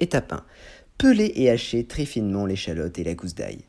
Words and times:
Étape 0.00 0.32
1. 0.32 0.44
Peler 0.98 1.32
et 1.36 1.50
hacher 1.50 1.84
très 1.84 2.04
finement 2.04 2.46
l'échalote 2.46 2.98
et 2.98 3.04
la 3.04 3.14
gousse 3.14 3.34
d'ail. 3.34 3.60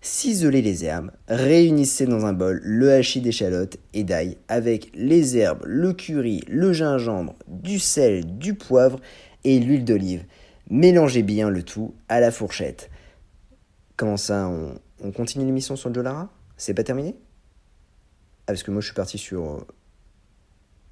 Ciselez 0.00 0.62
les 0.62 0.84
herbes, 0.86 1.10
réunissez 1.28 2.06
dans 2.06 2.24
un 2.24 2.32
bol 2.32 2.60
le 2.64 2.90
hachis 2.92 3.20
d'échalote 3.20 3.76
et 3.92 4.02
d'ail 4.02 4.38
avec 4.48 4.90
les 4.94 5.36
herbes, 5.36 5.62
le 5.66 5.92
curry, 5.92 6.42
le 6.48 6.72
gingembre, 6.72 7.34
du 7.46 7.78
sel, 7.78 8.38
du 8.38 8.54
poivre 8.54 8.98
et 9.44 9.58
l'huile 9.60 9.84
d'olive. 9.84 10.24
Mélangez 10.70 11.22
bien 11.22 11.50
le 11.50 11.62
tout 11.62 11.94
à 12.08 12.20
la 12.20 12.30
fourchette. 12.30 12.90
Comment 13.96 14.16
ça, 14.16 14.48
on, 15.02 15.12
continue 15.12 15.44
l'émission 15.44 15.76
sur 15.76 15.92
Joe 15.92 16.02
Lara? 16.02 16.30
C'est 16.56 16.72
pas 16.72 16.84
terminé? 16.84 17.14
Ah, 18.46 18.52
parce 18.52 18.62
que 18.62 18.70
moi 18.70 18.80
je 18.80 18.86
suis 18.86 18.94
parti 18.94 19.18
sur. 19.18 19.44
euh, 19.44 19.66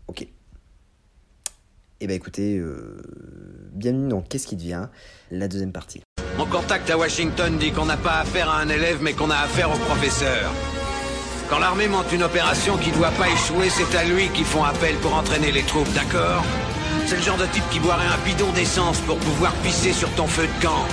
Ok. 0.09 0.27
Eh 2.01 2.07
ben 2.07 2.15
écoutez, 2.15 2.59
euh, 2.59 3.03
bienvenue 3.73 4.09
dans 4.09 4.21
Qu'est-ce 4.21 4.47
qui 4.47 4.55
devient 4.55 4.87
La 5.33 5.49
deuxième 5.49 5.73
partie. 5.73 6.01
Mon 6.37 6.47
contact 6.47 6.89
à 6.91 6.97
Washington 6.97 7.59
dit 7.59 7.73
qu'on 7.73 7.87
n'a 7.87 7.97
pas 7.97 8.21
affaire 8.21 8.49
à 8.49 8.61
un 8.61 8.69
élève, 8.69 8.99
mais 9.03 9.15
qu'on 9.15 9.31
a 9.31 9.37
affaire 9.37 9.69
au 9.69 9.79
professeur. 9.79 10.53
Quand 11.51 11.59
l'armée 11.59 11.89
monte 11.89 12.13
une 12.13 12.23
opération 12.23 12.77
qui 12.77 12.93
doit 12.93 13.11
pas 13.11 13.29
échouer, 13.29 13.69
c'est 13.69 13.97
à 13.97 14.05
lui 14.05 14.29
qu'ils 14.29 14.45
font 14.45 14.63
appel 14.63 14.95
pour 14.97 15.13
entraîner 15.13 15.51
les 15.51 15.63
troupes, 15.63 15.93
d'accord? 15.93 16.45
C'est 17.07 17.17
le 17.17 17.23
genre 17.23 17.39
de 17.39 17.47
type 17.47 17.69
qui 17.71 17.81
boirait 17.81 18.07
un 18.07 18.25
bidon 18.25 18.53
d'essence 18.53 19.01
pour 19.01 19.19
pouvoir 19.19 19.53
pisser 19.65 19.93
sur 19.93 20.11
ton 20.15 20.29
feu 20.29 20.47
de 20.47 20.63
camp. 20.63 20.87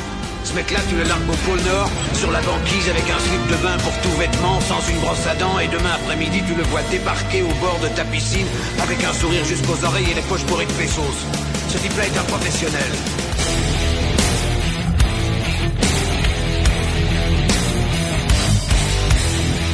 Ce 0.45 0.53
mec-là, 0.53 0.79
tu 0.87 0.95
le 0.95 1.03
largues 1.03 1.27
au 1.27 1.49
pôle 1.49 1.59
Nord, 1.61 1.89
sur 2.13 2.31
la 2.31 2.39
banquise 2.41 2.87
avec 2.87 3.03
un 3.09 3.19
slip 3.19 3.47
de 3.49 3.55
bain 3.63 3.77
pour 3.79 3.91
tout 4.01 4.15
vêtement, 4.19 4.61
sans 4.61 4.79
une 4.89 4.99
brosse 4.99 5.25
à 5.25 5.35
dents, 5.35 5.57
et 5.57 5.67
demain 5.67 5.93
après-midi, 5.95 6.43
tu 6.47 6.53
le 6.53 6.63
vois 6.63 6.81
débarquer 6.91 7.41
au 7.41 7.53
bord 7.59 7.79
de 7.81 7.87
ta 7.89 8.05
piscine 8.05 8.45
avec 8.81 9.03
un 9.03 9.11
sourire 9.11 9.43
jusqu'aux 9.43 9.83
oreilles 9.83 10.11
et 10.11 10.13
les 10.13 10.21
poches 10.21 10.45
pourries 10.45 10.67
de 10.67 10.71
pesos. 10.73 11.25
Ce 11.69 11.77
type-là 11.79 12.05
est 12.05 12.17
un 12.17 12.23
professionnel. 12.23 12.91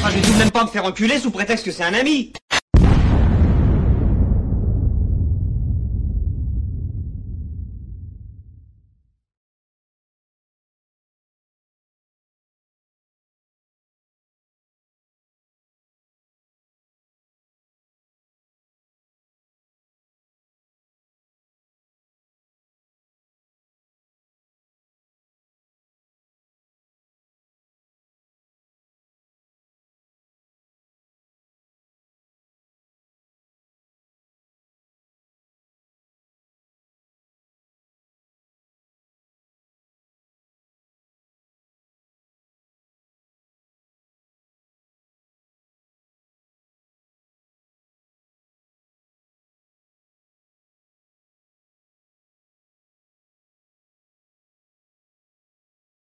Ah, 0.04 0.10
je 0.10 0.16
vais 0.16 0.22
tout 0.22 0.34
de 0.34 0.38
même 0.38 0.52
pas 0.52 0.64
me 0.64 0.70
faire 0.70 0.86
enculer 0.86 1.20
sous 1.20 1.32
prétexte 1.32 1.66
que 1.66 1.72
c'est 1.72 1.84
un 1.84 1.94
ami. 1.94 2.32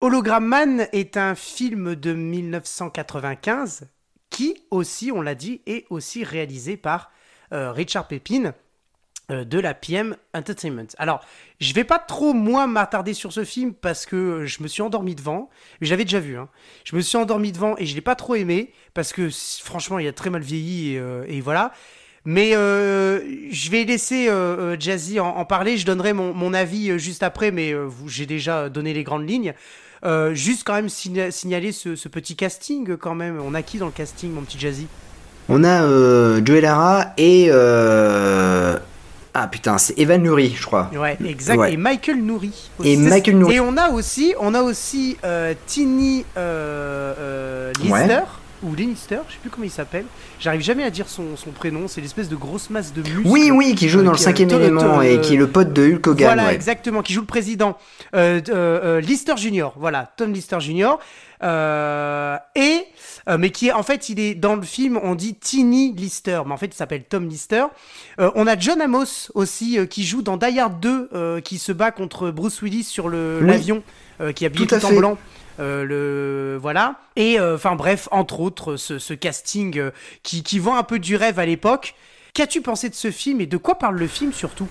Hologram 0.05 0.45
Man 0.45 0.87
est 0.91 1.17
un 1.17 1.33
film 1.33 1.95
de 1.95 2.13
1995 2.13 3.87
qui 4.29 4.55
aussi, 4.69 5.11
on 5.11 5.19
l'a 5.19 5.33
dit, 5.33 5.61
est 5.65 5.87
aussi 5.89 6.23
réalisé 6.23 6.77
par 6.77 7.11
euh, 7.51 7.71
Richard 7.71 8.07
Pepin 8.07 8.53
euh, 9.31 9.45
de 9.45 9.59
la 9.59 9.73
PM 9.73 10.15
Entertainment. 10.35 10.85
Alors, 10.99 11.25
je 11.59 11.73
vais 11.73 11.83
pas 11.83 11.97
trop 11.97 12.33
moi 12.33 12.67
m'attarder 12.67 13.15
sur 13.15 13.33
ce 13.33 13.43
film 13.43 13.73
parce 13.73 14.05
que 14.05 14.45
je 14.45 14.61
me 14.61 14.67
suis 14.67 14.83
endormi 14.83 15.15
devant. 15.15 15.49
J'avais 15.81 16.03
déjà 16.03 16.19
vu. 16.19 16.37
Hein. 16.37 16.49
Je 16.83 16.95
me 16.95 17.01
suis 17.01 17.17
endormi 17.17 17.51
devant 17.51 17.75
et 17.79 17.87
je 17.87 17.95
l'ai 17.95 18.01
pas 18.01 18.13
trop 18.13 18.35
aimé 18.35 18.73
parce 18.93 19.11
que 19.11 19.29
franchement, 19.63 19.97
il 19.97 20.07
a 20.07 20.13
très 20.13 20.29
mal 20.29 20.43
vieilli 20.43 20.93
et, 20.93 20.99
euh, 20.99 21.41
voilà. 21.41 21.71
Mais 22.25 22.51
je 22.51 23.71
vais 23.71 23.83
laisser 23.85 24.29
Jazzy 24.79 25.19
en, 25.19 25.45
parler. 25.45 25.77
Je 25.77 25.85
donnerai 25.85 26.13
mon, 26.13 26.53
avis 26.55 26.97
juste 26.97 27.21
après, 27.21 27.51
mais 27.51 27.71
j'ai 28.07 28.25
déjà 28.25 28.67
donné 28.67 28.93
les 28.93 29.03
grandes 29.03 29.29
lignes. 29.29 29.53
Euh, 30.03 30.33
juste 30.33 30.63
quand 30.65 30.73
même 30.73 30.89
signa- 30.89 31.31
signaler 31.31 31.71
ce, 31.71 31.95
ce 31.95 32.07
petit 32.09 32.35
casting 32.35 32.97
quand 32.97 33.15
même. 33.15 33.39
On 33.45 33.53
a 33.53 33.61
qui 33.61 33.77
dans 33.77 33.85
le 33.85 33.91
casting, 33.91 34.31
mon 34.31 34.41
petit 34.41 34.59
Jazzy? 34.59 34.87
On 35.47 35.63
a 35.63 35.83
euh, 35.83 36.41
Joey 36.43 36.61
Lara 36.61 37.13
et. 37.17 37.47
euh, 37.49 38.77
Ah 39.33 39.47
putain, 39.47 39.77
c'est 39.77 39.97
Evan 39.99 40.23
Lurie, 40.23 40.55
je 40.57 40.65
crois. 40.65 40.89
Ouais, 40.95 41.17
exact. 41.25 41.57
Ouais. 41.57 41.73
Et 41.73 41.77
Michael 41.77 42.17
Nouri. 42.23 42.69
Et 42.83 42.95
Michael 42.97 43.37
Nouri. 43.37 43.55
Et 43.55 43.59
on 43.59 43.75
a 43.77 43.89
aussi, 43.89 44.33
on 44.39 44.53
a 44.53 44.61
aussi 44.61 45.17
euh, 45.23 45.53
Tini 45.67 46.25
Lister. 47.81 48.21
Ou 48.65 48.75
Lannister, 48.75 49.19
je 49.27 49.33
sais 49.33 49.39
plus 49.41 49.49
comment 49.49 49.65
il 49.65 49.69
s'appelle. 49.71 50.05
J'arrive 50.39 50.61
jamais 50.61 50.83
à 50.83 50.89
dire 50.89 51.07
son, 51.07 51.35
son 51.35 51.51
prénom. 51.51 51.87
C'est 51.87 52.01
l'espèce 52.01 52.29
de 52.29 52.35
grosse 52.35 52.69
masse 52.69 52.93
de 52.93 53.01
muscles. 53.01 53.21
Oui, 53.25 53.51
oui, 53.51 53.75
qui 53.75 53.87
joue 53.89 53.99
Euh, 53.99 54.03
dans 54.03 54.11
le 54.11 54.17
qui- 54.17 54.23
cinquième 54.23 54.49
euh, 54.51 54.59
élément 54.59 54.99
euh, 54.99 55.01
et 55.03 55.21
qui 55.21 55.35
est 55.35 55.37
le 55.37 55.47
pote 55.47 55.71
de 55.73 55.83
Hulk 55.93 56.07
Hogan. 56.07 56.27
Voilà, 56.33 56.53
exactement, 56.53 57.01
qui 57.03 57.13
joue 57.13 57.21
le 57.21 57.27
président. 57.27 57.77
Euh, 58.15 58.41
euh, 58.49 58.79
euh, 58.97 59.01
Lister 59.01 59.37
Junior, 59.37 59.73
voilà, 59.77 60.11
Tom 60.17 60.33
Lister 60.33 60.59
Junior. 60.59 60.99
Euh, 61.43 62.37
et, 62.55 62.85
euh, 63.29 63.37
mais 63.37 63.49
qui 63.51 63.67
est, 63.67 63.71
en 63.73 63.83
fait, 63.83 64.09
il 64.09 64.19
est 64.19 64.35
dans 64.35 64.55
le 64.55 64.61
film, 64.63 64.99
on 65.03 65.15
dit 65.15 65.35
Tiny 65.35 65.93
Lister, 65.93 66.41
mais 66.45 66.53
en 66.53 66.57
fait, 66.57 66.67
il 66.67 66.73
s'appelle 66.73 67.03
Tom 67.03 67.27
Lister. 67.27 67.65
Euh, 68.19 68.31
on 68.35 68.47
a 68.47 68.57
John 68.57 68.81
Amos 68.81 69.29
aussi, 69.33 69.77
euh, 69.77 69.85
qui 69.85 70.03
joue 70.03 70.21
dans 70.21 70.37
Die 70.37 70.57
Hard 70.59 70.79
2, 70.79 71.09
euh, 71.13 71.41
qui 71.41 71.57
se 71.59 71.71
bat 71.71 71.91
contre 71.91 72.31
Bruce 72.31 72.61
Willis 72.61 72.83
sur 72.83 73.09
le- 73.09 73.39
Oui. 73.41 73.47
l'avion, 73.47 73.83
euh, 74.21 74.31
qui 74.31 74.45
est 74.45 74.47
habillé 74.47 74.65
Tout 74.65 74.75
tout, 74.79 74.85
en 74.85 74.89
fait. 74.89 74.97
blanc. 74.97 75.17
Euh, 75.59 75.85
le 75.85 76.59
voilà 76.61 76.95
et 77.15 77.39
euh, 77.39 77.55
enfin 77.55 77.75
bref 77.75 78.09
entre 78.11 78.41
autres 78.41 78.75
ce, 78.75 78.99
ce 78.99 79.13
casting 79.13 79.79
euh, 79.79 79.91
qui, 80.21 80.43
qui 80.43 80.59
vend 80.59 80.75
un 80.75 80.83
peu 80.83 80.99
du 80.99 81.15
rêve 81.15 81.39
à 81.39 81.45
l'époque 81.45 81.95
qu'as-tu 82.33 82.59
pensé 82.59 82.89
de 82.89 82.95
ce 82.95 83.09
film 83.09 83.39
et 83.39 83.45
de 83.45 83.55
quoi 83.55 83.75
parle 83.75 83.95
le 83.95 84.07
film 84.07 84.33
surtout? 84.33 84.67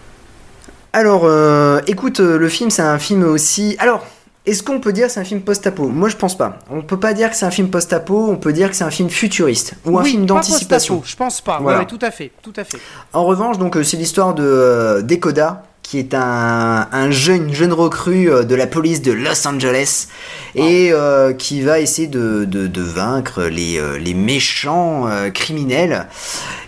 Alors, 0.92 1.22
euh, 1.24 1.80
écoute, 1.88 2.20
le 2.20 2.48
film, 2.48 2.70
c'est 2.70 2.82
un 2.82 3.00
film 3.00 3.24
aussi. 3.24 3.74
Alors, 3.80 4.06
est-ce 4.46 4.62
qu'on 4.62 4.78
peut 4.78 4.92
dire 4.92 5.08
que 5.08 5.12
c'est 5.12 5.18
un 5.20 5.24
film 5.24 5.40
post-apo? 5.40 5.88
Moi, 5.88 6.08
je 6.08 6.16
pense 6.16 6.36
pas. 6.38 6.60
On 6.70 6.82
peut 6.82 7.00
pas 7.00 7.14
dire 7.14 7.30
que 7.30 7.36
c'est 7.36 7.46
un 7.46 7.50
film 7.50 7.68
post-apo, 7.68 8.28
on 8.30 8.36
peut 8.36 8.52
dire 8.52 8.70
que 8.70 8.76
c'est 8.76 8.84
un 8.84 8.90
film 8.92 9.10
futuriste 9.10 9.74
ou 9.86 9.98
un 9.98 10.02
Oui, 10.02 10.10
film 10.10 10.26
d'anticipation. 10.26 11.02
Je 11.04 11.16
pense 11.16 11.40
pas. 11.40 11.58
Voilà. 11.60 11.78
Ouais, 11.78 11.84
ouais, 11.84 11.90
tout 11.90 11.98
à 12.00 12.12
fait, 12.12 12.30
tout 12.42 12.52
à 12.56 12.62
fait. 12.62 12.78
En 13.12 13.24
revanche, 13.24 13.58
donc, 13.58 13.76
c'est 13.82 13.96
l'histoire 13.96 14.34
de 14.34 14.44
euh, 14.44 15.02
Decoda, 15.02 15.64
qui 15.84 15.98
est 15.98 16.14
un, 16.14 16.88
un 16.90 17.10
jeune, 17.12 17.52
jeune 17.52 17.72
recrue 17.72 18.28
euh, 18.32 18.42
de 18.42 18.54
la 18.56 18.66
police 18.66 19.02
de 19.02 19.12
Los 19.12 19.46
Angeles 19.46 20.08
et 20.56 20.90
euh, 20.92 21.32
qui 21.34 21.60
va 21.60 21.78
essayer 21.78 22.08
de, 22.08 22.44
de- 22.46 22.66
de 22.66 22.80
vaincre 22.82 23.44
les, 23.44 23.78
euh, 23.78 23.98
les 23.98 24.14
méchants 24.14 25.06
euh, 25.06 25.28
criminels. 25.30 26.06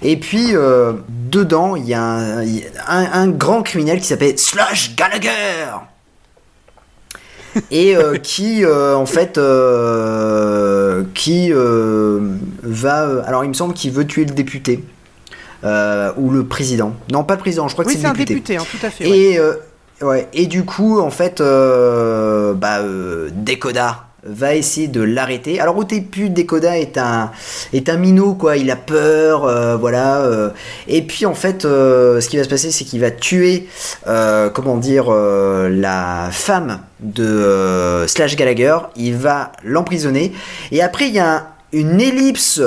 Et 0.03 0.19
puis, 0.19 0.54
euh, 0.54 0.93
dedans, 1.09 1.75
il 1.77 1.87
y 1.87 1.94
a 1.94 2.03
un, 2.03 2.43
il 2.44 2.56
y 2.59 2.65
a 2.87 2.93
un- 2.93 3.22
un 3.22 3.28
grand 3.28 3.62
criminel 3.62 3.99
qui 4.00 4.06
s'appelle 4.06 4.38
Slush 4.38 4.94
Gallagher. 4.97 5.72
Et 7.71 7.97
euh, 7.97 8.19
qui 8.22 8.65
euh, 8.66 8.94
en 8.97 9.06
fait 9.06 9.38
euh, 9.38 11.04
qui 11.15 11.50
va 12.62 13.22
alors 13.25 13.44
il 13.44 13.48
me 13.48 13.54
semble 13.54 13.72
qu'il 13.72 13.93
veut 13.93 14.06
tuer 14.06 14.27
le 14.27 14.34
député 14.34 14.84
euh, 15.64 16.12
ou 16.16 16.30
le 16.30 16.44
président. 16.44 16.92
Non 17.12 17.24
pas 17.24 17.34
le 17.34 17.40
président 17.40 17.68
je 17.68 17.72
crois 17.74 17.84
que 17.84 17.90
Oui, 17.90 17.96
c'est 17.96 18.02
c'est 18.02 18.06
le 18.08 18.12
un 18.14 18.24
député, 18.24 18.56
hein, 18.56 18.62
tout 18.70 18.84
à 18.86 18.90
fait. 18.90 19.04
ouais. 19.08 19.16
et 19.18 19.38
euh, 19.38 19.54
ouais 20.02 20.28
et 20.34 20.46
du 20.46 20.64
coup 20.64 21.00
en 21.00 21.10
fait 21.10 21.40
euh, 21.40 22.52
bah 22.54 22.78
euh, 22.80 23.28
Decoda 23.32 24.03
va 24.28 24.56
essayer 24.56 24.88
de 24.88 25.03
l'arrêter. 25.03 25.60
Alors 25.60 25.76
au 25.76 25.84
début 25.84 26.30
Decoda 26.30 26.76
est 26.76 26.98
un 26.98 27.30
est 27.72 27.88
un 27.88 27.97
minot 27.97 28.34
quoi. 28.34 28.56
Il 28.56 28.72
a 28.72 28.76
peur 28.76 29.78
voilà 29.78 30.28
et 30.88 31.03
puis 31.03 31.26
en 31.26 31.34
fait 31.34 31.62
ce 31.62 32.28
qui 32.28 32.36
va 32.36 32.42
se 32.42 32.48
passer 32.48 32.72
c'est 32.72 32.82
qu'il 32.82 33.00
va 33.00 33.12
tuer 33.12 33.68
comment 34.52 34.78
dire 34.78 35.12
la 35.12 36.28
femme 36.32 36.80
de 36.98 38.04
Slash 38.09 38.34
Gallagher. 38.34 38.78
Il 38.97 39.14
va 39.14 39.52
l'emprisonner. 39.62 40.32
Et 40.72 40.82
après 40.82 41.06
il 41.06 41.14
y 41.14 41.20
a 41.20 41.36
un- 41.36 41.42
une 41.72 42.00
ellipse 42.00 42.60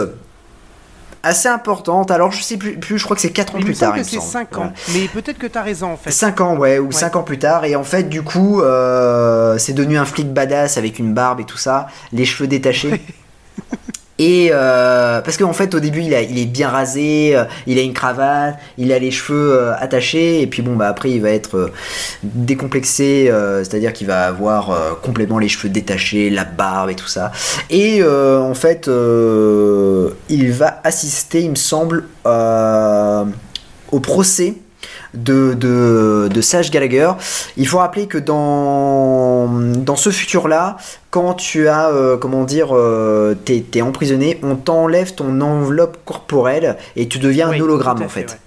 assez 1.24 1.48
importante 1.50 2.12
alors 2.12 2.32
je 2.32 2.42
sais 2.42 2.58
plus, 2.58 2.78
plus 2.78 2.98
je 2.98 3.04
crois 3.04 3.16
que 3.16 3.22
c'est 3.22 3.32
4 3.32 3.56
ans 3.56 3.60
plus 3.60 3.76
tard 3.76 3.92
que 3.94 3.98
il 3.98 4.00
me 4.00 4.04
c'est 4.04 4.18
semble. 4.18 4.30
5 4.32 4.58
ans. 4.58 4.74
Mais 4.94 5.08
peut-être 5.08 5.38
que 5.38 5.48
t'as 5.48 5.62
raison 5.62 5.92
en 5.94 5.98
fait. 5.98 6.12
5 6.12 6.42
ans, 6.42 6.56
ouais, 6.58 6.80
ou 6.80 6.88
Ouais. 6.88 6.92
5 6.92 7.16
ans 7.16 7.24
plus 7.24 7.40
tard. 7.40 7.66
Et 7.66 7.76
en 7.76 7.84
fait, 7.84 8.04
du 8.10 8.22
coup, 8.24 8.62
euh, 8.62 9.58
c'est 9.58 9.74
devenu 9.74 9.98
un 9.98 10.06
flic 10.06 10.32
badass 10.34 10.78
avec 10.78 11.00
une 11.00 11.14
barbe 11.14 11.40
et 11.42 11.46
tout 11.46 11.58
ça, 11.58 11.88
les 12.12 12.26
cheveux 12.26 12.48
détachés. 12.48 13.02
Et 14.20 14.50
euh, 14.52 15.22
parce 15.22 15.38
qu'en 15.38 15.54
fait 15.54 15.74
au 15.74 15.80
début 15.80 16.02
il, 16.02 16.14
est 16.14 16.46
bien 16.46 16.70
rasé, 16.70 17.36
euh, 17.36 17.46
il 17.68 17.80
a 17.80 17.82
une 17.82 17.94
cravate, 17.94 18.60
il 18.78 18.92
a 18.92 19.00
les 19.00 19.12
cheveux 19.12 19.54
euh, 19.54 19.74
attachés 19.80 20.42
et 20.42 20.48
puis 20.48 20.62
bon 20.62 20.76
bah 20.76 20.90
après 20.90 21.10
il 21.10 21.22
va 21.22 21.30
être 21.30 21.58
euh, 21.58 21.72
décomplexé, 22.24 23.32
c'est-à-dire 23.60 23.94
qu'il 23.94 24.08
va 24.08 24.26
avoir 24.26 25.00
complètement 25.02 25.40
les 25.40 25.48
cheveux 25.48 25.70
détachés, 25.70 26.30
la 26.30 26.44
barbe 26.44 26.90
et 26.90 26.96
tout 26.96 27.08
ça. 27.08 27.32
Et 27.70 28.04
en 28.04 28.54
fait 28.54 28.88
il 28.88 30.52
va 30.52 30.82
assister 30.84 31.42
il 31.42 31.52
me 31.52 31.56
semble 31.56 32.06
au 32.26 34.00
procès 34.02 34.56
de, 35.14 35.54
de, 35.54 36.30
de 36.34 36.42
Sage 36.42 36.72
Gallagher. 36.72 37.12
Il 37.58 37.68
faut 37.68 37.78
rappeler 37.80 38.08
que 38.08 38.18
dans, 38.18 39.48
dans 39.50 39.96
ce 39.96 40.10
futur-là, 40.10 40.78
quand 41.12 41.34
tu 41.34 41.68
as, 41.68 41.90
euh, 41.90 42.18
comment 42.18 42.44
dire, 42.44 42.70
euh, 42.76 43.36
t'es, 43.46 43.64
t'es 43.70 43.82
emprisonné, 43.82 44.40
on 44.44 44.56
t'enlève 44.56 45.14
ton 45.16 45.42
enveloppe 45.42 45.98
corporelle 46.06 46.78
et 46.96 47.08
tu 47.08 47.20
deviens 47.20 47.50
Oui, 47.50 47.58
un 47.58 47.62
hologramme 47.64 48.02
en 48.04 48.10
fait. 48.10 48.22
ouais. 48.32 48.38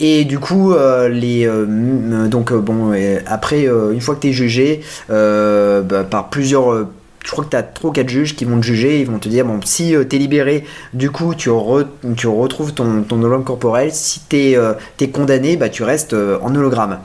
Et 0.00 0.24
du 0.24 0.38
coup, 0.38 0.74
euh, 0.74 1.08
les, 1.08 1.44
euh, 1.44 2.28
donc 2.28 2.52
euh, 2.52 2.58
bon, 2.58 2.92
après, 3.26 3.64
une 3.64 4.00
fois 4.00 4.14
que 4.14 4.20
tu 4.20 4.28
es 4.28 4.32
jugé 4.32 4.82
bah, 5.08 6.04
par 6.08 6.28
plusieurs, 6.30 6.86
je 7.24 7.30
crois 7.32 7.44
que 7.44 7.50
tu 7.50 7.56
as 7.56 7.62
3 7.62 7.90
ou 7.90 7.92
4 7.92 8.08
juges 8.08 8.36
qui 8.36 8.44
vont 8.44 8.58
te 8.58 8.64
juger, 8.64 9.00
ils 9.00 9.06
vont 9.06 9.18
te 9.18 9.28
dire, 9.28 9.44
bon, 9.44 9.60
si 9.64 9.94
tu 10.08 10.16
es 10.16 10.18
libéré, 10.18 10.64
du 10.94 11.10
coup, 11.10 11.34
tu, 11.34 11.50
re- 11.50 11.86
tu 12.16 12.26
retrouves 12.26 12.72
ton, 12.72 13.02
ton 13.02 13.18
hologramme 13.20 13.44
corporel, 13.44 13.92
si 13.92 14.20
tu 14.28 14.36
es, 14.36 15.08
condamné, 15.12 15.56
bah, 15.56 15.68
tu 15.68 15.82
restes 15.82 16.14
euh, 16.14 16.38
en 16.42 16.54
hologramme. 16.54 17.00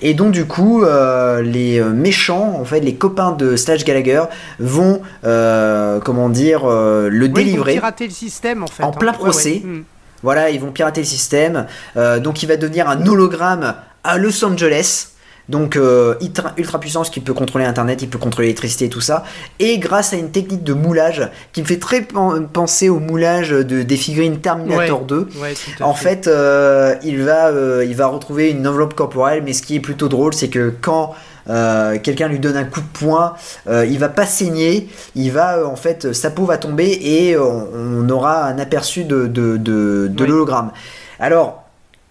Et 0.00 0.14
donc, 0.14 0.30
du 0.32 0.46
coup, 0.46 0.82
euh, 0.84 1.42
les 1.42 1.78
euh, 1.80 1.90
méchants, 1.90 2.56
en 2.60 2.64
fait, 2.64 2.80
les 2.80 2.94
copains 2.94 3.32
de 3.32 3.56
Slash 3.56 3.84
Gallagher 3.84 4.22
vont, 4.58 5.02
euh, 5.24 6.00
comment 6.00 6.28
dire, 6.28 6.62
euh, 6.64 7.08
le 7.10 7.26
Oui, 7.26 7.26
ils 7.26 7.28
vont 7.30 7.34
délivrer. 7.34 7.72
pirater 7.74 8.06
le 8.06 8.12
système 8.12 8.62
en 8.62 8.66
fait. 8.68 8.82
En 8.82 8.88
hein. 8.88 8.92
plein 8.92 9.12
procès. 9.12 9.62
ouais. 9.64 9.70
Mm. 9.70 9.84
Voilà, 10.22 10.50
ils 10.50 10.60
vont 10.60 10.72
pirater 10.72 11.02
le 11.02 11.06
système. 11.06 11.66
Euh, 11.96 12.18
donc 12.18 12.42
il 12.42 12.46
va 12.46 12.56
devenir 12.56 12.88
un 12.88 13.06
hologramme 13.06 13.74
à 14.02 14.16
Los 14.16 14.42
Angeles. 14.44 15.08
Donc 15.48 15.76
euh, 15.76 16.14
ultra, 16.56 16.80
puissance 16.80 17.08
qui 17.08 17.20
peut 17.20 17.32
contrôler 17.34 17.64
Internet, 17.64 18.02
il 18.02 18.08
peut 18.08 18.18
contrôler 18.18 18.48
l'électricité 18.48 18.86
et 18.86 18.88
tout 18.88 19.00
ça. 19.00 19.22
Et 19.60 19.78
grâce 19.78 20.12
à 20.12 20.16
une 20.16 20.30
technique 20.30 20.64
de 20.64 20.72
moulage 20.72 21.28
qui 21.52 21.62
me 21.62 21.66
fait 21.66 21.78
très 21.78 22.00
pen- 22.02 22.48
penser 22.52 22.88
au 22.88 22.98
moulage 22.98 23.50
de, 23.50 23.82
des 23.82 23.96
figurines 23.96 24.38
Terminator 24.40 25.02
2. 25.02 25.28
Ouais, 25.40 25.54
tout 25.54 25.82
à 25.84 25.86
En 25.86 25.94
fait, 25.94 26.26
euh, 26.26 26.96
il, 27.04 27.22
va, 27.22 27.46
euh, 27.48 27.84
il 27.88 27.94
va 27.94 28.08
retrouver 28.08 28.50
une 28.50 28.66
enveloppe 28.66 28.94
corporelle, 28.94 29.42
mais 29.44 29.52
ce 29.52 29.62
qui 29.62 29.76
est 29.76 29.80
plutôt 29.80 30.08
drôle, 30.08 30.34
c'est 30.34 30.48
que 30.48 30.74
quand 30.80 31.14
euh, 31.48 31.96
quelqu'un 32.02 32.26
lui 32.26 32.40
donne 32.40 32.56
un 32.56 32.64
coup 32.64 32.80
de 32.80 32.86
poing, 32.98 33.34
euh, 33.68 33.86
il 33.86 34.00
va 34.00 34.08
pas 34.08 34.26
saigner, 34.26 34.88
il 35.14 35.30
va 35.30 35.58
euh, 35.58 35.64
en 35.66 35.76
fait, 35.76 36.12
sa 36.12 36.30
peau 36.30 36.44
va 36.44 36.58
tomber 36.58 36.98
et 37.00 37.38
on, 37.38 37.68
on 37.72 38.08
aura 38.08 38.46
un 38.46 38.58
aperçu 38.58 39.04
de, 39.04 39.28
de, 39.28 39.56
de, 39.56 40.08
de 40.10 40.24
Oui. 40.24 40.28
l'hologramme. 40.28 40.72
Alors, 41.20 41.62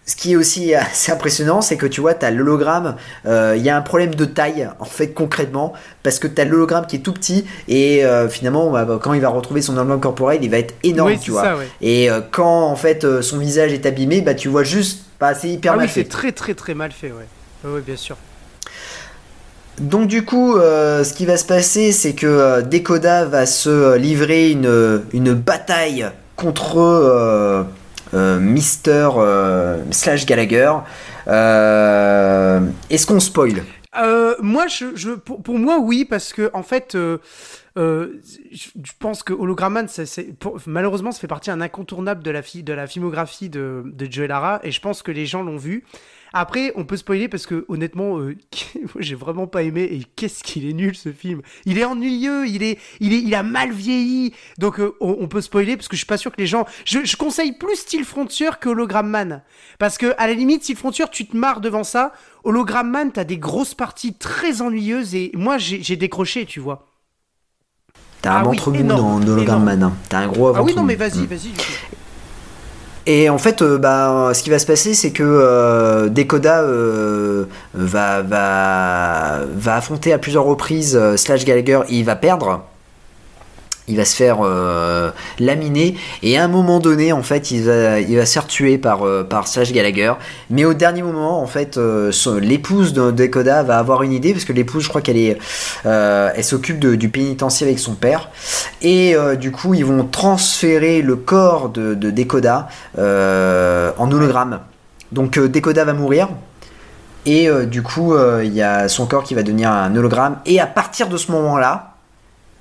ce 0.06 0.16
qui 0.16 0.34
est 0.34 0.36
aussi 0.36 0.74
assez 0.76 1.12
impressionnant, 1.12 1.62
c'est 1.62 1.78
que 1.78 1.86
tu 1.86 2.02
vois, 2.02 2.14
tu 2.14 2.26
as 2.26 2.32
l'hologramme, 2.32 2.96
euh, 3.26 3.56
il 3.58 3.64
y 3.64 3.70
a 3.70 3.78
un 3.78 3.82
problème 3.82 4.14
de 4.16 4.26
taille, 4.26 4.70
en 4.80 4.86
fait, 4.86 5.10
concrètement, 5.14 5.74
parce 6.04 6.20
que 6.20 6.28
tu 6.28 6.40
as 6.42 6.46
l'hologramme 6.46 6.86
qui 6.86 6.98
est 6.98 7.00
tout 7.00 7.14
petit, 7.14 7.46
et 7.68 8.06
euh, 8.06 8.30
finalement, 8.30 8.70
bah, 8.72 9.00
quand 9.02 9.14
il 9.14 9.22
va 9.22 9.30
retrouver 9.30 9.62
son 9.62 9.78
enveloppe 9.78 10.02
corporelle, 10.02 10.40
il 10.44 10.50
va 10.52 10.58
être 10.60 10.76
énorme, 10.84 11.10
Oui, 11.12 11.18
tu 11.20 11.26
c'est 11.26 11.32
vois. 11.32 11.44
ça, 11.44 11.58
ouais. 11.58 11.68
Et 11.82 12.10
euh, 12.12 12.22
quand 12.32 12.68
en 12.68 12.76
fait 12.76 13.04
euh, 13.04 13.22
son 13.22 13.38
visage 13.40 13.74
est 13.74 13.86
abîmé, 13.86 14.22
bah 14.22 14.36
tu 14.36 14.48
vois 14.48 14.64
juste, 14.64 15.06
bah 15.20 15.34
c'est 15.34 15.50
hyper 15.50 15.74
Ah 15.74 15.78
mal 15.78 15.86
oui, 15.86 15.92
c'est 15.94 16.04
fait. 16.04 16.10
très 16.10 16.32
très 16.32 16.54
très 16.54 16.74
mal 16.76 16.92
fait, 16.92 17.12
ouais. 17.12 17.26
Ouais, 17.64 17.72
ouais, 17.76 17.82
bien 17.82 17.96
sûr. 17.96 18.18
Donc 19.80 20.08
du 20.08 20.24
coup, 20.24 20.56
euh, 20.56 21.04
ce 21.04 21.14
qui 21.14 21.26
va 21.26 21.36
se 21.36 21.44
passer, 21.46 21.92
c'est 21.92 22.14
que 22.14 22.26
euh, 22.28 22.62
Decoda 22.62 23.26
va 23.26 23.46
se 23.46 23.70
euh, 23.70 23.98
livrer 23.98 24.50
une, 24.52 25.02
une 25.12 25.34
bataille 25.34 26.06
contre 26.38 26.78
euh, 26.80 27.10
euh, 27.60 27.64
Mister 28.40 29.10
euh, 29.18 29.84
Slash 29.92 30.26
Gallagher. 30.26 30.72
Euh, 31.28 32.62
Est-ce 32.90 33.06
qu'on 33.06 33.20
spoil? 33.20 33.64
Euh, 33.98 34.36
moi, 34.42 34.66
pour, 35.24 35.58
moi, 35.58 35.80
oui, 35.80 36.06
parce 36.06 36.34
que 36.34 36.50
en 36.54 36.64
fait, 36.64 36.96
euh, 36.96 37.20
euh, 37.78 38.22
je, 38.52 38.92
pense 39.00 39.24
que 39.24 39.34
Hologramman, 39.34 39.88
malheureusement, 40.66 41.12
ça 41.12 41.20
fait 41.20 41.28
partie 41.28 41.50
d'un 41.50 41.62
incontournable 41.62 42.24
de 42.24 42.32
la, 42.32 42.42
de 42.42 42.74
la 42.74 42.88
filmographie 42.88 43.50
de, 43.50 43.84
de 43.86 44.12
Joe 44.12 44.28
Lara, 44.28 44.60
et 44.64 44.72
je 44.72 44.82
pense 44.82 45.02
que 45.02 45.12
les 45.12 45.26
gens 45.26 45.44
l'ont 45.44 45.58
vu. 45.58 45.86
Après, 46.38 46.74
on 46.76 46.84
peut 46.84 46.98
spoiler 46.98 47.30
parce 47.30 47.46
que 47.48 47.64
honnêtement, 47.70 48.20
euh, 48.20 48.36
j'ai 49.00 49.16
vraiment 49.16 49.48
pas 49.48 49.64
aimé. 49.64 49.84
Et 49.84 50.02
qu'est-ce 50.18 50.44
qu'il 50.44 50.68
est 50.70 50.74
nul 50.74 50.94
ce 50.94 51.14
film. 51.14 51.42
Il 51.66 51.78
est 51.80 51.86
ennuyeux, 51.86 52.46
il 52.46 52.62
est, 52.62 52.78
il 53.00 53.14
est, 53.14 53.20
il 53.22 53.34
a 53.34 53.42
mal 53.42 53.72
vieilli. 53.72 54.34
Donc 54.58 54.82
euh, 54.82 54.96
on, 55.00 55.16
on 55.22 55.28
peut 55.30 55.40
spoiler 55.40 55.78
parce 55.78 55.88
que 55.88 55.96
je 55.96 56.00
suis 56.02 56.06
pas 56.06 56.18
sûr 56.18 56.32
que 56.32 56.38
les 56.42 56.46
gens. 56.48 56.66
Je, 56.84 57.06
je 57.06 57.16
conseille 57.16 57.54
plus 57.54 57.78
Steel 57.78 58.04
Frontier 58.04 58.50
que 58.60 58.68
Hologram 58.68 59.08
Man 59.10 59.44
parce 59.80 59.98
que 59.98 60.14
à 60.18 60.28
la 60.28 60.34
limite, 60.34 60.64
Steel 60.64 60.76
Frontier, 60.76 61.06
tu 61.10 61.26
te 61.26 61.38
marres 61.38 61.62
devant 61.62 61.86
ça. 61.86 62.12
Hologram 62.44 62.90
Man, 62.92 63.12
t'as 63.14 63.24
des 63.24 63.38
grosses 63.38 63.74
parties 63.74 64.14
très 64.14 64.62
ennuyeuses 64.62 65.16
et 65.16 65.32
moi 65.36 65.58
j'ai 65.58 65.96
décroché, 65.96 66.46
tu 66.46 66.60
vois. 66.60 66.90
T'as 68.22 68.34
un 68.34 68.42
Ah 68.42 68.48
oui, 68.50 68.58
ventre 68.58 68.72
mou 68.72 68.76
énorme, 68.78 69.24
dans 69.24 69.32
Hologram. 69.32 69.64
Man. 69.64 69.84
hein. 69.84 69.94
T'as 70.10 70.20
un 70.20 70.28
gros 70.28 70.48
Ah 70.50 70.52
oui, 70.64 70.74
ventre 70.74 70.76
non, 70.76 70.82
mou. 70.82 70.88
mais 70.88 70.96
vas-y, 70.96 71.20
Mm. 71.22 71.26
vas-y. 71.28 71.52
Et 73.08 73.30
en 73.30 73.38
fait, 73.38 73.62
euh, 73.62 73.78
bah, 73.78 74.32
ce 74.34 74.42
qui 74.42 74.50
va 74.50 74.58
se 74.58 74.66
passer, 74.66 74.94
c'est 74.96 75.12
que 75.12 75.24
euh, 75.24 76.10
Decoda 76.10 76.62
euh, 76.62 77.46
va, 77.74 78.22
va, 78.24 79.42
va 79.56 79.76
affronter 79.76 80.12
à 80.12 80.18
plusieurs 80.18 80.46
reprises 80.46 80.96
euh, 80.96 81.16
Slash 81.16 81.46
Gallagher 81.46 81.82
et 81.90 81.98
il 81.98 82.06
va 82.06 82.16
perdre. 82.16 82.64
Il 83.88 83.98
va 83.98 84.06
se 84.06 84.16
faire 84.16 84.40
euh, 84.42 85.12
laminer 85.40 85.96
et 86.24 86.38
à 86.38 86.44
un 86.44 86.48
moment 86.48 86.80
donné, 86.80 87.12
en 87.12 87.22
fait, 87.22 87.52
il 87.52 87.64
va, 87.64 88.26
se 88.26 88.32
faire 88.32 88.48
tuer 88.48 88.78
par, 88.78 89.06
euh, 89.06 89.24
par 89.24 89.48
Slash 89.48 89.72
Gallagher. 89.72 90.14
Mais 90.50 90.66
au 90.66 90.74
dernier 90.74 91.04
moment, 91.04 91.42
en 91.42 91.46
fait, 91.46 91.78
euh, 91.78 92.12
l'épouse 92.40 92.94
de 92.94 93.12
Decoda 93.12 93.64
va 93.64 93.78
avoir 93.78 94.04
une 94.04 94.12
idée 94.12 94.34
parce 94.34 94.46
que 94.46 94.54
l'épouse, 94.54 94.84
je 94.84 94.90
crois 94.90 95.02
qu'elle 95.02 95.18
est, 95.18 95.38
euh, 95.86 96.32
elle 96.36 96.44
s'occupe 96.44 96.80
du 96.80 97.10
pénitencier 97.10 97.68
avec 97.68 97.80
son 97.80 97.94
père. 97.94 98.30
Et 98.82 99.16
du 99.40 99.52
coup, 99.52 99.74
ils 99.74 99.86
vont 99.86 100.04
transférer 100.06 101.02
le 101.02 101.16
corps 101.16 101.70
de, 101.70 101.94
de 101.94 102.12
Decoda 102.12 102.68
en 102.98 104.12
hologramme. 104.12 104.60
Donc 105.12 105.40
Decoda 105.40 105.86
va 105.86 105.94
mourir. 105.94 106.30
Et 107.26 107.50
du 107.66 107.82
coup, 107.82 108.16
il 108.44 108.54
y 108.54 108.62
a 108.62 108.88
son 108.88 109.06
corps 109.08 109.24
qui 109.24 109.34
va 109.34 109.44
devenir 109.44 109.72
un 109.72 109.96
hologramme. 109.96 110.38
Et 110.46 110.60
à 110.60 110.68
partir 110.68 111.08
de 111.08 111.18
ce 111.18 111.32
moment-là, 111.32 111.95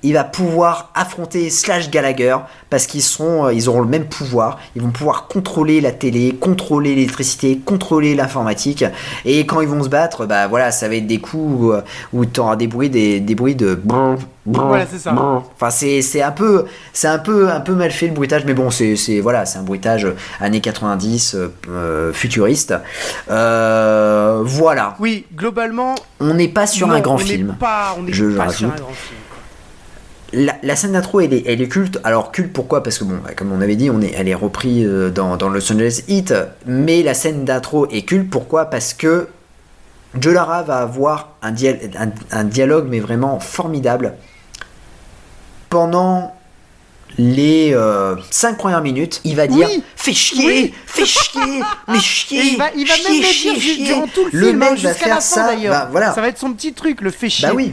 il 0.04 0.12
va 0.14 0.22
pouvoir 0.22 0.90
affronter 0.94 1.50
Slash 1.50 1.90
Gallagher 1.90 2.36
parce 2.70 2.86
qu'ils 2.86 3.02
seront, 3.02 3.46
euh, 3.46 3.52
ils 3.52 3.68
auront 3.68 3.80
le 3.80 3.88
même 3.88 4.04
pouvoir. 4.06 4.58
Ils 4.76 4.82
vont 4.82 4.90
pouvoir 4.90 5.26
contrôler 5.26 5.80
la 5.80 5.90
télé, 5.90 6.36
contrôler 6.38 6.94
l'électricité, 6.94 7.58
contrôler 7.64 8.14
l'informatique. 8.14 8.84
Et 9.24 9.44
quand 9.46 9.60
ils 9.60 9.68
vont 9.68 9.82
se 9.82 9.88
battre, 9.88 10.26
bah 10.26 10.46
voilà, 10.46 10.70
ça 10.70 10.88
va 10.88 10.94
être 10.94 11.06
des 11.08 11.18
coups 11.20 11.62
où, 11.62 11.72
où 12.12 12.24
tu 12.26 12.38
auras 12.40 12.54
des 12.56 12.66
bruits, 12.68 12.90
des, 12.90 13.18
des 13.18 13.34
bruits 13.34 13.56
de. 13.56 13.80
Voilà, 14.46 14.84
c'est 14.84 14.98
ça. 14.98 15.14
Enfin, 15.56 15.70
c'est 15.70 16.02
c'est 16.02 16.20
un 16.20 16.31
peu, 16.31 16.67
c'est 16.93 17.08
un 17.08 17.19
peu, 17.19 17.48
un 17.50 17.60
peu 17.60 17.72
mal 17.72 17.90
fait 17.90 18.08
le 18.08 18.12
bruitage, 18.12 18.44
mais 18.44 18.52
bon, 18.52 18.70
c'est 18.70 18.94
c'est- 18.94 19.20
voilà, 19.20 19.46
c'est 19.46 19.58
un 19.58 19.62
bruitage 19.62 20.06
années 20.38 20.60
90 20.60 21.34
euh, 21.34 21.48
euh, 21.70 22.12
futuriste. 22.12 22.74
Euh, 23.31 24.40
voilà, 24.44 24.96
Oui, 25.00 25.24
globalement. 25.34 25.94
on 26.20 26.34
n'est 26.34 26.48
pas 26.48 26.67
sur 26.67 26.88
non, 26.88 26.94
un 26.94 27.00
grand 27.00 27.14
on 27.14 27.19
film. 27.19 27.56
Pas, 27.58 27.94
on 27.98 28.02
n'est 28.02 28.12
Je 28.12 28.26
pas 28.26 28.50
sur 28.50 28.69
un 28.69 28.76
grand 28.76 28.93
film. 28.93 29.19
La, 30.34 30.56
la 30.62 30.76
scène 30.76 30.93
d'intro, 30.93 31.20
elle 31.20 31.32
est, 31.32 31.44
elle 31.46 31.60
est 31.62 31.69
culte. 31.69 31.98
Alors 32.05 32.32
culte 32.32 32.53
pourquoi? 32.53 32.82
Parce 32.82 32.98
que 32.98 33.05
bon, 33.05 33.19
bah, 33.24 33.31
comme 33.36 33.53
on 33.53 33.60
avait 33.60 33.76
dit, 33.76 33.91
on 33.91 34.00
est, 34.00 34.12
elle 34.17 34.29
est 34.29 34.34
reprise 34.34 34.86
euh, 34.86 35.10
dans, 35.10 35.36
dans 35.36 35.48
Los 35.48 35.70
Angeles 35.72 36.03
Heat. 36.08 36.34
Mais 36.67 37.03
la 37.03 37.14
scène 37.14 37.44
d'intro 37.44 37.86
est 37.91 38.03
culte 38.03 38.31
pourquoi? 38.31 38.67
Parce 38.67 38.94
que 38.94 39.29
Joe 40.19 40.34
Lara 40.34 40.62
va 40.62 40.79
avoir 40.79 41.34
un, 41.43 41.50
dia- 41.53 41.76
un, 41.98 42.10
un 42.31 42.44
dialogue 42.44 42.86
mais 42.88 43.00
vraiment 43.00 43.41
formidable 43.41 44.14
pendant 45.70 46.34
les 47.19 47.76
5 48.31 48.56
premières 48.58 48.81
minutes. 48.82 49.20
Il 49.24 49.36
va 49.36 49.46
dire 49.46 49.69
Oui. 49.69 49.82
fais 49.96 50.12
chier, 50.12 50.46
Oui. 50.46 50.74
fais 50.86 51.06
chier, 51.06 51.62
mais 51.88 51.98
chier. 52.00 52.41
Et 52.41 52.46
il 52.53 52.58
va, 52.58 52.67
il 52.76 52.86
va 52.88 52.94
chier, 52.94 53.20
même 53.20 53.22
chier, 53.31 53.53
dire 53.55 53.62
chier. 53.62 53.86
durant 53.86 54.06
tout 54.08 54.24
le, 54.32 54.38
Le 54.41 54.46
film, 54.48 54.58
mec 54.58 54.69
hein, 54.69 54.70
va 54.70 54.76
jusqu'à 54.76 54.94
faire 54.94 55.08
la 55.17 55.20
fin 55.20 55.20
ça. 55.20 55.56
bah, 55.69 55.88
voilà. 55.91 56.12
Ça 56.12 56.20
va 56.20 56.29
être 56.29 56.38
son 56.38 56.53
petit 56.53 56.72
truc, 56.72 57.00
le 57.00 57.10
fait 57.10 57.29
chier. 57.29 57.46
Bah 57.48 57.55
oui. 57.55 57.72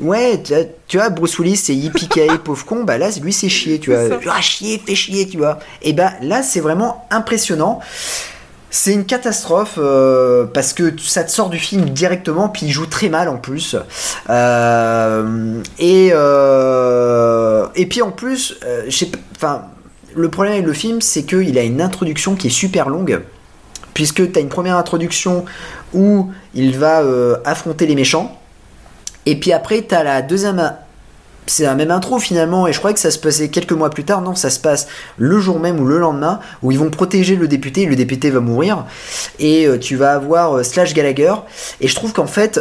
Ouais, 0.00 0.42
tu, 0.42 0.54
tu 0.88 0.96
vois, 0.96 1.10
Bruce 1.10 1.38
Willis, 1.38 1.56
c'est 1.56 1.74
yippee 1.74 2.08
pauvre 2.44 2.64
con, 2.64 2.84
bah 2.84 2.98
là, 2.98 3.08
lui, 3.22 3.32
c'est 3.32 3.48
chier, 3.48 3.78
tu 3.78 3.90
vois. 3.92 4.18
Ah, 4.28 4.40
chier, 4.40 4.82
fais 4.84 4.94
chier, 4.94 5.28
tu 5.28 5.36
vois. 5.36 5.58
Et 5.82 5.92
bah 5.92 6.12
là, 6.22 6.42
c'est 6.42 6.60
vraiment 6.60 7.06
impressionnant. 7.10 7.80
C'est 8.72 8.92
une 8.92 9.04
catastrophe 9.04 9.78
euh, 9.78 10.46
parce 10.46 10.72
que 10.72 10.94
ça 11.00 11.24
te 11.24 11.30
sort 11.30 11.50
du 11.50 11.58
film 11.58 11.90
directement, 11.90 12.48
puis 12.48 12.66
il 12.66 12.70
joue 12.70 12.86
très 12.86 13.08
mal 13.08 13.28
en 13.28 13.36
plus. 13.36 13.74
Euh, 14.30 15.60
et, 15.80 16.10
euh, 16.12 17.66
et 17.74 17.86
puis 17.86 18.00
en 18.00 18.12
plus, 18.12 18.56
euh, 18.64 18.88
enfin, 19.36 19.62
le 20.14 20.28
problème 20.28 20.54
avec 20.54 20.66
le 20.66 20.72
film, 20.72 21.00
c'est 21.00 21.24
qu'il 21.24 21.58
a 21.58 21.62
une 21.62 21.82
introduction 21.82 22.36
qui 22.36 22.46
est 22.46 22.50
super 22.50 22.88
longue, 22.88 23.22
puisque 23.92 24.30
tu 24.30 24.38
as 24.38 24.42
une 24.42 24.48
première 24.48 24.76
introduction 24.76 25.44
où 25.92 26.30
il 26.54 26.78
va 26.78 27.02
affronter 27.44 27.86
les 27.86 27.96
méchants. 27.96 28.39
Et 29.26 29.38
puis 29.38 29.52
après, 29.52 29.84
tu 29.86 29.94
as 29.94 30.02
la 30.04 30.22
deuxième 30.22 30.74
c'est 31.46 31.64
la 31.64 31.74
même 31.74 31.90
intro 31.90 32.20
finalement, 32.20 32.68
et 32.68 32.72
je 32.72 32.78
croyais 32.78 32.94
que 32.94 33.00
ça 33.00 33.10
se 33.10 33.18
passait 33.18 33.48
quelques 33.48 33.72
mois 33.72 33.90
plus 33.90 34.04
tard. 34.04 34.20
Non, 34.20 34.36
ça 34.36 34.50
se 34.50 34.60
passe 34.60 34.86
le 35.18 35.40
jour 35.40 35.58
même 35.58 35.80
ou 35.80 35.84
le 35.84 35.98
lendemain, 35.98 36.38
où 36.62 36.70
ils 36.70 36.78
vont 36.78 36.90
protéger 36.90 37.34
le 37.34 37.48
député, 37.48 37.86
le 37.86 37.96
député 37.96 38.30
va 38.30 38.38
mourir, 38.38 38.84
et 39.40 39.66
euh, 39.66 39.76
tu 39.76 39.96
vas 39.96 40.12
avoir 40.12 40.58
euh, 40.58 40.62
Slash 40.62 40.94
Gallagher, 40.94 41.34
et 41.80 41.88
je 41.88 41.94
trouve 41.96 42.12
qu'en 42.12 42.26
fait, 42.28 42.60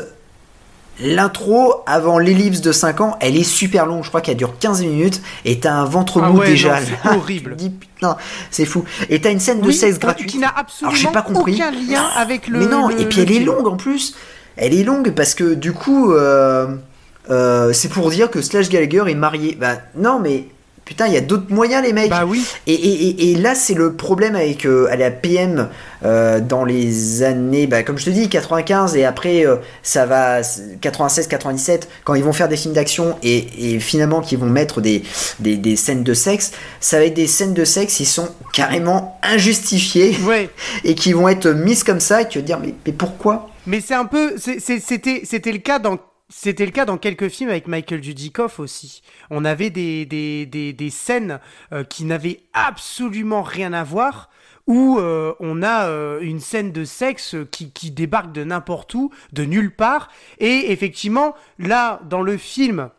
L'intro 1.02 1.76
avant 1.86 2.20
l'ellipse 2.20 2.60
de 2.60 2.74
5 2.74 3.00
ans, 3.00 3.16
elle 3.22 3.38
est 3.38 3.44
super 3.46 3.86
longue, 3.86 4.04
je 4.04 4.10
crois 4.10 4.20
qu'elle 4.20 4.36
dure 4.36 4.60
15 4.60 4.82
minutes 4.82 5.22
et 5.46 5.58
t'as 5.62 5.72
un 5.72 5.86
ventre 5.86 6.20
Ah 6.22 6.30
mou 6.30 6.40
ouais, 6.40 6.48
déjà. 6.48 6.78
c'est 6.82 7.10
horrible. 7.16 7.56
Dis, 7.56 7.70
putain, 7.70 8.18
c'est 8.52 8.66
fou. 8.66 8.84
Et 9.10 9.22
t'as 9.22 9.32
une 9.32 9.40
scène 9.40 9.62
de 9.62 9.68
Oui, 9.68 9.74
sexe 9.74 9.98
gratuite. 9.98 10.30
Qui 10.30 10.40
n'a 10.40 10.54
absolument 10.54 10.94
j'ai 10.98 11.08
pas 11.08 11.22
compris. 11.22 11.54
aucun 11.56 11.72
lien 11.72 12.04
avec 12.18 12.50
le. 12.50 12.60
Mais 12.60 12.66
non, 12.66 12.90
le- 12.90 13.00
et 13.00 13.06
puis 13.06 13.20
le 13.22 13.24
elle 13.24 13.32
est 13.32 13.40
longue 13.40 13.68
en 13.68 13.78
plus. 13.78 14.14
Elle 14.62 14.74
est 14.74 14.84
longue 14.84 15.12
parce 15.12 15.36
que 15.36 15.54
du 15.54 15.72
coup, 15.72 16.12
euh, 16.12 16.68
euh, 17.30 17.72
c'est 17.72 17.88
pour 17.88 18.10
dire 18.10 18.30
que 18.30 18.42
Slash 18.42 18.68
Gallagher 18.68 19.06
est 19.08 19.16
marié. 19.16 19.58
Bah 19.60 19.78
non, 19.96 20.20
mais 20.20 20.44
putain, 20.90 21.06
il 21.06 21.14
y 21.14 21.18
a 21.18 21.22
d'autres 21.22 21.54
moyens, 21.54 21.84
les 21.86 21.94
mecs. 21.94 22.10
Bah 22.10 22.26
oui. 22.28 22.44
Et, 22.66 22.74
et- 22.74 23.32
et- 23.32 23.36
là, 23.36 23.54
c'est 23.54 23.76
le 23.76 23.94
problème 23.94 24.36
avec 24.36 24.66
euh, 24.66 24.88
à 24.90 24.96
la 24.96 25.12
PM 25.12 25.70
euh, 26.04 26.40
dans 26.40 26.66
les 26.66 27.22
années, 27.22 27.68
bah, 27.68 27.84
comme 27.84 28.00
je 28.00 28.06
te 28.06 28.10
dis, 28.10 28.28
95 28.28 28.96
et 28.96 29.06
après 29.06 29.46
euh, 29.46 29.58
ça 29.84 30.08
va 30.08 30.42
96, 30.82 31.28
97, 31.28 31.88
quand 32.04 32.16
ils 32.16 32.24
vont 32.24 32.34
faire 32.34 32.48
des 32.50 32.58
films 32.58 32.74
d'action 32.74 33.18
et, 33.22 33.76
et 33.76 33.80
finalement 33.80 34.22
qu'ils 34.22 34.40
vont 34.40 34.48
mettre 34.50 34.82
des, 34.82 35.04
des, 35.40 35.58
des 35.58 35.76
scènes 35.76 36.04
de 36.04 36.14
sexe, 36.16 36.54
ça 36.80 36.98
va 36.98 37.06
être 37.06 37.14
des 37.14 37.28
scènes 37.28 37.54
de 37.54 37.66
sexe 37.66 37.94
qui 37.98 38.06
sont 38.06 38.30
carrément 38.52 39.20
injustifiées 39.22 40.18
Ouais. 40.26 40.50
et 40.84 40.96
qui 40.96 41.14
vont 41.14 41.30
être 41.30 41.50
mises 41.50 41.84
comme 41.84 42.00
ça 42.00 42.24
et 42.24 42.28
tu 42.28 42.40
vas 42.40 42.42
te 42.42 42.48
dire 42.48 42.60
mais, 42.60 42.74
mais 42.86 42.94
pourquoi? 42.94 43.50
Mais 43.68 43.80
c'est 43.86 43.94
un 43.94 44.06
peu, 44.06 44.34
c'était 44.40 45.52
le 45.52 45.60
cas 45.60 45.78
dans, 45.78 46.00
c'était 46.30 46.66
le 46.66 46.72
cas 46.72 46.86
dans 46.86 46.98
quelques 46.98 47.28
films 47.28 47.50
avec 47.50 47.68
Michael 47.68 48.02
Dudikoff 48.02 48.60
aussi. 48.60 49.02
On 49.32 49.44
avait 49.46 49.72
des, 49.72 50.06
des, 50.06 50.46
des, 50.46 50.74
des 50.74 50.90
scènes 50.92 51.40
euh, 51.74 51.84
qui 51.84 52.06
n'avaient 52.06 52.42
absolument 52.54 53.42
rien 53.42 53.74
à 53.74 53.84
voir. 53.84 54.30
Où 54.68 55.00
euh, 55.00 55.34
on 55.40 55.64
a 55.64 55.88
euh, 55.88 56.20
une 56.22 56.40
scène 56.40 56.72
de 56.72 56.86
sexe 56.86 57.36
qui, 57.50 57.72
qui 57.72 57.90
débarque 57.90 58.32
de 58.32 58.44
n'importe 58.44 58.94
où, 58.94 59.10
de 59.34 59.44
nulle 59.44 59.76
part. 59.76 60.10
Et 60.38 60.72
effectivement, 60.72 61.34
là, 61.58 62.00
dans 62.08 62.22
le 62.22 62.38
film, 62.38 62.92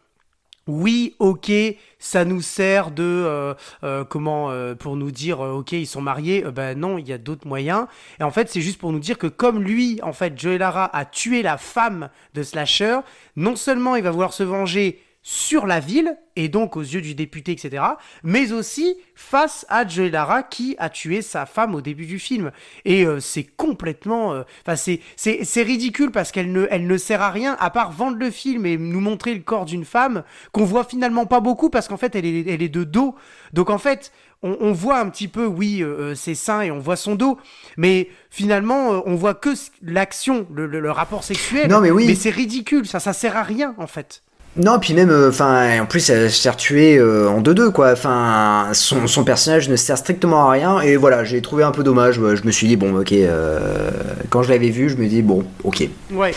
oui, 0.71 1.17
ok, 1.19 1.51
ça 1.99 2.25
nous 2.25 2.41
sert 2.41 2.91
de 2.91 3.03
euh, 3.03 3.55
euh, 3.83 4.05
comment 4.05 4.51
euh, 4.51 4.75
pour 4.75 4.97
nous 4.97 5.11
dire 5.11 5.41
ok 5.41 5.73
ils 5.73 5.87
sont 5.87 6.01
mariés. 6.01 6.43
Ben 6.43 6.79
non, 6.79 6.97
il 6.99 7.09
y 7.09 7.13
a 7.13 7.19
d'autres 7.19 7.47
moyens. 7.47 7.87
Et 8.21 8.23
en 8.23 8.31
fait, 8.31 8.49
c'est 8.49 8.61
juste 8.61 8.79
pour 8.79 8.93
nous 8.93 9.01
dire 9.01 9.19
que 9.19 9.27
comme 9.27 9.63
lui, 9.63 10.01
en 10.03 10.13
fait, 10.13 10.39
Joey 10.39 10.59
Lara 10.59 10.95
a 10.97 11.05
tué 11.05 11.43
la 11.43 11.59
femme 11.59 12.09
de 12.35 12.43
Slasher, 12.43 13.01
non 13.37 13.57
seulement 13.57 13.97
il 13.97 14.03
va 14.03 14.11
vouloir 14.11 14.33
se 14.33 14.43
venger 14.43 15.01
sur 15.23 15.67
la 15.67 15.81
ville 15.81 16.17
et 16.35 16.49
donc 16.49 16.77
aux 16.77 16.81
yeux 16.83 17.03
du 17.03 17.15
député, 17.15 17.53
etc. 17.53 17.83
Mais 18.23 18.53
aussi 18.53 18.97
face 19.15 19.67
à 19.69 19.87
Joey 19.87 20.09
Lara 20.09 20.43
qui 20.43 20.77
a 20.79 20.89
tué 20.89 21.21
sa 21.21 21.45
femme 21.45 21.75
au 21.75 21.83
début 21.83 22.07
du 22.07 22.19
film. 22.19 22.51
Et 22.87 23.05
euh, 23.05 23.21
c'est 23.21 23.45
complètement, 23.45 24.33
euh, 24.33 24.43
enfin 24.63 24.77
c'est 24.77 25.01
c'est 25.17 25.45
c'est 25.45 25.63
ridicule 25.63 26.11
parce 26.11 26.33
qu'elle 26.33 26.51
ne 26.53 26.67
elle 26.71 26.87
ne 26.87 26.97
sert 26.97 27.21
à 27.21 27.31
rien 27.31 27.57
à 27.61 27.69
part 27.69 27.93
vendre 27.93 28.17
le 28.17 28.31
film 28.31 28.65
et 28.65 28.79
nous 28.79 29.01
montrer 29.01 29.35
le 29.35 29.41
corps 29.41 29.67
d'une 29.67 29.85
femme 29.85 30.23
qu'on 30.53 30.65
voit 30.65 30.85
finalement 30.85 31.27
pas 31.27 31.41
beaucoup 31.41 31.69
parce 31.69 31.87
qu'en 31.87 31.99
fait 31.99 32.15
elle 32.17 32.25
est 32.25 32.49
elle 32.49 32.63
est 32.63 32.69
de 32.71 32.85
dos. 32.85 33.15
Donc 33.53 33.69
en 33.69 33.79
fait 33.79 34.13
on, 34.43 34.57
on 34.61 34.73
voit 34.73 34.99
un 35.01 35.11
petit 35.11 35.29
peu, 35.29 35.45
oui, 35.45 35.83
euh, 35.83 36.13
euh, 36.13 36.15
ses 36.15 36.35
seins 36.35 36.63
et 36.63 36.71
on 36.71 36.79
voit 36.79 36.97
son 36.97 37.15
dos, 37.15 37.39
mais 37.77 38.09
finalement, 38.31 38.95
euh, 38.95 39.01
on 39.05 39.15
voit 39.15 39.35
que 39.35 39.51
l'action, 39.83 40.47
le, 40.51 40.67
le- 40.67 40.81
le 40.81 40.91
rapport 40.91 41.25
sexuel. 41.25 41.69
Non, 41.69 41.83
mais 41.83 41.91
oui. 41.91 42.07
Mais 42.07 42.15
c'est 42.15 42.31
ridicule, 42.31 42.87
ça, 42.87 43.01
ça 43.01 43.13
sert 43.13 43.37
à 43.37 43.43
rien, 43.43 43.75
en 43.77 43.87
fait. 43.87 44.23
Non, 44.57 44.81
puis 44.81 44.95
même, 44.95 45.13
enfin, 45.29 45.81
en 45.81 45.87
plus, 45.87 46.11
elle 46.11 46.31
se 46.31 46.43
fait 46.49 46.57
tuer 46.57 46.99
euh, 46.99 47.29
en 47.29 47.41
2-2, 47.41 47.71
quoi. 47.71 47.93
Enfin, 47.93 48.69
son, 48.73 49.07
son 49.07 49.23
personnage 49.23 49.69
ne 49.69 49.77
sert 49.77 49.97
strictement 49.97 50.49
à 50.49 50.51
rien. 50.51 50.81
Et 50.81 50.97
voilà, 50.97 51.23
j'ai 51.23 51.41
trouvé 51.41 51.63
un 51.63 51.71
peu 51.71 51.85
dommage. 51.85 52.19
Ouais, 52.19 52.35
Je 52.35 52.45
me 52.45 52.51
suis 52.51 52.67
dit, 52.67 52.77
bon, 52.77 52.99
ok, 52.99 53.13
euh, 53.13 53.91
quand 54.29 54.43
je 54.43 54.51
l'avais 54.51 54.71
vu, 54.71 54.89
je 54.91 54.97
me 54.97 55.07
dis, 55.07 55.23
bon, 55.23 55.45
ok. 55.63 55.89
Ouais. 56.13 56.35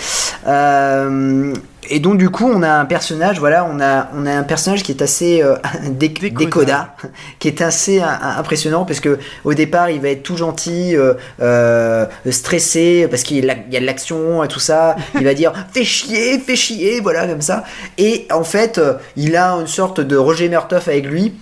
Euh, 1.83 1.87
et 1.89 1.99
donc, 1.99 2.17
du 2.17 2.29
coup, 2.29 2.49
on 2.49 2.61
a 2.63 2.71
un 2.71 2.85
personnage, 2.85 3.39
voilà, 3.39 3.67
on 3.71 3.79
a, 3.79 4.09
on 4.15 4.25
a 4.25 4.31
un 4.31 4.43
personnage 4.43 4.83
qui 4.83 4.91
est 4.91 5.01
assez 5.01 5.41
euh, 5.41 5.55
dé- 5.89 6.09
Décoda. 6.09 6.95
qui 7.39 7.47
est 7.47 7.61
assez 7.61 7.99
euh, 7.99 8.05
impressionnant, 8.37 8.85
parce 8.85 8.99
que 8.99 9.19
au 9.43 9.53
départ, 9.53 9.89
il 9.89 10.01
va 10.01 10.09
être 10.09 10.23
tout 10.23 10.37
gentil, 10.37 10.95
euh, 10.95 11.13
euh, 11.41 12.05
stressé, 12.29 13.07
parce 13.09 13.23
qu'il 13.23 13.43
y 13.45 13.77
a 13.77 13.79
de 13.79 13.85
l'action 13.85 14.43
et 14.43 14.47
tout 14.47 14.59
ça. 14.59 14.95
Il 15.15 15.23
va 15.25 15.33
dire, 15.33 15.53
fais 15.71 15.83
chier, 15.83 16.39
fais 16.39 16.55
chier, 16.55 16.99
voilà, 16.99 17.27
comme 17.27 17.41
ça. 17.41 17.63
Et 17.97 18.27
en 18.31 18.43
fait, 18.43 18.77
euh, 18.77 18.93
il 19.15 19.35
a 19.35 19.51
une 19.53 19.67
sorte 19.67 19.99
de 20.01 20.17
Roger 20.17 20.49
Murtaugh 20.49 20.77
avec 20.87 21.05
lui. 21.05 21.33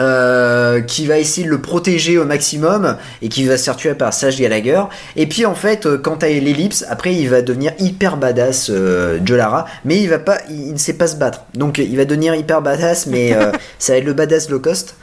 Euh, 0.00 0.80
qui 0.80 1.06
va 1.06 1.18
essayer 1.18 1.46
de 1.46 1.50
le 1.50 1.60
protéger 1.60 2.18
au 2.18 2.24
maximum 2.24 2.96
et 3.22 3.28
qui 3.28 3.44
va 3.44 3.56
se 3.56 3.64
faire 3.64 3.76
tuer 3.76 3.94
par 3.94 4.12
Sage 4.12 4.38
Gallagher. 4.38 4.82
Et 5.16 5.26
puis 5.26 5.46
en 5.46 5.54
fait 5.54 5.86
euh, 5.86 5.98
quand 5.98 6.18
t'as 6.18 6.28
l'ellipse 6.28 6.84
après 6.88 7.14
il 7.14 7.28
va 7.28 7.42
devenir 7.42 7.72
hyper 7.78 8.16
badass 8.16 8.70
euh, 8.70 9.18
Joe 9.24 9.38
Lara 9.38 9.66
mais 9.84 10.00
il 10.00 10.08
va 10.08 10.18
pas 10.18 10.38
il, 10.50 10.68
il 10.68 10.72
ne 10.72 10.78
sait 10.78 10.94
pas 10.94 11.06
se 11.06 11.16
battre. 11.16 11.44
Donc 11.54 11.78
il 11.78 11.96
va 11.96 12.04
devenir 12.04 12.34
hyper 12.34 12.62
badass 12.62 13.06
mais 13.06 13.34
euh, 13.34 13.52
ça 13.78 13.92
va 13.92 13.98
être 13.98 14.04
le 14.04 14.14
badass 14.14 14.50
low 14.50 14.60
cost. 14.60 14.96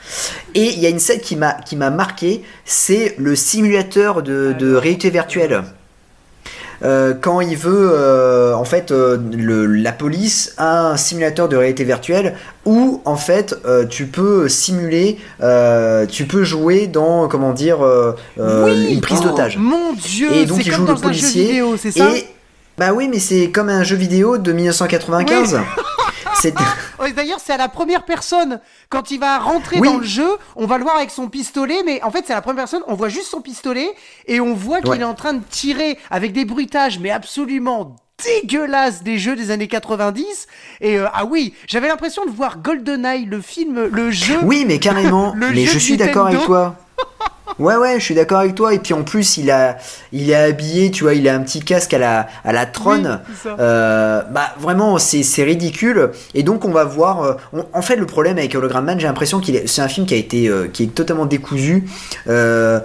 Et 0.54 0.68
il 0.74 0.80
y 0.80 0.86
a 0.86 0.90
une 0.90 0.98
scène 0.98 1.20
qui 1.20 1.36
m'a 1.36 1.54
qui 1.54 1.76
m'a 1.76 1.90
marqué 1.90 2.42
c'est 2.64 3.14
le 3.18 3.34
simulateur 3.34 4.22
de, 4.22 4.54
de 4.58 4.74
réalité 4.74 5.10
virtuelle 5.10 5.62
euh, 6.84 7.14
quand 7.20 7.40
il 7.40 7.56
veut, 7.56 7.90
euh, 7.92 8.54
en 8.54 8.64
fait, 8.64 8.90
euh, 8.90 9.16
le- 9.32 9.66
la 9.66 9.92
police 9.92 10.52
a 10.58 10.88
un 10.90 10.96
simulateur 10.96 11.48
de 11.48 11.56
réalité 11.56 11.84
virtuelle 11.84 12.34
où, 12.64 13.00
en 13.04 13.16
fait, 13.16 13.54
tu 13.90 14.06
peux 14.06 14.48
simuler, 14.48 15.18
tu 16.08 16.24
peux 16.26 16.44
jouer 16.44 16.86
dans, 16.86 17.28
comment 17.28 17.52
dire, 17.52 17.78
Oui 18.38 18.92
une 18.94 19.00
prise 19.00 19.20
Oh, 19.22 19.28
d'otage. 19.28 19.56
Mon 19.58 19.92
Dieu, 19.94 20.32
Et 20.32 20.46
donc 20.46 20.58
c'est 20.58 20.66
il 20.66 20.72
comme 20.72 20.80
joue 20.86 20.92
le 20.92 20.98
un 20.98 21.00
policier. 21.00 21.42
jeu 21.44 21.48
vidéo, 21.50 21.76
c'est 21.76 21.90
ça 21.90 22.10
Et 22.16 22.24
bah 22.78 22.92
oui, 22.94 23.08
mais 23.10 23.18
c'est 23.18 23.50
comme 23.50 23.68
un 23.68 23.82
jeu 23.84 23.96
vidéo 23.96 24.38
de 24.38 24.52
1995. 24.52 25.58
C'est 26.40 26.54
D'ailleurs, 27.10 27.40
c'est 27.44 27.52
à 27.52 27.56
la 27.56 27.68
première 27.68 28.04
personne. 28.04 28.60
Quand 28.88 29.10
il 29.10 29.18
va 29.18 29.38
rentrer 29.38 29.80
Oui. 29.80 29.88
dans 29.88 29.98
le 29.98 30.04
jeu, 30.04 30.28
on 30.56 30.66
va 30.66 30.78
le 30.78 30.84
voir 30.84 30.96
avec 30.96 31.10
son 31.10 31.28
pistolet, 31.28 31.82
mais 31.84 32.02
en 32.02 32.10
fait, 32.10 32.24
c'est 32.26 32.32
à 32.32 32.36
la 32.36 32.42
première 32.42 32.62
personne. 32.62 32.82
On 32.86 32.94
voit 32.94 33.08
juste 33.08 33.26
son 33.26 33.40
pistolet 33.40 33.92
et 34.26 34.40
on 34.40 34.54
voit 34.54 34.80
qu'il 34.80 34.90
Ouais. 34.90 34.98
est 35.00 35.04
en 35.04 35.14
train 35.14 35.32
de 35.34 35.42
tirer 35.50 35.98
avec 36.10 36.32
des 36.32 36.44
bruitages, 36.44 36.98
mais 37.00 37.10
absolument 37.10 37.96
dégueulasses 38.24 39.02
des 39.02 39.18
jeux 39.18 39.34
des 39.34 39.50
années 39.50 39.66
90. 39.66 40.46
Et 40.80 40.96
euh, 40.98 41.06
ah 41.12 41.24
oui, 41.24 41.54
j'avais 41.66 41.88
l'impression 41.88 42.24
de 42.24 42.30
voir 42.30 42.58
GoldenEye, 42.58 43.24
le 43.24 43.40
film, 43.40 43.88
le 43.90 44.10
jeu. 44.12 44.38
Oui, 44.44 44.64
mais 44.64 44.78
carrément. 44.78 45.32
Le 45.36 45.50
mais 45.50 45.64
jeu 45.64 45.72
je 45.72 45.78
suis 45.78 45.96
d'accord 45.96 46.28
avec 46.28 46.40
toi. 46.44 46.76
Ouais, 47.58 47.76
ouais, 47.76 48.00
je 48.00 48.04
suis 48.04 48.14
d'accord 48.14 48.38
avec 48.40 48.54
toi. 48.54 48.74
Et 48.74 48.78
puis 48.78 48.94
en 48.94 49.02
plus, 49.02 49.36
il 49.36 49.50
a, 49.50 49.76
il 50.12 50.30
est 50.30 50.34
habillé, 50.34 50.90
tu 50.90 51.04
vois, 51.04 51.14
il 51.14 51.28
a 51.28 51.34
un 51.34 51.40
petit 51.40 51.60
casque 51.60 51.92
à 51.94 51.98
la, 51.98 52.26
à 52.44 52.52
la. 52.52 52.66
Oui, 53.26 53.30
ça. 53.42 53.56
Euh, 53.60 54.22
bah 54.30 54.54
vraiment, 54.58 54.98
c'est, 54.98 55.22
ridicule. 55.44 56.10
Et 56.34 56.42
donc 56.42 56.64
on 56.64 56.70
va 56.70 56.84
voir. 56.84 57.22
euh, 57.22 57.34
on- 57.52 57.64
en 57.72 57.82
fait, 57.82 57.96
le 57.96 58.06
problème 58.06 58.38
avec 58.38 58.54
Hologram 58.54 58.84
Man, 58.84 58.98
j'ai 58.98 59.06
l'impression 59.06 59.40
qu'il 59.40 59.56
est, 59.56 59.66
c'est 59.66 59.82
un 59.82 59.88
film 59.88 60.06
qui 60.06 60.14
a 60.14 60.16
été, 60.16 60.48
euh, 60.48 60.68
qui 60.72 60.84
est 60.84 60.94
totalement 60.94 61.26
décousu. 61.26 61.84
Euh, 62.28 62.80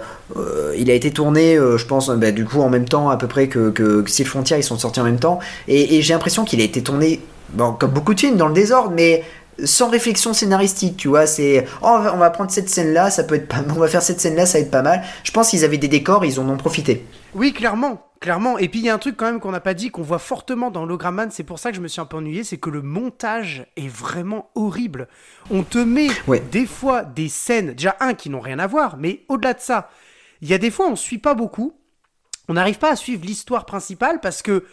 il 0.76 0.90
a 0.90 0.94
été 0.94 1.10
tourné, 1.10 1.56
je 1.56 1.84
pense, 1.86 2.10
bah, 2.10 2.30
du 2.32 2.44
coup 2.44 2.60
en 2.60 2.68
même 2.68 2.84
temps 2.84 3.08
à 3.08 3.16
peu 3.16 3.26
près 3.26 3.48
que, 3.48 3.70
que, 3.70 4.02
que 4.02 4.10
Steel 4.10 4.26
Frontier, 4.26 4.58
ils 4.58 4.62
sont 4.62 4.76
sortis 4.76 5.00
en 5.00 5.04
même 5.04 5.18
temps. 5.18 5.38
Et, 5.68 5.96
et 5.96 6.02
j'ai 6.02 6.12
l'impression 6.12 6.44
qu'il 6.44 6.60
a 6.60 6.64
été 6.64 6.82
tourné, 6.82 7.20
bon, 7.54 7.72
comme 7.72 7.92
beaucoup 7.92 8.12
de 8.12 8.20
films, 8.20 8.36
dans 8.36 8.48
le 8.48 8.52
désordre, 8.54 8.92
mais 8.94 9.24
sans 9.64 9.90
réflexion 9.90 10.32
scénaristique, 10.32 10.96
tu 10.96 11.08
vois, 11.08 11.26
c'est 11.26 11.66
oh, 11.82 11.98
on, 12.12 12.16
va, 12.16 12.30
prendre 12.30 12.50
cette 12.50 12.68
scène 12.68 12.92
là, 12.92 13.10
ça 13.10 13.24
peut 13.24 13.34
être 13.34 13.48
pas 13.48 13.62
on 13.68 13.74
va 13.74 13.88
faire 13.88 14.02
cette 14.02 14.20
scène 14.20 14.36
là, 14.36 14.46
ça 14.46 14.58
va 14.58 14.64
être 14.64 14.70
pas 14.70 14.82
mal. 14.82 15.02
Je 15.24 15.30
pense 15.30 15.50
qu'ils 15.50 15.64
avaient 15.64 15.78
des 15.78 15.88
décors, 15.88 16.24
ils 16.24 16.38
en 16.38 16.48
ont 16.48 16.56
profité. 16.56 17.04
Oui, 17.34 17.52
clairement, 17.52 18.10
clairement. 18.20 18.58
Et 18.58 18.68
puis 18.68 18.80
il 18.80 18.86
y 18.86 18.88
a 18.88 18.94
un 18.94 18.98
truc 18.98 19.16
quand 19.16 19.26
même 19.26 19.40
qu'on 19.40 19.50
n'a 19.50 19.60
pas 19.60 19.74
dit, 19.74 19.90
qu'on 19.90 20.02
voit 20.02 20.18
fortement 20.18 20.70
dans 20.70 20.82
Hologramman, 20.82 21.30
c'est 21.30 21.44
pour 21.44 21.58
ça 21.58 21.70
que 21.70 21.76
je 21.76 21.80
me 21.80 21.88
suis 21.88 22.00
un 22.00 22.06
peu 22.06 22.16
ennuyé, 22.16 22.44
c'est 22.44 22.58
que 22.58 22.70
le 22.70 22.82
montage 22.82 23.66
est 23.76 23.88
vraiment 23.88 24.50
horrible. 24.54 25.08
On 25.50 25.62
te 25.62 25.78
met 25.78 26.08
Ouais. 26.26 26.40
des 26.40 26.66
fois 26.66 27.02
des 27.02 27.28
scènes, 27.28 27.72
déjà 27.72 27.96
un 28.00 28.14
qui 28.14 28.30
n'ont 28.30 28.40
rien 28.40 28.58
à 28.58 28.66
voir, 28.66 28.96
mais 28.96 29.24
au-delà 29.28 29.54
de 29.54 29.60
ça, 29.60 29.90
il 30.40 30.48
y 30.48 30.54
a 30.54 30.58
des 30.58 30.70
fois 30.70 30.88
on 30.88 30.96
suit 30.96 31.18
pas 31.18 31.34
beaucoup, 31.34 31.74
on 32.48 32.54
n'arrive 32.54 32.78
pas 32.78 32.92
à 32.92 32.96
suivre 32.96 33.24
l'histoire 33.24 33.66
principale 33.66 34.20
parce 34.20 34.42
que 34.42 34.64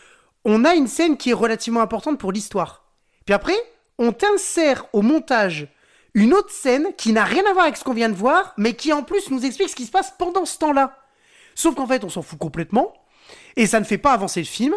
on 0.45 0.63
a 0.63 0.75
une 0.75 0.87
scène 0.87 1.17
qui 1.17 1.31
est 1.31 1.33
relativement 1.33 1.81
importante 1.81 2.19
pour 2.19 2.31
l'histoire. 2.31 2.83
Puis 3.25 3.33
après, 3.33 3.55
on 3.97 4.11
t'insère 4.11 4.85
au 4.93 5.01
montage 5.01 5.67
une 6.13 6.33
autre 6.33 6.51
scène 6.51 6.87
qui 6.97 7.11
n'a 7.11 7.23
rien 7.25 7.43
à 7.49 7.53
voir 7.53 7.65
avec 7.65 7.77
ce 7.77 7.83
qu'on 7.83 7.93
vient 7.93 8.09
de 8.09 8.15
voir, 8.15 8.53
mais 8.57 8.73
qui 8.73 8.93
en 8.93 9.03
plus 9.03 9.29
nous 9.31 9.45
explique 9.45 9.69
ce 9.69 9.75
qui 9.75 9.85
se 9.85 9.91
passe 9.91 10.13
pendant 10.17 10.45
ce 10.45 10.57
temps-là. 10.59 10.97
Sauf 11.55 11.75
qu'en 11.75 11.87
fait, 11.87 12.03
on 12.03 12.09
s'en 12.09 12.21
fout 12.21 12.39
complètement, 12.39 12.93
et 13.57 13.67
ça 13.67 13.79
ne 13.79 13.85
fait 13.85 13.97
pas 13.97 14.13
avancer 14.13 14.39
le 14.39 14.45
film. 14.45 14.73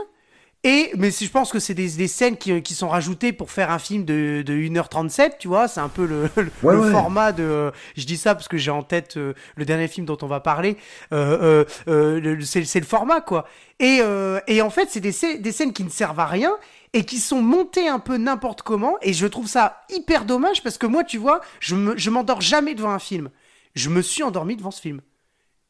Et, 0.64 0.90
mais 0.96 1.12
je 1.12 1.30
pense 1.30 1.52
que 1.52 1.60
c'est 1.60 1.74
des, 1.74 1.88
des 1.90 2.08
scènes 2.08 2.36
qui, 2.36 2.60
qui 2.62 2.74
sont 2.74 2.88
rajoutées 2.88 3.32
pour 3.32 3.52
faire 3.52 3.70
un 3.70 3.78
film 3.78 4.04
de, 4.04 4.42
de 4.44 4.52
1h37, 4.54 5.34
tu 5.38 5.46
vois, 5.46 5.68
c'est 5.68 5.78
un 5.78 5.88
peu 5.88 6.04
le, 6.04 6.22
le, 6.36 6.50
Ouais, 6.64 6.74
le 6.74 6.80
ouais. 6.80 6.90
format 6.90 7.30
de... 7.30 7.70
Je 7.96 8.04
dis 8.04 8.16
ça 8.16 8.34
parce 8.34 8.48
que 8.48 8.56
j'ai 8.56 8.72
en 8.72 8.82
tête 8.82 9.16
euh, 9.16 9.34
le 9.54 9.64
dernier 9.64 9.86
film 9.86 10.04
dont 10.04 10.18
on 10.22 10.26
va 10.26 10.40
parler, 10.40 10.76
euh, 11.12 11.64
euh, 11.86 12.40
c'est 12.42 12.80
le 12.80 12.86
format, 12.86 13.20
quoi. 13.20 13.46
Et, 13.78 14.00
et 14.48 14.60
en 14.60 14.70
fait, 14.70 14.88
c'est 14.90 14.98
des, 14.98 15.14
des 15.38 15.52
scènes 15.52 15.72
qui 15.72 15.84
ne 15.84 15.88
servent 15.90 16.18
à 16.18 16.26
rien 16.26 16.50
et 16.92 17.04
qui 17.04 17.18
sont 17.18 17.42
montées 17.42 17.88
un 17.88 17.98
peu 17.98 18.16
n'importe 18.16 18.62
comment, 18.62 18.96
et 19.02 19.12
je 19.12 19.26
trouve 19.26 19.46
ça 19.48 19.82
hyper 19.90 20.24
dommage 20.24 20.62
parce 20.62 20.78
que 20.78 20.86
moi, 20.86 21.04
tu 21.04 21.18
vois, 21.18 21.40
je 21.60 21.74
me- 21.74 21.96
je 21.96 22.10
m'endors 22.10 22.40
jamais 22.40 22.74
devant 22.74 22.90
un 22.90 22.98
film. 22.98 23.30
Je 23.74 23.90
me 23.90 24.02
suis 24.02 24.22
endormi 24.22 24.56
devant 24.56 24.70
ce 24.70 24.80
film 24.80 25.00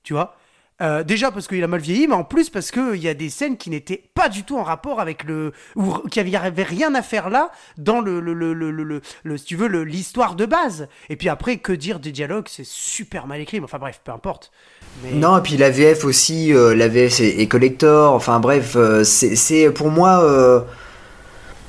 tu 0.02 0.14
vois? 0.14 0.36
Euh, 0.80 1.02
déjà 1.02 1.32
parce 1.32 1.48
qu'il 1.48 1.62
a 1.62 1.66
mal 1.66 1.80
vieilli, 1.80 2.06
mais 2.06 2.14
en 2.14 2.22
plus 2.24 2.50
parce 2.50 2.70
qu'il 2.70 2.96
y 2.96 3.08
a 3.08 3.14
des 3.14 3.30
scènes 3.30 3.56
qui 3.56 3.68
n'étaient 3.68 4.10
pas 4.14 4.28
du 4.28 4.44
tout 4.44 4.56
en 4.56 4.62
rapport 4.62 5.00
avec 5.00 5.24
le. 5.24 5.52
ou 5.76 5.92
qui 6.08 6.20
avait, 6.20 6.62
rien 6.62 6.94
à 6.94 7.02
faire 7.02 7.30
là 7.30 7.50
dans 7.76 8.00
le, 8.00 8.20
le, 8.20 8.32
le, 8.32 8.54
le, 8.54 8.70
le, 9.24 9.38
tu 9.40 9.56
veux, 9.56 9.66
l'histoire 9.82 10.36
de 10.36 10.46
base. 10.46 10.88
Et 11.10 11.16
puis 11.16 11.28
après, 11.28 11.58
que 11.58 11.72
dire 11.72 11.98
des 11.98 12.12
dialogues, 12.12 12.46
c'est 12.48 12.64
super 12.64 13.26
mal 13.26 13.40
écrit. 13.40 13.58
mais 13.58 13.64
Enfin 13.64 13.78
bref, 13.78 14.00
peu 14.04 14.12
importe. 14.12 14.50
Non, 15.12 15.36
et 15.38 15.42
puis 15.42 15.56
la 15.56 15.68
VF 15.68 16.04
aussi, 16.04 16.54
euh, 16.54 16.74
la 16.76 16.88
VF 16.88 17.20
est, 17.20 17.48
collector, 17.48 18.14
enfin 18.14 18.38
bref, 18.40 18.76
euh, 18.76 19.02
c'est 19.04 19.34
c'est 19.36 19.70
pour 19.72 19.90
moi. 19.90 20.22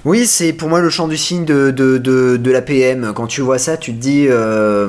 Oui, 0.06 0.26
c'est 0.26 0.54
pour 0.54 0.70
moi 0.70 0.80
le 0.80 0.90
chant 0.90 1.08
du 1.08 1.18
signe 1.18 1.46
de, 1.46 1.72
de, 1.72 1.98
de, 1.98 2.38
de 2.38 2.52
la 2.52 2.62
PM. 2.62 3.12
Quand 3.14 3.28
tu 3.28 3.42
vois 3.42 3.60
ça, 3.60 3.78
tu 3.78 3.94
te 3.94 4.00
dis. 4.00 4.28
euh, 4.30 4.88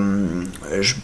je- 0.80 0.94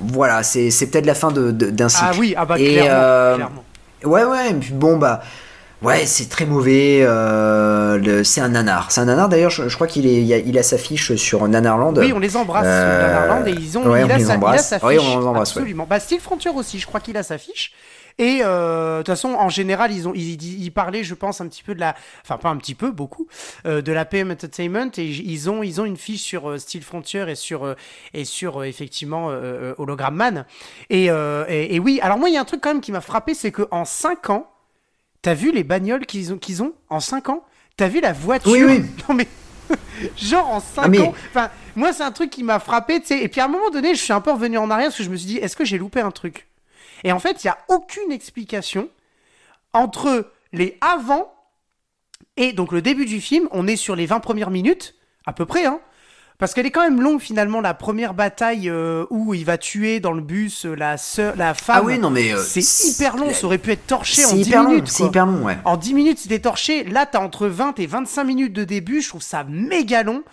Voilà, 0.00 0.42
c'est 0.42 0.70
c'est 0.70 0.86
peut-être 0.88 1.06
la 1.06 1.14
fin 1.14 1.30
d'un 1.30 1.88
cycle. 1.88 2.04
ah 2.08 2.12
oui, 2.18 2.34
ah 2.36 2.44
bah 2.44 2.56
Et, 2.58 2.72
clairement, 2.72 2.90
euh, 2.92 3.34
clairement. 3.36 3.64
Ouais, 4.04 4.24
ouais, 4.24 4.50
et 4.50 4.54
puis 4.54 4.72
bon, 4.72 4.96
bah. 4.96 5.22
Ouais, 5.82 6.06
c'est 6.06 6.28
très 6.28 6.46
mauvais. 6.46 7.00
euh, 7.02 8.22
c'est 8.22 8.40
un 8.40 8.50
nanar. 8.50 8.92
C'est 8.92 9.00
un 9.00 9.04
nanar, 9.06 9.28
d'ailleurs, 9.28 9.50
je, 9.50 9.68
je 9.68 9.74
crois 9.74 9.88
qu'il 9.88 10.06
est, 10.06 10.22
il 10.22 10.32
a, 10.32 10.38
il 10.38 10.56
a 10.56 10.62
sa 10.62 10.78
fiche 10.78 11.14
sur 11.16 11.46
Nanarland. 11.48 11.98
Oui, 11.98 12.12
on 12.12 12.20
les 12.20 12.36
embrasse 12.36 12.64
Euh, 12.66 13.00
sur 13.00 13.08
Nanarland 13.08 13.46
et 13.48 13.50
ils 13.50 13.78
ont, 13.78 13.86
ouais, 13.90 14.02
il, 14.02 14.04
on 14.04 14.10
a 14.10 14.16
les 14.16 14.24
sa, 14.24 14.30
il 14.30 14.32
a 14.32 14.36
embrasse. 14.36 14.68
sa 14.68 14.78
fiche. 14.78 14.88
Oui, 14.88 14.98
on 15.00 15.18
les 15.20 15.26
embrasse, 15.26 15.56
ouais. 15.56 15.62
Absolument. 15.62 15.86
Bah, 15.90 15.98
Steel 15.98 16.20
Frontier 16.20 16.52
aussi, 16.54 16.78
je 16.78 16.86
crois 16.86 17.00
qu'il 17.00 17.16
a 17.16 17.24
sa 17.24 17.36
fiche. 17.36 17.72
Et 18.18 18.40
euh, 18.42 18.98
de 18.98 19.02
toute 19.02 19.06
façon, 19.08 19.30
en 19.34 19.48
général, 19.48 19.92
ils 19.92 20.06
ont, 20.08 20.12
ils, 20.14 20.34
ils- 20.42 20.64
ils 20.64 20.70
parlaient, 20.70 21.02
je 21.04 21.14
pense, 21.14 21.40
un 21.40 21.48
petit 21.48 21.62
peu 21.62 21.74
de 21.74 21.80
la, 21.80 21.94
enfin 22.22 22.36
pas 22.38 22.50
un 22.50 22.56
petit 22.56 22.74
peu, 22.74 22.90
beaucoup, 22.90 23.26
euh, 23.66 23.82
de 23.82 23.92
la 23.92 24.04
PM 24.04 24.30
Entertainment. 24.30 24.90
Et 24.98 25.04
ils 25.06 25.48
ont, 25.50 25.62
ils 25.62 25.80
ont 25.80 25.84
une 25.84 25.96
fiche 25.96 26.22
sur 26.22 26.50
euh, 26.50 26.58
Steel 26.58 26.82
Frontier 26.82 27.24
et 27.28 27.34
sur, 27.34 27.64
euh, 27.64 27.74
et 28.14 28.24
sur 28.24 28.64
effectivement 28.64 29.28
Hologram 29.78 30.14
Man. 30.14 30.44
Et, 30.90 31.06
et, 31.06 31.74
et 31.74 31.78
oui, 31.78 31.98
alors 32.02 32.18
moi, 32.18 32.28
il 32.28 32.34
y 32.34 32.36
a 32.36 32.40
un 32.40 32.44
truc 32.44 32.60
quand 32.60 32.70
même 32.70 32.80
qui 32.80 32.92
m'a 32.92 33.00
frappé, 33.00 33.34
c'est 33.34 33.50
que 33.52 33.66
en 33.70 33.84
5 33.84 34.30
ans, 34.30 34.50
t'as 35.22 35.34
vu 35.34 35.52
les 35.52 35.64
bagnoles 35.64 36.06
qu'ils 36.06 36.32
ont, 36.32 36.38
qu'ils 36.38 36.62
ont 36.62 36.72
en 36.88 37.00
5 37.00 37.28
ans? 37.30 37.44
T'as 37.76 37.88
vu 37.88 38.00
la 38.00 38.12
voiture? 38.12 38.50
Oui, 38.52 38.62
oui. 38.64 38.82
Non 39.08 39.14
mais 39.14 39.26
genre 40.16 40.48
en 40.48 40.60
5 40.60 40.82
Ah, 40.84 40.88
mais- 40.88 41.00
ans. 41.00 41.14
Enfin, 41.30 41.50
moi 41.76 41.92
c'est 41.92 42.02
un 42.02 42.12
truc 42.12 42.28
qui 42.30 42.42
m'a 42.42 42.58
frappé, 42.58 43.00
tu 43.00 43.06
sais. 43.06 43.22
Et 43.22 43.28
puis 43.28 43.40
à 43.40 43.46
un 43.46 43.48
moment 43.48 43.70
donné, 43.70 43.94
je 43.94 44.00
suis 44.02 44.12
un 44.12 44.20
peu 44.20 44.30
revenu 44.32 44.58
en 44.58 44.70
arrière 44.70 44.88
parce 44.88 44.98
que 44.98 45.04
je 45.04 45.10
me 45.10 45.16
suis 45.16 45.26
dit, 45.26 45.36
est-ce 45.38 45.56
que 45.56 45.64
j'ai 45.64 45.78
loupé 45.78 46.00
un 46.00 46.10
truc? 46.10 46.48
Et 47.04 47.12
en 47.12 47.18
fait, 47.18 47.42
il 47.44 47.46
y 47.48 47.50
a 47.50 47.58
aucune 47.68 48.12
explication 48.12 48.88
entre 49.72 50.30
les 50.52 50.78
avant 50.80 51.32
et 52.36 52.52
donc 52.52 52.72
le 52.72 52.82
début 52.82 53.06
du 53.06 53.20
film. 53.20 53.48
On 53.50 53.66
est 53.66 53.76
sur 53.76 53.96
les 53.96 54.06
20 54.06 54.20
premières 54.20 54.50
minutes, 54.50 54.94
à 55.26 55.32
peu 55.32 55.46
près, 55.46 55.66
hein. 55.66 55.80
Parce 56.38 56.54
qu'elle 56.54 56.66
est 56.66 56.72
quand 56.72 56.82
même 56.82 57.00
longue 57.00 57.20
finalement 57.20 57.60
la 57.60 57.72
première 57.72 58.14
bataille 58.14 58.68
euh, 58.68 59.06
où 59.10 59.32
il 59.32 59.44
va 59.44 59.58
tuer 59.58 60.00
dans 60.00 60.10
le 60.10 60.22
bus 60.22 60.66
euh, 60.66 60.74
la 60.74 60.96
sœur, 60.96 61.36
la 61.36 61.54
femme. 61.54 61.76
Ah 61.80 61.84
oui, 61.84 61.98
non, 62.00 62.10
mais. 62.10 62.32
euh, 62.32 62.38
c'est 62.42 62.88
hyper 62.88 63.16
long, 63.16 63.32
ça 63.32 63.46
aurait 63.46 63.58
pu 63.58 63.70
être 63.70 63.86
torché 63.86 64.24
en 64.24 64.28
C'est 64.30 64.36
10 64.36 64.48
hyper 64.48 64.64
minutes. 64.64 64.88
c'est 64.88 65.04
hyper 65.04 65.26
long, 65.26 65.44
ouais. 65.44 65.56
En 65.64 65.76
10 65.76 65.94
minutes, 65.94 66.18
c'était 66.18 66.40
torché. 66.40 66.82
Là, 66.84 67.06
t'as 67.06 67.20
entre 67.20 67.46
20 67.46 67.78
et 67.78 67.86
25 67.86 68.24
minutes 68.24 68.52
de 68.54 68.64
début. 68.64 69.02
Je 69.02 69.08
trouve 69.10 69.22
ça 69.22 69.44
méga 69.44 70.02
long. 70.02 70.24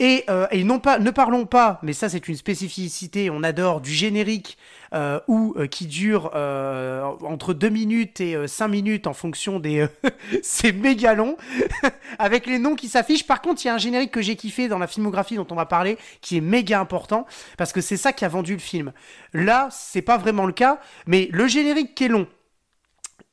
Et, 0.00 0.24
euh, 0.28 0.46
et 0.50 0.64
non 0.64 0.80
pas, 0.80 0.98
ne 0.98 1.10
parlons 1.10 1.46
pas, 1.46 1.78
mais 1.82 1.92
ça 1.92 2.08
c'est 2.08 2.26
une 2.28 2.36
spécificité, 2.36 3.30
on 3.30 3.44
adore 3.44 3.80
du 3.80 3.92
générique 3.92 4.58
euh, 4.94 5.20
ou 5.28 5.54
euh, 5.56 5.66
qui 5.66 5.86
dure 5.86 6.30
euh, 6.34 7.02
entre 7.22 7.52
2 7.52 7.68
minutes 7.68 8.20
et 8.20 8.46
5 8.46 8.68
minutes 8.68 9.06
en 9.06 9.12
fonction 9.12 9.58
des... 9.60 9.80
euh, 9.80 10.10
c'est 10.42 10.72
méga 10.72 11.14
long, 11.14 11.36
avec 12.18 12.46
les 12.46 12.58
noms 12.58 12.74
qui 12.74 12.88
s'affichent. 12.88 13.26
Par 13.26 13.42
contre, 13.42 13.64
il 13.64 13.68
y 13.68 13.70
a 13.70 13.74
un 13.74 13.78
générique 13.78 14.10
que 14.10 14.22
j'ai 14.22 14.36
kiffé 14.36 14.68
dans 14.68 14.78
la 14.78 14.86
filmographie 14.86 15.36
dont 15.36 15.46
on 15.50 15.56
va 15.56 15.66
parler, 15.66 15.98
qui 16.20 16.36
est 16.36 16.40
méga 16.40 16.80
important, 16.80 17.26
parce 17.58 17.72
que 17.72 17.80
c'est 17.80 17.96
ça 17.96 18.12
qui 18.12 18.24
a 18.24 18.28
vendu 18.28 18.54
le 18.54 18.60
film. 18.60 18.92
Là, 19.32 19.68
c'est 19.70 20.02
pas 20.02 20.16
vraiment 20.16 20.46
le 20.46 20.52
cas, 20.52 20.80
mais 21.06 21.28
le 21.32 21.46
générique 21.46 21.94
qui 21.94 22.04
est 22.04 22.08
long, 22.08 22.26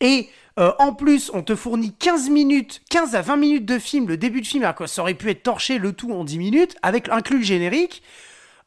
et 0.01 0.30
euh, 0.60 0.74
en 0.80 0.94
plus, 0.94 1.32
on 1.34 1.44
te 1.44 1.56
fournit 1.56 1.94
15 1.94 2.30
minutes, 2.30 2.82
15 2.89 3.15
à 3.15 3.22
20 3.22 3.38
minutes 3.38 3.65
de 3.65 3.80
film, 3.80 4.08
le 4.08 4.18
début 4.18 4.41
de 4.41 4.48
film, 4.48 4.63
alors 4.63 4.75
que 4.75 4.88
ça 4.88 5.01
aurait 5.01 5.13
pu 5.13 5.30
être 5.30 5.44
torché 5.44 5.77
le 5.77 5.94
tout 5.94 6.12
en 6.12 6.25
10 6.25 6.38
minutes, 6.39 6.75
avec 6.82 7.07
inclus 7.07 7.38
le 7.38 7.44
générique. 7.44 8.03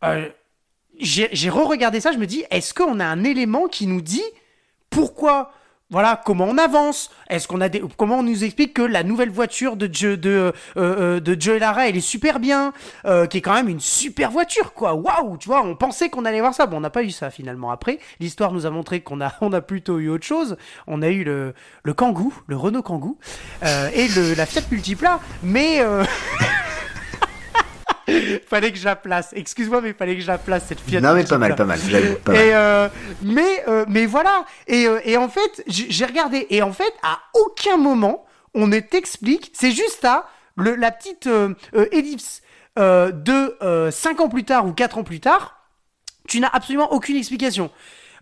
Euh, 0.02 0.28
j'ai 1.00 1.50
re-regardé 1.50 2.00
ça, 2.00 2.12
je 2.12 2.18
me 2.18 2.26
dis, 2.26 2.44
est-ce 2.50 2.74
qu'on 2.74 3.00
a 3.00 3.04
un 3.04 3.24
élément 3.24 3.68
qui 3.68 3.86
nous 3.86 4.00
dit 4.00 4.24
pourquoi 4.90 5.52
voilà 5.90 6.20
comment 6.24 6.46
on 6.46 6.56
avance? 6.56 7.10
Est-ce 7.28 7.46
qu'on 7.46 7.60
a 7.60 7.68
des 7.68 7.82
comment 7.96 8.18
on 8.18 8.22
nous 8.22 8.42
explique 8.42 8.74
que 8.74 8.82
la 8.82 9.02
nouvelle 9.02 9.30
voiture 9.30 9.76
de 9.76 9.88
Joe 9.92 10.18
de 10.18 10.52
euh, 10.76 11.20
euh, 11.20 11.36
Joe 11.38 11.60
Lara 11.60 11.88
elle 11.88 11.96
est 11.96 12.00
super 12.00 12.40
bien, 12.40 12.72
euh, 13.04 13.26
qui 13.26 13.38
est 13.38 13.40
quand 13.42 13.52
même 13.52 13.68
une 13.68 13.80
super 13.80 14.30
voiture 14.30 14.72
quoi? 14.72 14.94
Waouh, 14.94 15.36
tu 15.36 15.48
vois, 15.48 15.62
on 15.62 15.76
pensait 15.76 16.08
qu'on 16.08 16.24
allait 16.24 16.40
voir 16.40 16.54
ça, 16.54 16.66
bon 16.66 16.78
on 16.78 16.80
n'a 16.80 16.90
pas 16.90 17.02
eu 17.02 17.10
ça 17.10 17.30
finalement. 17.30 17.70
Après, 17.70 17.98
l'histoire 18.18 18.50
nous 18.50 18.66
a 18.66 18.70
montré 18.70 19.02
qu'on 19.02 19.20
a 19.20 19.34
on 19.42 19.52
a 19.52 19.60
plutôt 19.60 19.98
eu 19.98 20.08
autre 20.08 20.26
chose. 20.26 20.56
On 20.86 21.02
a 21.02 21.10
eu 21.10 21.22
le 21.22 21.54
le 21.82 21.94
Kangoo, 21.94 22.32
le 22.46 22.56
Renault 22.56 22.82
Kangoo 22.82 23.18
euh, 23.62 23.90
et 23.94 24.08
la 24.36 24.46
Fiat 24.46 24.62
Multipla, 24.70 25.20
mais. 25.42 25.80
fallait 28.46 28.72
que 28.72 28.78
je 28.78 28.84
la 28.84 28.96
place. 28.96 29.30
Excuse-moi, 29.34 29.80
mais 29.80 29.92
fallait 29.92 30.16
que 30.16 30.22
je 30.22 30.26
la 30.26 30.38
place 30.38 30.64
cette 30.68 30.80
Fiat. 30.80 31.00
Non, 31.00 31.14
mais 31.14 31.24
pas 31.24 31.38
mal, 31.38 31.54
pas 31.54 31.64
mal, 31.64 31.78
pas 32.24 32.32
mal. 32.32 32.40
Et 32.40 32.54
euh, 32.54 32.88
mais 33.22 33.64
euh, 33.68 33.84
mais 33.88 34.06
voilà. 34.06 34.44
Et, 34.66 34.86
euh, 34.86 35.00
et 35.04 35.16
en 35.16 35.28
fait, 35.28 35.64
j'ai 35.66 36.04
regardé. 36.04 36.46
Et 36.50 36.62
en 36.62 36.72
fait, 36.72 36.92
à 37.02 37.18
aucun 37.34 37.76
moment 37.76 38.26
on 38.56 38.68
ne 38.68 38.78
t'explique. 38.78 39.50
C'est 39.52 39.72
juste 39.72 40.04
à 40.04 40.28
le, 40.56 40.76
la 40.76 40.92
petite 40.92 41.28
ellipse 41.90 42.42
de 42.76 43.90
5 43.90 44.20
ans 44.20 44.28
plus 44.28 44.44
tard 44.44 44.66
ou 44.66 44.72
4 44.72 44.98
ans 44.98 45.02
plus 45.02 45.20
tard. 45.20 45.60
Tu 46.28 46.40
n'as 46.40 46.50
absolument 46.52 46.92
aucune 46.92 47.16
explication. 47.16 47.70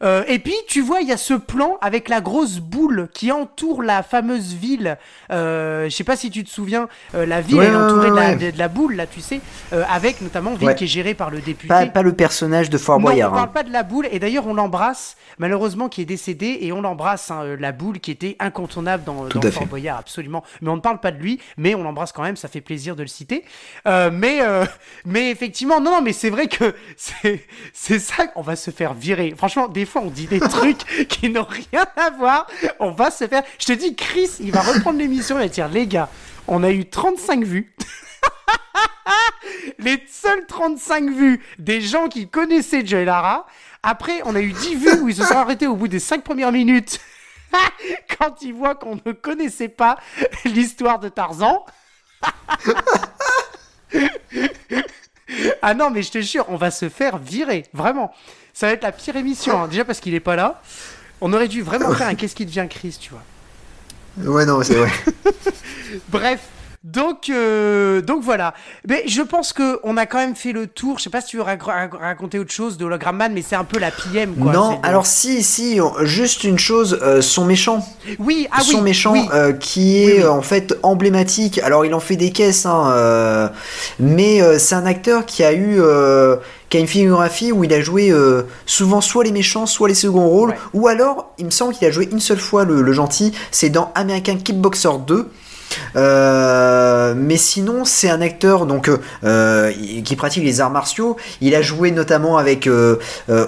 Euh, 0.03 0.25
et 0.27 0.39
puis 0.39 0.55
tu 0.67 0.81
vois, 0.81 1.01
il 1.01 1.09
y 1.09 1.13
a 1.13 1.17
ce 1.17 1.35
plan 1.35 1.79
avec 1.81 2.09
la 2.09 2.21
grosse 2.21 2.59
boule 2.59 3.09
qui 3.13 3.31
entoure 3.31 3.83
la 3.83 4.03
fameuse 4.03 4.55
ville. 4.55 4.99
Euh, 5.31 5.85
je 5.89 5.95
sais 5.95 6.05
pas 6.05 6.17
si 6.17 6.31
tu 6.31 6.43
te 6.45 6.51
souviens, 6.51 6.89
euh, 7.15 7.27
la 7.27 7.41
ville 7.41 7.57
Ouais, 7.57 7.67
elle 7.67 7.73
est 7.73 7.77
ouais, 7.77 7.83
entourée 7.83 8.11
de, 8.11 8.59
la, 8.59 8.69
de- 8.69 8.75
boule 8.75 8.95
là, 8.97 9.07
tu 9.07 9.21
sais, 9.21 9.41
euh, 9.73 9.85
avec 9.91 10.21
notamment 10.21 10.55
ville 10.55 10.75
qui 10.75 10.85
est 10.85 10.89
gérée 10.89 11.15
par 11.15 11.31
le 11.31 11.41
député. 11.41 11.69
Pas, 11.69 11.87
pas 11.87 12.03
le 12.03 12.13
personnage 12.13 12.71
de 12.71 12.79
Fort 12.79 12.99
Non, 12.99 13.05
Boyard. 13.05 13.31
on 13.33 13.35
parle 13.35 13.49
hein. 13.49 13.53
pas 13.53 13.63
de 13.63 13.73
la 13.73 13.83
boule. 13.83 14.09
Et 14.11 14.19
d'ailleurs, 14.19 14.47
on 14.47 14.55
l'embrasse, 14.55 15.17
malheureusement, 15.39 15.89
qui 15.89 16.03
est 16.03 16.07
décédé. 16.07 16.59
Et 16.63 16.73
on 16.73 16.81
l'embrasse, 16.81 17.31
hein, 17.31 17.57
la 17.59 17.73
boule 17.73 18.01
qui 18.01 18.11
était 18.11 18.37
incontournable 18.41 19.05
dans, 19.05 19.25
dans 19.27 19.41
Fort 19.43 19.63
fait. 19.63 19.67
Boyard, 19.69 19.99
absolument. 19.99 20.43
Mais 20.61 20.71
on 20.71 20.77
ne 20.77 20.81
parle 20.81 20.99
pas 20.99 21.13
de 21.13 21.19
lui, 21.19 21.41
mais 21.57 21.75
on 21.75 21.83
l'embrasse 21.83 22.13
quand 22.13 22.23
même. 22.23 22.37
Ça 22.37 22.49
fait 22.49 22.61
plaisir 22.61 22.97
de 22.97 23.03
le 23.03 23.09
citer. 23.09 23.45
Mais, 23.87 24.41
mais 25.05 25.31
effectivement, 25.31 25.81
non, 25.81 25.93
non, 25.93 26.03
mais 26.03 26.13
c'est 26.13 26.31
vrai 26.31 26.47
que 26.49 26.75
c'est 26.97 27.45
c'est 27.73 27.99
ça 27.99 28.27
qu'on 28.27 28.43
va 28.43 28.57
se 28.57 28.71
faire 28.71 28.95
virer. 28.95 29.35
Franchement, 29.37 29.69
des 29.69 29.85
fois, 29.93 30.03
on 30.03 30.11
dit 30.11 30.27
des 30.27 30.41
trucs 30.41 30.85
qui 31.09 31.29
n'ont 31.29 31.47
rien 31.49 31.87
à 31.97 32.11
voir. 32.11 32.47
On 32.81 32.91
va 32.91 33.11
se 33.11 33.27
faire. 33.29 33.43
Je 33.59 33.67
te 33.67 33.73
dis, 33.73 33.95
Chris, 33.95 34.31
il 34.41 34.51
va 34.51 34.61
reprendre 34.61 34.99
l'émission. 34.99 35.37
Il 35.39 35.43
va 35.43 35.49
dire, 35.49 35.69
les 35.69 35.87
gars, 35.87 36.09
on 36.49 36.65
a 36.65 36.71
eu 36.71 36.89
35 36.89 37.45
vues. 37.45 37.75
les 39.79 40.03
seuls 40.09 40.47
35 40.47 41.11
vues 41.11 41.45
des 41.59 41.81
gens 41.81 42.09
qui 42.09 42.29
connaissaient 42.29 42.85
Joey 42.85 43.05
Lara. 43.05 43.47
Après, 43.83 44.23
on 44.25 44.35
a 44.35 44.41
eu 44.41 44.53
10 44.53 44.75
vues 44.77 45.01
où 45.01 45.09
ils 45.09 45.17
se 45.17 45.25
sont 45.25 45.37
arrêtés 45.37 45.67
au 45.67 45.77
bout 45.77 45.89
des 45.89 46.01
5 46.01 46.25
premières 46.25 46.53
minutes. 46.53 47.01
Quand 48.19 48.41
ils 48.43 48.55
voient 48.55 48.75
qu'on 48.75 48.99
ne 49.05 49.13
connaissait 49.13 49.69
pas 49.69 49.99
l'histoire 50.45 50.99
de 50.99 51.09
Tarzan. 51.09 51.67
ah 55.61 55.75
non, 55.75 55.91
mais 55.91 56.03
je 56.03 56.13
te 56.13 56.21
jure, 56.21 56.47
on 56.49 56.57
va 56.57 56.71
se 56.71 56.89
faire 56.89 57.19
virer. 57.19 57.67
Vraiment. 57.73 58.13
Ça 58.55 58.67
va 58.67 58.73
être 58.73 58.83
la 58.83 58.93
pire 58.93 59.17
émission. 59.17 59.63
hein. 59.63 59.69
Déjà 59.69 59.85
parce 59.85 60.01
qu'il 60.01 60.15
est 60.15 60.21
pas 60.21 60.37
là. 60.37 60.61
On 61.21 61.33
aurait 61.33 61.49
dû 61.49 61.63
vraiment 61.63 61.93
faire 61.95 62.09
un 62.09 62.15
Qu'est-ce 62.17 62.35
qui 62.35 62.47
devient 62.47 62.67
Chris, 62.69 62.97
tu 63.01 63.11
vois. 63.11 63.23
Ouais, 64.31 64.45
non, 64.45 64.63
c'est 64.63 64.75
vrai. 64.75 64.91
Bref, 66.09 66.41
Donc, 66.85 67.31
euh, 67.31 68.03
donc 68.03 68.25
voilà. 68.25 68.55
Mais 68.89 69.05
je 69.07 69.23
pense 69.23 69.53
que 69.53 69.79
on 69.85 69.97
a 69.97 70.05
quand 70.07 70.19
même 70.19 70.35
fait 70.35 70.51
le 70.51 70.67
tour. 70.67 70.99
Je 70.99 71.05
sais 71.05 71.11
pas 71.11 71.21
si 71.21 71.29
tu 71.29 71.37
veux 71.37 71.45
raconter 71.45 72.41
autre 72.41 72.51
chose 72.51 72.77
de 72.77 72.85
Hologram 72.85 73.17
Man, 73.17 73.33
mais 73.33 73.43
c'est 73.43 73.55
un 73.55 73.63
peu 73.63 73.79
la 73.79 73.93
PM. 73.93 74.35
Quoi. 74.35 74.53
Non, 74.53 74.81
alors 74.83 75.07
si, 75.07 75.45
si, 75.45 75.79
juste 76.01 76.43
une 76.43 76.59
chose, 76.59 76.99
euh, 77.03 77.23
son 77.23 77.45
méchant. 77.45 77.87
Oui, 78.19 78.49
ah 78.51 78.63
son 78.63 78.83
méchant 78.83 79.15
euh, 79.33 79.53
qui 79.53 80.03
est 80.03 80.27
en 80.27 80.43
fait 80.43 80.77
emblématique. 80.83 81.61
Alors 81.61 81.85
il 81.87 81.95
en 81.95 82.01
fait 82.01 82.17
des 82.17 82.33
caisses, 82.33 82.67
hein, 82.67 83.53
mais 84.01 84.41
c'est 84.59 84.75
un 84.75 84.87
acteur 84.87 85.25
qui 85.25 85.45
a 85.45 85.53
eu 85.53 85.81
qui 86.69 86.79
a 86.79 86.81
une 86.81 86.89
filmographie 86.89 87.53
où 87.53 87.63
il 87.63 87.73
a 87.73 87.81
joué 87.81 88.13
souvent 88.67 89.01
soit 89.01 89.23
les 89.23 89.33
méchants, 89.33 89.67
soit 89.67 89.87
les 89.87 89.95
seconds 89.95 90.29
rôles, 90.29 90.55
ou 90.73 90.89
alors 90.89 91.33
il 91.39 91.45
me 91.45 91.51
semble 91.51 91.75
qu'il 91.75 91.87
a 91.87 91.93
joué 91.93 92.09
une 92.11 92.21
seule 92.21 92.41
fois 92.41 92.65
le, 92.65 92.83
le 92.83 92.93
gentil, 92.93 93.33
c'est 93.53 93.71
dans 93.71 93.93
American 93.95 94.37
Kickboxer 94.37 94.99
2. 95.07 95.31
Euh, 95.97 97.15
mais 97.17 97.37
sinon, 97.37 97.85
c'est 97.85 98.11
un 98.11 98.21
acteur 98.21 98.67
donc 98.67 98.91
euh, 99.25 99.73
qui 100.05 100.17
pratique 100.17 100.45
les 100.45 100.61
arts 100.61 100.71
martiaux. 100.71 101.17
Il 101.41 101.55
a 101.55 101.63
joué 101.63 101.91
notamment 101.91 102.39
avec 102.39 102.67
euh, 102.67 102.97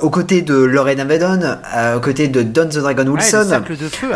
aux 0.00 0.10
côtés 0.10 0.42
de 0.42 0.54
Lorraine 0.54 1.00
Avedon, 1.00 1.56
aux 1.96 2.00
côtés 2.00 2.28
de 2.28 2.42
Don 2.42 2.66
the 2.66 2.78
Dragon 2.78 3.06
Wilson. 3.06 3.62
de 3.68 3.88
feu, 3.88 4.10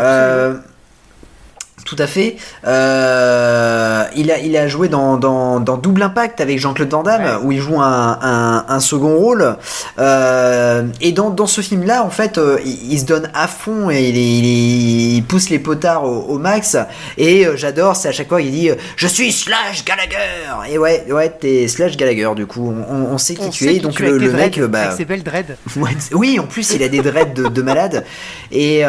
tout 1.85 1.95
à 1.99 2.07
fait. 2.07 2.35
Euh, 2.67 4.03
il, 4.15 4.31
a, 4.31 4.39
il 4.39 4.55
a 4.57 4.67
joué 4.67 4.89
dans, 4.89 5.17
dans, 5.17 5.59
dans 5.59 5.77
Double 5.77 6.03
Impact 6.03 6.41
avec 6.41 6.59
Jean-Claude 6.59 6.89
Van 6.89 7.03
Damme, 7.03 7.39
où 7.43 7.51
il 7.51 7.59
joue 7.59 7.79
un, 7.81 8.19
un, 8.21 8.65
un 8.67 8.79
second 8.79 9.15
rôle. 9.17 9.55
Euh, 9.97 10.83
et 11.01 11.11
dans, 11.11 11.29
dans 11.29 11.47
ce 11.47 11.61
film-là, 11.61 12.03
en 12.03 12.09
fait, 12.09 12.37
euh, 12.37 12.59
il, 12.65 12.99
se 12.99 13.05
donne 13.05 13.29
à 13.33 13.47
fond 13.47 13.89
et 13.89 14.09
il, 14.09 14.17
il, 15.15 15.23
pousse 15.23 15.49
les 15.49 15.59
potards 15.59 16.03
au, 16.03 16.37
max. 16.37 16.77
Et 17.17 17.45
j'adore, 17.55 17.95
c'est 17.95 18.09
à 18.09 18.11
chaque 18.11 18.29
fois 18.29 18.41
il 18.41 18.51
dit 18.51 18.69
Je 18.95 19.07
suis 19.07 19.31
Slash 19.31 19.83
Gallagher 19.85 20.71
Et 20.71 20.77
ouais, 20.77 21.05
ouais 21.09 21.29
t'es 21.29 21.67
Slash 21.67 21.97
Gallagher, 21.97 22.29
du 22.35 22.45
coup, 22.45 22.73
on, 22.89 22.93
on 22.93 23.17
sait 23.17 23.35
qui 23.35 23.49
tu 23.49 23.67
es. 23.67 23.79
Donc 23.79 23.99
le, 23.99 24.17
le 24.17 24.31
mec. 24.31 24.59
Bah, 24.59 24.91
avec 24.91 25.07
belles 25.07 25.23
dreads. 25.23 25.55
oui, 26.13 26.39
en 26.39 26.45
plus, 26.45 26.73
il 26.73 26.83
a 26.83 26.89
des 26.89 27.01
dreads 27.01 27.33
de, 27.33 27.47
de 27.47 27.61
malade. 27.61 28.05
Et 28.51 28.83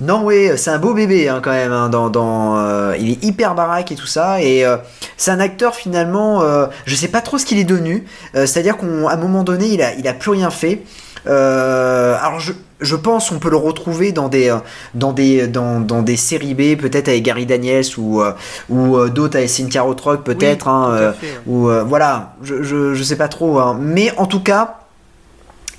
non, 0.00 0.22
ouais, 0.24 0.56
c'est 0.56 0.70
un 0.70 0.78
beau 0.78 0.94
bébé, 0.94 1.28
hein, 1.28 1.39
même. 1.48 1.72
Hein, 1.72 1.88
dans, 1.88 2.58
euh, 2.58 2.94
il 2.98 3.10
est 3.10 3.24
hyper 3.24 3.54
baraque 3.54 3.92
et 3.92 3.94
tout 3.94 4.06
ça. 4.06 4.42
Et 4.42 4.64
euh, 4.64 4.76
c'est 5.16 5.30
un 5.30 5.40
acteur 5.40 5.74
finalement, 5.74 6.42
euh, 6.42 6.66
je 6.84 6.94
sais 6.94 7.08
pas 7.08 7.20
trop 7.20 7.38
ce 7.38 7.46
qu'il 7.46 7.58
est 7.58 7.64
devenu. 7.64 8.04
C'est-à-dire 8.34 8.76
qu'à 8.76 8.86
un 8.86 9.16
moment 9.16 9.42
donné, 9.42 9.66
il 9.68 9.82
a, 9.82 9.94
il 9.94 10.06
a 10.06 10.14
plus 10.14 10.30
rien 10.30 10.50
fait. 10.50 10.82
alors 11.26 12.38
je, 12.40 12.52
je 12.80 12.96
pense 12.96 13.28
qu'on 13.28 13.38
peut 13.38 13.50
le 13.50 13.56
retrouver 13.56 14.12
dans 14.12 14.28
des 14.28 14.54
dans 14.94 15.12
des 15.12 15.46
dans, 15.46 15.80
dans 15.80 16.02
des 16.02 16.16
séries 16.16 16.54
B 16.54 16.80
peut-être 16.80 17.08
avec 17.08 17.22
Gary 17.22 17.44
Daniels 17.44 17.84
ou 17.98 18.22
ou 18.70 19.08
d'autres 19.08 19.36
avec 19.36 19.50
Cynthia 19.50 19.82
Rothrock 19.82 20.24
peut-être 20.24 20.66
hein, 20.66 21.12
ou 21.46 21.68
voilà 21.86 22.32
je, 22.42 22.62
je, 22.62 22.94
je 22.94 23.02
sais 23.02 23.16
pas 23.16 23.28
trop 23.28 23.58
hein. 23.58 23.76
mais 23.78 24.12
en 24.16 24.24
tout 24.24 24.40
cas 24.42 24.79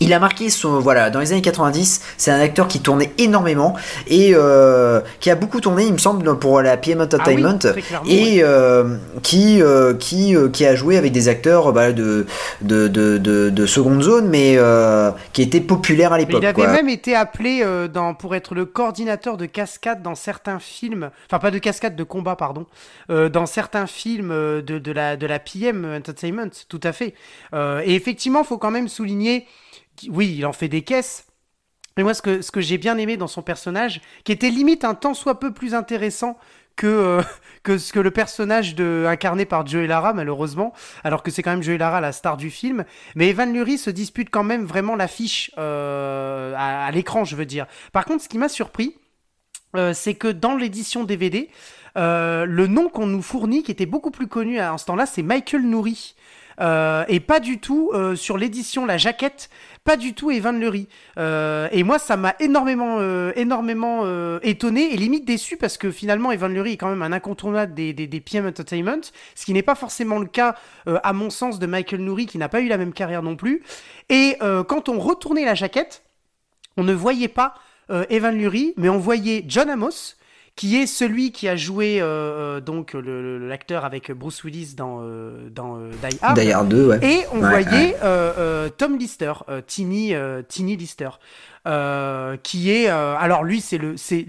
il 0.01 0.13
a 0.13 0.19
marqué 0.19 0.49
son 0.49 0.79
voilà 0.79 1.09
dans 1.09 1.19
les 1.19 1.31
années 1.31 1.41
90 1.41 2.01
c'est 2.17 2.31
un 2.31 2.39
acteur 2.39 2.67
qui 2.67 2.81
tournait 2.81 3.13
énormément 3.17 3.75
et 4.07 4.31
euh, 4.33 4.99
qui 5.19 5.29
a 5.29 5.35
beaucoup 5.35 5.61
tourné 5.61 5.85
il 5.85 5.93
me 5.93 5.99
semble 5.99 6.37
pour 6.39 6.61
la 6.61 6.75
PM 6.75 7.01
Entertainment 7.01 7.59
ah 7.63 8.01
et 8.07 8.41
euh, 8.43 8.97
qui 9.21 9.61
euh, 9.61 9.93
qui 9.93 10.35
qui 10.51 10.65
a 10.65 10.75
joué 10.75 10.97
avec 10.97 11.11
des 11.11 11.29
acteurs 11.29 11.71
bah, 11.71 11.91
de, 11.93 12.25
de, 12.61 12.87
de, 12.87 13.17
de, 13.17 13.65
seconde 13.67 14.01
zone 14.01 14.27
mais 14.27 14.57
qui 15.33 15.43
étaient 15.43 15.61
populaires 15.61 16.13
à 16.13 16.17
l'époque 16.17 16.41
il 16.41 16.47
avait 16.47 16.67
même 16.67 16.89
été 16.89 17.15
appelé 17.15 17.63
dans 17.93 18.15
pour 18.15 18.33
être 18.35 18.55
le 18.55 18.65
coordinateur 18.65 19.37
de 19.37 19.45
cascade 19.45 20.01
dans 20.01 20.15
certains 20.15 20.59
films 20.59 21.11
enfin 21.27 21.37
pas 21.37 21.51
de 21.51 21.59
cascade 21.59 21.95
de 21.95 22.03
combat 22.03 22.35
pardon 22.35 22.65
dans 23.07 23.45
certains 23.45 23.85
films 23.85 24.29
de, 24.29 24.79
de 24.79 24.91
la 24.91 25.15
de 25.15 25.27
la 25.27 25.37
PM 25.37 25.85
Entertainment 25.95 26.49
tout 26.67 26.79
à 26.83 26.91
fait. 26.91 27.13
Et 27.53 27.93
effectivement 27.93 28.43
faut 28.43 28.57
quand 28.57 28.71
même 28.71 28.87
souligner 28.87 29.45
oui, 30.09 30.35
il 30.37 30.45
en 30.45 30.53
fait 30.53 30.67
des 30.67 30.81
caisses. 30.81 31.25
Mais 31.97 32.03
moi, 32.03 32.13
ce 32.13 32.21
que, 32.21 32.61
j'ai 32.61 32.77
bien 32.77 32.97
aimé 32.97 33.17
dans 33.17 33.27
son 33.27 33.41
personnage, 33.41 34.01
qui 34.23 34.31
était 34.31 34.49
limite 34.49 34.85
un 34.85 34.95
tant 34.95 35.13
soit 35.13 35.39
peu 35.39 35.53
plus 35.53 35.75
intéressant 35.75 36.37
que, 36.75 36.87
euh, 36.87 38.01
le 38.01 38.11
personnage 38.11 38.75
incarné 38.79 39.45
par 39.45 39.67
Joey 39.67 39.87
Lara, 39.87 40.13
malheureusement, 40.13 40.73
alors 41.03 41.21
que 41.21 41.31
c'est 41.31 41.43
quand 41.43 41.51
même 41.51 41.63
Joey 41.63 41.77
Lara 41.77 42.01
la 42.01 42.11
star 42.11 42.37
du 42.37 42.49
film. 42.49 42.85
Mais 43.15 43.29
Evan 43.29 43.53
Lurie 43.53 43.77
se 43.77 43.89
dispute 43.89 44.29
quand 44.29 44.43
même 44.43 44.65
vraiment 44.65 44.95
l'affiche 44.95 45.51
euh, 45.57 46.53
à, 46.57 46.89
l'écran, 46.91 47.25
je 47.25 47.35
veux 47.35 47.45
dire. 47.45 47.67
Par 47.91 48.05
contre, 48.05 48.23
ce 48.23 48.29
qui 48.29 48.37
m'a 48.37 48.49
surpris, 48.49 48.95
euh, 49.75 49.93
c'est 49.93 50.15
que 50.15 50.27
dans 50.27 50.55
l'édition 50.55 51.03
DVD, 51.03 51.49
le 51.95 52.65
nom 52.67 52.87
qu'on 52.87 53.05
nous 53.05 53.21
fournit, 53.21 53.63
qui 53.63 53.71
était 53.71 53.85
beaucoup 53.85 54.11
plus 54.11 54.27
connu 54.27 54.59
à 54.59 54.77
ce 54.77 54.85
temps-là, 54.85 55.05
c'est 55.05 55.23
Michael 55.23 55.63
Nouri. 55.63 56.15
Et 56.59 57.19
pas 57.19 57.39
du 57.39 57.59
tout 57.59 57.91
sur 58.15 58.37
l'édition, 58.37 58.85
la 58.85 58.97
jaquette, 58.97 59.49
pas 59.83 59.97
du 59.97 60.13
tout 60.13 60.31
Evan 60.31 60.59
Lurie. 60.59 60.87
Euh, 61.17 61.67
et 61.71 61.83
moi, 61.83 61.99
ça 61.99 62.17
m'a 62.17 62.35
énormément, 62.39 62.99
énormément 63.35 64.05
étonné 64.41 64.93
et 64.93 64.97
limite 64.97 65.25
déçu 65.25 65.57
parce 65.57 65.77
que 65.77 65.91
finalement, 65.91 66.31
Evan 66.31 66.53
Lurie 66.53 66.73
est 66.73 66.77
quand 66.77 66.89
même 66.89 67.01
un 67.01 67.11
incontournable 67.11 67.73
des, 67.73 67.93
des, 67.93 68.21
PM 68.21 68.45
Entertainment, 68.45 69.01
ce 69.35 69.45
qui 69.45 69.53
n'est 69.53 69.63
pas 69.63 69.75
forcément 69.75 70.19
le 70.19 70.27
cas, 70.27 70.55
à 70.85 71.13
mon 71.13 71.29
sens, 71.29 71.59
de 71.59 71.65
Michael 71.65 72.01
Nouri 72.01 72.25
qui 72.25 72.37
n'a 72.37 72.49
pas 72.49 72.61
eu 72.61 72.67
la 72.67 72.77
même 72.77 72.93
carrière 72.93 73.23
non 73.23 73.35
plus. 73.35 73.63
Et 74.09 74.37
quand 74.67 74.89
on 74.89 74.99
retournait 74.99 75.45
la 75.45 75.55
jaquette, 75.55 76.03
on 76.77 76.83
ne 76.83 76.93
voyait 76.93 77.27
pas 77.27 77.55
Evan 78.09 78.37
Lurie, 78.37 78.73
mais 78.77 78.89
on 78.89 78.99
voyait 78.99 79.43
John 79.47 79.69
Amos 79.69 80.15
qui 80.55 80.77
est 80.77 80.87
celui 80.87 81.31
qui 81.31 81.47
a 81.47 81.55
joué 81.55 82.01
euh, 82.01 82.05
euh, 82.05 82.61
donc 82.61 82.93
l'acteur 82.93 83.85
avec 83.85 84.11
Bruce 84.11 84.43
Willis 84.43 84.75
dans, 84.75 84.99
euh, 85.01 85.49
dans 85.49 85.77
Die 85.77 86.17
Hard. 86.21 86.39
Die 86.39 86.51
Hard 86.51 86.69
2, 86.69 86.87
ouais. 86.87 86.99
Et 87.01 87.23
on 87.31 87.39
voyait 87.39 87.95
Tom 88.77 88.97
Lister, 88.97 89.33
Tiny, 89.67 90.13
Tiny 90.47 90.77
Lister. 90.77 91.09
qui 92.43 92.71
est 92.71 92.87
alors 92.87 93.43
lui 93.43 93.61
c'est 93.61 93.77
le 93.77 93.97
c'est 93.97 94.25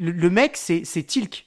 le 0.00 0.30
mec 0.30 0.56
c'est 0.56 0.82
c'est 0.84 1.02
Tilk 1.02 1.46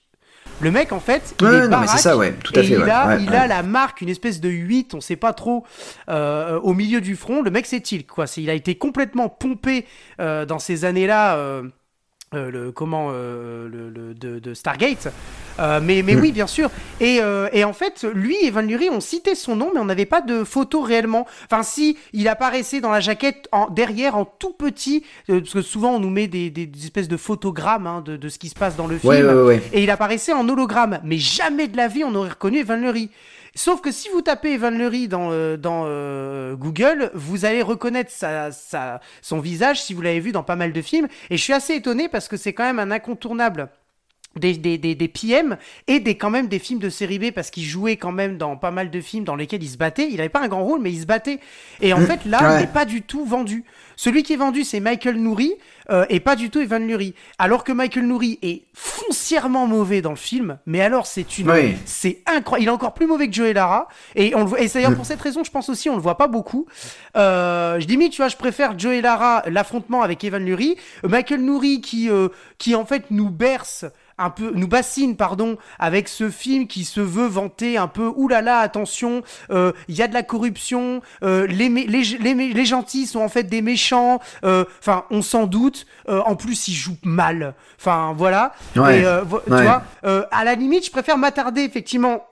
le 0.62 0.72
mec, 0.72 0.94
en 0.94 1.02
fait, 1.02 1.36
il 1.42 1.48
est 1.48 1.68
baraque, 1.68 2.00
ça, 2.00 2.16
ouais, 2.16 2.32
tout 2.32 2.54
à 2.56 2.64
fait. 2.64 2.76
Il, 2.76 2.90
a, 2.90 3.18
il 3.18 3.36
a 3.36 3.46
la 3.46 3.62
marque, 3.62 4.00
une 4.00 4.08
espèce 4.08 4.40
de 4.40 4.48
8, 4.48 4.94
on 4.94 5.02
sait 5.02 5.18
pas 5.18 5.34
trop, 5.34 5.66
au 6.08 6.74
milieu 6.74 7.02
du 7.02 7.18
front. 7.18 7.42
Le 7.42 7.52
mec, 7.52 7.66
c'est 7.66 7.82
Tilk, 7.82 8.08
quoi. 8.08 8.24
Il 8.38 8.50
a 8.50 8.54
été 8.54 8.76
complètement 8.76 9.28
pompé 9.28 9.86
dans 10.18 10.60
ces 10.60 10.86
années-là 10.86 11.36
euh, 11.36 11.64
le 12.34 12.72
comment 12.72 13.10
euh, 13.12 13.70
le, 13.70 14.14
de, 14.14 14.54
Stargate. 14.54 15.08
Euh, 15.60 15.80
mais 15.82 16.02
mais 16.04 16.16
oui 16.16 16.32
bien 16.34 16.48
sûr. 16.48 16.70
Et, 17.00 17.20
et, 17.54 17.64
en 17.64 17.74
fait 17.74 18.06
lui 18.14 18.36
Evan 18.44 18.68
Lurie 18.68 18.90
on 18.90 19.00
citait 19.00 19.36
son 19.36 19.56
nom 19.56 19.72
mais 19.74 19.80
on 19.80 19.86
n'avait 19.86 20.06
pas 20.06 20.22
de 20.22 20.44
photo 20.44 20.82
réellement. 20.82 21.26
Enfin 21.46 21.64
si 21.64 21.98
il 22.14 22.28
apparaissait 22.28 22.82
dans 22.82 22.92
la 22.92 23.00
jaquette 23.00 23.48
en, 23.52 23.70
derrière 23.70 24.16
en 24.16 24.26
tout 24.26 24.54
petit 24.54 25.04
parce 25.28 25.54
que 25.54 25.62
souvent 25.62 25.96
on 25.96 26.00
nous 26.00 26.10
met 26.10 26.28
des, 26.28 26.50
des, 26.50 26.70
espèces 26.84 27.08
de 27.08 27.18
photogrammes 27.18 27.88
hein, 27.88 28.02
de, 28.02 28.18
de, 28.18 28.30
ce 28.30 28.40
qui 28.40 28.50
se 28.50 28.56
passe 28.56 28.76
dans 28.76 28.88
le 28.88 28.98
film. 28.98 29.60
et 29.72 29.84
il 29.84 29.90
apparaissait 29.90 30.34
en 30.34 30.48
hologramme. 30.50 31.00
Mais 31.04 31.18
jamais 31.18 31.68
de 31.68 31.78
la 31.78 31.88
vie 31.88 32.04
on 32.04 32.16
aurait 32.16 32.30
reconnu 32.30 32.60
Evan 32.60 32.82
Lurie 32.82 33.10
Sauf 33.56 33.80
que 33.82 33.92
si 33.92 34.10
vous 34.10 34.22
tapez 34.22 34.54
Evan 34.54 34.78
Lurie 34.78 35.08
dans, 35.08 35.32
euh, 35.32 35.56
dans 35.56 35.86
euh, 35.86 36.56
Google, 36.56 37.10
vous 37.14 37.46
allez 37.46 37.62
reconnaître 37.62 38.12
sa, 38.12 38.52
sa, 38.52 39.00
son 39.22 39.40
visage 39.40 39.82
si 39.82 39.94
vous 39.94 40.02
l'avez 40.02 40.20
vu 40.20 40.34
dans 40.34 40.44
pas 40.44 40.58
mal 40.58 40.74
de 40.74 40.82
films. 40.82 41.08
Et 41.30 41.38
je 41.38 41.42
suis 41.44 41.54
assez 41.54 41.74
étonné 41.74 42.10
parce 42.10 42.28
que 42.28 42.36
c'est 42.36 42.54
quand 42.54 42.66
même 42.66 42.80
un 42.80 42.92
incontournable 42.92 43.70
des, 44.36 44.54
des, 44.58 44.78
des, 44.78 44.96
des, 44.96 45.08
PM 45.08 45.58
et 45.88 46.00
des 46.00 46.16
quand 46.16 46.30
même 46.30 46.48
des 46.48 46.60
films 46.60 46.80
de 46.80 46.90
série 46.90 47.20
B 47.20 47.32
parce 47.32 47.50
qu'il 47.50 47.64
jouait 47.64 47.98
quand 47.98 48.12
même 48.12 48.38
dans 48.38 48.58
pas 48.58 48.72
mal 48.72 48.90
de 48.90 49.02
films 49.02 49.24
dans 49.24 49.36
lesquels 49.36 49.64
il 49.64 49.70
se 49.70 49.78
battait. 49.78 50.10
Il 50.12 50.20
avait 50.20 50.30
pas 50.30 50.42
un 50.42 50.48
grand 50.48 50.64
rôle, 50.64 50.82
mais 50.82 50.92
il 50.92 51.02
se 51.02 51.06
battait. 51.06 51.40
Et 51.82 51.94
en 51.94 52.00
mmh. 52.00 52.06
fait, 52.06 52.26
là, 52.26 52.58
il 52.58 52.62
n'est 52.62 52.72
pas 52.72 52.86
du 52.86 53.02
tout 53.02 53.26
vendu. 53.26 53.64
Celui 53.96 54.24
qui 54.24 54.34
est 54.34 54.38
vendu, 54.38 54.64
c'est 54.64 54.80
Michael 54.80 55.16
Nouri 55.16 55.54
euh, 55.90 56.06
et 56.10 56.20
pas 56.20 56.36
du 56.36 56.50
tout 56.50 56.60
Evan 56.60 56.86
Lurie. 56.86 57.14
Alors 57.38 57.64
que 57.64 57.72
Michael 57.72 58.08
Nouri 58.08 58.40
est 58.42 58.64
foncièrement 58.74 59.68
mauvais 59.68 60.02
dans 60.02 60.10
le 60.10 60.16
film, 60.18 60.58
mais 60.66 60.82
alors 60.82 61.06
c'est 61.06 61.38
une, 61.38 61.52
c'est 61.86 62.22
incroyable. 62.26 62.64
Il 62.64 62.68
est 62.68 62.72
encore 62.72 62.94
plus 62.94 63.08
mauvais 63.08 63.28
que 63.28 63.34
Joey 63.34 63.54
Lara. 63.54 63.88
Et 64.16 64.36
on 64.36 64.42
le 64.42 64.46
voit. 64.48 64.60
Et 64.60 64.68
d'ailleurs 64.68 64.92
mmh. 64.92 64.96
pour 64.96 65.06
cette 65.06 65.22
raison, 65.22 65.44
je 65.44 65.52
pense 65.52 65.70
aussi, 65.70 65.90
on 65.90 65.96
le 65.96 66.02
voit 66.02 66.18
pas 66.18 66.28
beaucoup. 66.28 66.66
Euh, 67.16 67.80
je 67.80 67.86
dis, 67.86 67.98
mais 67.98 68.10
tu 68.10 68.18
vois, 68.18 68.28
je 68.28 68.38
préfère 68.38 68.78
Joey 68.78 69.02
Lara 69.02 69.44
l'affrontement 69.48 70.02
avec 70.02 70.24
Evan 70.24 70.44
Lurie. 70.44 70.76
Michael 71.04 71.42
Nouri 71.42 71.82
qui, 71.82 72.10
euh, 72.10 72.30
qui 72.58 72.76
en 72.76 72.86
fait 72.86 73.06
nous 73.12 73.30
berce 73.30 73.86
un 74.18 74.30
peu 74.30 74.52
nous 74.54 74.68
bassine 74.68 75.16
pardon 75.18 75.58
avec 75.80 76.08
ce 76.08 76.30
film 76.30 76.68
qui 76.68 76.86
se 76.86 77.02
veut 77.02 77.28
vanter 77.28 77.78
un 77.78 77.88
peu 77.88 78.12
oulala 78.16 78.60
attention 78.60 79.24
euh, 79.50 79.74
il 79.88 79.96
y 79.96 80.02
a 80.02 80.08
de 80.08 80.14
la 80.14 80.24
corruption 80.24 81.02
euh, 81.24 81.48
les, 81.48 81.70
les, 81.70 82.54
les, 82.54 82.66
gentils 82.66 83.08
sont 83.08 83.20
en 83.20 83.30
fait 83.30 83.44
des 83.44 83.62
méchants 83.62 84.20
euh, 84.44 84.64
enfin 84.80 85.06
on 85.12 85.22
s'en 85.22 85.46
doute 85.46 85.86
en 86.08 86.36
plus 86.36 86.68
ils 86.68 86.74
jouent 86.74 86.98
mal. 87.04 87.54
Enfin 87.80 88.14
voilà. 88.16 88.54
Ouais, 88.76 89.04
tu 89.46 89.50
vois 89.50 89.84
à 90.32 90.44
la 90.44 90.56
limite 90.56 90.86
je 90.86 90.92
préfère 90.92 91.18
m'attarder 91.18 91.62
effectivement 91.62 92.26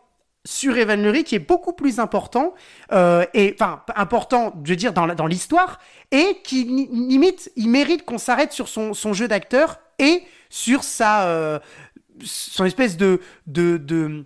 sur 0.46 0.78
Evan 0.78 1.02
Lurie 1.02 1.24
qui 1.24 1.36
est 1.36 1.40
beaucoup 1.40 1.74
plus 1.74 2.00
important 2.00 2.54
et 2.92 3.56
enfin 3.60 3.82
important 3.96 4.54
je 4.64 4.70
veux 4.70 4.76
dire 4.76 4.94
dans, 4.94 5.08
dans 5.08 5.28
l'histoire 5.28 5.80
et 6.12 6.40
qui 6.44 6.64
limite 6.92 7.52
il 7.56 7.70
mérite 7.70 8.06
qu'on 8.06 8.18
s'arrête 8.18 8.52
sur 8.52 8.68
son, 8.68 8.94
son 8.94 9.14
jeu 9.14 9.28
d'acteur 9.28 9.80
et 10.00 10.24
sur 10.54 10.84
sa 10.84 11.26
euh, 11.26 11.58
son 12.24 12.64
espèce 12.66 12.96
de, 12.96 13.22
de, 13.48 13.78
de 13.78 14.26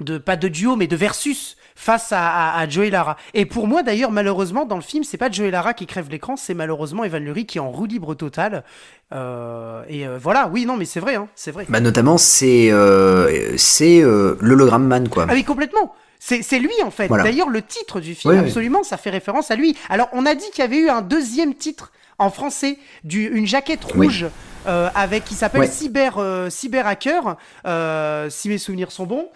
de 0.00 0.18
pas 0.18 0.34
de 0.36 0.48
duo 0.48 0.74
mais 0.74 0.88
de 0.88 0.96
versus 0.96 1.56
face 1.76 2.10
à, 2.10 2.26
à, 2.28 2.58
à 2.58 2.68
Joe 2.68 2.86
et 2.86 2.90
Lara. 2.90 3.16
Et 3.34 3.46
pour 3.46 3.68
moi 3.68 3.84
d'ailleurs 3.84 4.10
malheureusement 4.10 4.64
dans 4.64 4.74
le 4.74 4.82
film 4.82 5.04
c'est 5.04 5.16
pas 5.16 5.30
Joe 5.30 5.46
et 5.46 5.52
Lara 5.52 5.72
qui 5.72 5.86
crèvent 5.86 6.10
l'écran, 6.10 6.36
c'est 6.36 6.54
malheureusement 6.54 7.04
Evan 7.04 7.22
Lurie 7.22 7.46
qui 7.46 7.58
est 7.58 7.60
en 7.60 7.70
roue 7.70 7.86
libre 7.86 8.16
totale. 8.16 8.64
Euh, 9.12 9.84
et 9.88 10.08
euh, 10.08 10.18
voilà, 10.20 10.48
oui 10.48 10.66
non 10.66 10.76
mais 10.76 10.86
c'est 10.86 10.98
vrai, 10.98 11.14
hein, 11.14 11.28
c'est 11.36 11.52
vrai. 11.52 11.66
Bah 11.68 11.78
notamment 11.78 12.18
c'est 12.18 12.72
euh, 12.72 13.56
c'est 13.56 14.00
l'hologramme 14.40 14.88
man 14.88 15.08
quoi. 15.08 15.26
Ah 15.28 15.34
oui 15.34 15.44
complètement. 15.44 15.94
C'est 16.18 16.58
lui 16.58 16.74
en 16.84 16.90
fait. 16.90 17.06
Voilà. 17.06 17.22
D'ailleurs 17.22 17.48
le 17.48 17.62
titre 17.62 18.00
du 18.00 18.16
film 18.16 18.34
Oui, 18.34 18.40
oui. 18.40 18.46
absolument 18.46 18.82
ça 18.82 18.96
fait 18.96 19.10
référence 19.10 19.52
à 19.52 19.56
lui. 19.56 19.76
Alors 19.88 20.08
on 20.12 20.26
a 20.26 20.34
dit 20.34 20.50
qu'il 20.50 20.62
y 20.62 20.66
avait 20.66 20.78
eu 20.78 20.88
un 20.88 21.00
deuxième 21.00 21.54
titre 21.54 21.92
en 22.18 22.30
français 22.30 22.76
du 23.04 23.28
une 23.28 23.46
jaquette 23.46 23.84
rouge. 23.84 24.26
Avec 24.66 25.24
qui 25.24 25.34
s'appelle 25.34 25.62
Ouais. 25.62 25.66
Cyber 25.66 26.18
euh, 26.18 26.50
Cyber 26.50 26.86
Hacker, 26.86 27.36
euh, 27.66 28.28
si 28.30 28.48
mes 28.48 28.58
souvenirs 28.58 28.92
sont 28.92 29.06
bons, 29.06 29.28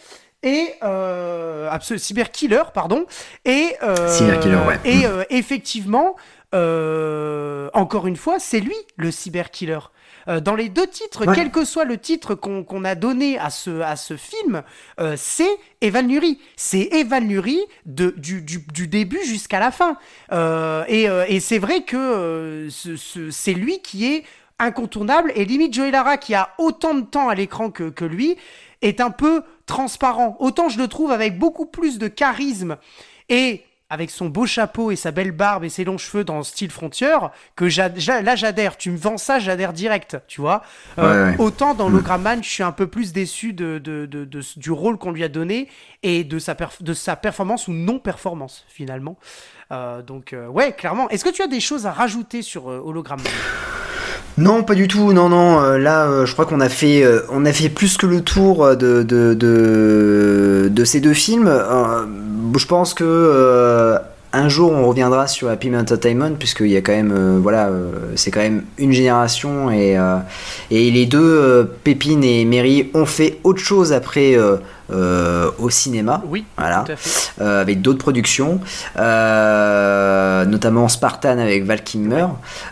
et 0.42 0.74
euh, 0.82 1.70
absolu- 1.70 1.98
Cyber 1.98 2.30
Killer, 2.30 2.62
pardon, 2.74 3.06
et 3.44 3.74
euh, 3.82 4.08
Cyber 4.08 4.40
Killer, 4.40 4.58
ouais. 4.68 4.78
et 4.84 4.98
Mm. 4.98 5.10
euh, 5.10 5.24
effectivement, 5.30 6.16
euh, 6.54 7.68
encore 7.72 8.06
une 8.06 8.16
fois, 8.16 8.38
c'est 8.38 8.60
lui 8.60 8.76
le 8.96 9.10
Cyber 9.10 9.50
Killer. 9.50 9.78
Euh, 10.26 10.40
dans 10.40 10.54
les 10.54 10.70
deux 10.70 10.86
titres, 10.86 11.26
Ouais. 11.26 11.34
quel 11.34 11.50
que 11.50 11.66
soit 11.66 11.84
le 11.84 11.98
titre 11.98 12.34
qu'on 12.34 12.64
qu'on 12.64 12.84
a 12.84 12.94
donné 12.94 13.38
à 13.38 13.50
ce, 13.50 13.80
à 13.82 13.94
ce 13.96 14.16
film, 14.16 14.62
euh, 14.98 15.14
c'est 15.18 15.50
Evan 15.82 16.08
Lurie. 16.08 16.40
C'est 16.56 16.88
Evan 16.92 17.28
Lurie 17.28 17.60
de, 17.84 18.14
du, 18.16 18.40
du, 18.40 18.64
du 18.72 18.88
début 18.88 19.20
jusqu'à 19.26 19.60
la 19.60 19.70
fin. 19.70 19.98
Euh, 20.32 20.82
et 20.88 21.10
euh, 21.10 21.26
et 21.28 21.40
c'est 21.40 21.58
vrai 21.58 21.82
que 21.82 21.96
euh, 21.98 22.70
ce- 22.70 22.96
ce- 22.96 23.30
c'est 23.30 23.52
lui 23.52 23.80
qui 23.82 24.06
est 24.14 24.24
incontournable. 24.58 25.32
Et 25.34 25.44
limite, 25.44 25.74
Joey 25.74 25.90
Lara, 25.90 26.16
qui 26.16 26.34
a 26.34 26.50
autant 26.58 26.94
de 26.94 27.02
temps 27.02 27.28
à 27.28 27.34
l'écran 27.34 27.70
que, 27.70 27.90
que 27.90 28.04
lui, 28.04 28.36
est 28.82 29.00
un 29.00 29.10
peu 29.10 29.42
transparent. 29.66 30.36
Autant 30.40 30.68
je 30.68 30.78
le 30.78 30.88
trouve 30.88 31.10
avec 31.10 31.38
beaucoup 31.38 31.66
plus 31.66 31.98
de 31.98 32.06
charisme 32.08 32.76
et 33.28 33.62
avec 33.90 34.10
son 34.10 34.26
beau 34.28 34.44
chapeau 34.46 34.90
et 34.90 34.96
sa 34.96 35.10
belle 35.10 35.30
barbe 35.30 35.62
et 35.62 35.68
ses 35.68 35.84
longs 35.84 35.98
cheveux 35.98 36.24
dans 36.24 36.38
le 36.38 36.42
style 36.42 36.70
Frontier, 36.70 37.14
que 37.54 37.66
là 38.22 38.34
j'adhère. 38.34 38.76
Tu 38.76 38.90
me 38.90 38.96
vends 38.96 39.18
ça, 39.18 39.38
j'adhère 39.38 39.72
direct, 39.72 40.16
tu 40.26 40.40
vois. 40.40 40.62
Euh, 40.98 41.30
Ouais, 41.30 41.36
ouais. 41.36 41.44
Autant 41.44 41.74
dans 41.74 41.88
Logramman, 41.88 42.42
je 42.42 42.48
suis 42.48 42.62
un 42.62 42.72
peu 42.72 42.86
plus 42.86 43.12
déçu 43.12 43.52
de, 43.52 43.78
de- 43.78 44.06
de- 44.06 44.24
de- 44.24 44.40
du 44.56 44.70
rôle 44.70 44.98
qu'on 44.98 45.12
lui 45.12 45.22
a 45.22 45.28
donné 45.28 45.68
et 46.02 46.24
de 46.24 46.38
sa, 46.38 46.54
perf- 46.54 46.82
de 46.82 46.94
sa 46.94 47.14
performance 47.14 47.68
ou 47.68 47.72
non-performance, 47.72 48.64
finalement. 48.68 49.16
Euh, 49.70 50.02
donc, 50.02 50.32
euh, 50.32 50.48
ouais, 50.48 50.72
clairement. 50.72 51.08
Est-ce 51.10 51.24
que 51.24 51.30
tu 51.30 51.42
as 51.42 51.46
des 51.46 51.60
choses 51.60 51.86
à 51.86 51.92
rajouter 51.92 52.42
sur 52.42 52.66
Hologramman 52.66 53.24
Non, 54.36 54.64
pas 54.64 54.74
du 54.74 54.88
tout. 54.88 55.12
Non, 55.12 55.28
non. 55.28 55.60
euh, 55.62 55.78
là, 55.78 56.06
euh, 56.06 56.26
je 56.26 56.32
crois 56.32 56.44
qu'on 56.44 56.60
a 56.60 56.68
fait, 56.68 57.04
euh, 57.04 57.20
on 57.30 57.44
a 57.44 57.52
fait 57.52 57.68
plus 57.68 57.96
que 57.96 58.06
le 58.06 58.20
tour 58.20 58.76
de 58.76 59.02
de, 59.02 59.34
de, 59.34 60.84
ces 60.84 61.00
deux 61.00 61.14
films. 61.14 61.50
Je 62.56 62.66
pense 62.66 62.94
que 62.94 63.98
un 64.32 64.48
jour 64.48 64.72
on 64.72 64.88
reviendra 64.88 65.28
sur 65.28 65.48
Happy 65.48 65.74
Entertainment 65.74 66.32
puisqu'il 66.38 66.66
y 66.66 66.76
a 66.76 66.82
voilà, 67.38 67.70
c'est 68.16 68.30
quand 68.30 68.40
même 68.40 68.64
une 68.78 68.92
génération 68.92 69.70
et 69.70 69.96
et 70.70 70.90
les 70.90 71.06
deux 71.06 71.68
Pépine 71.84 72.22
et 72.24 72.44
Mary 72.44 72.90
ont 72.94 73.06
fait 73.06 73.38
autre 73.44 73.60
chose 73.60 73.92
après 73.92 74.36
euh, 74.92 75.50
au 75.58 75.70
cinéma. 75.70 76.22
Oui, 76.28 76.44
Voilà. 76.58 76.84
tout 76.86 76.92
à 76.92 76.96
fait. 76.96 77.32
euh, 77.40 77.60
avec 77.60 77.80
d'autres 77.82 77.98
productions, 77.98 78.60
euh, 78.98 80.44
notamment 80.44 80.88
Spartan 80.88 81.38
avec 81.38 81.64
Val 81.64 81.82
Kilmer. 81.82 82.26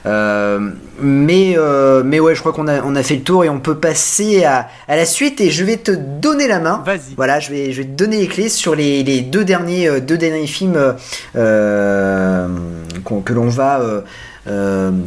Euh, 0.06 0.70
mais, 1.00 1.56
mais 2.04 2.20
ouais, 2.20 2.34
je 2.34 2.40
crois 2.40 2.52
qu'on 2.52 2.68
a, 2.68 2.82
on 2.82 2.94
a 2.96 3.02
fait 3.02 3.16
le 3.16 3.22
tour 3.22 3.44
et 3.44 3.48
on 3.48 3.60
peut 3.60 3.76
passer 3.76 4.44
à, 4.44 4.68
à 4.88 4.96
la 4.96 5.04
suite 5.06 5.40
et 5.40 5.50
je 5.50 5.64
vais 5.64 5.76
te 5.78 5.90
donner 5.92 6.46
la 6.48 6.58
main. 6.60 6.82
Vas-y. 6.84 7.14
Voilà, 7.16 7.40
je 7.40 7.50
vais, 7.50 7.72
je 7.72 7.82
vais 7.82 7.88
te 7.88 7.92
donner 7.96 8.18
les 8.18 8.28
clés 8.28 8.48
sur 8.48 8.74
les, 8.74 9.02
les 9.02 9.20
deux, 9.22 9.44
derniers, 9.44 10.00
deux 10.00 10.18
derniers 10.18 10.46
films 10.46 10.78
que 11.34 13.32
l'on 13.32 13.48
va, 13.48 13.80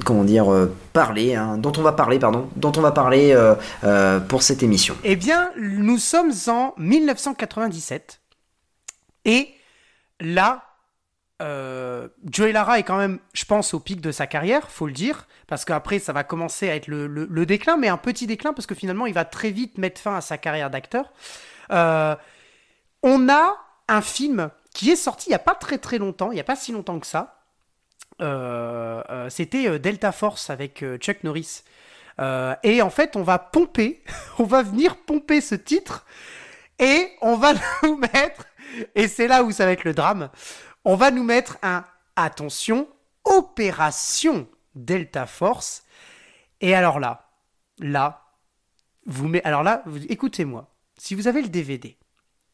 comment 0.04 0.24
dire, 0.24 0.46
parler, 0.96 1.36
hein, 1.36 1.58
dont 1.58 1.74
on 1.78 1.82
va 1.82 1.92
parler, 1.92 2.20
pardon, 2.20 2.50
dont 2.56 2.72
on 2.78 2.82
va 2.82 2.94
parler 2.94 3.34
euh, 3.34 3.54
euh, 3.84 4.22
pour 4.22 4.44
cette 4.44 4.64
émission. 4.64 4.96
Eh 5.04 5.18
bien, 5.18 5.52
nous 5.58 5.98
sommes 5.98 6.32
en 6.48 6.74
1997. 6.78 8.22
Et 9.26 9.50
là, 10.22 10.64
euh, 11.42 12.08
Lara 12.40 12.80
est 12.80 12.84
quand 12.84 12.98
même, 12.98 13.20
je 13.34 13.44
pense, 13.44 13.74
au 13.74 13.82
pic 13.82 14.00
de 14.00 14.14
sa 14.14 14.26
carrière, 14.26 14.72
faut 14.72 14.88
le 14.88 14.94
dire. 14.94 15.28
Parce 15.48 15.66
qu'après, 15.66 16.00
ça 16.00 16.14
va 16.14 16.24
commencer 16.24 16.70
à 16.70 16.76
être 16.76 16.88
le, 16.88 17.46
déclin, 17.46 17.76
mais 17.76 17.90
un 17.90 17.98
petit 17.98 18.26
déclin, 18.26 18.54
parce 18.54 18.66
que 18.66 18.74
finalement, 18.74 19.06
il 19.06 19.14
va 19.14 19.26
très 19.26 19.52
vite 19.52 19.78
mettre 19.78 20.00
fin 20.00 20.16
à 20.16 20.22
sa 20.22 20.38
carrière 20.38 20.70
d'acteur. 20.70 21.12
Euh, 21.72 22.16
on 23.04 23.28
a 23.28 23.58
un 23.90 24.02
film 24.02 24.50
qui 24.74 24.92
est 24.92 24.96
sorti 24.96 25.28
il 25.28 25.32
n'y 25.32 25.36
a 25.36 25.40
pas 25.40 25.56
très 25.56 25.78
très 25.78 25.98
longtemps, 25.98 26.32
il 26.32 26.36
n'y 26.36 26.42
a 26.42 26.46
pas 26.46 26.56
si 26.56 26.72
longtemps 26.72 27.00
que 27.00 27.08
ça. 27.08 27.35
Euh, 28.22 29.04
euh, 29.10 29.30
C'était 29.30 29.68
euh, 29.68 29.80
Delta 29.80 30.12
Force 30.12 30.50
avec 30.50 30.84
Chuck 31.00 31.24
Norris. 31.24 31.64
Et 32.64 32.82
en 32.82 32.90
fait, 32.90 33.16
on 33.16 33.24
va 33.24 33.40
pomper, 33.40 34.02
on 34.40 34.46
va 34.46 34.64
venir 34.64 34.96
pomper 34.98 35.42
ce 35.42 35.56
titre 35.56 36.06
et 36.80 37.12
on 37.22 37.36
va 37.36 37.54
nous 37.84 37.98
mettre, 37.98 38.46
et 38.96 39.08
c'est 39.08 39.28
là 39.28 39.44
où 39.44 39.52
ça 39.52 39.66
va 39.66 39.72
être 39.72 39.84
le 39.84 39.94
drame, 39.94 40.30
on 40.86 40.96
va 40.96 41.12
nous 41.12 41.24
mettre 41.24 41.58
un, 41.62 41.84
attention, 42.16 42.88
Opération 43.26 44.48
Delta 44.76 45.26
Force. 45.26 45.84
Et 46.62 46.74
alors 46.74 47.00
là, 47.00 47.30
là, 47.80 48.22
vous 49.06 49.28
met, 49.28 49.44
alors 49.44 49.64
là, 49.64 49.84
écoutez-moi, 50.08 50.74
si 50.98 51.16
vous 51.16 51.28
avez 51.28 51.42
le 51.42 51.50
DVD, 51.50 51.98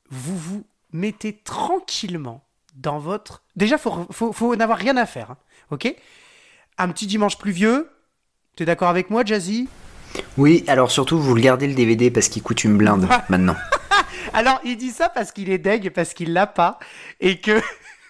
vous 0.10 0.38
vous 0.38 0.66
mettez 0.92 1.38
tranquillement 1.38 2.44
dans 2.76 3.00
votre... 3.00 3.44
Déjà, 3.56 3.78
faut, 3.78 4.08
faut, 4.12 4.34
faut 4.34 4.56
n'avoir 4.56 4.78
rien 4.78 4.98
à 4.98 5.06
faire, 5.06 5.32
hein, 5.32 5.38
ok? 5.72 5.94
Un 6.78 6.90
petit 6.90 7.08
dimanche 7.08 7.38
pluvieux, 7.38 7.90
t'es 8.56 8.66
d'accord 8.66 8.90
avec 8.90 9.10
moi, 9.10 9.24
Jazzy? 9.26 9.70
Oui, 10.38 10.64
alors 10.68 10.92
surtout, 10.92 11.20
vous 11.20 11.34
regardez 11.34 11.68
le 11.68 11.74
DVD 11.74 12.12
parce 12.12 12.28
qu'il 12.28 12.42
coûte 12.42 12.64
une 12.64 12.78
blinde 12.78 13.08
maintenant. 13.30 13.56
Alors, 14.34 14.60
il 14.64 14.78
dit 14.78 14.92
ça 14.92 15.10
parce 15.10 15.32
qu'il 15.32 15.50
est 15.50 15.58
deg, 15.58 15.90
parce 15.90 16.14
qu'il 16.14 16.34
l'a 16.34 16.48
pas, 16.48 16.80
et 17.20 17.40
que, 17.40 17.62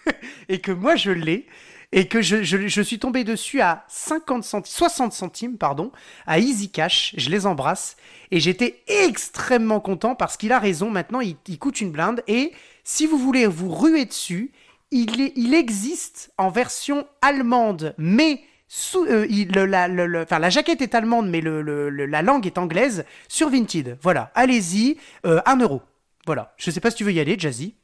et 0.48 0.60
que 0.60 0.72
moi 0.72 0.96
je 0.96 1.10
l'ai, 1.10 1.46
et 1.92 2.08
que 2.08 2.22
je, 2.22 2.42
je, 2.42 2.68
je 2.68 2.82
suis 2.82 2.98
tombé 2.98 3.22
dessus 3.24 3.60
à 3.60 3.84
50 3.88 4.44
centimes, 4.44 4.72
60 4.72 5.12
centimes, 5.12 5.58
pardon, 5.58 5.92
à 6.26 6.38
Easy 6.38 6.70
Cash, 6.70 7.14
je 7.18 7.28
les 7.30 7.46
embrasse, 7.46 7.96
et 8.30 8.40
j'étais 8.40 8.82
extrêmement 8.86 9.80
content 9.80 10.14
parce 10.14 10.36
qu'il 10.36 10.52
a 10.52 10.58
raison, 10.58 10.90
maintenant 10.90 11.20
il, 11.20 11.36
il 11.48 11.58
coûte 11.58 11.80
une 11.80 11.90
blinde, 11.90 12.22
et 12.26 12.52
si 12.84 13.06
vous 13.06 13.18
voulez 13.18 13.46
vous 13.46 13.68
ruer 13.70 14.04
dessus, 14.06 14.52
il, 14.90 15.20
est, 15.20 15.32
il 15.36 15.54
existe 15.54 16.32
en 16.38 16.48
version 16.50 17.06
allemande, 17.20 17.94
mais 17.98 18.40
sous, 18.68 19.04
euh, 19.04 19.26
il- 19.28 19.52
le- 19.52 19.66
la, 19.66 19.86
le- 19.88 20.06
le- 20.06 20.22
enfin, 20.22 20.38
la 20.38 20.48
jaquette 20.50 20.80
est 20.80 20.94
allemande, 20.94 21.28
mais 21.28 21.40
le, 21.42 21.60
la 21.90 22.22
langue 22.22 22.46
est 22.46 22.56
anglaise, 22.58 23.04
sur 23.28 23.50
Vinted. 23.50 23.98
Voilà, 24.02 24.30
allez-y, 24.34 24.96
euh, 25.26 25.40
1 25.44 25.56
euro. 25.58 25.82
Voilà, 26.24 26.54
je 26.56 26.70
sais 26.70 26.80
pas 26.80 26.90
si 26.90 26.96
tu 26.96 27.04
veux 27.04 27.12
y 27.12 27.20
aller, 27.20 27.36
Jazzy. 27.38 27.74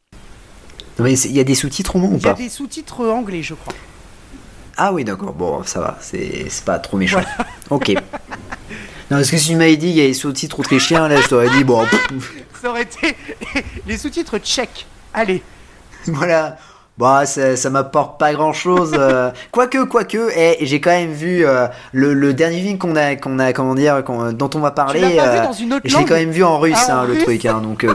Il 0.99 1.33
y 1.33 1.40
a 1.40 1.44
des 1.44 1.55
sous-titres 1.55 1.97
au 1.97 1.99
moins 1.99 2.11
ou 2.11 2.16
Il 2.16 2.23
y 2.23 2.27
a 2.27 2.33
pas? 2.35 2.38
des 2.38 2.49
sous-titres 2.49 3.07
anglais, 3.07 3.42
je 3.42 3.55
crois. 3.55 3.75
Ah 4.79 4.93
oui, 4.93 5.05
d'accord. 5.05 5.33
Bon, 5.33 5.62
ça 5.64 5.81
va. 5.81 5.99
C'est 6.01 6.47
pas 6.64 6.79
trop 6.79 6.97
méchant. 6.97 7.21
Ok. 7.71 7.91
Non, 9.11 9.17
parce 9.19 9.31
que 9.31 9.37
si 9.37 9.49
tu 9.51 9.57
m'avais 9.57 9.77
dit 9.77 9.88
qu'il 9.88 9.97
y 9.99 10.05
a 10.05 10.07
des 10.07 10.14
sous-titres 10.14 10.61
autrichiens, 10.61 11.07
là, 11.09 11.21
je 11.21 11.29
t'aurais 11.29 11.51
dit, 11.51 11.64
bon, 11.64 11.85
Ça 12.62 12.71
aurait 12.71 12.83
été 12.83 13.14
les 13.87 13.99
sous-titres 13.99 14.38
tchèques. 14.38 14.87
Allez, 15.12 15.43
voilà. 16.07 16.57
Bah, 16.97 17.27
ça, 17.27 17.57
ça 17.57 17.71
m'apporte 17.71 18.19
pas 18.19 18.33
grand 18.33 18.53
chose. 18.53 18.99
quoique, 19.53 19.85
quoique, 19.85 20.31
eh, 20.35 20.57
j'ai 20.67 20.81
quand 20.81 20.91
même 20.91 21.12
vu 21.12 21.45
euh, 21.47 21.67
le, 21.93 22.12
le 22.14 22.35
dernier 22.35 22.61
film 22.61 22.77
qu'on 22.79 22.97
a, 22.97 23.17
qu'on 23.17 23.38
a, 23.38 23.53
comment 23.53 23.75
dire, 23.75 24.03
dont 24.03 24.51
on 24.55 24.61
va 24.61 24.71
parler. 24.73 25.17
euh, 25.19 25.43
langue? 25.45 26.09
quand 26.09 26.14
même 26.14 26.31
vu 26.31 26.43
en 26.45 26.59
russe, 26.59 26.77
Ah, 26.88 26.97
en 26.97 26.99
hein, 27.01 27.05
le 27.07 27.12
russe? 27.14 27.23
truc, 27.25 27.45
hein, 27.47 27.61
donc. 27.62 27.85
euh, 27.85 27.95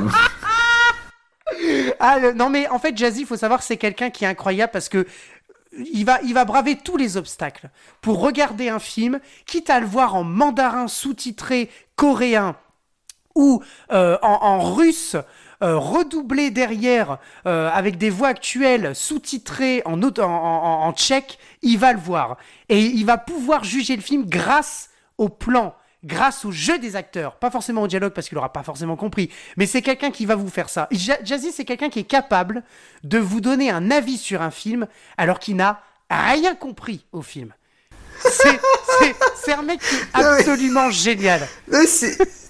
Ah, 2.00 2.18
le- 2.20 2.34
non, 2.34 2.50
mais 2.50 2.68
en 2.70 2.80
fait, 2.80 2.98
Jazzy, 2.98 3.22
il 3.22 3.28
faut 3.28 3.38
savoir, 3.38 3.62
c'est 3.62 3.78
quelqu'un 3.78 4.10
qui 4.10 4.24
est 4.26 4.28
incroyable 4.28 4.72
parce 4.72 4.90
que 4.90 5.06
il 5.78 6.06
va, 6.06 6.46
braver 6.46 6.78
tous 6.78 6.98
les 6.98 7.18
obstacles 7.18 7.70
pour 8.02 8.20
regarder 8.20 8.70
un 8.70 8.80
film, 8.80 9.20
quitte 9.46 9.70
à 9.70 9.80
le 9.80 9.86
voir 9.86 10.16
en 10.16 10.24
mandarin 10.24 10.88
sous-titré 10.88 11.70
coréen 11.96 12.56
ou 13.36 13.64
euh, 13.92 14.18
en, 14.22 14.74
russe. 14.74 15.16
euh, 15.64 15.78
redoublé 15.78 16.52
derrière 16.52 17.18
euh, 17.48 17.70
avec 17.72 17.98
des 17.98 18.10
voix 18.10 18.30
actuelles 18.30 18.96
sous-titrées 18.96 19.82
en 19.86 20.94
tchèque, 20.94 21.40
il 21.62 21.78
va 21.80 21.94
le 21.94 22.00
voir. 22.00 22.38
Et 22.70 22.82
il 22.82 23.06
va 23.06 23.18
pouvoir 23.18 23.64
juger 23.64 23.96
le 23.96 24.02
film 24.02 24.26
grâce 24.26 24.90
au 25.18 25.30
plan, 25.30 25.74
grâce 26.04 26.46
au 26.46 26.52
jeu 26.52 26.78
des 26.80 26.96
acteurs. 26.96 27.36
Pas 27.36 27.50
forcément 27.52 27.82
au 27.84 27.88
dialogue 27.88 28.14
parce 28.14 28.28
qu'il 28.30 28.38
aura 28.38 28.52
pas 28.54 28.64
forcément 28.64 28.96
compris. 28.96 29.30
Mais 29.58 29.66
c'est 29.66 29.82
quelqu'un 29.82 30.12
qui 30.12 30.26
va 30.26 30.36
vous 30.36 30.50
faire 30.50 30.70
ça. 30.70 30.88
Ja- 30.92 31.18
Jazzy, 31.24 31.52
c'est 31.52 31.66
quelqu'un 31.66 31.90
qui 31.90 32.00
est 32.00 32.04
capable 32.04 32.64
de 33.04 33.18
vous 33.20 33.42
donner 33.42 33.70
un 33.70 33.90
avis 33.92 34.18
sur 34.18 34.42
un 34.42 34.52
film 34.52 34.88
alors 35.18 35.40
qu'il 35.40 35.56
n'a 35.56 35.80
rien 36.10 36.56
compris 36.56 37.06
au 37.12 37.22
film. 37.22 37.54
C'est- 38.26 38.60
un 39.54 39.62
mec 39.64 39.80
qui 39.80 39.96
est 39.96 40.00
Non, 40.22 40.32
mais- 40.32 40.40
absolument 40.40 40.90
génial. 40.92 41.48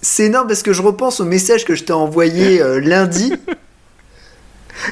C'est 0.02 0.24
énorme 0.24 0.46
parce 0.48 0.62
que 0.62 0.72
je 0.72 0.82
repense 0.82 1.20
au 1.20 1.24
message 1.24 1.64
que 1.64 1.74
je 1.74 1.84
t'ai 1.84 1.92
envoyé 1.92 2.60
euh, 2.62 2.78
lundi 2.80 3.32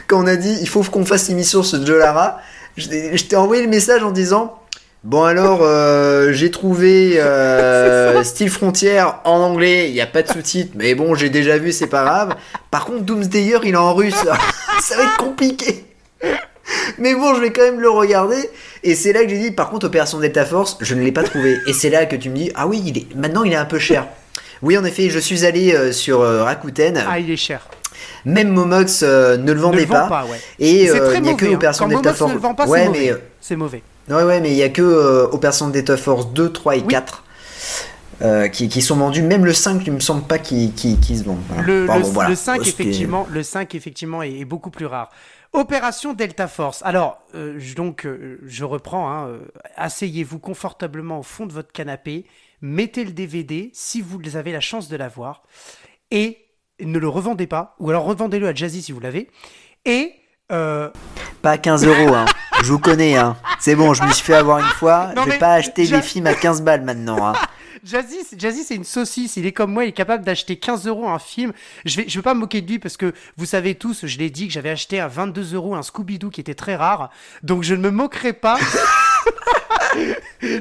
quand 0.06 0.22
on 0.22 0.26
a 0.26 0.36
dit 0.36 0.56
il 0.60 0.68
faut 0.68 0.82
qu'on 0.84 1.04
fasse 1.04 1.28
l'émission 1.28 1.62
sur 1.62 1.84
Joe 1.84 1.98
Lara, 1.98 2.40
je 2.76 2.88
t'ai 2.88 3.16
je 3.16 3.24
t'ai 3.24 3.36
envoyé 3.36 3.62
le 3.62 3.68
message 3.68 4.02
en 4.02 4.10
disant 4.12 4.58
Bon 5.04 5.24
alors, 5.24 5.62
euh, 5.62 6.32
j'ai 6.32 6.52
trouvé 6.52 7.20
euh, 7.20 8.22
Style 8.24 8.50
Frontière 8.50 9.18
en 9.24 9.38
anglais, 9.38 9.88
il 9.88 9.94
n'y 9.94 10.00
a 10.00 10.06
pas 10.06 10.22
de 10.22 10.28
sous-titres, 10.28 10.74
mais 10.76 10.94
bon, 10.94 11.16
j'ai 11.16 11.28
déjà 11.28 11.58
vu, 11.58 11.72
c'est 11.72 11.88
pas 11.88 12.04
grave. 12.04 12.36
Par 12.70 12.84
contre, 12.84 13.02
Doomsdayer, 13.02 13.58
il 13.64 13.74
est 13.74 13.76
en 13.76 13.94
russe, 13.94 14.14
ça 14.80 14.96
va 14.96 15.02
être 15.02 15.16
compliqué. 15.16 15.86
Mais 16.98 17.16
bon, 17.16 17.34
je 17.34 17.40
vais 17.40 17.50
quand 17.50 17.62
même 17.62 17.80
le 17.80 17.90
regarder. 17.90 18.48
Et 18.84 18.94
c'est 18.94 19.12
là 19.12 19.24
que 19.24 19.28
j'ai 19.28 19.38
dit, 19.38 19.50
par 19.50 19.70
contre, 19.70 19.86
Opération 19.86 20.20
Delta 20.20 20.46
Force, 20.46 20.78
je 20.80 20.94
ne 20.94 21.02
l'ai 21.02 21.10
pas 21.10 21.24
trouvé. 21.24 21.58
Et 21.66 21.72
c'est 21.72 21.90
là 21.90 22.06
que 22.06 22.14
tu 22.14 22.30
me 22.30 22.36
dis, 22.36 22.52
ah 22.54 22.68
oui, 22.68 22.80
il 22.86 22.98
est... 22.98 23.14
maintenant 23.16 23.42
il 23.42 23.52
est 23.52 23.56
un 23.56 23.64
peu 23.64 23.80
cher. 23.80 24.06
Oui, 24.62 24.78
en 24.78 24.84
effet, 24.84 25.10
je 25.10 25.18
suis 25.18 25.44
allé 25.44 25.74
euh, 25.74 25.90
sur 25.90 26.20
Rakuten. 26.20 27.02
Ah, 27.08 27.18
il 27.18 27.28
est 27.28 27.36
cher. 27.36 27.66
Même 28.24 28.50
Momox 28.50 29.02
ne 29.02 29.08
le 29.36 29.36
Ne 29.38 29.54
vendait 29.54 29.80
le 29.80 29.86
vend 29.86 29.94
pas. 29.94 30.08
pas, 30.08 30.24
ouais. 30.26 30.40
Et 30.60 30.84
il 30.84 30.92
n'y 30.92 30.96
a 30.96 31.00
que 31.00 31.18
mauvais. 31.18 31.54
Opération 31.56 31.88
Delta 31.88 32.02
Momox 32.02 32.18
Force. 32.18 32.30
ne 32.30 32.36
le 32.36 32.40
vend 32.40 32.54
pas, 32.54 32.66
ouais, 32.68 32.84
c'est 32.84 32.88
mais 32.90 33.06
mauvais. 33.10 33.22
C'est 33.40 33.56
mauvais. 33.56 33.82
Ouais, 34.08 34.22
ouais, 34.24 34.40
mais 34.40 34.50
il 34.50 34.56
y 34.56 34.62
a 34.62 34.68
que 34.68 34.82
euh, 34.82 35.26
Opération 35.32 35.68
Delta 35.68 35.96
Force 35.96 36.32
2, 36.32 36.52
3 36.52 36.76
et 36.76 36.80
Oui. 36.80 36.86
4 36.88 37.24
euh, 38.22 38.48
qui, 38.48 38.68
qui 38.68 38.82
sont 38.82 38.96
vendus. 38.96 39.22
Même 39.22 39.44
le 39.44 39.52
5, 39.52 39.82
il 39.86 39.92
me 39.92 40.00
semble 40.00 40.22
pas 40.22 40.38
qu'il 40.38 40.72
qu'il- 40.74 40.98
qu'il 41.00 41.18
se 41.18 41.24
vend. 41.24 41.38
Voilà. 41.48 41.62
Le, 41.62 41.84
Enfin, 41.84 41.96
le- 41.98 42.02
bon, 42.04 42.10
voilà. 42.10 42.30
le 42.30 42.36
5, 42.36 42.58
Oh, 42.60 42.64
c'était- 42.64 42.82
effectivement, 42.82 43.26
le 43.30 43.42
5, 43.42 43.74
effectivement, 43.74 44.22
est, 44.22 44.32
est 44.38 44.44
beaucoup 44.44 44.70
plus 44.70 44.86
rare. 44.86 45.10
Opération 45.52 46.14
Delta 46.14 46.48
Force. 46.48 46.82
Alors, 46.84 47.18
euh, 47.34 47.54
je- 47.58 47.74
donc, 47.74 48.06
euh, 48.06 48.38
je 48.44 48.64
reprends. 48.64 49.10
hein, 49.12 49.38
Asseyez-vous 49.76 50.38
confortablement 50.38 51.18
au 51.18 51.22
fond 51.22 51.46
de 51.46 51.52
votre 51.52 51.72
canapé. 51.72 52.24
Mettez 52.60 53.04
le 53.04 53.12
DVD 53.12 53.70
si 53.74 54.00
vous 54.00 54.18
avez 54.36 54.52
la 54.52 54.60
chance 54.60 54.88
de 54.88 54.96
l'avoir. 54.96 55.42
Et 56.10 56.38
ne 56.80 56.98
le 56.98 57.08
revendez 57.08 57.46
pas. 57.46 57.74
Ou 57.80 57.90
alors 57.90 58.04
revendez-le 58.04 58.48
à 58.48 58.54
Jazzy 58.54 58.82
si 58.82 58.92
vous 58.92 59.00
l'avez. 59.00 59.28
Et. 59.84 60.14
Euh, 60.52 60.90
Pas 61.40 61.52
à 61.52 61.58
15 61.58 61.86
euros, 61.86 62.14
hein. 62.14 62.26
Je 62.62 62.70
vous 62.70 62.78
connais, 62.78 63.16
hein. 63.16 63.36
C'est 63.58 63.74
bon, 63.74 63.94
je 63.94 64.02
me 64.02 64.12
suis 64.12 64.24
fait 64.24 64.34
avoir 64.34 64.58
une 64.58 64.64
fois. 64.66 65.12
Non, 65.16 65.24
je 65.24 65.30
vais 65.30 65.38
pas 65.38 65.54
acheter 65.54 65.86
des 65.86 66.02
films 66.02 66.26
à 66.26 66.34
15 66.34 66.62
balles 66.62 66.82
maintenant, 66.82 67.26
hein. 67.26 67.32
Jazzy, 67.84 68.18
c'est- 68.24 68.38
Jazzy, 68.38 68.62
c'est 68.62 68.76
une 68.76 68.84
saucisse. 68.84 69.36
Il 69.36 69.44
est 69.44 69.50
comme 69.52 69.72
moi, 69.72 69.84
il 69.84 69.88
est 69.88 69.92
capable 69.92 70.24
d'acheter 70.24 70.56
15 70.56 70.86
euros 70.86 71.08
un 71.08 71.18
film. 71.18 71.52
Je 71.84 71.96
vais, 71.96 72.08
je 72.08 72.16
vais 72.16 72.22
pas 72.22 72.34
me 72.34 72.38
moquer 72.40 72.60
de 72.60 72.70
lui 72.70 72.78
parce 72.78 72.96
que 72.96 73.12
vous 73.36 73.44
savez 73.46 73.74
tous, 73.74 74.06
je 74.06 74.18
l'ai 74.18 74.30
dit 74.30 74.46
que 74.46 74.52
j'avais 74.52 74.70
acheté 74.70 75.00
à 75.00 75.08
22 75.08 75.54
euros 75.54 75.74
un 75.74 75.80
Scooby-Doo 75.82 76.30
qui 76.30 76.40
était 76.40 76.54
très 76.54 76.76
rare. 76.76 77.10
Donc 77.42 77.64
je 77.64 77.74
ne 77.74 77.80
me 77.80 77.90
moquerai 77.90 78.34
pas. 78.34 78.56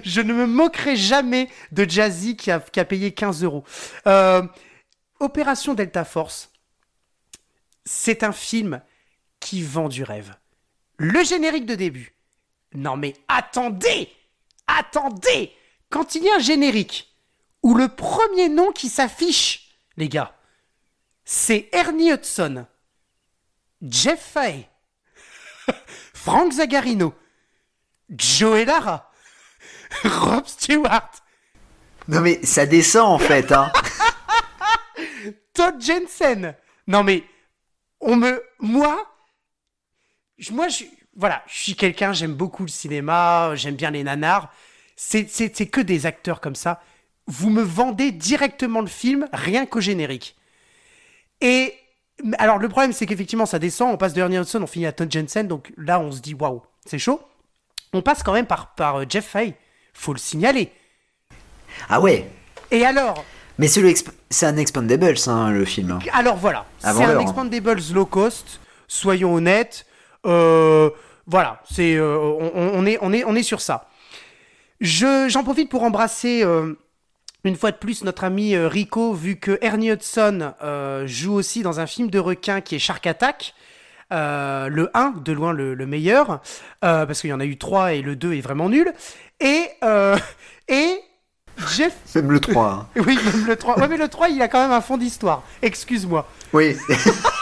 je 0.03 0.21
ne 0.21 0.33
me 0.33 0.47
moquerai 0.47 0.95
jamais 0.95 1.47
de 1.71 1.87
Jazzy 1.87 2.35
qui 2.35 2.49
a, 2.49 2.59
qui 2.59 2.79
a 2.79 2.85
payé 2.85 3.11
15 3.11 3.43
euros. 3.43 3.63
Euh, 4.07 4.41
Opération 5.19 5.75
Delta 5.75 6.03
Force, 6.05 6.49
c'est 7.85 8.23
un 8.23 8.31
film 8.31 8.81
qui 9.41 9.61
vend 9.61 9.89
du 9.89 10.03
rêve. 10.03 10.33
Le 10.97 11.21
générique 11.25 11.65
de 11.65 11.75
début. 11.75 12.15
Non 12.73 12.95
mais 12.95 13.13
attendez 13.27 14.09
Attendez 14.67 15.51
Quand 15.89 16.15
il 16.15 16.23
y 16.23 16.29
a 16.29 16.35
un 16.35 16.39
générique 16.39 17.13
où 17.63 17.75
le 17.75 17.89
premier 17.89 18.47
nom 18.47 18.71
qui 18.71 18.87
s'affiche, 18.87 19.75
les 19.97 20.07
gars, 20.07 20.33
c'est 21.25 21.69
Ernie 21.73 22.11
Hudson, 22.11 22.65
Jeff 23.81 24.31
Fahey, 24.33 24.69
Frank 26.13 26.53
Zagarino, 26.53 27.13
Joey 28.09 28.65
Lara, 28.65 29.11
Rob 30.03 30.47
Stewart, 30.47 31.11
Non, 32.07 32.21
mais 32.21 32.43
ça 32.43 32.65
descend 32.65 33.11
en 33.11 33.19
fait, 33.19 33.51
hein. 33.51 33.71
Todd 35.53 35.81
Jensen. 35.81 36.55
Non 36.87 37.03
mais 37.03 37.23
on 37.99 38.15
me 38.15 38.43
moi 38.59 39.10
moi 40.49 40.67
je 40.67 40.85
voilà, 41.15 41.43
je 41.47 41.59
suis 41.59 41.75
quelqu'un, 41.75 42.13
j'aime 42.13 42.33
beaucoup 42.33 42.63
le 42.63 42.69
cinéma, 42.69 43.53
j'aime 43.55 43.75
bien 43.75 43.91
les 43.91 44.03
nanars. 44.03 44.51
C'est 44.95 45.25
que 45.25 45.81
des 45.81 46.05
acteurs 46.05 46.39
comme 46.41 46.55
ça. 46.55 46.81
Vous 47.27 47.49
me 47.49 47.61
vendez 47.61 48.11
directement 48.11 48.81
le 48.81 48.87
film 48.87 49.27
rien 49.33 49.65
qu'au 49.65 49.81
générique. 49.81 50.35
Et 51.41 51.73
alors 52.37 52.59
le 52.59 52.69
problème 52.69 52.93
c'est 52.93 53.05
qu'effectivement 53.05 53.45
ça 53.45 53.59
descend, 53.59 53.93
on 53.93 53.97
passe 53.97 54.13
de 54.13 54.21
Ernie 54.21 54.37
Hudson, 54.37 54.61
on 54.61 54.67
finit 54.67 54.85
à 54.85 54.91
Todd 54.91 55.11
Jensen, 55.11 55.47
donc 55.47 55.73
là 55.77 55.99
on 55.99 56.11
se 56.11 56.19
dit 56.19 56.33
waouh, 56.33 56.61
c'est 56.85 56.99
chaud. 56.99 57.21
On 57.93 58.01
passe 58.01 58.23
quand 58.23 58.33
même 58.33 58.47
par 58.47 58.73
par 58.75 59.01
euh, 59.01 59.05
Jeff 59.07 59.25
Fahey, 59.25 59.55
faut 59.93 60.13
le 60.13 60.19
signaler. 60.19 60.71
Ah 61.89 61.99
ouais. 61.99 62.29
Et 62.69 62.85
alors, 62.85 63.25
Mais 63.57 63.67
c'est 63.67 63.81
exp- 63.81 64.11
un 64.45 64.57
Expandables, 64.57 65.15
hein, 65.27 65.51
le 65.51 65.65
film. 65.65 65.99
Alors 66.13 66.37
voilà, 66.37 66.65
c'est 66.79 66.87
un 66.87 67.17
hein. 67.17 67.19
Expandables 67.19 67.81
low 67.91 68.05
cost, 68.05 68.59
soyons 68.87 69.33
honnêtes. 69.35 69.85
Euh, 70.25 70.89
voilà, 71.27 71.61
c'est 71.69 71.95
euh, 71.95 72.17
on, 72.17 72.85
est 72.85 72.97
on 73.01 73.13
est 73.13 73.23
on 73.25 73.35
est 73.35 73.43
sur 73.43 73.61
ça. 73.61 73.89
Je 74.79 75.27
j'en 75.29 75.43
profite 75.43 75.69
pour 75.69 75.83
embrasser 75.83 76.43
euh, 76.43 76.73
une 77.43 77.55
fois 77.55 77.71
de 77.71 77.77
plus 77.77 78.03
notre 78.03 78.23
ami 78.23 78.57
Rico 78.57 79.13
vu 79.13 79.37
que 79.37 79.57
Ernie 79.61 79.91
Hudson 79.91 80.53
euh, 80.63 81.05
joue 81.07 81.33
aussi 81.33 81.61
dans 81.63 81.79
un 81.79 81.87
film 81.87 82.09
de 82.09 82.19
requin 82.19 82.61
qui 82.61 82.75
est 82.75 82.79
Shark 82.79 83.05
Attack. 83.07 83.53
Euh, 84.11 84.67
le 84.67 84.89
1, 84.93 85.13
de 85.23 85.31
loin 85.31 85.53
le, 85.53 85.73
le 85.73 85.85
meilleur, 85.85 86.41
euh, 86.83 87.05
parce 87.05 87.21
qu'il 87.21 87.29
y 87.29 87.33
en 87.33 87.39
a 87.39 87.45
eu 87.45 87.57
3 87.57 87.93
et 87.93 88.01
le 88.01 88.17
2 88.17 88.33
est 88.33 88.41
vraiment 88.41 88.67
nul. 88.67 88.91
Et, 89.39 89.69
et 90.67 90.99
Jeff 91.69 91.93
Même 92.15 92.29
le 92.31 92.41
3. 92.41 92.67
hein. 92.69 92.87
oui, 93.07 93.17
même 93.23 93.45
le 93.47 93.55
3. 93.55 93.79
Ouais, 93.79 93.87
mais 93.87 93.95
le 93.95 94.09
3, 94.09 94.27
il 94.27 94.41
a 94.41 94.49
quand 94.49 94.59
même 94.61 94.73
un 94.73 94.81
fond 94.81 94.97
d'histoire. 94.97 95.43
Excuse-moi. 95.61 96.27
Oui. 96.51 96.75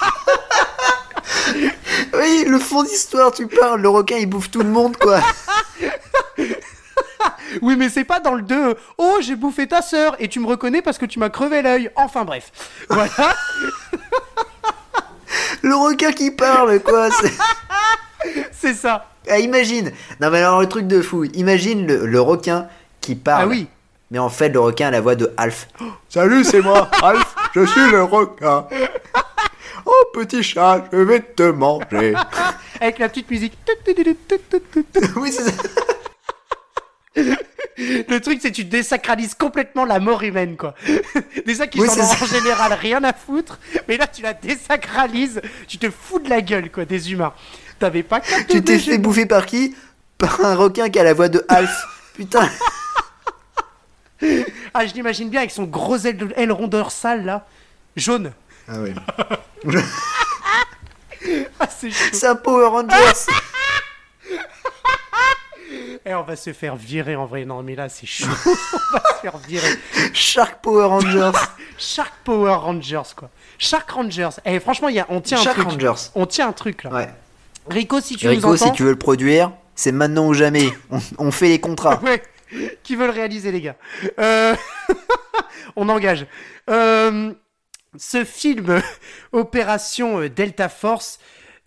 oui, 2.14 2.46
le 2.48 2.60
fond 2.60 2.84
d'histoire, 2.84 3.32
tu 3.32 3.48
parles. 3.48 3.82
Le 3.82 3.90
requin, 3.90 4.18
il 4.18 4.28
bouffe 4.28 4.50
tout 4.52 4.62
le 4.62 4.70
monde, 4.70 4.98
quoi. 4.98 5.20
Oui, 7.64 7.76
mais 7.76 7.90
c'est 7.90 8.04
pas 8.04 8.20
dans 8.20 8.36
le 8.36 8.44
2. 8.44 8.76
Oh, 9.00 9.18
j'ai 9.22 9.36
bouffé 9.36 9.68
ta 9.68 9.82
sœur 9.82 10.16
et 10.20 10.28
tu 10.28 10.40
me 10.40 10.46
reconnais 10.46 10.82
parce 10.84 10.98
que 11.00 11.06
tu 11.06 11.18
m'as 11.20 11.30
crevé 11.30 11.62
l'œil. 11.64 11.90
Enfin 11.96 12.24
bref. 12.24 12.52
Voilà. 12.90 13.10
Le 15.64 15.76
requin 15.76 16.12
qui 16.12 16.30
parle, 16.32 16.80
quoi. 16.80 17.10
c'est- 18.52 18.74
ça. 18.76 19.08
Ah, 19.30 19.40
imagine. 19.40 19.92
Non, 20.22 20.30
mais 20.30 20.38
alors, 20.40 20.62
le 20.62 20.68
truc 20.70 20.88
de 20.88 21.02
fou. 21.02 21.26
Imagine 21.34 21.86
le, 21.88 22.06
le 22.06 22.22
requin 22.22 22.68
qui 23.02 23.16
parle. 23.16 23.44
Ah 23.44 23.48
oui. 23.48 23.68
Mais 24.12 24.20
en 24.20 24.30
fait, 24.30 24.50
le 24.50 24.60
requin 24.60 24.88
a 24.88 24.92
la 24.92 25.02
voix 25.02 25.16
de 25.16 25.34
Alf. 25.38 25.68
Salut, 26.08 26.44
c'est 26.44 26.62
moi, 26.62 26.90
Alf, 27.04 27.36
je 27.54 27.66
suis 27.66 27.92
le 27.92 28.04
requin. 28.04 28.68
Oh, 29.86 30.06
petit 30.14 30.44
chat, 30.44 30.86
je 30.92 30.98
vais 30.98 31.20
te 31.22 31.44
manger. 31.44 32.14
Avec 32.82 33.00
la 33.00 33.10
petite 33.10 33.30
musique. 33.30 33.58
oui, 35.18 35.32
c'est 35.32 35.44
ça. 35.52 35.64
Le 37.16 38.20
truc, 38.20 38.40
c'est 38.42 38.52
que 38.52 38.56
tu 38.56 38.66
désacralises 38.66 39.34
complètement 39.36 39.86
la 39.86 40.00
mort 40.00 40.22
humaine, 40.24 40.58
quoi. 40.58 40.76
Des 41.46 41.56
gens 41.56 41.66
qui 41.68 41.80
Oui, 41.80 41.88
s'en 41.88 41.94
c'est 41.96 42.02
ont 42.02 42.06
ça. 42.06 42.26
en 42.26 42.28
général 42.28 42.74
rien 42.74 43.04
à 43.04 43.14
foutre, 43.14 43.58
mais 43.88 43.98
là, 43.98 44.06
tu 44.08 44.22
la 44.22 44.34
désacralises. 44.34 45.42
Tu 45.68 45.78
te 45.78 45.90
fous 45.90 46.20
de 46.20 46.30
la 46.30 46.42
gueule, 46.42 46.72
quoi, 46.72 46.86
des 46.86 47.12
humains. 47.12 47.34
T'avais 47.80 48.04
pas 48.04 48.22
Tu 48.50 48.62
t'es 48.64 48.78
fait 48.80 48.98
bouffer 48.98 49.26
par 49.26 49.46
qui? 49.46 49.76
Par 50.18 50.42
un 50.44 50.56
requin 50.56 50.90
qui 50.90 51.00
a 51.00 51.04
la 51.04 51.14
voix 51.14 51.30
de 51.30 51.44
Alf. 51.48 51.72
Putain. 52.16 52.50
Ah, 54.74 54.86
je 54.86 54.94
l'imagine 54.94 55.30
bien 55.30 55.40
avec 55.40 55.52
son 55.52 55.64
gros 55.64 55.98
aile- 55.98 56.34
aileron 56.36 56.68
dorsal, 56.68 57.24
là. 57.26 57.48
Jaune. 57.96 58.34
Ah 58.70 58.76
oui. 58.80 58.94
Ah, 61.60 61.68
c'est 61.68 61.92
chaud. 61.92 62.10
C'est 62.14 62.28
un 62.28 62.36
Power 62.36 62.68
Rangers. 62.68 62.96
Et 66.06 66.14
on 66.14 66.24
va 66.24 66.38
se 66.38 66.54
faire 66.54 66.78
virer 66.78 67.16
en 67.18 67.26
vrai. 67.26 67.44
Non, 67.44 67.62
mais 67.62 67.76
là, 67.76 67.90
c'est 67.90 68.06
chaud. 68.08 68.26
on 68.46 68.98
va 68.98 69.04
se 69.16 69.20
faire 69.22 69.38
virer. 69.38 69.70
Shark 70.14 70.62
Power 70.62 70.86
Rangers. 70.86 71.32
Shark 71.78 72.14
Power 72.24 72.54
Rangers, 72.54 73.02
quoi. 73.16 73.30
Shark 73.58 73.90
Rangers. 73.92 74.30
Eh, 74.46 74.60
franchement, 74.62 74.88
y 74.88 75.00
a, 75.00 75.06
on 75.10 75.20
tient 75.20 75.38
Shark 75.38 75.60
un 75.60 75.66
truc. 75.66 75.82
Rangers. 75.84 76.02
On 76.16 76.26
tient 76.26 76.48
un 76.48 76.54
truc, 76.54 76.84
là. 76.86 76.92
Ouais. 76.92 77.10
Rico, 77.70 78.00
si 78.00 78.16
tu 78.16 78.30
Rico, 78.30 78.48
nous 78.48 78.54
entends. 78.56 78.66
si 78.68 78.72
tu 78.72 78.84
veux 78.84 78.92
le 78.92 78.98
produire, 78.98 79.52
c'est 79.76 79.92
maintenant 79.92 80.28
ou 80.28 80.34
jamais. 80.34 80.72
On, 80.90 81.00
on 81.18 81.32
fait 81.32 81.50
les 81.50 81.60
contrats. 81.60 82.00
Ouais. 82.02 82.24
Qui 82.82 82.96
veut 82.96 83.08
le 83.08 83.12
réaliser, 83.14 83.52
les 83.52 83.62
gars 83.62 83.76
Euh, 84.20 84.56
On 85.76 85.90
engage. 85.90 86.26
Euh, 86.70 87.34
Ce 87.98 88.24
film, 88.24 88.82
Opération 89.32 90.20
euh, 90.20 90.30
Delta 90.30 90.70
Force, 90.70 91.20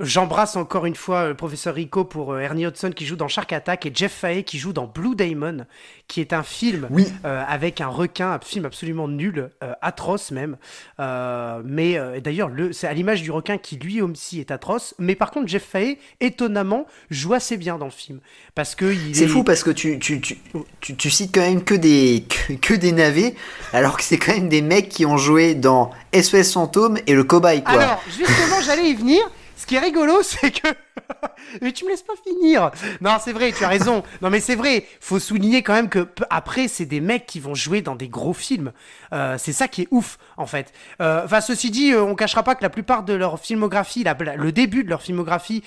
j'embrasse 0.02 0.56
encore 0.56 0.84
une 0.86 0.94
fois 0.96 1.28
le 1.28 1.34
professeur 1.34 1.74
Rico 1.74 2.04
pour 2.04 2.32
euh, 2.32 2.40
Ernie 2.40 2.66
Hudson 2.66 2.90
qui 2.90 3.06
joue 3.06 3.16
dans 3.16 3.28
Shark 3.28 3.52
Attack 3.52 3.86
et 3.86 3.92
Jeff 3.94 4.12
Fahey 4.12 4.42
qui 4.42 4.58
joue 4.58 4.72
dans 4.72 4.86
Blue 4.86 5.14
Diamond, 5.16 5.64
qui 6.08 6.20
est 6.20 6.32
un 6.32 6.42
film 6.42 6.88
Oui. 6.90 7.06
euh, 7.24 7.42
avec 7.48 7.80
un 7.80 7.86
requin, 7.86 8.32
un 8.32 8.40
film 8.40 8.64
absolument 8.66 9.08
nul, 9.08 9.50
euh, 9.62 9.72
atroce 9.80 10.30
même. 10.32 10.56
Euh, 11.00 11.62
mais 11.64 11.96
euh, 11.96 12.20
d'ailleurs, 12.20 12.48
le- 12.48 12.72
c'est 12.72 12.86
à 12.86 12.92
l'image 12.92 13.22
du 13.22 13.30
requin 13.30 13.56
qui 13.58 13.76
lui 13.76 14.02
aussi 14.02 14.40
est 14.40 14.50
atroce. 14.50 14.94
Mais 14.98 15.14
par 15.14 15.30
contre, 15.30 15.48
Jeff 15.48 15.64
Fahey, 15.64 15.98
étonnamment, 16.20 16.86
joue 17.10 17.32
assez 17.34 17.56
bien 17.56 17.78
dans 17.78 17.86
le 17.86 17.90
film. 17.90 18.20
Parce 18.54 18.74
que 18.74 18.92
il 18.92 19.14
C'est 19.14 19.24
est- 19.24 19.28
fou 19.28 19.44
parce 19.44 19.62
que 19.62 19.70
tu, 19.70 19.98
tu, 19.98 20.20
tu, 20.20 20.38
tu, 20.80 20.96
tu 20.96 21.10
cites 21.10 21.34
quand 21.34 21.40
même 21.40 21.64
que 21.64 21.74
des, 21.74 22.24
que, 22.28 22.52
que 22.54 22.74
des 22.74 22.92
navets, 22.92 23.34
alors 23.72 23.96
que 23.96 24.02
c'est 24.02 24.18
quand 24.18 24.32
même 24.32 24.48
des 24.48 24.62
mecs 24.62 24.88
qui 24.88 25.06
ont 25.06 25.16
joué 25.16 25.54
dans 25.54 25.90
SOS 26.12 26.52
Fantôme 26.52 26.98
et 27.06 27.14
le 27.14 27.24
cobaye, 27.24 27.62
quoi. 27.62 27.74
Alors, 27.80 28.02
justement, 28.08 28.60
j'allais 28.64 28.90
y 28.90 28.94
venir. 28.94 29.20
Ce 29.56 29.66
qui 29.66 29.74
est 29.76 29.80
rigolo, 29.80 30.22
c'est 30.22 30.50
que. 30.50 30.68
mais 31.62 31.72
tu 31.72 31.84
me 31.84 31.90
laisses 31.90 32.02
pas 32.02 32.12
finir. 32.26 32.70
Non, 33.00 33.16
c'est 33.22 33.32
vrai, 33.32 33.52
tu 33.52 33.64
as 33.64 33.68
raison. 33.68 34.02
Non, 34.20 34.30
mais 34.30 34.40
c'est 34.40 34.54
vrai. 34.54 34.86
Faut 35.00 35.18
souligner 35.18 35.62
quand 35.62 35.72
même 35.74 35.88
que 35.88 36.08
après, 36.30 36.68
c'est 36.68 36.86
des 36.86 37.00
mecs 37.00 37.26
qui 37.26 37.40
vont 37.40 37.54
jouer 37.54 37.82
dans 37.82 37.94
des 37.96 38.08
gros 38.08 38.32
films. 38.34 38.72
Euh, 39.12 39.36
c'est 39.38 39.52
ça 39.52 39.68
qui 39.68 39.82
est 39.82 39.88
ouf, 39.90 40.18
en 40.36 40.46
fait. 40.46 40.72
Euh, 41.00 41.22
Enfin, 41.24 41.40
ceci 41.40 41.70
dit, 41.70 41.92
euh, 41.92 42.02
on 42.02 42.14
cachera 42.14 42.42
pas 42.42 42.54
que 42.54 42.62
la 42.62 42.70
plupart 42.70 43.02
de 43.04 43.12
leur 43.14 43.38
filmographie, 43.40 44.04
la- 44.04 44.16
la- 44.20 44.36
le 44.36 44.52
début 44.52 44.84
de 44.84 44.90
leur 44.90 45.02
filmographie, 45.02 45.62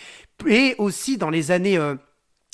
et 0.48 0.76
aussi 0.78 1.18
dans 1.18 1.30
les 1.30 1.52
années. 1.52 1.78
euh, 1.78 1.96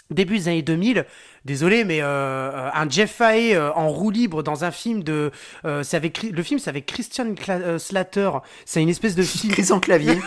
début 0.09 0.37
des 0.39 0.47
années 0.49 0.61
2000, 0.61 1.05
désolé, 1.45 1.85
mais 1.85 1.99
euh, 2.01 2.69
un 2.73 2.89
Jeff 2.89 3.13
Fahey 3.15 3.55
euh, 3.55 3.71
en 3.75 3.87
roue 3.87 4.11
libre 4.11 4.43
dans 4.43 4.65
un 4.65 4.71
film 4.71 5.03
de, 5.03 5.31
euh, 5.63 5.83
c'est 5.83 5.95
avec 5.95 6.21
le 6.23 6.43
film, 6.43 6.59
c'est 6.59 6.69
avec 6.69 6.85
Christian 6.85 7.27
Cla- 7.33 7.79
Slater. 7.79 8.29
C'est 8.65 8.81
une 8.81 8.89
espèce 8.89 9.15
de 9.15 9.23
film. 9.23 9.53
Christian 9.53 9.79
Clavier. 9.79 10.19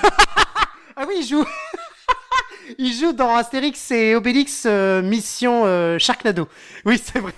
Ah 0.96 1.04
oui, 1.08 1.16
il 1.18 1.26
joue. 1.26 1.44
il 2.78 2.92
joue 2.92 3.12
dans 3.12 3.34
Astérix 3.34 3.90
et 3.90 4.14
Obélix 4.14 4.64
euh, 4.66 5.02
Mission 5.02 5.62
euh, 5.64 5.98
Sharknado. 5.98 6.48
Oui, 6.84 7.02
c'est 7.02 7.18
vrai. 7.18 7.34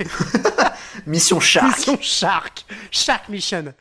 Mission 1.06 1.40
Shark. 1.40 1.76
Mission 1.76 1.98
Shark. 2.00 2.64
Shark 2.90 3.28
Mission. 3.28 3.74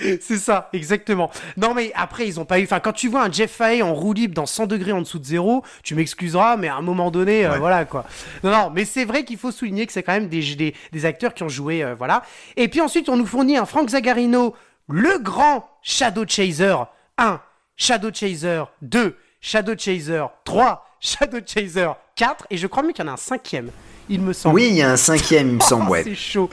c'est 0.20 0.38
ça, 0.38 0.68
exactement. 0.72 1.30
Non, 1.56 1.74
mais 1.74 1.92
après, 1.94 2.26
ils 2.26 2.40
ont 2.40 2.44
pas 2.44 2.58
eu. 2.58 2.64
Enfin, 2.64 2.80
quand 2.80 2.92
tu 2.92 3.08
vois 3.08 3.22
un 3.22 3.32
Jeff 3.32 3.50
Fahey 3.50 3.82
en 3.82 3.94
roue 3.94 4.12
libre 4.12 4.34
dans 4.34 4.46
100 4.46 4.66
degrés 4.66 4.92
en 4.92 5.00
dessous 5.00 5.18
de 5.18 5.24
zéro, 5.24 5.64
tu 5.82 5.94
m'excuseras, 5.94 6.56
mais 6.56 6.68
à 6.68 6.76
un 6.76 6.82
moment 6.82 7.10
donné, 7.10 7.46
euh, 7.46 7.58
voilà 7.58 7.84
quoi. 7.84 8.04
Non, 8.42 8.50
non, 8.50 8.70
mais 8.70 8.84
c'est 8.84 9.04
vrai 9.04 9.24
qu'il 9.24 9.38
faut 9.38 9.50
souligner 9.50 9.86
que 9.86 9.92
c'est 9.92 10.02
quand 10.02 10.12
même 10.12 10.28
des, 10.28 10.54
des, 10.54 10.74
des 10.92 11.04
acteurs 11.04 11.34
qui 11.34 11.42
ont 11.42 11.48
joué, 11.48 11.82
euh, 11.82 11.94
voilà. 11.94 12.22
Et 12.56 12.68
puis 12.68 12.80
ensuite, 12.80 13.08
on 13.08 13.16
nous 13.16 13.26
fournit 13.26 13.56
un 13.56 13.66
Frank 13.66 13.88
Zagarino, 13.88 14.54
le 14.88 15.18
grand 15.18 15.68
Shadow 15.82 16.24
Chaser 16.26 16.74
1, 17.18 17.40
Shadow 17.80 18.10
Chaser 18.12 18.64
2, 18.82 19.16
Shadow 19.40 19.72
Chaser 19.76 20.24
3, 20.44 20.84
Shadow 21.00 21.38
Chaser 21.46 21.88
4, 22.14 22.46
et 22.50 22.58
je 22.58 22.66
crois 22.66 22.82
même 22.82 22.92
qu'il 22.92 23.02
y 23.02 23.08
en 23.08 23.10
a 23.10 23.14
un 23.14 23.16
cinquième, 23.16 23.70
il 24.10 24.20
me 24.20 24.34
semble. 24.34 24.54
Oui, 24.56 24.66
il 24.68 24.76
y 24.76 24.82
a 24.82 24.90
un 24.92 24.98
cinquième, 24.98 25.48
il 25.48 25.54
me 25.54 25.60
semble, 25.60 25.84
Oh, 25.88 25.92
ouais. 25.92 26.02
C'est 26.04 26.14
chaud. 26.14 26.50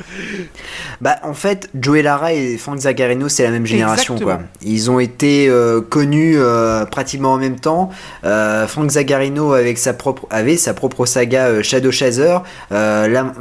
Bah, 1.02 1.18
en 1.24 1.34
fait, 1.34 1.70
Joey 1.78 2.02
Lara 2.02 2.32
et 2.32 2.58
Frank 2.58 2.80
Zagarino, 2.80 3.28
c'est 3.28 3.44
la 3.44 3.52
même 3.52 3.66
génération, 3.66 4.14
Exactement. 4.14 4.38
quoi. 4.38 4.48
Ils 4.62 4.90
ont 4.90 5.02
été 5.02 5.50
euh, 5.50 5.82
connus 5.82 6.38
euh, 6.38 6.86
pratiquement 6.86 7.34
en 7.34 7.38
même 7.38 7.60
temps. 7.60 7.90
Euh, 8.24 8.66
Frank 8.66 8.90
Zagarino 8.90 9.52
avec 9.52 9.80
sa 9.80 9.94
propre, 9.94 10.28
avait 10.30 10.56
sa 10.56 10.74
propre 10.74 11.06
saga 11.06 11.62
Shadow 11.62 11.92
Chaser. 11.92 12.38
Là, 12.72 13.34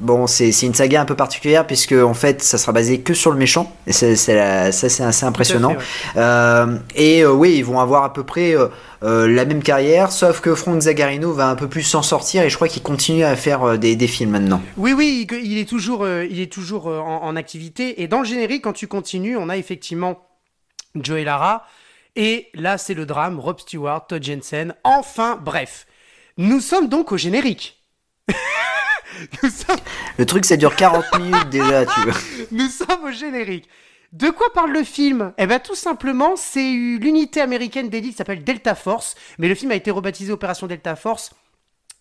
bon, 0.00 0.26
c'est 0.26 0.50
une 0.62 0.74
saga 0.74 1.00
un 1.00 1.04
peu 1.04 1.14
particulière 1.16 1.66
puisque 1.66 1.92
en 1.92 2.14
fait, 2.14 2.42
ça 2.42 2.58
sera 2.58 2.72
basé 2.72 3.00
que 3.00 3.14
sur 3.14 3.30
le 3.30 3.38
méchant. 3.38 3.74
Et 3.86 3.92
c'est- 3.92 4.16
ça, 4.16 4.72
c'est 4.72 5.02
assez 5.02 5.24
impressionnant. 5.24 5.76
Euh, 6.16 6.78
et 6.94 7.22
euh, 7.24 7.32
oui, 7.32 7.54
ils 7.56 7.64
vont 7.64 7.80
avoir 7.80 8.04
à 8.04 8.12
peu 8.12 8.24
près 8.24 8.54
euh, 8.54 9.26
la 9.28 9.44
même 9.44 9.62
carrière, 9.62 10.12
sauf 10.12 10.40
que 10.40 10.54
Frank 10.54 10.80
Zagarino 10.80 11.32
va 11.32 11.48
un 11.48 11.56
peu 11.56 11.68
plus 11.68 11.82
s'en 11.82 12.02
sortir 12.02 12.42
et 12.42 12.50
je 12.50 12.56
crois 12.56 12.68
qu'il 12.68 12.82
continue 12.82 13.24
à 13.24 13.36
faire 13.36 13.78
des, 13.78 13.96
des 13.96 14.06
films 14.08 14.30
maintenant. 14.30 14.60
Oui, 14.76 14.92
oui, 14.92 15.26
il- 15.42 15.58
est 15.58 15.68
toujours, 15.68 16.06
il 16.08 16.40
est 16.40 16.52
toujours 16.52 16.86
en, 16.86 17.22
en 17.22 17.36
activité. 17.36 18.02
Et 18.02 18.08
dans 18.08 18.20
le 18.20 18.24
générique, 18.26 18.62
quand 18.64 18.72
tu 18.72 18.86
continues, 18.88 19.36
on 19.36 19.48
a 19.48 19.56
effectivement 19.56 20.18
Joey 20.94 21.24
Lara. 21.24 21.64
Et 22.16 22.48
là, 22.54 22.78
c'est 22.78 22.94
le 22.94 23.06
drame, 23.06 23.40
Rob 23.40 23.58
Stewart, 23.58 24.06
Todd 24.06 24.22
Jensen. 24.22 24.74
Enfin, 24.84 25.38
bref. 25.42 25.86
Nous 26.38 26.60
sommes 26.60 26.88
donc 26.88 27.10
au 27.12 27.16
générique. 27.16 27.80
sommes, 29.42 29.76
Le 30.18 30.26
truc, 30.26 30.44
ça 30.44 30.56
dure 30.56 30.74
40 30.76 31.04
minutes 31.18 31.50
déjà, 31.50 31.86
tu 31.86 32.00
vois. 32.02 32.14
nous 32.50 32.68
sommes 32.68 33.04
au 33.04 33.10
générique. 33.12 33.68
De 34.12 34.30
quoi 34.30 34.52
parle 34.52 34.70
le 34.70 34.84
film? 34.84 35.32
Eh 35.38 35.46
bien, 35.46 35.58
tout 35.58 35.74
simplement, 35.74 36.36
c'est 36.36 36.72
l'unité 36.72 37.40
américaine 37.40 37.88
d'élite 37.88 38.12
qui 38.12 38.16
s'appelle 38.16 38.44
Delta 38.44 38.76
Force. 38.76 39.16
Mais 39.38 39.48
le 39.48 39.56
film 39.56 39.72
a 39.72 39.74
été 39.74 39.90
rebaptisé 39.90 40.32
Opération 40.32 40.68
Delta 40.68 40.94
Force 40.94 41.32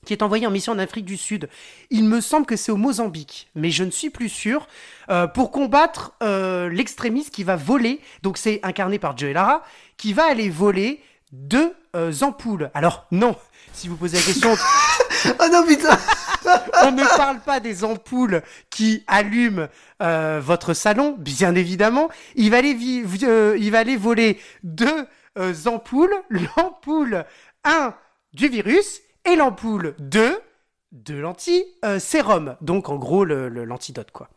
qui 0.05 0.14
est 0.14 0.22
envoyé 0.22 0.45
en 0.47 0.51
mission 0.51 0.74
en 0.74 0.80
Afrique 0.80 1.05
du 1.05 1.18
Sud. 1.18 1.49
Il 1.89 2.05
me 2.05 2.22
semble 2.22 2.45
que 2.45 2.55
c'est 2.55 2.72
au 2.72 2.78
Mozambique, 2.78 3.49
mais 3.55 3.72
je 3.72 3.84
ne 3.84 3.91
suis 3.91 4.09
plus 4.09 4.30
sûr, 4.30 4.68
euh, 5.09 5.28
pour 5.28 5.51
combattre 5.51 6.14
euh, 6.22 6.70
l'extrémiste 6.70 7.34
qui 7.34 7.43
va 7.43 7.55
voler, 7.55 7.99
donc 8.22 8.38
c'est 8.38 8.59
incarné 8.64 8.99
par 8.99 9.18
Joey 9.18 9.34
Lara, 9.34 9.64
qui 9.97 10.14
va 10.14 10.26
aller 10.26 10.49
voler 10.49 11.01
deux 11.32 11.74
euh, 11.95 12.11
ampoules. 12.22 12.70
Alors 12.74 13.05
non, 13.11 13.36
si 13.74 13.88
vous 13.88 13.95
posez 13.95 14.18
la 14.18 14.24
question, 14.24 14.55
Oh 15.39 15.45
non, 15.51 15.66
putain 15.66 15.97
on 16.84 16.91
ne 16.91 17.18
parle 17.18 17.39
pas 17.39 17.60
des 17.60 17.84
ampoules 17.84 18.41
qui 18.70 19.04
allument 19.08 19.68
euh, 20.02 20.41
votre 20.44 20.74
salon, 20.74 21.16
bien 21.18 21.56
évidemment. 21.56 22.10
Il 22.36 22.52
va 22.52 22.58
aller, 22.58 22.76
euh, 23.24 23.98
voler 23.98 24.39
deux 24.64 25.08
euh, 25.38 25.54
ampoules, 25.66 26.16
l'ampoule 26.30 27.26
1 27.64 27.94
du 28.34 28.48
virus 28.48 29.02
et 29.26 29.36
l'ampoule 29.36 29.96
2 30.00 30.39
de 30.91 31.16
l'anti-sérum. 31.16 32.56
Donc 32.62 32.89
en 32.89 32.98
gros 32.98 33.26
l'antidote 33.26 34.12
quoi. 34.12 34.30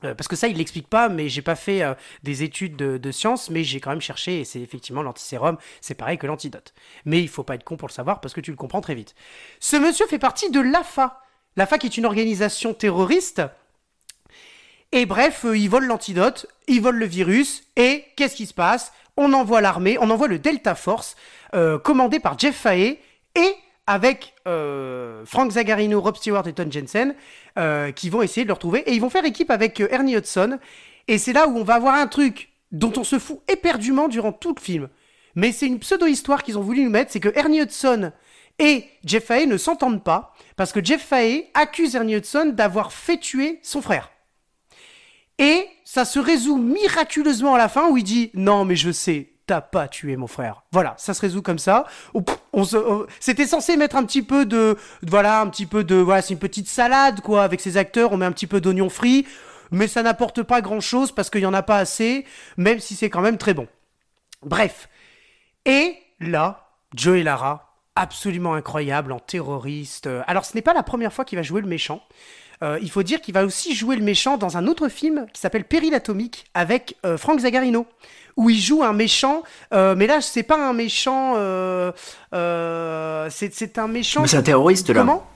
Parce 0.00 0.26
que 0.26 0.34
ça, 0.34 0.48
il 0.48 0.56
l'explique 0.56 0.88
pas, 0.88 1.08
mais 1.08 1.28
j'ai 1.28 1.42
pas 1.42 1.54
fait 1.54 1.82
des 2.24 2.42
études 2.42 2.74
de, 2.74 2.98
de 2.98 3.12
sciences, 3.12 3.50
mais 3.50 3.62
j'ai 3.62 3.78
quand 3.78 3.90
même 3.90 4.00
cherché, 4.00 4.40
et 4.40 4.44
c'est 4.44 4.60
effectivement 4.60 5.00
l'antisérum, 5.00 5.58
c'est 5.80 5.94
pareil 5.94 6.18
que 6.18 6.26
l'antidote. 6.26 6.74
Mais 7.04 7.20
il 7.20 7.28
faut 7.28 7.44
pas 7.44 7.54
être 7.54 7.62
con 7.62 7.76
pour 7.76 7.86
le 7.86 7.92
savoir, 7.92 8.20
parce 8.20 8.34
que 8.34 8.40
tu 8.40 8.50
le 8.50 8.56
comprends 8.56 8.80
très 8.80 8.96
vite. 8.96 9.14
Ce 9.60 9.76
monsieur 9.76 10.08
fait 10.08 10.18
partie 10.18 10.50
de 10.50 10.58
l'AFA. 10.58 11.21
L'AFA 11.56 11.78
qui 11.78 11.86
est 11.86 11.96
une 11.96 12.06
organisation 12.06 12.74
terroriste. 12.74 13.42
Et 14.92 15.06
bref, 15.06 15.44
euh, 15.44 15.56
ils 15.56 15.70
volent 15.70 15.86
l'antidote, 15.86 16.46
ils 16.68 16.80
volent 16.80 16.98
le 16.98 17.06
virus, 17.06 17.64
et 17.76 18.04
qu'est-ce 18.16 18.36
qui 18.36 18.46
se 18.46 18.54
passe? 18.54 18.92
On 19.16 19.32
envoie 19.32 19.60
l'armée, 19.60 19.96
on 20.00 20.10
envoie 20.10 20.28
le 20.28 20.38
Delta 20.38 20.74
Force, 20.74 21.16
euh, 21.54 21.78
commandé 21.78 22.20
par 22.20 22.38
Jeff 22.38 22.56
Fahey, 22.56 22.98
et 23.34 23.54
avec 23.86 24.34
euh, 24.46 25.24
Frank 25.24 25.50
Zagarino, 25.50 26.00
Rob 26.00 26.16
Stewart 26.16 26.46
et 26.46 26.52
Tom 26.52 26.70
Jensen, 26.70 27.14
qui 27.94 28.10
vont 28.10 28.22
essayer 28.22 28.44
de 28.44 28.48
le 28.48 28.54
retrouver, 28.54 28.80
et 28.80 28.92
ils 28.92 29.00
vont 29.00 29.10
faire 29.10 29.24
équipe 29.24 29.50
avec 29.50 29.80
Ernie 29.80 30.16
Hudson, 30.16 30.58
et 31.08 31.18
c'est 31.18 31.32
là 31.32 31.48
où 31.48 31.58
on 31.58 31.64
va 31.64 31.74
avoir 31.74 31.94
un 31.94 32.06
truc 32.06 32.50
dont 32.70 32.92
on 32.96 33.04
se 33.04 33.18
fout 33.18 33.40
éperdument 33.48 34.08
durant 34.08 34.32
tout 34.32 34.54
le 34.54 34.60
film. 34.60 34.88
Mais 35.34 35.52
c'est 35.52 35.66
une 35.66 35.78
pseudo-histoire 35.78 36.42
qu'ils 36.42 36.58
ont 36.58 36.62
voulu 36.62 36.84
nous 36.84 36.90
mettre, 36.90 37.12
c'est 37.12 37.20
que 37.20 37.32
Ernie 37.34 37.60
Hudson 37.60 38.12
et 38.62 38.88
Jeff 39.04 39.24
Fahey 39.24 39.46
ne 39.46 39.56
s'entendent 39.56 40.04
pas, 40.04 40.32
parce 40.56 40.72
que 40.72 40.82
Jeff 40.82 41.04
Fahey 41.04 41.50
accuse 41.52 41.96
Ernie 41.96 42.14
Hudson 42.14 42.52
d'avoir 42.54 42.92
fait 42.92 43.18
tuer 43.18 43.58
son 43.64 43.82
frère. 43.82 44.10
Et 45.38 45.66
ça 45.84 46.04
se 46.04 46.20
résout 46.20 46.58
miraculeusement 46.58 47.56
à 47.56 47.58
la 47.58 47.68
fin 47.68 47.88
où 47.88 47.96
il 47.96 48.04
dit 48.04 48.30
non 48.34 48.64
mais 48.64 48.76
je 48.76 48.92
sais, 48.92 49.30
t'as 49.46 49.62
pas 49.62 49.88
tué 49.88 50.16
mon 50.16 50.28
frère. 50.28 50.62
Voilà, 50.70 50.94
ça 50.96 51.12
se 51.12 51.20
résout 51.20 51.42
comme 51.42 51.58
ça. 51.58 51.86
C'était 53.18 53.46
censé 53.48 53.76
mettre 53.76 53.96
un 53.96 54.04
petit 54.04 54.22
peu 54.22 54.46
de, 54.46 54.76
voilà, 55.02 55.40
un 55.40 55.48
petit 55.48 55.66
peu 55.66 55.82
de, 55.82 55.96
voilà, 55.96 56.22
c'est 56.22 56.34
une 56.34 56.38
petite 56.38 56.68
salade 56.68 57.20
quoi 57.20 57.42
avec 57.42 57.60
ces 57.60 57.76
acteurs. 57.76 58.12
On 58.12 58.16
met 58.16 58.26
un 58.26 58.32
petit 58.32 58.46
peu 58.46 58.60
d'oignon 58.60 58.90
frit, 58.90 59.26
mais 59.72 59.88
ça 59.88 60.04
n'apporte 60.04 60.44
pas 60.44 60.60
grand 60.60 60.80
chose 60.80 61.10
parce 61.10 61.30
qu'il 61.30 61.40
y 61.40 61.46
en 61.46 61.54
a 61.54 61.62
pas 61.62 61.78
assez, 61.78 62.26
même 62.56 62.78
si 62.78 62.94
c'est 62.94 63.10
quand 63.10 63.22
même 63.22 63.38
très 63.38 63.54
bon. 63.54 63.66
Bref. 64.42 64.88
Et 65.64 65.96
là, 66.20 66.68
Joey 66.94 67.24
Lara, 67.24 67.71
absolument 67.96 68.54
incroyable 68.54 69.12
en 69.12 69.18
terroriste. 69.18 70.06
Euh, 70.06 70.22
Alors, 70.26 70.44
ce 70.44 70.54
n'est 70.54 70.62
pas 70.62 70.74
la 70.74 70.82
première 70.82 71.12
fois 71.12 71.24
qu'il 71.24 71.36
va 71.36 71.42
jouer 71.42 71.60
le 71.60 71.68
méchant. 71.68 72.02
Euh, 72.62 72.78
il 72.80 72.90
faut 72.90 73.02
dire 73.02 73.20
qu'il 73.20 73.34
va 73.34 73.44
aussi 73.44 73.74
jouer 73.74 73.96
le 73.96 74.04
méchant 74.04 74.36
dans 74.36 74.56
un 74.56 74.66
autre 74.66 74.88
film 74.88 75.26
qui 75.32 75.40
s'appelle 75.40 75.64
Péril 75.64 75.94
atomique 75.94 76.44
avec 76.54 76.96
euh, 77.04 77.18
Frank 77.18 77.40
Zagarino, 77.40 77.86
où 78.36 78.50
il 78.50 78.60
joue 78.60 78.82
un 78.84 78.92
méchant. 78.92 79.42
euh, 79.74 79.94
mais 79.96 80.06
là, 80.06 80.20
c'est 80.20 80.44
pas 80.44 80.56
un 80.56 80.72
méchant. 80.72 81.34
c'est 82.32 83.78
un 83.78 83.88
méchant. 83.88 84.22
Mais 84.22 84.28
c'est 84.28 84.36
un 84.36 84.42
terroriste 84.42 84.90
là. 84.90 85.00
Comment? 85.00 85.26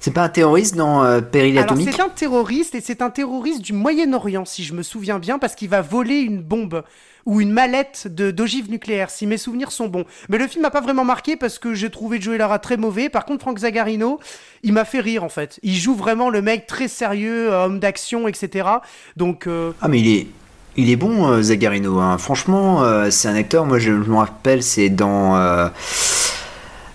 C'est 0.00 0.12
pas 0.12 0.22
un 0.22 0.28
terroriste 0.28 0.76
dans 0.76 1.02
euh, 1.04 1.20
Péril 1.20 1.58
Atomique? 1.58 1.90
C'est 1.92 2.00
un 2.00 2.08
terroriste 2.08 2.74
et 2.74 2.80
c'est 2.80 3.02
un 3.02 3.10
terroriste 3.10 3.62
du 3.62 3.72
Moyen-Orient 3.72 4.44
si 4.44 4.62
je 4.62 4.74
me 4.74 4.82
souviens 4.82 5.18
bien 5.18 5.38
parce 5.38 5.54
qu'il 5.54 5.68
va 5.68 5.82
voler 5.82 6.18
une 6.18 6.40
bombe 6.40 6.84
ou 7.26 7.40
une 7.40 7.52
mallette 7.52 8.08
d'ogives 8.08 8.70
nucléaires 8.70 9.10
si 9.10 9.26
mes 9.26 9.36
souvenirs 9.36 9.72
sont 9.72 9.88
bons. 9.88 10.04
Mais 10.28 10.38
le 10.38 10.46
film 10.46 10.62
m'a 10.62 10.70
pas 10.70 10.80
vraiment 10.80 11.04
marqué 11.04 11.36
parce 11.36 11.58
que 11.58 11.74
j'ai 11.74 11.90
trouvé 11.90 12.20
Joey 12.20 12.38
Lara 12.38 12.58
très 12.58 12.76
mauvais. 12.76 13.08
Par 13.08 13.24
contre 13.24 13.42
Frank 13.42 13.58
Zagarino, 13.58 14.18
il 14.62 14.72
m'a 14.72 14.84
fait 14.84 15.00
rire 15.00 15.24
en 15.24 15.28
fait. 15.28 15.60
Il 15.62 15.76
joue 15.76 15.94
vraiment 15.94 16.30
le 16.30 16.42
mec 16.42 16.66
très 16.66 16.88
sérieux, 16.88 17.52
euh, 17.52 17.64
homme 17.66 17.78
d'action, 17.80 18.28
etc. 18.28 18.68
Donc 19.16 19.46
euh, 19.46 19.72
Ah 19.80 19.88
mais 19.88 20.00
il 20.00 20.16
est, 20.16 20.26
il 20.76 20.90
est 20.90 20.96
bon 20.96 21.28
euh, 21.28 21.42
Zagarino. 21.42 21.98
hein. 21.98 22.18
Franchement, 22.18 22.82
c'est 23.10 23.28
un 23.28 23.34
acteur. 23.34 23.66
Moi, 23.66 23.78
je, 23.78 23.92
me 23.92 24.16
rappelle, 24.16 24.62
c'est 24.62 24.88
dans 24.88 25.36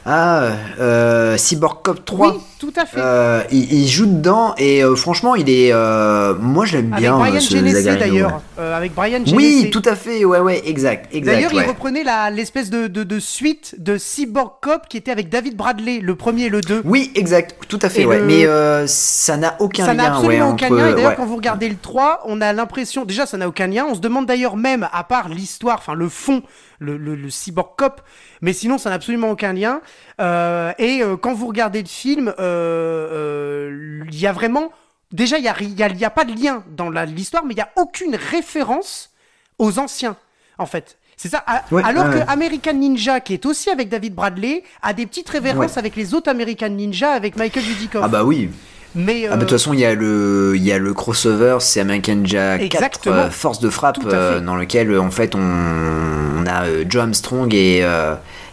ah 0.06 0.49
euh, 0.80 1.38
Cyborg 1.38 1.82
Cop 1.82 2.04
3. 2.04 2.34
oui, 2.34 2.39
tout 2.60 2.74
à 2.76 2.86
fait. 2.86 2.97
Euh, 2.99 3.41
il, 3.51 3.72
il 3.72 3.88
joue 3.88 4.06
dedans 4.06 4.54
et 4.58 4.84
euh, 4.84 4.95
franchement, 4.97 5.36
il 5.36 5.49
est. 5.49 5.72
euh, 5.72 6.34
moi, 6.39 6.66
je 6.66 6.78
l'aime 6.78 6.91
avec 6.91 7.01
bien. 7.04 7.18
Brian 7.18 7.36
euh, 7.36 7.39
ce 7.39 7.56
Genesee 7.56 7.84
Zagarino, 7.84 7.99
d'ailleurs. 8.14 8.30
ouais. 8.32 8.41
Euh, 8.60 8.78
avec 8.78 8.93
Brian 8.93 9.20
Genesee. 9.26 9.34
Oui, 9.36 9.70
tout 9.72 9.82
à 9.86 9.95
fait. 9.95 10.26
Ouais, 10.26 10.39
ouais, 10.39 10.62
exact, 10.66 11.14
exact. 11.16 11.34
D'ailleurs, 11.36 11.54
ouais. 11.54 11.64
il 11.64 11.70
reprenait 11.70 12.04
l'espèce 12.32 12.70
de, 12.70 12.88
de, 12.88 13.04
de 13.04 13.20
suite 13.20 13.76
de 13.80 13.97
Cyborg 13.97 14.51
Cop 14.62 14.88
qui 14.89 14.97
était 14.97 15.12
avec 15.12 15.30
David 15.30 15.56
Bradley, 15.56 15.99
le 16.01 16.16
premier 16.16 16.43
et 16.45 16.49
le 16.49 16.60
2. 16.62 16.82
Oui, 16.84 17.12
exact, 17.16 17.56
tout 17.70 17.80
à 17.82 17.88
fait. 17.89 18.01
Et 18.01 18.06
ouais. 18.06 18.20
le- 18.20 18.26
Mais 18.26 18.45
euh, 18.45 18.86
ça 18.88 19.38
n'a 19.38 19.56
aucun 19.60 19.86
ça 19.86 19.93
lien. 19.93 20.04
n'a 20.04 20.16
absolument 20.16 20.47
ouais, 20.47 20.51
aucun 20.54 20.70
lien. 20.70 20.89
Et 20.89 20.95
d'ailleurs, 20.95 21.16
quand 21.16 21.26
vous 21.26 21.38
regardez 21.38 21.70
le 21.70 21.78
3, 21.82 22.24
on 22.26 22.41
a 22.41 22.51
l'impression. 22.51 23.06
Déjà, 23.06 23.26
ça 23.26 23.38
n'a 23.38 23.47
aucun 23.47 23.68
lien. 23.68 23.86
On 23.89 23.95
se 23.95 24.01
demande 24.01 24.26
d'ailleurs 24.26 24.58
même, 24.58 24.88
à 24.91 25.06
part 25.06 25.30
l'histoire, 25.30 25.78
enfin 25.80 25.93
le 25.93 26.10
fond 26.10 26.41
le, 26.80 26.98
le, 26.98 27.16
le 27.16 27.30
cyborg 27.30 27.76
cop, 27.78 28.02
mais 28.42 28.54
sinon 28.54 28.78
ça 28.78 28.90
n'a 28.90 28.96
absolument 28.96 29.30
aucun 29.32 29.54
lien. 29.54 29.82
Euh, 30.22 30.72
et 30.78 31.02
euh, 31.02 31.18
quand 31.18 31.34
vous 31.34 31.48
regardez 31.48 31.82
le 31.82 31.88
film, 31.88 32.34
euh, 32.40 34.04
il 34.12 34.20
y 34.20 34.28
a 34.28 34.32
vraiment, 34.32 34.72
déjà 35.12 35.38
il 35.38 35.44
y 35.44 35.48
a, 35.50 35.56
y 35.62 35.84
a, 35.84 35.88
y 35.90 36.06
a 36.06 36.10
pas 36.10 36.26
de 36.26 36.34
lien 36.34 36.64
dans 36.76 36.90
l'histoire, 36.90 37.46
mais 37.46 37.54
il 37.54 37.58
y 37.58 37.62
a 37.62 37.70
aucune 37.76 38.16
référence 38.16 39.12
aux 39.60 39.80
anciens, 39.80 40.16
en 40.58 40.66
fait. 40.66 40.98
C'est 41.16 41.30
ça. 41.30 41.44
A- 41.46 41.64
Ouais, 41.72 41.84
Alors 41.86 42.08
ouais, 42.08 42.20
que. 42.26 42.30
American 42.30 42.74
Ninja, 42.74 43.20
qui 43.20 43.34
est 43.34 43.46
aussi 43.46 43.70
avec 43.70 43.88
David 43.88 44.16
Bradley, 44.16 44.64
a 44.82 44.94
des 44.94 45.06
petites 45.06 45.30
références 45.30 45.74
Ouais. 45.74 45.78
avec 45.78 45.96
les 45.96 46.14
autres 46.14 46.30
American 46.30 46.70
Ninja, 46.70 47.12
avec 47.12 47.38
Michael 47.38 47.64
Dudikoff. 47.64 48.02
Ah 48.04 48.08
bah 48.08 48.24
oui. 48.24 48.50
Mais 48.96 49.26
Ah 49.26 49.32
bah, 49.32 49.36
de 49.38 49.41
euh, 49.41 49.46
toute 49.46 49.52
façon, 49.52 49.74
il 49.74 49.80
y 49.80 49.86
a 49.86 49.96
le, 49.96 50.54
il 50.56 50.64
y 50.64 50.72
a 50.72 50.78
le 50.78 50.94
crossover, 50.94 51.58
c'est 51.62 51.80
American 51.80 52.16
Ninja 52.16 52.58
4 52.60 52.64
Exactement. 52.64 53.16
euh, 53.16 53.30
Force 53.30 53.60
de 53.60 53.70
frappe, 53.70 54.00
Tout 54.00 54.08
euh, 54.10 54.39
dans 54.39 54.56
lequel 54.56 54.91
euh, 54.91 55.02
en 55.02 55.10
fait 55.12 55.34
on, 55.36 55.39
on 55.39 56.46
a 56.46 56.66
euh, 56.68 56.86
Joe 56.88 57.02
Armstrong 57.04 57.54
et 57.54 57.84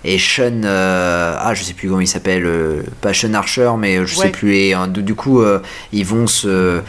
et, 0.03 0.15
et 0.15 0.19
Sean, 0.19 0.63
euh, 0.65 1.37
ah 1.39 1.53
je 1.53 1.63
sais 1.63 1.75
plus 1.75 1.89
comment 1.89 2.01
il 2.01 2.07
s'appelle, 2.09 2.47
euh, 2.47 2.83
pas 3.03 3.13
Sean 3.13 3.35
Archer, 3.35 3.71
mais 3.77 3.99
euh, 3.99 4.07
je 4.07 4.17
Ouais. 4.19 4.27
sais 4.27 4.33
plus. 4.33 4.55
Et 4.57 4.75
euh, 4.75 4.87
du, 4.87 5.15
coup, 5.15 5.43
euh, 5.43 5.61
ils 5.93 6.07
vont 6.07 6.27
se, 6.27 6.81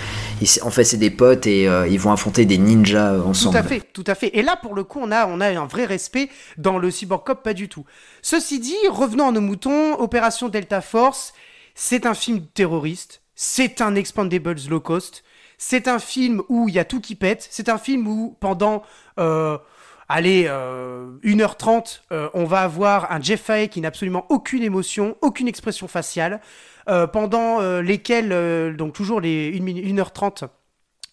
ils 0.42 0.48
en 0.62 0.70
fait 0.70 0.86
c'est 0.86 0.96
des 0.98 1.10
potes 1.10 1.46
et 1.46 1.68
euh, 1.68 1.88
ils 1.90 2.00
vont 2.00 2.14
affronter 2.14 2.46
des 2.46 2.58
ninjas 2.58 3.16
Tout 3.22 3.28
ensemble. 3.28 3.58
à 3.58 3.64
fait, 3.64 3.82
tout 3.92 4.06
à 4.08 4.16
fait. 4.16 4.28
Et 4.38 4.42
là, 4.44 4.56
pour 4.56 4.76
le 4.76 4.86
coup, 4.86 5.00
on 5.04 5.12
a, 5.12 5.28
on 5.28 5.42
a 5.42 5.50
un 5.50 5.66
vrai 5.66 5.84
respect 5.84 6.30
dans 6.58 6.78
le 6.80 6.90
Cyborg 6.90 7.26
Cop, 7.26 7.44
pas 7.44 7.54
du 7.54 7.68
tout. 7.68 7.84
Ceci 8.22 8.60
dit, 8.60 8.76
revenons 8.90 9.28
à 9.28 9.32
nos 9.34 9.42
moutons, 9.42 9.96
Opération 10.00 10.48
Delta 10.48 10.80
Force, 10.80 11.34
c'est 11.76 12.06
un 12.06 12.14
film 12.14 12.42
terroriste, 12.54 13.21
c'est 13.44 13.82
un 13.82 13.96
Expandables 13.96 14.70
low 14.70 14.80
cost, 14.80 15.24
c'est 15.58 15.88
un 15.88 15.98
film 15.98 16.44
où 16.48 16.70
il 16.70 16.76
y 16.76 16.80
a 16.80 16.86
tout 16.86 17.02
qui 17.02 17.16
pète, 17.16 17.48
c'est 17.50 17.70
un 17.70 17.80
film 17.80 18.08
où 18.08 18.38
pendant, 18.40 18.84
euh, 19.20 19.58
allez, 20.08 20.46
euh, 20.48 21.18
1h30, 21.24 22.04
euh, 22.12 22.30
on 22.36 22.46
va 22.46 22.60
avoir 22.60 23.12
un 23.12 23.20
Jeff 23.20 23.42
Fahey 23.42 23.68
qui 23.68 23.82
n'a 23.82 23.88
absolument 23.88 24.28
aucune 24.30 24.62
émotion, 24.62 25.18
aucune 25.22 25.48
expression 25.48 25.88
faciale, 25.88 26.40
euh, 26.88 27.08
pendant 27.08 27.62
euh, 27.62 27.82
lesquels, 27.82 28.32
euh, 28.32 28.74
donc 28.76 28.94
toujours 28.94 29.20
les 29.20 29.60
1, 29.60 29.64
1h30, 29.96 30.48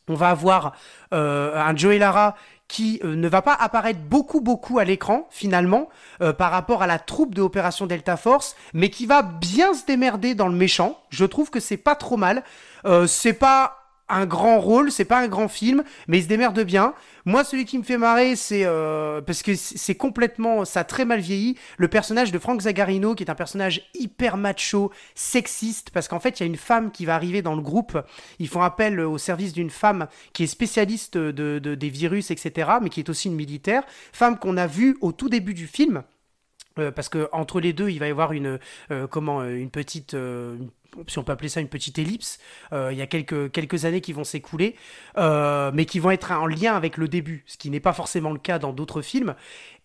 on 0.08 0.14
va 0.14 0.28
avoir 0.28 0.74
euh, 1.14 1.56
un 1.56 1.74
Joey 1.74 1.96
Lara 1.96 2.34
qui 2.68 3.00
euh, 3.02 3.16
ne 3.16 3.28
va 3.28 3.42
pas 3.42 3.54
apparaître 3.54 4.00
beaucoup 4.00 4.40
beaucoup 4.40 4.78
à 4.78 4.84
l'écran 4.84 5.26
finalement 5.30 5.88
euh, 6.20 6.32
par 6.32 6.52
rapport 6.52 6.82
à 6.82 6.86
la 6.86 6.98
troupe 6.98 7.34
de 7.34 7.40
Opération 7.40 7.86
Delta 7.86 8.16
Force, 8.16 8.54
mais 8.74 8.90
qui 8.90 9.06
va 9.06 9.22
bien 9.22 9.74
se 9.74 9.86
démerder 9.86 10.34
dans 10.34 10.48
le 10.48 10.54
méchant. 10.54 11.00
Je 11.08 11.24
trouve 11.24 11.50
que 11.50 11.60
c'est 11.60 11.78
pas 11.78 11.96
trop 11.96 12.18
mal. 12.18 12.44
Euh, 12.84 13.06
c'est 13.06 13.32
pas 13.32 13.87
un 14.08 14.26
grand 14.26 14.58
rôle, 14.60 14.90
c'est 14.90 15.04
pas 15.04 15.18
un 15.20 15.28
grand 15.28 15.48
film, 15.48 15.84
mais 16.06 16.18
il 16.18 16.22
se 16.22 16.28
démerde 16.28 16.60
bien. 16.60 16.94
Moi, 17.24 17.44
celui 17.44 17.64
qui 17.64 17.76
me 17.78 17.82
fait 17.82 17.98
marrer, 17.98 18.36
c'est 18.36 18.62
euh, 18.64 19.20
parce 19.20 19.42
que 19.42 19.54
c'est 19.54 19.94
complètement, 19.94 20.64
ça 20.64 20.80
a 20.80 20.84
très 20.84 21.04
mal 21.04 21.20
vieilli, 21.20 21.58
le 21.76 21.88
personnage 21.88 22.32
de 22.32 22.38
Frank 22.38 22.60
Zagarino, 22.62 23.14
qui 23.14 23.22
est 23.24 23.30
un 23.30 23.34
personnage 23.34 23.82
hyper 23.94 24.36
macho, 24.36 24.90
sexiste, 25.14 25.90
parce 25.90 26.08
qu'en 26.08 26.20
fait, 26.20 26.40
il 26.40 26.42
y 26.42 26.44
a 26.44 26.46
une 26.46 26.56
femme 26.56 26.90
qui 26.90 27.04
va 27.04 27.14
arriver 27.14 27.42
dans 27.42 27.54
le 27.54 27.62
groupe. 27.62 27.98
Ils 28.38 28.48
font 28.48 28.62
appel 28.62 29.00
au 29.00 29.18
service 29.18 29.52
d'une 29.52 29.70
femme 29.70 30.06
qui 30.32 30.44
est 30.44 30.46
spécialiste 30.48 31.18
de- 31.18 31.58
des 31.58 31.90
virus, 31.90 32.30
etc., 32.30 32.70
mais 32.80 32.88
qui 32.88 33.00
est 33.00 33.08
aussi 33.10 33.28
une 33.28 33.34
militaire. 33.36 33.82
Femme 34.12 34.38
qu'on 34.38 34.56
a 34.56 34.66
vue 34.66 34.96
au 35.00 35.12
tout 35.12 35.28
début 35.28 35.54
du 35.54 35.66
film. 35.66 36.02
Euh, 36.78 36.92
parce 36.92 37.08
que 37.08 37.28
entre 37.32 37.60
les 37.60 37.72
deux, 37.72 37.88
il 37.88 37.98
va 37.98 38.06
y 38.06 38.10
avoir 38.10 38.32
une 38.32 38.58
euh, 38.92 39.06
comment 39.08 39.40
euh, 39.40 39.56
une 39.56 39.70
petite 39.70 40.14
euh, 40.14 40.56
si 41.06 41.18
on 41.18 41.24
peut 41.24 41.32
appeler 41.32 41.48
ça 41.48 41.60
une 41.60 41.68
petite 41.68 41.98
ellipse. 41.98 42.38
Euh, 42.72 42.90
il 42.92 42.98
y 42.98 43.02
a 43.02 43.06
quelques 43.06 43.50
quelques 43.52 43.84
années 43.84 44.00
qui 44.00 44.12
vont 44.12 44.24
s'écouler, 44.24 44.76
euh, 45.16 45.70
mais 45.74 45.84
qui 45.84 45.98
vont 45.98 46.10
être 46.10 46.32
en 46.32 46.46
lien 46.46 46.74
avec 46.74 46.96
le 46.96 47.08
début, 47.08 47.44
ce 47.46 47.56
qui 47.56 47.70
n'est 47.70 47.80
pas 47.80 47.92
forcément 47.92 48.30
le 48.30 48.38
cas 48.38 48.58
dans 48.58 48.72
d'autres 48.72 49.02
films. 49.02 49.34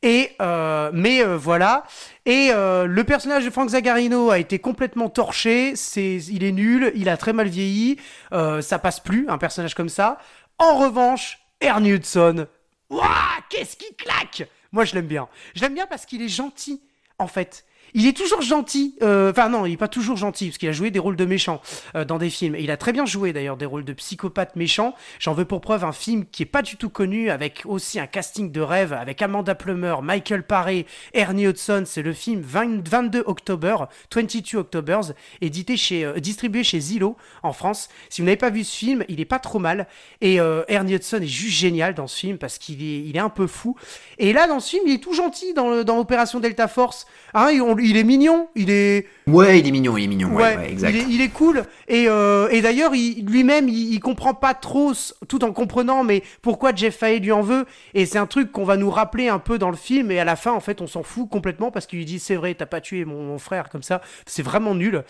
Et 0.02 0.32
euh, 0.42 0.92
mais 0.94 1.24
voilà. 1.24 1.84
Et 2.26 2.50
le 2.52 3.04
personnage 3.04 3.46
de 3.46 3.50
Frank 3.50 3.70
Zagarino 3.70 4.30
a 4.30 4.40
été 4.40 4.60
complètement 4.60 5.10
torché. 5.10 5.76
C'est 5.76 6.16
il 6.16 6.44
est 6.44 6.52
nul, 6.52 6.92
il 6.96 7.10
a 7.10 7.18
très 7.18 7.34
mal 7.34 7.48
vieilli. 7.48 7.98
Ça 8.32 8.80
passe 8.80 9.00
plus 9.00 9.28
un 9.30 9.38
personnage 9.38 9.76
comme 9.76 9.90
ça. 9.90 10.18
En 10.60 10.78
revanche, 10.78 11.40
Ernie 11.62 11.92
Hudson, 11.92 12.48
Ouah, 12.94 13.40
qu'est-ce 13.50 13.76
qui 13.76 13.96
claque? 13.96 14.48
Moi, 14.72 14.86
je 14.86 14.94
l'aime 14.94 15.08
bien. 15.08 15.28
Je 15.56 15.62
l'aime 15.62 15.74
bien 15.74 15.88
parce 15.88 16.06
qu'il 16.06 16.22
est 16.22 16.30
gentil, 16.30 16.82
en 17.18 17.28
fait. 17.28 17.66
Il 17.94 18.08
est 18.08 18.16
toujours 18.18 18.42
gentil. 18.42 18.96
euh, 19.02 19.32
Enfin, 19.32 19.50
non, 19.50 19.66
il 19.66 19.74
est 19.74 19.78
pas 19.78 19.88
toujours 19.88 20.18
gentil, 20.18 20.48
parce 20.48 20.58
qu'il 20.58 20.70
a 20.70 20.72
joué 20.74 20.92
des 20.92 21.00
rôles 21.00 21.16
de 21.16 21.26
méchants 21.26 21.62
euh, 21.96 22.06
dans 22.06 22.18
des 22.18 22.30
films. 22.30 22.56
Et 22.56 22.62
il 22.62 22.72
a 22.72 22.78
très 22.78 22.92
bien 22.92 23.06
joué, 23.06 23.34
d'ailleurs, 23.34 23.58
des 23.58 23.66
rôles 23.66 23.86
de 23.86 23.94
psychopathe 23.94 24.56
méchant. 24.56 24.96
J'en 25.20 25.34
veux 25.34 25.46
pour 25.46 25.62
preuve 25.62 25.84
un 25.84 25.92
film 25.92 26.26
qui 26.32 26.44
est 26.44 26.48
pas 26.48 26.62
du 26.62 26.76
tout 26.76 26.90
connu, 26.90 27.30
avec 27.30 27.62
aussi 27.66 28.00
un 28.00 28.08
casting 28.08 28.52
de 28.52 28.62
rêve, 28.62 28.94
avec 28.94 29.22
Amanda 29.22 29.56
Plummer, 29.56 29.96
Michael 30.02 30.44
Paré, 30.44 30.86
Ernie 31.14 31.46
Hudson. 31.46 31.84
C'est 31.86 32.02
le 32.02 32.14
film 32.14 32.42
20 32.42 32.88
22 32.90 33.24
octobre, 33.26 33.90
22 34.14 34.58
Octobers, 34.58 35.14
édité 35.42 35.78
chez, 35.78 36.06
euh, 36.06 36.20
distribué 36.20 36.64
chez 36.64 36.80
Zillow, 36.80 37.16
en 37.44 37.54
France. 37.54 37.90
Si 38.10 38.22
vous 38.22 38.26
n'avez 38.26 38.38
pas 38.38 38.50
vu 38.50 38.64
ce 38.64 38.76
film, 38.76 39.04
il 39.10 39.20
est 39.20 39.26
pas 39.26 39.40
trop 39.40 39.60
mal. 39.60 39.88
Et 40.22 40.40
euh, 40.40 40.64
Ernie 40.68 40.96
Hudson 40.96 41.18
est 41.22 41.28
juste 41.28 41.58
génial 41.58 41.94
dans 41.94 42.08
ce 42.08 42.18
film, 42.18 42.38
parce 42.38 42.58
qu'il 42.58 42.82
est, 42.82 43.00
il 43.02 43.16
est 43.16 43.20
un 43.20 43.30
peu 43.30 43.48
fou. 43.48 43.76
Et 44.18 44.34
là, 44.34 44.48
dans 44.48 44.60
ce 44.60 44.70
film, 44.72 44.84
il 44.88 44.94
est 44.96 45.04
tout 45.04 45.14
gentil 45.14 45.54
dans, 45.54 45.84
dans 45.84 46.00
Opération 46.00 46.40
Delta 46.40 46.68
Force. 46.68 47.06
Hein, 47.34 47.50
il, 47.52 47.62
on- 47.62 47.78
il 47.84 47.98
est 47.98 48.04
mignon, 48.04 48.48
il 48.56 48.70
est... 48.70 49.08
Ouais, 49.28 49.60
il 49.60 49.68
est 49.68 49.72
mignon, 49.72 49.98
il 49.98 50.06
est 50.06 50.08
mignon. 50.08 50.30
Ouais, 50.30 50.44
Ouais, 50.44 50.58
ouais, 50.58 50.72
exact. 50.72 50.90
Il, 50.92 50.96
est, 50.98 51.06
il 51.16 51.22
est 51.22 51.30
cool. 51.30 51.64
Et, 51.88 52.06
euh, 52.08 52.48
et 52.50 52.62
d'ailleurs, 52.62 52.96
il- 52.96 53.26
lui-même, 53.26 53.68
il, 53.70 53.94
il 53.94 54.00
comprend 54.00 54.34
pas 54.34 54.54
trop, 54.54 54.94
tout 55.28 55.44
en 55.44 55.52
comprenant, 55.54 56.04
mais 56.04 56.24
pourquoi 56.42 56.74
Jeff 56.74 56.98
Fahey 56.98 57.20
lui 57.20 57.32
en 57.32 57.42
veut. 57.42 57.66
Et 57.94 58.06
c'est 58.06 58.18
un 58.18 58.26
truc 58.28 58.52
qu'on 58.52 58.64
va 58.66 58.78
nous 58.78 58.90
rappeler 58.90 59.28
un 59.30 59.40
peu 59.40 59.58
dans 59.58 59.70
le 59.70 59.78
film. 59.78 60.10
Et 60.12 60.20
à 60.20 60.26
la 60.26 60.36
fin, 60.36 60.52
en 60.52 60.60
fait, 60.60 60.82
on 60.82 60.88
s'en 60.88 61.04
fout 61.04 61.30
complètement 61.30 61.72
parce 61.72 61.86
qu'il 61.86 62.00
lui 62.00 62.06
dit 62.06 62.20
c'est 62.20 62.36
vrai, 62.36 62.54
t'as 62.56 62.66
pas 62.66 62.82
tué 62.82 63.06
mon, 63.06 63.22
mon 63.24 63.38
frère 63.38 63.70
comme 63.70 63.84
ça. 63.84 64.02
C'est 64.26 64.44
vraiment 64.44 64.76
nul. 64.76 65.04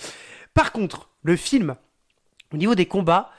Par 0.54 0.72
contre, 0.72 1.10
le 1.24 1.36
film, 1.36 1.76
au 2.54 2.58
niveau 2.58 2.76
des 2.76 2.86
combats, 2.86 3.32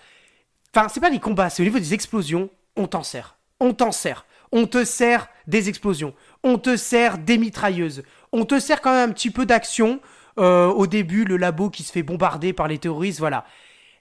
enfin, 0.74 0.88
c'est 0.88 1.00
pas 1.00 1.10
les 1.10 1.20
combats, 1.20 1.50
c'est 1.50 1.62
au 1.62 1.66
niveau 1.66 1.78
des 1.78 1.94
explosions, 1.94 2.50
on 2.76 2.86
t'en 2.86 3.02
sert. 3.02 3.36
On 3.60 3.72
t'en 3.72 3.92
sert. 3.92 4.26
On 4.56 4.66
te 4.66 4.84
sert 4.84 5.28
des 5.48 5.68
explosions. 5.68 6.14
On 6.44 6.58
te 6.58 6.76
sert 6.76 7.18
des 7.18 7.38
mitrailleuses. 7.38 8.02
On 8.34 8.44
te 8.44 8.58
sert 8.58 8.80
quand 8.80 8.92
même 8.92 9.10
un 9.10 9.12
petit 9.12 9.30
peu 9.30 9.46
d'action. 9.46 10.00
Euh, 10.38 10.66
au 10.66 10.88
début, 10.88 11.24
le 11.24 11.36
labo 11.36 11.70
qui 11.70 11.84
se 11.84 11.92
fait 11.92 12.02
bombarder 12.02 12.52
par 12.52 12.66
les 12.66 12.78
terroristes, 12.78 13.20
voilà. 13.20 13.44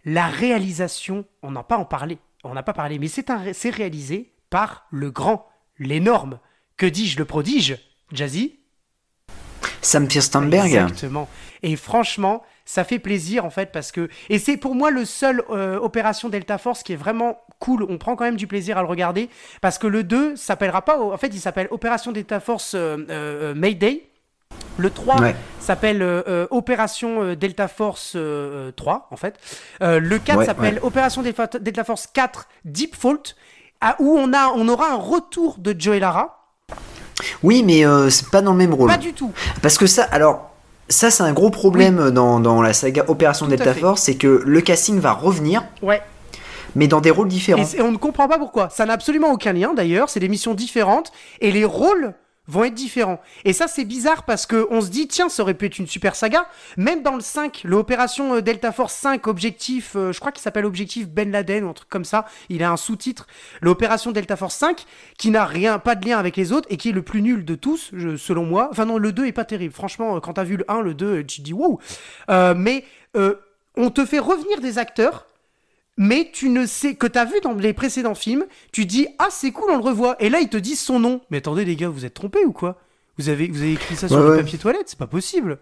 La 0.04 0.28
réalisation, 0.28 1.26
on 1.44 1.52
n'a 1.52 1.62
pas 1.62 1.78
en 1.78 1.86
parlé. 1.86 2.18
On 2.44 2.56
n'a 2.56 2.64
pas 2.64 2.74
parlé, 2.74 2.98
mais 2.98 3.08
c'est 3.08 3.30
un, 3.30 3.54
c'est 3.54 3.70
réalisé 3.70 4.34
par 4.50 4.88
le 4.90 5.12
grand, 5.12 5.48
l'énorme, 5.78 6.40
que 6.78 6.88
dis-je, 6.88 7.20
le 7.20 7.26
prodige, 7.26 7.78
Jazzy? 8.12 8.60
Sam 9.82 10.10
Firstenberg. 10.10 10.66
Exactement. 10.66 11.30
Et 11.62 11.76
franchement, 11.76 12.44
ça 12.66 12.84
fait 12.84 13.00
plaisir 13.00 13.46
en 13.46 13.50
fait 13.50 13.72
parce 13.72 13.92
que 13.92 14.10
et 14.30 14.40
c'est 14.40 14.58
pour 14.58 14.76
moi 14.76 14.92
le 14.92 15.06
seul 15.06 15.44
euh, 15.50 15.78
opération 15.80 16.30
Delta 16.30 16.58
Force 16.58 16.84
qui 16.84 16.94
est 16.94 16.98
vraiment 16.98 17.42
cool. 17.60 17.86
On 17.90 17.98
prend 17.98 18.16
quand 18.16 18.26
même 18.26 18.36
du 18.36 18.48
plaisir 18.48 18.78
à 18.78 18.82
le 18.82 18.88
regarder 18.88 19.30
parce 19.62 19.78
que 19.78 19.88
le 19.88 20.04
2 20.04 20.36
s'appellera 20.36 20.84
pas 20.84 21.00
en 21.00 21.18
fait, 21.18 21.28
il 21.28 21.40
s'appelle 21.40 21.68
Opération 21.72 22.12
Delta 22.12 22.40
Force 22.40 22.74
euh, 22.76 22.98
euh, 23.10 23.54
Mayday. 23.56 24.10
Le 24.78 24.90
3 24.90 25.22
Ouais. 25.22 25.36
s'appelle 25.60 26.02
euh, 26.02 26.24
euh, 26.28 26.48
Opération 26.50 27.22
euh, 27.22 27.36
Delta 27.36 27.68
Force 27.68 28.14
euh, 28.16 28.70
euh, 28.70 28.72
3 28.72 29.08
en 29.12 29.16
fait. 29.18 29.36
Euh, 29.84 30.00
le 30.00 30.18
4 30.18 30.40
Ouais, 30.40 30.46
s'appelle 30.46 30.74
ouais. 30.76 30.80
Opération 30.84 31.22
Delta, 31.22 31.84
Force 31.84 32.08
4 32.12 32.48
Deep 32.66 32.96
Fault 32.96 33.36
à- 33.82 33.96
où 34.00 34.18
on 34.18 34.34
a 34.34 34.48
on 34.56 34.68
aura 34.68 34.92
un 34.92 34.96
retour 34.98 35.58
de 35.60 35.76
Joey 35.78 36.00
Lara. 36.00 36.40
Oui, 37.44 37.62
mais 37.64 37.84
c'est 38.10 38.30
pas 38.30 38.42
dans 38.42 38.52
le 38.54 38.58
même 38.58 38.74
rôle. 38.74 38.90
Pas 38.90 38.98
du 38.98 39.14
tout. 39.14 39.32
Parce 39.62 39.78
que 39.78 39.86
ça, 39.86 40.04
alors, 40.12 40.52
ça 40.90 41.12
c'est 41.12 41.24
un 41.24 41.34
gros 41.34 41.52
problème 41.52 42.10
dans, 42.10 42.40
dans 42.40 42.62
la 42.62 42.74
saga 42.74 43.06
Opération 43.08 43.46
Tout 43.46 43.52
Delta. 43.52 43.74
Force, 43.76 44.02
c'est 44.02 44.16
que 44.16 44.42
le 44.46 44.62
casting 44.62 45.00
va 45.00 45.12
revenir, 45.14 45.64
Ouais. 45.84 46.02
mais 46.76 46.88
dans 46.88 47.00
des 47.02 47.12
rôles 47.12 47.28
Et 47.28 47.30
différents. 47.30 47.64
c'est- 47.66 47.82
on 47.82 47.92
ne 47.92 47.98
comprend 47.98 48.28
pas 48.28 48.40
pourquoi. 48.40 48.70
Ça 48.70 48.86
n'a 48.86 48.94
absolument 48.94 49.32
aucun 49.32 49.54
lien 49.54 49.74
d'ailleurs. 49.76 50.10
C'est 50.10 50.20
des 50.20 50.30
missions 50.30 50.56
différentes 50.56 51.12
et 51.42 51.52
les 51.52 51.64
rôles 51.66 52.14
vont 52.48 52.66
être 52.66 52.74
différents. 52.74 53.22
Et 53.46 53.54
ça, 53.54 53.68
c'est 53.68 53.86
bizarre 53.86 54.24
parce 54.24 54.46
que 54.46 54.68
on 54.70 54.82
se 54.82 54.90
dit, 54.90 55.08
tiens, 55.08 55.30
ça 55.30 55.44
aurait 55.44 55.54
pu 55.54 55.66
être 55.68 55.80
une 55.80 55.88
super 55.88 56.16
saga. 56.16 56.46
Même 56.76 57.02
dans 57.02 57.16
le 57.16 57.22
5, 57.22 57.62
l'opération 57.64 58.36
euh, 58.36 58.42
Delta 58.42 58.72
Force 58.72 58.94
5, 58.96 59.28
objectif, 59.28 59.94
euh, 59.96 60.12
je 60.12 60.20
crois 60.20 60.32
qu'il 60.34 60.42
s'appelle 60.42 60.66
Objectif 60.66 61.08
Ben 61.08 61.32
Laden 61.32 61.64
ou 61.64 61.70
un 61.70 61.74
truc 61.74 61.90
comme 61.90 62.04
ça. 62.06 62.26
Il 62.50 62.62
a 62.64 62.70
un 62.72 62.78
sous-titre. 62.78 63.28
L'opération 63.62 64.12
Delta 64.12 64.36
Force 64.36 64.56
5, 64.56 64.84
qui 65.18 65.30
n'a 65.30 65.46
rien, 65.46 65.80
pas 65.80 65.96
de 65.96 66.06
lien 66.06 66.18
avec 66.20 66.36
les 66.36 66.52
autres 66.52 66.68
et 66.70 66.78
qui 66.78 66.90
est 66.90 66.94
le 66.94 67.02
plus 67.02 67.22
nul 67.22 67.46
de 67.46 67.56
tous, 67.56 67.92
je- 67.94 68.18
selon 68.18 68.46
moi. 68.46 68.68
Enfin 68.72 68.86
non, 68.86 68.98
le 68.98 69.12
2 69.14 69.26
est 69.28 69.32
pas 69.32 69.46
terrible. 69.46 69.74
Franchement, 69.74 70.18
euh, 70.18 70.20
quand 70.20 70.34
t'as 70.34 70.44
vu 70.44 70.58
le 70.58 70.66
1, 70.70 70.82
le 70.82 70.94
2, 70.94 71.24
tu 71.26 71.42
dis, 71.42 71.54
wow. 71.54 71.80
Euh, 72.30 72.54
mais 72.58 72.84
euh, 73.16 73.36
on 73.78 73.90
te 73.90 74.06
fait 74.06 74.20
revenir 74.20 74.60
des 74.60 74.78
acteurs 74.80 75.28
mais 75.98 76.30
tu 76.34 76.50
ne 76.50 76.66
sais 76.66 76.96
que 76.96 77.08
t'as 77.08 77.26
vu 77.26 77.36
dans 77.44 77.54
les 77.54 77.74
précédents 77.74 78.16
films, 78.16 78.46
tu 78.72 78.86
dis 78.86 79.08
ah 79.20 79.28
c'est 79.30 79.52
cool 79.52 79.70
on 79.72 79.78
le 79.78 79.84
revoit 79.84 80.16
et 80.20 80.30
là 80.30 80.40
ils 80.40 80.50
te 80.50 80.58
disent 80.58 80.80
son 80.82 81.00
nom. 81.00 81.22
Mais 81.30 81.38
attendez 81.38 81.66
les 81.66 81.76
gars 81.76 81.90
vous 81.90 82.06
êtes 82.06 82.14
trompés 82.14 82.46
ou 82.46 82.52
quoi? 82.52 82.78
Vous 83.18 83.30
avez 83.30 83.48
vous 83.48 83.62
avez 83.62 83.74
écrit 83.74 83.96
ça 83.96 84.08
sur 84.08 84.18
Ouais, 84.18 84.24
le 84.24 84.30
ouais. 84.32 84.38
papier 84.38 84.58
toilette 84.58 84.86
c'est 84.88 84.98
pas 84.98 85.08
possible. 85.08 85.60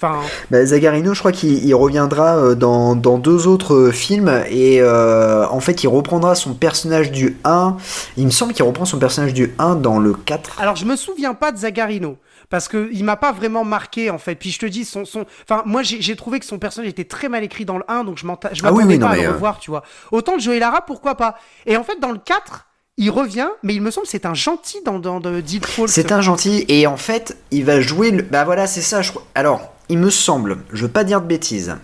Enfin, 0.00 0.20
Bah, 0.52 0.64
Zagarino, 0.64 1.12
je 1.12 1.18
crois 1.18 1.32
qu'il 1.32 1.64
il 1.66 1.74
reviendra 1.74 2.36
euh, 2.36 2.54
dans, 2.54 2.94
dans 2.94 3.18
deux 3.18 3.48
autres 3.48 3.74
euh, 3.74 3.90
films 3.90 4.30
et 4.48 4.80
euh, 4.80 5.44
en 5.48 5.58
fait 5.58 5.82
il 5.82 5.88
reprendra 5.88 6.36
son 6.36 6.54
personnage 6.54 7.10
du 7.10 7.36
1. 7.42 7.76
Il 8.16 8.26
me 8.26 8.30
semble 8.30 8.52
qu'il 8.54 8.64
reprend 8.64 8.84
son 8.84 8.98
personnage 9.00 9.34
du 9.34 9.52
1 9.58 9.74
dans 9.74 9.98
le 9.98 10.12
4. 10.14 10.60
alors 10.60 10.76
je 10.76 10.84
me 10.84 10.94
souviens 10.94 11.34
pas 11.34 11.50
de 11.50 11.58
Zagarino. 11.58 12.16
Parce 12.50 12.68
que 12.68 12.88
il 12.92 13.04
m'a 13.04 13.16
pas 13.16 13.32
vraiment 13.32 13.64
marqué 13.64 14.10
en 14.10 14.18
fait. 14.18 14.34
Puis 14.34 14.50
je 14.50 14.58
te 14.58 14.66
dis, 14.66 14.84
son, 14.84 15.04
son... 15.04 15.26
enfin 15.48 15.62
moi 15.66 15.82
j'ai 15.82 16.16
trouvé 16.16 16.40
que 16.40 16.46
son 16.46 16.58
personnage 16.58 16.88
était 16.90 17.04
très 17.04 17.28
mal 17.28 17.44
écrit 17.44 17.64
dans 17.64 17.76
le 17.78 17.84
1, 17.88 18.04
donc 18.04 18.16
je 18.18 18.24
Ah 18.26 18.38
oui, 18.42 18.62
m'attendais 18.62 18.84
oui, 18.94 18.98
pas 18.98 19.08
à 19.10 19.16
le 19.16 19.22
euh, 19.24 19.32
revoir, 19.32 19.58
tu 19.58 19.70
vois. 19.70 19.82
Autant 20.12 20.36
de 20.36 20.40
Joey 20.40 20.58
Lara, 20.58 20.80
pourquoi 20.86 21.14
pas? 21.16 21.38
Et 21.66 21.76
en 21.76 21.84
fait 21.84 22.00
dans 22.00 22.10
le 22.12 22.18
4, 22.18 22.66
il 22.96 23.10
revient, 23.10 23.48
mais 23.62 23.74
il 23.74 23.82
me 23.82 23.90
semble 23.90 24.06
c'est 24.06 24.24
un 24.26 24.34
gentil 24.34 24.78
dans, 24.84 24.98
dans 24.98 25.20
de 25.20 25.40
Deep. 25.40 25.66
C'est 25.86 26.10
un 26.10 26.20
gentil 26.22 26.64
et 26.68 26.86
en 26.86 26.96
fait 26.96 27.36
il 27.50 27.64
va 27.64 27.80
jouer 27.80 28.10
le... 28.10 28.22
Bah 28.22 28.44
voilà 28.44 28.66
c'est 28.66 28.80
ça. 28.82 29.02
Je... 29.02 29.12
Alors 29.34 29.72
il 29.90 29.98
me 29.98 30.10
semble, 30.10 30.58
je 30.72 30.82
veux 30.86 30.90
pas 30.92 31.04
dire 31.04 31.20
de 31.20 31.26
bêtises. 31.26 31.76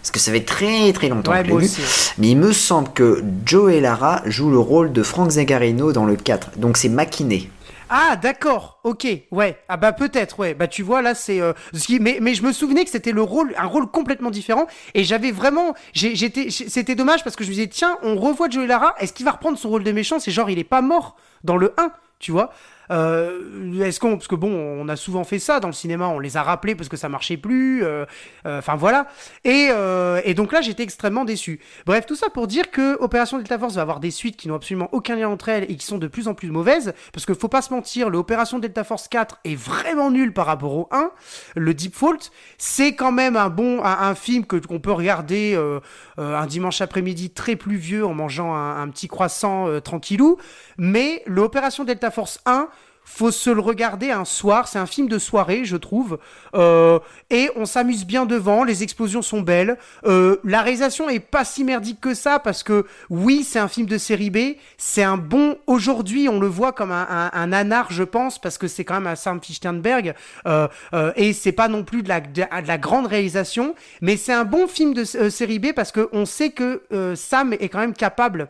Parce 0.00 0.10
que 0.12 0.20
ça 0.20 0.30
fait 0.32 0.44
très 0.44 0.92
très 0.92 1.08
longtemps 1.08 1.32
Ouais, 1.32 1.42
que 1.42 1.48
je 1.48 1.52
moi 1.52 1.60
l'ai 1.60 1.66
vu. 1.66 1.82
aussi. 1.82 2.12
Mais 2.18 2.28
il 2.28 2.36
me 2.36 2.52
semble 2.52 2.88
que 2.92 3.22
Joe 3.44 3.72
et 3.72 3.80
Lara 3.80 4.22
jouent 4.26 4.50
le 4.50 4.58
rôle 4.58 4.92
de 4.92 5.02
Frank 5.02 5.30
Zagarino 5.30 5.92
dans 5.92 6.04
le 6.06 6.16
4. 6.16 6.58
Donc 6.58 6.76
c'est 6.76 6.88
Maquiné. 6.88 7.50
Ah 7.90 8.16
d'accord, 8.16 8.80
ok, 8.84 9.06
ouais, 9.30 9.58
ah 9.68 9.78
bah 9.78 9.92
peut-être, 9.92 10.38
ouais, 10.38 10.52
bah 10.52 10.68
tu 10.68 10.82
vois 10.82 11.00
là 11.00 11.14
c'est, 11.14 11.40
euh, 11.40 11.54
mais 12.00 12.18
mais 12.20 12.34
je 12.34 12.42
me 12.42 12.52
souvenais 12.52 12.84
que 12.84 12.90
c'était 12.90 13.12
le 13.12 13.22
rôle, 13.22 13.54
un 13.56 13.64
rôle 13.66 13.86
complètement 13.90 14.30
différent. 14.30 14.66
Et 14.92 15.04
j'avais 15.04 15.30
vraiment, 15.30 15.74
j'étais, 15.94 16.50
c'était 16.50 16.94
dommage 16.94 17.24
parce 17.24 17.34
que 17.34 17.44
je 17.44 17.48
me 17.48 17.54
disais 17.54 17.66
tiens, 17.66 17.96
on 18.02 18.16
revoit 18.16 18.50
Joey 18.50 18.66
Lara, 18.66 18.94
est-ce 18.98 19.14
qu'il 19.14 19.24
va 19.24 19.32
reprendre 19.32 19.56
son 19.56 19.70
rôle 19.70 19.84
de 19.84 19.92
méchant? 19.92 20.18
C'est 20.18 20.30
genre 20.30 20.50
il 20.50 20.58
est 20.58 20.64
pas 20.64 20.82
mort 20.82 21.16
dans 21.44 21.56
le 21.56 21.72
1, 21.78 21.90
tu 22.18 22.30
vois? 22.30 22.52
Est-ce 22.90 24.00
qu'on, 24.00 24.16
parce 24.16 24.28
que 24.28 24.34
bon, 24.34 24.50
on 24.50 24.88
a 24.88 24.96
souvent 24.96 25.24
fait 25.24 25.38
ça 25.38 25.60
dans 25.60 25.68
le 25.68 25.74
cinéma, 25.74 26.08
on 26.08 26.18
les 26.18 26.36
a 26.36 26.42
rappelés 26.42 26.74
parce 26.74 26.88
que 26.88 26.96
ça 26.96 27.08
marchait 27.08 27.36
plus, 27.36 27.84
euh, 27.84 28.04
euh, 28.46 28.58
enfin 28.58 28.76
voilà, 28.76 29.06
et 29.44 29.68
euh, 29.70 30.20
et 30.24 30.34
donc 30.34 30.52
là 30.52 30.60
j'étais 30.60 30.82
extrêmement 30.82 31.24
déçu. 31.24 31.60
Bref, 31.86 32.06
tout 32.06 32.16
ça 32.16 32.30
pour 32.30 32.46
dire 32.46 32.70
que 32.70 33.00
Opération 33.00 33.38
Delta 33.38 33.58
Force 33.58 33.74
va 33.74 33.82
avoir 33.82 34.00
des 34.00 34.10
suites 34.10 34.36
qui 34.36 34.48
n'ont 34.48 34.54
absolument 34.54 34.88
aucun 34.92 35.16
lien 35.16 35.28
entre 35.28 35.48
elles 35.48 35.64
et 35.70 35.76
qui 35.76 35.86
sont 35.86 35.98
de 35.98 36.06
plus 36.06 36.28
en 36.28 36.34
plus 36.34 36.50
mauvaises, 36.50 36.92
parce 37.12 37.26
que 37.26 37.34
faut 37.34 37.48
pas 37.48 37.62
se 37.62 37.72
mentir, 37.72 38.10
le 38.10 38.18
Opération 38.18 38.58
Delta 38.58 38.84
Force 38.84 39.08
4 39.08 39.40
est 39.44 39.54
vraiment 39.54 40.10
nul 40.10 40.32
par 40.32 40.46
rapport 40.46 40.74
au 40.74 40.88
1. 40.90 41.10
Le 41.56 41.74
Deep 41.74 41.94
Fault, 41.94 42.30
c'est 42.58 42.94
quand 42.94 43.12
même 43.12 43.36
un 43.36 43.48
bon, 43.48 43.82
un, 43.84 44.14
film 44.14 44.44
que 44.44 44.56
qu'on 44.56 44.80
peut 44.80 44.92
regarder 44.92 45.54
euh, 45.54 45.80
euh, 46.18 46.36
un 46.36 46.46
dimanche 46.46 46.80
après-midi 46.80 47.30
très 47.30 47.56
pluvieux 47.56 48.04
en 48.04 48.14
mangeant 48.14 48.54
un, 48.54 48.88
petit 48.88 49.08
croissant 49.08 49.68
euh, 49.68 49.80
tranquillou, 49.80 50.38
mais 50.76 51.22
l'Opération 51.26 51.84
Delta 51.84 52.10
Force 52.10 52.40
1 52.46 52.68
faut 53.08 53.30
se 53.30 53.50
le 53.50 53.60
regarder 53.60 54.10
un 54.10 54.24
soir. 54.24 54.68
C'est 54.68 54.78
un 54.78 54.86
film 54.86 55.08
de 55.08 55.18
soirée, 55.18 55.64
je 55.64 55.76
trouve. 55.76 56.18
Euh, 56.54 56.98
et 57.30 57.50
on 57.56 57.64
s'amuse 57.64 58.04
bien 58.04 58.26
devant. 58.26 58.64
Les 58.64 58.82
explosions 58.82 59.22
sont 59.22 59.40
belles. 59.40 59.76
Euh, 60.04 60.36
la 60.44 60.62
réalisation 60.62 61.08
est 61.08 61.18
pas 61.18 61.44
si 61.44 61.64
merdique 61.64 62.00
que 62.00 62.14
ça 62.14 62.38
parce 62.38 62.62
que 62.62 62.86
oui, 63.10 63.42
c'est 63.42 63.58
un 63.58 63.66
film 63.66 63.86
de 63.86 63.98
série 63.98 64.30
B. 64.30 64.38
C'est 64.76 65.02
un 65.02 65.16
bon. 65.16 65.56
Aujourd'hui, 65.66 66.28
on 66.28 66.38
le 66.38 66.46
voit 66.46 66.72
comme 66.72 66.92
un, 66.92 67.30
un, 67.32 67.46
nanar, 67.48 67.90
je 67.90 68.04
pense, 68.04 68.38
parce 68.38 68.58
que 68.58 68.68
c'est 68.68 68.84
quand 68.84 68.94
même 68.94 69.06
un 69.06 69.16
Sam 69.16 69.40
Fichtenberg. 69.42 70.14
Euh, 70.46 70.68
euh, 70.92 71.12
et 71.16 71.32
c'est 71.32 71.52
pas 71.52 71.68
non 71.68 71.84
plus 71.84 72.02
de 72.02 72.08
la, 72.08 72.20
de, 72.20 72.42
de 72.42 72.68
la 72.68 72.78
grande 72.78 73.06
réalisation, 73.06 73.74
mais 74.00 74.16
c'est 74.16 74.32
un 74.32 74.44
bon 74.44 74.68
film 74.68 74.94
de 74.94 75.04
euh, 75.16 75.30
série 75.30 75.58
B 75.58 75.72
parce 75.74 75.92
que 75.92 76.08
on 76.12 76.26
sait 76.26 76.50
que 76.50 76.82
Sam 77.16 77.52
est 77.54 77.68
quand 77.68 77.80
même 77.80 77.94
capable 77.94 78.48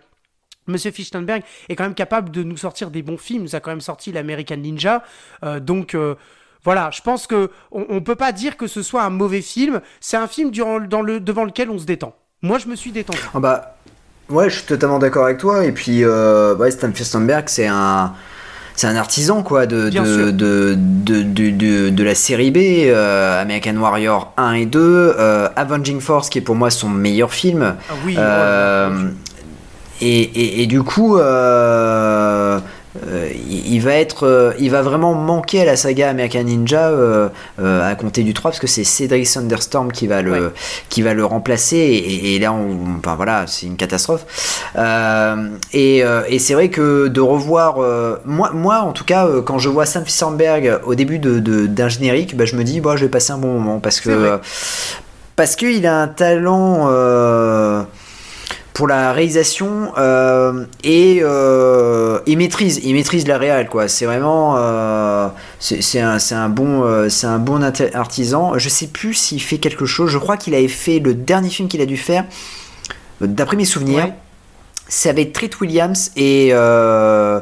Monsieur 0.69 0.91
Fichtenberg 0.91 1.43
est 1.69 1.77
quand 1.77 1.85
même 1.85 1.95
capable 1.95 2.31
de 2.31 2.43
nous 2.43 2.57
sortir 2.57 2.91
des 2.91 3.03
bons 3.03 3.19
films. 3.19 3.43
Il 3.43 3.45
nous 3.45 3.57
a 3.57 3.61
quand 3.61 3.71
même 3.71 3.81
sorti 3.81 4.13
l'American 4.13 4.57
Ninja. 4.57 5.03
Euh, 5.45 5.61
donc 5.61 5.95
euh, 5.95 6.15
voilà, 6.65 6.91
je 6.93 7.01
pense 7.01 7.27
que 7.27 7.51
on, 7.73 7.87
on 7.89 8.01
peut 8.01 8.17
pas 8.17 8.33
dire 8.33 8.57
que 8.57 8.67
ce 8.67 8.83
soit 8.83 9.03
un 9.03 9.11
mauvais 9.11 9.43
film. 9.43 9.81
C'est 10.01 10.17
un 10.17 10.29
film 10.29 10.51
durant, 10.51 10.81
dans 10.81 11.03
le, 11.03 11.21
devant 11.21 11.45
lequel 11.45 11.71
on 11.71 11.79
se 11.79 11.85
détend. 11.85 12.15
Moi, 12.43 12.59
je 12.59 12.69
me 12.69 12.77
suis 12.77 12.93
détendu. 12.93 13.19
Ah 13.35 13.41
bah 13.41 13.77
ouais, 14.29 14.49
je 14.51 14.57
suis 14.57 14.67
totalement 14.67 14.99
d'accord 14.99 15.25
avec 15.25 15.39
toi. 15.39 15.65
Et 15.65 15.73
puis 15.73 16.05
euh, 16.05 16.55
ouais, 16.57 16.71
Stan 16.71 16.93
Furstenberg, 16.93 17.49
c'est 17.49 17.67
un 17.67 18.15
c'est 18.79 18.87
un 18.87 18.95
artisan 18.95 19.43
quoi 19.43 19.67
de 19.67 19.91
de, 19.91 20.31
de, 20.31 21.91
de, 21.91 22.05
la 22.05 22.15
série 22.15 22.53
B, 22.53 22.59
euh, 22.59 23.43
American 23.43 23.75
Warrior 23.77 24.33
1 24.37 24.53
et 24.53 24.67
2, 24.67 24.79
euh, 24.81 25.49
Avenging 25.57 26.01
Force 26.01 26.29
qui 26.29 26.39
est 26.39 26.43
pour 26.43 26.55
moi 26.55 26.71
son 26.71 26.89
meilleur 26.89 27.33
film. 27.33 27.75
Ah 27.77 27.93
oui. 28.07 28.15
Euh. 28.17 29.09
Et, 30.01 30.21
et, 30.23 30.63
et 30.63 30.67
du 30.67 30.83
coup, 30.83 31.19
euh, 31.19 32.59
euh, 33.07 33.29
il 33.49 33.59
il 33.75 33.81
va 33.83 33.95
être, 33.95 34.27
euh, 34.27 34.53
il 34.59 34.71
va 34.71 34.83
vraiment 34.83 35.15
manquer 35.15 35.61
à 35.61 35.65
la 35.65 35.77
saga 35.77 36.09
American 36.09 36.43
Ninja 36.43 36.91
à 37.59 37.95
compter 37.95 38.23
du 38.23 38.35
3 38.35 38.51
parce 38.51 38.59
que 38.61 38.67
c'est 38.67 38.83
Cedric 38.83 39.31
Thunderstorm 39.31 39.93
qui 39.93 40.07
va 40.07 40.23
le, 40.23 40.33
Ouais. 40.33 40.41
qui 40.89 41.03
va 41.03 41.15
le 41.15 41.25
remplacer 41.25 41.77
et, 41.77 42.35
et 42.35 42.39
là, 42.39 42.53
on, 42.53 42.99
enfin 42.99 43.15
voilà, 43.15 43.45
c'est 43.47 43.67
une 43.67 43.77
catastrophe. 43.77 44.25
Et 45.73 46.03
c'est 46.39 46.55
vrai 46.55 46.71
que 46.71 47.09
de 47.09 47.21
revoir, 47.21 47.77
moi, 48.25 48.51
moi 48.53 48.79
en 48.81 48.93
tout 48.93 49.05
cas, 49.05 49.29
quand 49.45 49.59
je 49.59 49.69
vois 49.69 49.87
Sam 49.87 50.05
Fissenberg 50.05 50.81
au 50.85 50.95
début 50.95 51.19
de, 51.19 51.39
de- 51.39 51.67
d'un 51.67 51.89
générique, 51.89 52.37
bah, 52.37 52.47
je 52.47 52.57
me 52.57 52.65
dis, 52.65 52.81
bon, 52.81 52.97
je 52.97 53.05
vais 53.05 53.11
passer 53.11 53.33
un 53.33 53.39
bon 53.39 53.53
moment 53.53 53.79
parce 53.81 54.01
que 54.01 54.39
parce 55.37 55.55
qu'il 55.57 55.87
a 55.87 56.01
un 56.03 56.09
talent. 56.09 56.89
Euh, 58.79 58.89
pour 58.89 58.89
la 58.89 59.13
réalisation 59.13 59.93
euh, 59.99 60.65
et 60.85 61.21
euh, 61.23 62.21
il 62.27 62.39
maîtrise. 62.39 62.81
Il 62.85 62.95
maîtrise 62.95 63.27
la 63.27 63.39
réal 63.39 63.69
quoi. 63.69 63.89
C'est 63.89 64.07
vraiment 64.07 64.55
euh, 64.57 65.29
c'est 65.59 66.01
un, 66.01 66.19
un 66.31 66.49
bon 66.49 66.85
euh, 66.85 67.09
c'est 67.09 67.27
un 67.27 67.39
bon 67.39 67.63
inter- 67.63 67.95
artisan. 67.95 68.59
Je 68.59 68.69
sais 68.69 68.87
plus 68.87 69.15
s'il 69.15 69.43
fait 69.43 69.59
quelque 69.59 69.87
chose. 69.87 70.11
Je 70.11 70.19
crois 70.19 70.37
qu'il 70.37 70.55
avait 70.55 70.69
fait 70.69 71.01
le 71.01 71.15
dernier 71.15 71.51
film 71.51 71.69
qu'il 71.69 71.81
a 71.81 71.87
dû 71.87 71.97
faire. 71.97 72.25
Euh, 73.23 73.27
d'après 73.27 73.57
mes 73.57 73.65
souvenirs 73.65 74.05
Ouais. 74.05 74.15
c'est 74.89 75.09
avec 75.11 75.33
Treat 75.33 75.61
Williams 75.61 76.13
et 76.17 76.51
euh, 76.53 77.41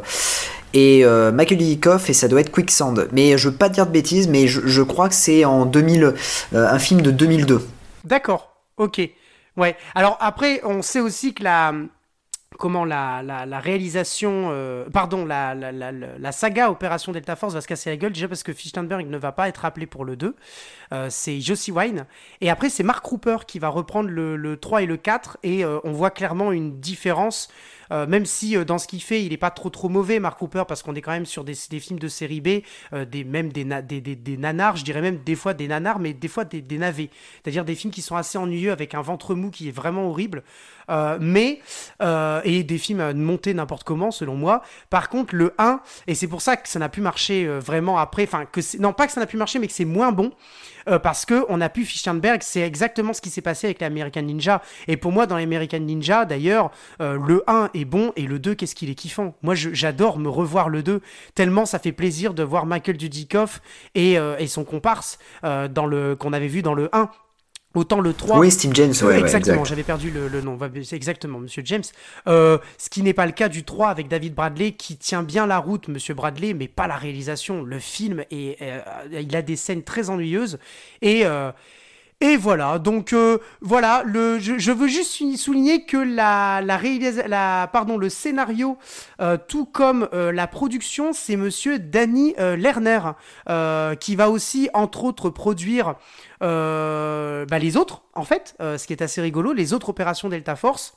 et 0.75 1.05
euh, 1.05 1.33
Michael 1.33 1.61
et 1.63 2.13
ça 2.13 2.29
doit 2.29 2.41
être 2.41 2.51
Quicksand. 2.51 3.09
Mais 3.13 3.37
je 3.39 3.49
veux 3.49 3.55
pas 3.57 3.69
dire 3.69 3.87
de 3.87 3.93
bêtises 3.93 4.29
mais 4.29 4.47
je, 4.47 4.61
je 4.65 4.83
crois 4.83 5.09
que 5.09 5.15
c'est 5.15 5.45
en 5.45 5.67
2000 5.67 6.03
euh, 6.05 6.15
un 6.55 6.79
film 6.79 7.03
de 7.03 7.11
2002 7.11 7.61
D'accord. 8.05 8.57
Ok. 8.79 9.01
Ouais. 9.57 9.77
Alors 9.95 10.17
après, 10.21 10.61
on 10.65 10.83
sait 10.83 11.01
aussi 11.01 11.35
que 11.35 11.43
la 11.43 11.73
comment 12.59 12.85
la, 12.87 13.23
la, 13.23 13.61
réalisation, 13.61 14.49
euh, 14.51 14.89
pardon, 14.91 15.27
la- 15.27 15.55
la 15.55 16.33
saga 16.33 16.71
Opération 16.71 17.13
Delta 17.13 17.37
Force 17.37 17.53
va 17.53 17.61
se 17.61 17.67
casser 17.69 17.91
la 17.91 17.97
gueule 17.99 18.13
déjà 18.13 18.29
parce 18.29 18.43
que 18.43 18.53
Fichtenberg 18.55 19.07
ne 19.09 19.19
va 19.19 19.31
pas 19.33 19.49
être 19.49 19.67
appelé 19.67 19.87
pour 19.87 20.07
le 20.07 20.17
2. 20.17 20.35
Euh, 20.93 21.09
c'est 21.11 21.41
Josie 21.41 21.71
Wine. 21.71 22.07
Et 22.41 22.49
après, 22.49 22.71
c'est 22.71 22.83
Mark 22.83 23.05
Cooper 23.05 23.39
qui 23.47 23.59
va 23.59 23.69
reprendre 23.69 24.09
le, 24.09 24.37
le 24.37 24.57
3 24.57 24.83
et 24.83 24.87
le 24.87 24.97
4. 24.97 25.37
Et 25.43 25.65
euh, 25.65 25.81
on 25.85 25.93
voit 25.93 26.11
clairement 26.11 26.51
une 26.53 26.81
différence. 26.81 27.49
Euh, 27.93 28.07
même 28.07 28.27
si 28.27 28.57
euh, 28.57 28.65
dans 28.65 28.79
ce 28.79 28.87
qu'il 28.87 29.03
fait, 29.03 29.25
il 29.25 29.33
est 29.33 29.39
pas 29.39 29.51
trop 29.51 29.71
trop 29.71 29.89
mauvais, 29.89 30.19
Mark 30.21 30.39
Cooper, 30.39 30.65
parce 30.67 30.83
qu'on 30.83 30.95
est 30.95 31.03
quand 31.03 31.13
même 31.13 31.27
sur 31.27 31.45
des, 31.45 31.55
films 31.55 31.99
de 31.99 32.09
série 32.09 32.41
B, 32.41 32.63
euh, 32.93 33.05
des, 33.05 33.25
même 33.25 33.53
des, 33.53 33.65
des, 33.65 34.37
nanars, 34.37 34.77
je 34.77 34.85
dirais 34.85 35.01
même 35.01 35.19
des 35.25 35.37
fois 35.37 35.55
des 35.55 35.69
nanars, 35.69 35.99
mais 35.99 36.13
des 36.13 36.29
fois 36.29 36.45
des 36.45 36.79
navets. 36.79 37.11
C'est-à-dire 37.43 37.65
des 37.65 37.75
films 37.75 37.93
qui 37.93 38.03
sont 38.03 38.17
assez 38.17 38.39
ennuyeux 38.39 38.73
avec 38.73 38.95
un 38.95 39.03
ventre 39.03 39.35
mou 39.35 39.51
qui 39.51 39.69
est 39.69 39.73
vraiment 39.73 40.09
horrible. 40.09 40.43
Euh, 40.91 41.19
mais 41.21 41.61
euh, 42.03 42.41
et 42.45 42.63
des 42.63 42.79
films 42.79 43.01
à 43.01 43.13
monter 43.13 43.55
n'importe 43.55 43.85
comment 43.85 44.11
selon 44.11 44.37
moi. 44.37 44.63
Par 44.91 45.09
contre 45.09 45.35
le 45.35 45.53
1 45.59 45.81
et 46.07 46.15
c'est 46.15 46.29
pour 46.29 46.43
ça 46.43 46.57
que 46.57 46.69
ça 46.69 46.79
n'a 46.79 46.89
pu 46.89 47.01
marcher 47.01 47.47
euh, 47.47 47.59
vraiment 47.59 47.99
après. 47.99 48.25
Enfin 48.25 48.45
que 48.47 48.61
non 48.79 48.93
pas 48.93 49.07
que 49.07 49.13
ça 49.13 49.21
n'a 49.21 49.27
pu 49.27 49.37
marcher 49.37 49.59
mais 49.59 49.67
que 49.67 49.73
c'est 49.73 49.85
moins 49.85 50.13
bon 50.13 50.33
parce 51.03 51.25
que 51.25 51.45
on 51.49 51.61
a 51.61 51.69
pu 51.69 51.85
Fichtenberg. 51.85 52.43
C'est 52.45 52.61
exactement 52.61 53.13
ce 53.13 53.21
qui 53.21 53.29
s'est 53.29 53.41
passé 53.41 53.67
avec 53.67 53.81
l'American 53.81 54.23
Ninja. 54.23 54.63
Et 54.87 54.97
pour 54.97 55.11
moi 55.11 55.27
dans 55.27 55.37
l'American 55.37 55.81
Ninja 55.81 56.25
d'ailleurs 56.25 56.71
le 57.01 57.43
1 57.49 57.71
est 57.75 57.85
bon 57.85 58.13
et 58.15 58.23
le 58.23 58.39
2 58.39 58.55
qu'est-ce 58.55 58.77
qu'il 58.77 58.89
est 58.89 58.95
kiffant. 58.95 59.35
Moi 59.43 59.57
j'adore 59.57 60.21
me 60.21 60.29
revoir 60.29 60.69
le 60.69 60.85
2 60.85 61.01
tellement 61.35 61.67
ça 61.67 61.81
fait 61.81 61.91
plaisir 61.91 62.35
de 62.35 62.45
voir 62.45 62.67
Michael 62.67 62.99
Dudikoff 62.99 63.61
et, 63.97 64.13
et 64.13 64.47
son 64.47 64.63
comparse 64.63 65.19
dans 65.43 65.87
le 65.87 66.15
qu'on 66.15 66.33
avait 66.33 66.47
vu 66.47 66.63
dans 66.63 66.75
le 66.75 66.89
1. 66.93 67.11
Autant 67.77 68.01
le 68.01 68.15
3 68.15 68.39
oui 68.39 68.51
Steve 68.51 68.73
James 68.73 68.95
ouais, 69.03 69.09
ouais, 69.09 69.21
exactement, 69.21 69.57
exact. 69.57 69.69
j'avais 69.69 69.83
perdu 69.83 70.11
le, 70.11 70.29
le 70.29 70.41
nom. 70.41 70.59
Exactement, 70.93 71.41
Monsieur 71.41 71.63
James. 71.67 71.83
Euh, 72.27 72.57
ce 72.79 72.89
qui 72.89 73.03
n'est 73.03 73.13
pas 73.13 73.27
le 73.27 73.33
cas 73.33 73.51
du 73.51 73.65
3 73.65 73.91
avec 73.91 74.09
David 74.09 74.35
Bradley, 74.35 74.73
qui 74.73 74.97
tient 74.97 75.23
bien 75.23 75.47
la 75.47 75.59
route, 75.59 75.89
Monsieur 75.89 76.15
Bradley, 76.15 76.55
mais 76.55 76.69
pas 76.69 76.87
la 76.87 76.97
réalisation. 76.97 77.63
Le 77.63 77.79
film, 77.79 78.25
est, 78.31 78.57
euh, 78.63 78.81
il 79.13 79.37
a 79.37 79.43
des 79.43 79.57
scènes 79.57 79.83
très 79.83 80.09
ennuyeuses. 80.09 80.59
Et, 81.03 81.27
euh, 81.27 81.53
et 82.23 82.39
voilà, 82.39 82.79
donc 82.79 83.13
euh, 83.13 83.39
voilà, 83.61 84.03
le, 84.07 84.39
je, 84.39 84.73
veux 84.73 84.89
juste 84.89 85.13
sou- 85.13 85.37
souligner 85.37 85.85
que 85.85 85.99
la, 85.99 86.63
la, 86.63 86.81
la 87.27 87.69
pardon, 87.71 87.99
le 87.99 88.09
scénario, 88.09 88.79
euh, 89.21 89.37
tout 89.37 89.67
comme 89.67 90.09
euh, 90.15 90.33
la 90.33 90.47
production, 90.47 91.13
c'est 91.13 91.37
Monsieur 91.37 91.79
Danny 91.79 92.35
Lerner, 92.39 93.01
qui 94.01 94.17
va 94.17 94.31
aussi, 94.31 94.71
entre 94.73 95.05
autres, 95.05 95.29
produire 95.29 95.97
bah, 96.41 97.59
les 97.59 97.77
autres, 97.77 98.03
en 98.15 98.25
fait, 98.25 98.57
ce 98.61 98.87
qui 98.87 98.95
est 98.95 99.03
assez 99.03 99.21
rigolo, 99.21 99.53
les 99.53 99.75
autres 99.75 99.91
opérations 99.91 100.31
Delta 100.31 100.57
Force. 100.57 100.95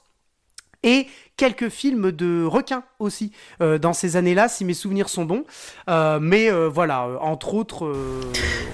Et 0.84 1.08
quelques 1.38 1.70
films 1.70 2.12
de 2.12 2.44
requins 2.44 2.84
aussi 3.00 3.32
euh, 3.62 3.78
dans 3.78 3.94
ces 3.94 4.16
années-là, 4.16 4.48
si 4.48 4.66
mes 4.66 4.74
souvenirs 4.74 5.10
sont 5.10 5.26
bons. 5.26 5.46
Euh, 5.90 6.20
mais 6.22 6.52
euh, 6.52 6.70
voilà, 6.70 7.08
entre 7.22 7.54
autres, 7.54 7.92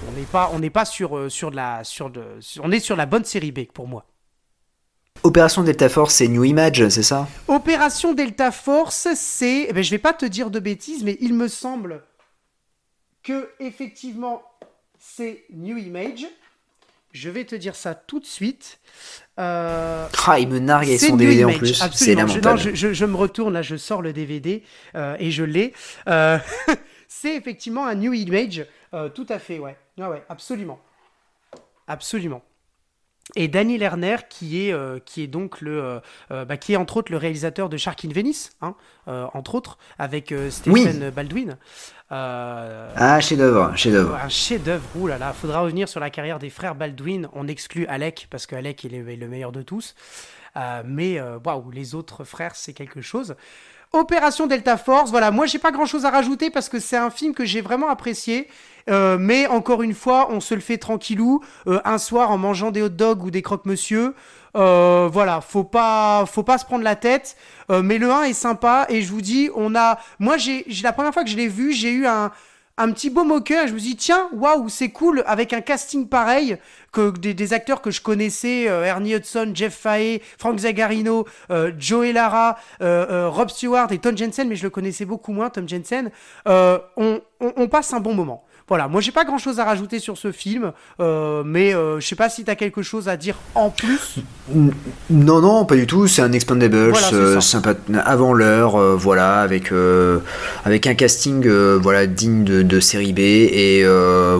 on 0.08 0.12
n'est 0.12 0.22
pas, 0.22 0.50
on 0.52 0.58
n'est 0.58 0.70
pas 0.70 0.84
sur, 0.84 1.30
sur 1.30 1.50
de 1.50 1.56
la, 1.56 1.84
sur 1.84 2.10
de, 2.10 2.24
on 2.62 2.70
est 2.70 2.80
sur 2.80 2.96
la 2.96 3.06
bonne 3.06 3.24
série 3.24 3.52
B 3.52 3.60
pour 3.72 3.88
moi. 3.88 4.04
Opération 5.22 5.62
Delta 5.62 5.88
Force, 5.88 6.14
c'est 6.14 6.28
New 6.28 6.44
Image, 6.44 6.88
c'est 6.88 7.02
ça? 7.02 7.26
Opération 7.48 8.12
Delta 8.12 8.50
Force, 8.50 9.08
c'est, 9.14 9.66
eh 9.68 9.72
ben, 9.72 9.82
je 9.82 9.90
vais 9.90 9.98
pas 9.98 10.12
te 10.12 10.26
dire 10.26 10.50
de 10.50 10.60
bêtises, 10.60 11.02
mais 11.02 11.16
il 11.20 11.34
me 11.34 11.48
semble 11.48 12.02
que 13.22 13.50
effectivement 13.58 14.42
c'est 14.98 15.44
New 15.50 15.78
Image. 15.78 16.26
Je 17.16 17.30
vais 17.30 17.44
te 17.44 17.54
dire 17.54 17.74
ça 17.74 17.94
tout 17.94 18.20
de 18.20 18.26
suite. 18.26 18.78
Euh, 19.38 20.06
Ah, 20.26 20.38
il 20.38 20.48
me 20.48 20.58
nargue 20.58 20.88
avec 20.88 21.00
son 21.00 21.16
DVD 21.16 21.44
en 21.44 21.52
plus. 21.58 21.74
C'est 21.74 21.82
absolument. 21.84 22.26
Je, 22.26 22.40
non, 22.40 22.56
je, 22.56 22.74
je- 22.74 22.92
je 22.92 23.04
me 23.06 23.16
retourne 23.16 23.54
là, 23.54 23.62
je 23.62 23.76
sors 23.76 24.02
le 24.02 24.12
DVD 24.12 24.62
euh, 24.94 25.16
et 25.18 25.30
je 25.30 25.42
l'ai. 25.44 25.72
Euh, 26.08 26.38
c'est 27.08 27.34
effectivement 27.36 27.86
un 27.86 27.94
New 27.94 28.12
Image, 28.12 28.66
tout 29.14 29.26
à 29.28 29.38
fait, 29.38 29.58
ouais. 29.58 29.76
Ouais, 29.98 30.06
ouais, 30.06 30.22
absolument. 30.28 30.78
Absolument. 31.86 32.42
Et 33.34 33.48
Danny 33.48 33.76
Lerner, 33.76 34.16
qui 34.30 34.66
est, 34.66 34.72
euh, 34.72 35.00
qui 35.04 35.22
est 35.22 35.26
donc 35.26 35.60
le, 35.60 35.82
euh, 35.82 36.00
euh, 36.30 36.44
bah, 36.44 36.56
qui 36.56 36.74
est 36.74 36.76
entre 36.76 36.98
autres 36.98 37.10
le 37.10 37.18
réalisateur 37.18 37.68
de 37.68 37.76
Shark 37.76 38.04
in 38.04 38.10
Venice, 38.10 38.52
hein, 38.62 38.76
euh, 39.08 39.26
entre 39.34 39.56
autres, 39.56 39.78
avec 39.98 40.32
Stephen 40.50 41.10
Baldwin. 41.10 41.56
Ah, 42.08 43.18
chef-d'œuvre, 43.20 43.74
chef-d'œuvre. 43.76 44.14
un 44.14 44.28
chef-d'œuvre, 44.28 44.84
ouh 44.94 45.08
là 45.08 45.18
là, 45.18 45.32
faudra 45.32 45.60
revenir 45.60 45.88
sur 45.88 45.98
la 45.98 46.10
carrière 46.10 46.38
des 46.38 46.50
frères 46.50 46.76
Baldwin. 46.76 47.28
On 47.32 47.48
exclut 47.48 47.86
Alec 47.86 48.28
parce 48.30 48.46
que 48.46 48.54
Alec 48.54 48.84
il 48.84 48.94
est 48.94 49.16
le 49.16 49.28
meilleur 49.28 49.50
de 49.50 49.62
tous. 49.62 49.96
Mais 50.84 51.20
waouh, 51.20 51.70
les 51.70 51.94
autres 51.94 52.24
frères, 52.24 52.54
c'est 52.54 52.72
quelque 52.72 53.02
chose. 53.02 53.34
Opération 54.00 54.46
Delta 54.46 54.76
Force, 54.76 55.10
voilà, 55.10 55.30
moi 55.30 55.46
j'ai 55.46 55.58
pas 55.58 55.70
grand 55.72 55.86
chose 55.86 56.04
à 56.04 56.10
rajouter 56.10 56.50
parce 56.50 56.68
que 56.68 56.78
c'est 56.78 56.96
un 56.96 57.10
film 57.10 57.34
que 57.34 57.44
j'ai 57.44 57.60
vraiment 57.60 57.88
apprécié. 57.88 58.48
Euh, 58.88 59.16
mais 59.18 59.48
encore 59.48 59.82
une 59.82 59.94
fois, 59.94 60.28
on 60.30 60.38
se 60.38 60.54
le 60.54 60.60
fait 60.60 60.78
tranquillou, 60.78 61.40
euh, 61.66 61.80
un 61.84 61.98
soir 61.98 62.30
en 62.30 62.38
mangeant 62.38 62.70
des 62.70 62.82
hot 62.82 62.88
dogs 62.88 63.24
ou 63.24 63.30
des 63.32 63.42
croque-monsieur. 63.42 64.14
Euh, 64.56 65.08
voilà, 65.12 65.40
faut 65.40 65.64
pas, 65.64 66.24
faut 66.26 66.44
pas 66.44 66.56
se 66.58 66.64
prendre 66.64 66.84
la 66.84 66.94
tête. 66.96 67.36
Mais 67.68 67.98
le 67.98 68.12
1 68.12 68.22
est 68.24 68.32
sympa 68.32 68.86
et 68.88 69.02
je 69.02 69.10
vous 69.10 69.20
dis, 69.20 69.50
on 69.56 69.74
a, 69.74 69.98
moi 70.20 70.36
j'ai- 70.36 70.64
la 70.84 70.92
première 70.92 71.12
fois 71.12 71.24
que 71.24 71.30
je 71.30 71.36
l'ai 71.36 71.48
vu, 71.48 71.72
j'ai 71.72 71.90
eu 71.90 72.06
un, 72.06 72.30
un 72.78 72.92
petit 72.92 73.08
beau 73.08 73.24
moqueur 73.24 73.66
je 73.66 73.72
me 73.72 73.78
dit 73.78 73.96
tiens 73.96 74.28
waouh 74.32 74.68
c'est 74.68 74.90
cool 74.90 75.22
avec 75.26 75.52
un 75.52 75.62
casting 75.62 76.08
pareil 76.08 76.58
que 76.92 77.10
des, 77.10 77.52
acteurs 77.52 77.80
que 77.80 77.90
je 77.90 78.02
connaissais 78.02 78.68
euh, 78.68 78.84
Ernie 78.84 79.14
Hudson 79.14 79.52
Jeff 79.54 79.74
Fahey 79.74 80.20
Frank 80.38 80.58
Zagarino 80.58 81.26
euh, 81.50 81.72
Joey 81.78 82.12
Lara 82.12 82.58
euh, 82.82 83.30
Rob 83.30 83.48
Stewart 83.48 83.90
et 83.92 83.98
Tom 83.98 84.16
Jensen 84.16 84.48
mais 84.48 84.56
je 84.56 84.62
le 84.62 84.70
connaissais 84.70 85.06
beaucoup 85.06 85.32
moins 85.32 85.48
Tom 85.48 85.66
Jensen 85.68 86.10
on 86.46 87.68
passe 87.70 87.94
un 87.94 88.00
bon 88.00 88.14
moment 88.14 88.44
voilà 88.68 88.88
moi 88.88 89.00
j'ai 89.00 89.12
pas 89.12 89.24
grand 89.24 89.38
chose 89.38 89.60
à 89.60 89.64
rajouter 89.64 89.98
sur 90.00 90.18
ce 90.18 90.32
film 90.32 90.72
euh, 91.00 91.42
mais 91.44 91.74
euh, 91.74 92.00
je 92.00 92.06
sais 92.06 92.16
pas 92.16 92.28
si 92.28 92.44
t'as 92.44 92.54
quelque 92.56 92.82
chose 92.82 93.08
à 93.08 93.16
dire 93.16 93.36
en 93.54 93.70
plus 93.70 94.16
Non, 95.10 95.40
non, 95.40 95.64
pas 95.64 95.76
du 95.76 95.86
tout. 95.86 96.06
C'est 96.06 96.22
un 96.22 96.30
Voilà, 96.30 97.08
c'est 97.08 97.14
euh, 97.14 97.34
ça. 97.34 97.40
sympa, 97.40 97.74
avant 98.04 98.32
l'heure, 98.32 98.96
voilà, 98.96 99.40
avec 99.40 99.72
avec 100.64 100.86
un 100.86 100.94
casting, 100.94 101.46
voilà, 101.76 102.06
digne 102.06 102.44
de, 102.44 102.62
de 102.62 102.80
série 102.80 103.12
B 103.12 103.20
et 103.20 103.84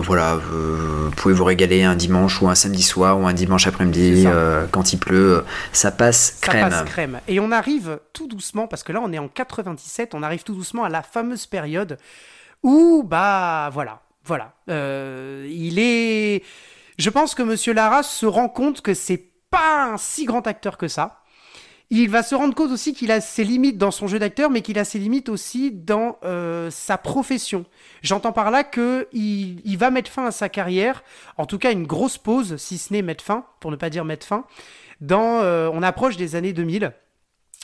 voilà, 0.03 0.35
vous 0.35 1.11
pouvez 1.11 1.33
vous 1.33 1.45
régaler 1.45 1.83
un 1.83 1.95
dimanche 1.95 2.41
ou 2.41 2.49
un 2.49 2.55
samedi 2.55 2.83
soir 2.83 3.19
ou 3.19 3.27
un 3.27 3.33
dimanche 3.33 3.67
après-midi 3.67 4.23
ça. 4.23 4.67
quand 4.71 4.93
il 4.93 4.97
pleut, 4.97 5.43
ça 5.73 5.91
passe 5.91 6.37
Ça 6.41 6.47
crème. 6.47 6.69
passe 6.69 6.83
crème. 6.83 7.19
Et 7.27 7.39
on 7.39 7.51
arrive 7.51 7.99
tout 8.13 8.27
doucement, 8.27 8.67
parce 8.67 8.83
que 8.83 8.91
là 8.91 9.01
on 9.03 9.11
est 9.11 9.19
en 9.19 9.27
97, 9.27 10.13
on 10.13 10.23
arrive 10.23 10.43
tout 10.43 10.53
doucement 10.53 10.83
à 10.83 10.89
la 10.89 11.01
fameuse 11.01 11.45
période 11.45 11.97
où, 12.63 13.03
bah 13.07 13.69
voilà, 13.71 14.01
voilà. 14.27 14.53
Euh, 14.69 15.47
il 15.49 15.79
est. 15.79 16.43
Je 16.99 17.09
pense 17.09 17.33
que 17.33 17.43
Monsieur 17.43 17.73
Lara 17.73 18.03
se 18.03 18.25
rend 18.25 18.49
compte 18.49 18.81
que 18.81 18.93
c'est 18.93 19.31
pas 19.49 19.85
un 19.85 19.97
si 19.97 20.25
grand 20.25 20.45
acteur 20.45 20.77
que 20.77 20.87
ça. 20.87 21.23
Il 21.89 22.09
va 22.09 22.21
se 22.21 22.35
rendre 22.35 22.53
compte 22.53 22.71
aussi 22.71 22.93
qu'il 22.93 23.13
a 23.13 23.21
ses 23.21 23.45
limites 23.45 23.77
dans 23.77 23.91
son 23.91 24.07
jeu 24.07 24.19
d'acteur, 24.19 24.49
mais 24.49 24.61
qu'il 24.61 24.77
a 24.77 24.83
ses 24.83 24.99
limites 24.99 25.29
aussi 25.29 25.71
dans 25.71 26.17
euh, 26.25 26.69
sa 26.69 26.97
profession. 26.97 27.65
J'entends 28.01 28.33
par 28.33 28.51
là 28.51 28.65
que 28.65 29.07
il, 29.13 29.61
il 29.63 29.77
va 29.77 29.89
mettre 29.89 30.11
fin 30.11 30.25
à 30.25 30.31
sa 30.31 30.49
carrière, 30.49 31.01
en 31.37 31.45
tout 31.45 31.57
cas 31.57 31.71
une 31.71 31.87
grosse 31.87 32.17
pause, 32.17 32.57
si 32.57 32.77
ce 32.77 32.91
n'est 32.91 33.01
mettre 33.01 33.23
fin, 33.23 33.45
pour 33.61 33.71
ne 33.71 33.77
pas 33.77 33.89
dire 33.89 34.03
mettre 34.03 34.27
fin. 34.27 34.43
Dans, 34.99 35.39
euh, 35.41 35.69
on 35.71 35.81
approche 35.81 36.17
des 36.17 36.35
années 36.35 36.51
2000. 36.51 36.91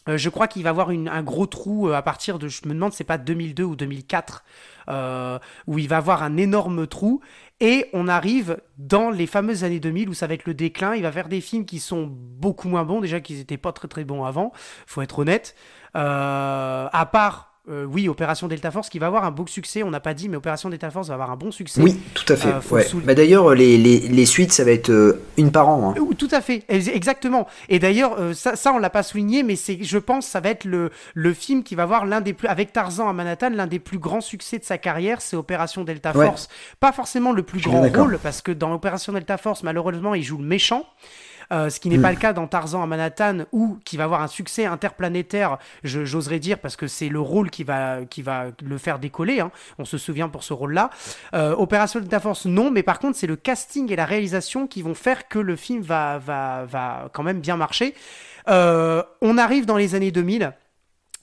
Euh, 0.07 0.17
je 0.17 0.29
crois 0.29 0.47
qu'il 0.47 0.63
va 0.63 0.69
avoir 0.69 0.89
un 0.89 1.23
gros 1.23 1.45
trou 1.45 1.89
à 1.89 2.01
partir 2.01 2.39
de, 2.39 2.47
je 2.47 2.61
me 2.65 2.73
demande, 2.73 2.93
c'est 2.93 3.03
pas 3.03 3.17
2002 3.17 3.63
ou 3.63 3.75
2004, 3.75 4.45
euh, 4.89 5.39
où 5.67 5.79
il 5.79 5.87
va 5.87 5.97
avoir 5.97 6.23
un 6.23 6.37
énorme 6.37 6.87
trou. 6.87 7.21
Et 7.59 7.87
on 7.93 8.07
arrive 8.07 8.57
dans 8.77 9.09
les 9.09 9.27
fameuses 9.27 9.63
années 9.63 9.79
2000 9.79 10.09
où 10.09 10.13
ça 10.13 10.27
va 10.27 10.33
être 10.33 10.45
le 10.45 10.53
déclin. 10.53 10.95
Il 10.95 11.03
va 11.03 11.11
faire 11.11 11.29
des 11.29 11.41
films 11.41 11.65
qui 11.65 11.79
sont 11.79 12.07
beaucoup 12.11 12.67
moins 12.67 12.83
bons, 12.83 12.99
déjà 12.99 13.21
qu'ils 13.21 13.39
étaient 13.39 13.57
pas 13.57 13.71
très 13.71 13.87
très 13.87 14.03
bons 14.03 14.25
avant, 14.25 14.51
faut 14.85 15.01
être 15.01 15.19
honnête. 15.19 15.55
Euh, 15.95 16.87
à 16.91 17.05
part, 17.05 17.52
euh, 17.69 17.85
oui, 17.85 18.09
Opération 18.09 18.47
Delta 18.47 18.71
Force 18.71 18.89
qui 18.89 18.99
va 18.99 19.07
avoir 19.07 19.23
un 19.23 19.31
beau 19.31 19.47
succès, 19.47 19.83
on 19.83 19.89
n'a 19.89 19.99
pas 20.01 20.13
dit, 20.13 20.27
mais 20.27 20.35
Opération 20.37 20.69
Delta 20.69 20.91
Force 20.91 21.07
va 21.07 21.13
avoir 21.13 21.31
un 21.31 21.37
bon 21.37 21.49
succès. 21.51 21.81
Oui, 21.81 21.97
tout 22.13 22.25
à 22.31 22.35
fait. 22.35 22.49
Euh, 22.49 22.59
faut 22.61 22.75
ouais. 22.75 22.83
sous- 22.83 22.99
Bah, 22.99 23.13
D'ailleurs, 23.15 23.53
les, 23.55 23.77
les, 23.77 23.99
les 23.99 24.25
suites, 24.25 24.51
ça 24.51 24.63
va 24.65 24.71
être 24.71 24.89
euh, 24.89 25.21
une 25.37 25.51
par 25.51 25.69
an. 25.69 25.91
hein. 25.91 25.95
Euh, 25.97 26.13
Tout 26.13 26.27
à 26.31 26.41
fait, 26.41 26.63
Ex- 26.67 26.87
exactement. 26.89 27.47
Et 27.69 27.79
d'ailleurs, 27.79 28.15
euh, 28.19 28.33
ça, 28.33 28.55
ça 28.57 28.73
on 28.73 28.79
l'a 28.79 28.89
pas 28.89 29.03
souligné, 29.03 29.43
mais 29.43 29.55
c'est, 29.55 29.79
je 29.81 29.97
pense, 29.97 30.25
ça 30.27 30.39
va 30.41 30.49
être 30.49 30.65
le, 30.65 30.91
le 31.13 31.33
film 31.33 31.63
qui 31.63 31.75
va 31.75 31.83
avoir 31.83 32.05
l'un 32.05 32.19
des 32.21 32.33
plus, 32.33 32.47
avec 32.47 32.73
Tarzan 32.73 33.07
à 33.07 33.13
Manhattan, 33.13 33.49
l'un 33.51 33.67
des 33.67 33.79
plus 33.79 33.97
grands 33.99 34.21
succès 34.21 34.59
de 34.59 34.63
sa 34.65 34.77
carrière, 34.77 35.21
c'est 35.21 35.35
Opération 35.37 35.83
Delta 35.83 36.11
Ouais. 36.15 36.25
Force. 36.25 36.49
Pas 36.81 36.91
forcément 36.91 37.31
le 37.31 37.43
plus 37.43 37.61
grand 37.61 37.81
rôle, 37.89 38.19
parce 38.21 38.41
que 38.41 38.51
dans 38.51 38.73
Opération 38.73 39.13
Delta 39.13 39.37
Force, 39.37 39.63
malheureusement, 39.63 40.15
il 40.15 40.23
joue 40.23 40.37
le 40.37 40.43
méchant. 40.45 40.85
Euh, 41.51 41.69
ce 41.69 41.79
qui 41.79 41.89
n'est 41.89 41.99
pas 41.99 42.11
le 42.11 42.17
cas 42.17 42.33
dans 42.33 42.47
Tarzan 42.47 42.81
à 42.81 42.85
Manhattan 42.85 43.39
ou 43.51 43.77
qui 43.83 43.97
va 43.97 44.05
avoir 44.05 44.21
un 44.21 44.27
succès 44.27 44.65
interplanétaire, 44.65 45.57
j'oserais 45.83 46.39
dire, 46.39 46.59
parce 46.59 46.75
que 46.75 46.87
c'est 46.87 47.09
le 47.09 47.19
rôle 47.19 47.49
qui 47.49 47.63
va, 47.63 48.05
qui 48.09 48.21
va 48.21 48.45
le 48.63 48.77
faire 48.77 48.99
décoller. 48.99 49.39
hein. 49.39 49.51
On 49.79 49.85
se 49.85 49.97
souvient 49.97 50.29
pour 50.29 50.43
ce 50.43 50.53
rôle-là. 50.53 50.89
Euh, 51.33 51.55
Opération 51.55 51.99
Delta 51.99 52.19
Force, 52.19 52.45
non, 52.45 52.71
mais 52.71 52.83
par 52.83 52.99
contre, 52.99 53.17
c'est 53.17 53.27
le 53.27 53.35
casting 53.35 53.91
et 53.91 53.95
la 53.95 54.05
réalisation 54.05 54.67
qui 54.67 54.81
vont 54.81 54.95
faire 54.95 55.27
que 55.27 55.39
le 55.39 55.55
film 55.55 55.81
va, 55.81 56.19
va, 56.19 56.65
va 56.65 57.09
quand 57.13 57.23
même 57.23 57.39
bien 57.39 57.57
marcher. 57.57 57.93
Euh, 58.47 59.03
on 59.21 59.37
arrive 59.37 59.65
dans 59.65 59.77
les 59.77 59.95
années 59.95 60.11
2000, 60.11 60.53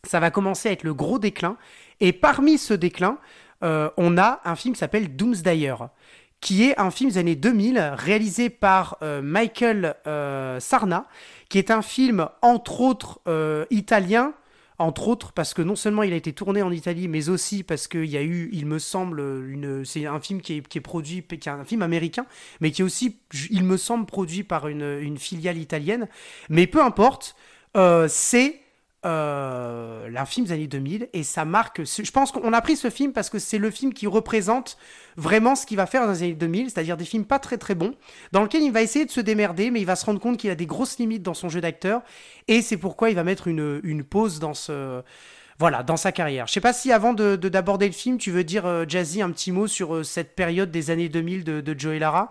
ça 0.04 0.20
va 0.20 0.30
commencer 0.30 0.68
à 0.68 0.72
être 0.72 0.84
le 0.84 0.94
gros 0.94 1.18
déclin, 1.18 1.56
et 2.00 2.12
parmi 2.12 2.56
ce 2.56 2.72
déclin, 2.72 3.18
euh, 3.62 3.90
on 3.98 4.16
a 4.16 4.40
un 4.44 4.56
film 4.56 4.72
qui 4.72 4.80
s'appelle 4.80 5.14
Doomsdayer, 5.14 5.74
qui 6.41 6.64
est 6.64 6.78
un 6.78 6.91
film 6.91 7.11
des 7.11 7.18
années 7.18 7.36
2000 7.36 7.95
réalisé 7.97 8.51
par 8.51 8.97
euh, 9.03 9.20
Michael 9.22 9.95
euh, 10.07 10.59
Sarna, 10.61 11.07
qui 11.49 11.59
est 11.59 11.70
un 11.70 11.82
film 11.82 12.28
entre 12.43 12.80
autres 12.80 13.20
euh, 13.28 13.66
italien, 13.70 14.32
entre 14.78 15.09
autres 15.09 15.32
parce 15.32 15.53
que 15.53 15.61
non 15.61 15.76
seulement 15.76 16.03
il 16.03 16.12
a 16.14 16.16
été 16.16 16.32
tourné 16.32 16.62
en 16.62 16.70
Italie, 16.70 17.09
mais 17.09 17.28
aussi 17.28 17.62
parce 17.62 17.86
qu'il 17.86 18.07
y 18.07 18.16
a 18.16 18.22
eu, 18.22 18.49
il 18.53 18.64
me 18.64 18.78
semble, 18.78 19.22
c'est 19.84 20.07
un 20.07 20.20
film 20.20 20.41
qui 20.41 20.55
est, 20.55 20.66
qui 20.66 20.78
est 20.78 20.80
produit, 20.80 21.22
qui 21.22 21.34
est 21.34 21.53
un 21.53 21.64
film 21.64 21.82
américain, 21.82 22.24
mais 22.61 22.70
qui 22.70 22.80
est 22.80 22.84
aussi, 22.84 23.18
il 23.51 23.64
me 23.64 23.76
semble, 23.76 24.07
produit 24.07 24.43
par 24.43 24.68
une, 24.68 24.99
une 25.01 25.18
filiale 25.18 25.59
italienne. 25.59 26.09
Mais 26.49 26.66
peu 26.66 26.82
importe, 26.82 27.36
euh, 27.76 28.07
c'est 28.09 28.59
euh, 29.07 30.14
un 30.14 30.24
film 30.26 30.46
des 30.46 30.53
années 30.53 30.66
2000 30.66 31.09
et 31.12 31.22
ça 31.22 31.44
marque. 31.44 31.82
Je 31.84 32.11
pense 32.11 32.32
qu'on 32.32 32.53
a 32.53 32.61
pris 32.61 32.76
ce 32.76 32.90
film 32.90 33.12
parce 33.12 33.30
que 33.30 33.38
c'est 33.38 33.59
le 33.59 33.70
film 33.70 33.94
qui 33.94 34.07
représente 34.07 34.76
vraiment 35.16 35.55
ce 35.55 35.64
qu'il 35.64 35.78
va 35.78 35.86
faire 35.86 36.05
dans 36.07 36.12
les 36.12 36.22
années 36.22 36.34
2000, 36.34 36.70
c'est-à-dire 36.70 36.96
des 36.96 37.05
films 37.07 37.24
pas 37.24 37.38
très 37.38 37.57
très 37.57 37.74
bons, 37.74 37.94
dans 38.32 38.42
lequel 38.42 38.62
il 38.62 38.72
va 38.72 38.82
essayer 38.82 39.07
de 39.07 39.11
se 39.11 39.20
démerder, 39.20 39.70
mais 39.70 39.80
il 39.80 39.86
va 39.86 39.96
se 39.96 40.05
rendre 40.05 40.20
compte 40.20 40.36
qu'il 40.36 40.51
a 40.51 40.55
des 40.55 40.66
grosses 40.66 40.98
limites 40.98 41.22
dans 41.22 41.34
son 41.34 41.48
jeu 41.48 41.61
d'acteur 41.61 42.03
et 42.48 42.61
c'est 42.61 42.76
pourquoi 42.76 43.11
il 43.11 43.16
va 43.16 43.24
mettre 43.24 43.48
une, 43.48 44.05
pause 44.05 44.38
dans 44.38 44.55
ce. 44.55 45.03
Voilà, 45.59 45.82
dans 45.82 45.98
sa 45.98 46.11
carrière. 46.11 46.46
Je 46.46 46.53
sais 46.55 46.61
pas 46.61 46.72
si 46.72 46.90
avant 46.90 47.12
de- 47.12 47.36
d'aborder 47.36 47.86
le 47.86 47.92
film, 47.92 48.16
tu 48.16 48.30
veux 48.30 48.44
dire, 48.44 48.64
euh, 48.64 48.86
Jazzy, 48.88 49.20
un 49.20 49.30
petit 49.30 49.53
mot 49.53 49.66
sur 49.66 49.94
euh, 49.94 50.03
cette 50.03 50.34
période 50.34 50.70
des 50.70 50.90
années 50.90 51.11
2000 51.11 51.44
de, 51.44 51.61
de 51.61 51.78
Joey 51.78 51.98
Lara? 51.98 52.28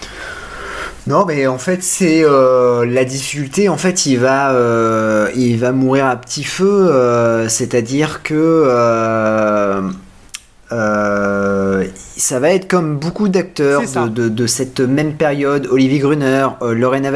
Non, 1.10 1.26
mais 1.26 1.48
en 1.48 1.58
fait, 1.58 1.82
c'est 1.82 2.24
euh, 2.24 2.86
la 2.86 3.04
difficulté. 3.04 3.68
En 3.68 3.78
fait, 3.78 4.06
il 4.06 4.18
va, 4.20 4.52
euh, 4.52 5.28
il 5.36 5.58
va 5.58 5.72
mourir 5.72 6.06
à 6.06 6.16
petit 6.16 6.44
feu. 6.44 6.88
euh, 6.92 7.50
C'est-à-dire 7.50 8.22
que 8.22 8.36
ça 12.18 12.40
va 12.40 12.52
être 12.52 12.68
comme 12.68 12.98
beaucoup 12.98 13.28
d'acteurs 13.28 13.82
de, 14.06 14.10
de- 14.24 14.30
de 14.30 14.48
cette 14.48 14.82
même 14.82 15.14
période. 15.14 15.68
Olivier 15.72 15.98
Gruner, 16.00 16.48
Lorena 16.62 17.10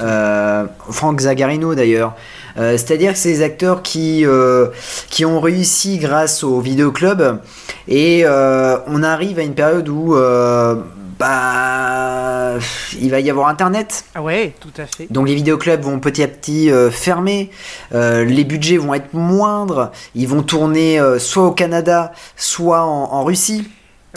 euh, 0.00 0.64
Frank 0.90 1.20
Zagarino 1.20 1.74
d'ailleurs. 1.74 2.14
Euh, 2.58 2.72
C'est-à-dire 2.76 3.12
que 3.14 3.18
c'est 3.18 3.32
des 3.32 3.42
acteurs 3.42 3.82
qui, 3.82 4.24
euh, 4.24 4.66
qui 5.08 5.24
ont 5.24 5.40
réussi 5.40 5.98
grâce 5.98 6.44
au 6.44 6.60
vidéoclub 6.60 7.38
et 7.88 8.22
euh, 8.24 8.76
on 8.86 9.02
arrive 9.02 9.38
à 9.38 9.42
une 9.42 9.54
période 9.54 9.88
où 9.88 10.14
bah, 11.22 12.58
il 13.00 13.10
va 13.10 13.20
y 13.20 13.30
avoir 13.30 13.48
Internet. 13.48 14.04
Ah 14.14 14.22
ouais, 14.22 14.54
tout 14.60 14.72
à 14.76 14.86
fait. 14.86 15.06
Donc 15.10 15.28
les 15.28 15.34
vidéoclubs 15.34 15.80
vont 15.82 16.00
petit 16.00 16.22
à 16.22 16.28
petit 16.28 16.70
euh, 16.70 16.90
fermer, 16.90 17.50
euh, 17.94 18.24
les 18.24 18.44
budgets 18.44 18.76
vont 18.78 18.94
être 18.94 19.14
moindres, 19.14 19.92
ils 20.14 20.28
vont 20.28 20.42
tourner 20.42 20.98
euh, 21.00 21.18
soit 21.18 21.46
au 21.46 21.52
Canada, 21.52 22.12
soit 22.36 22.82
en, 22.82 23.12
en 23.12 23.24
Russie. 23.24 23.68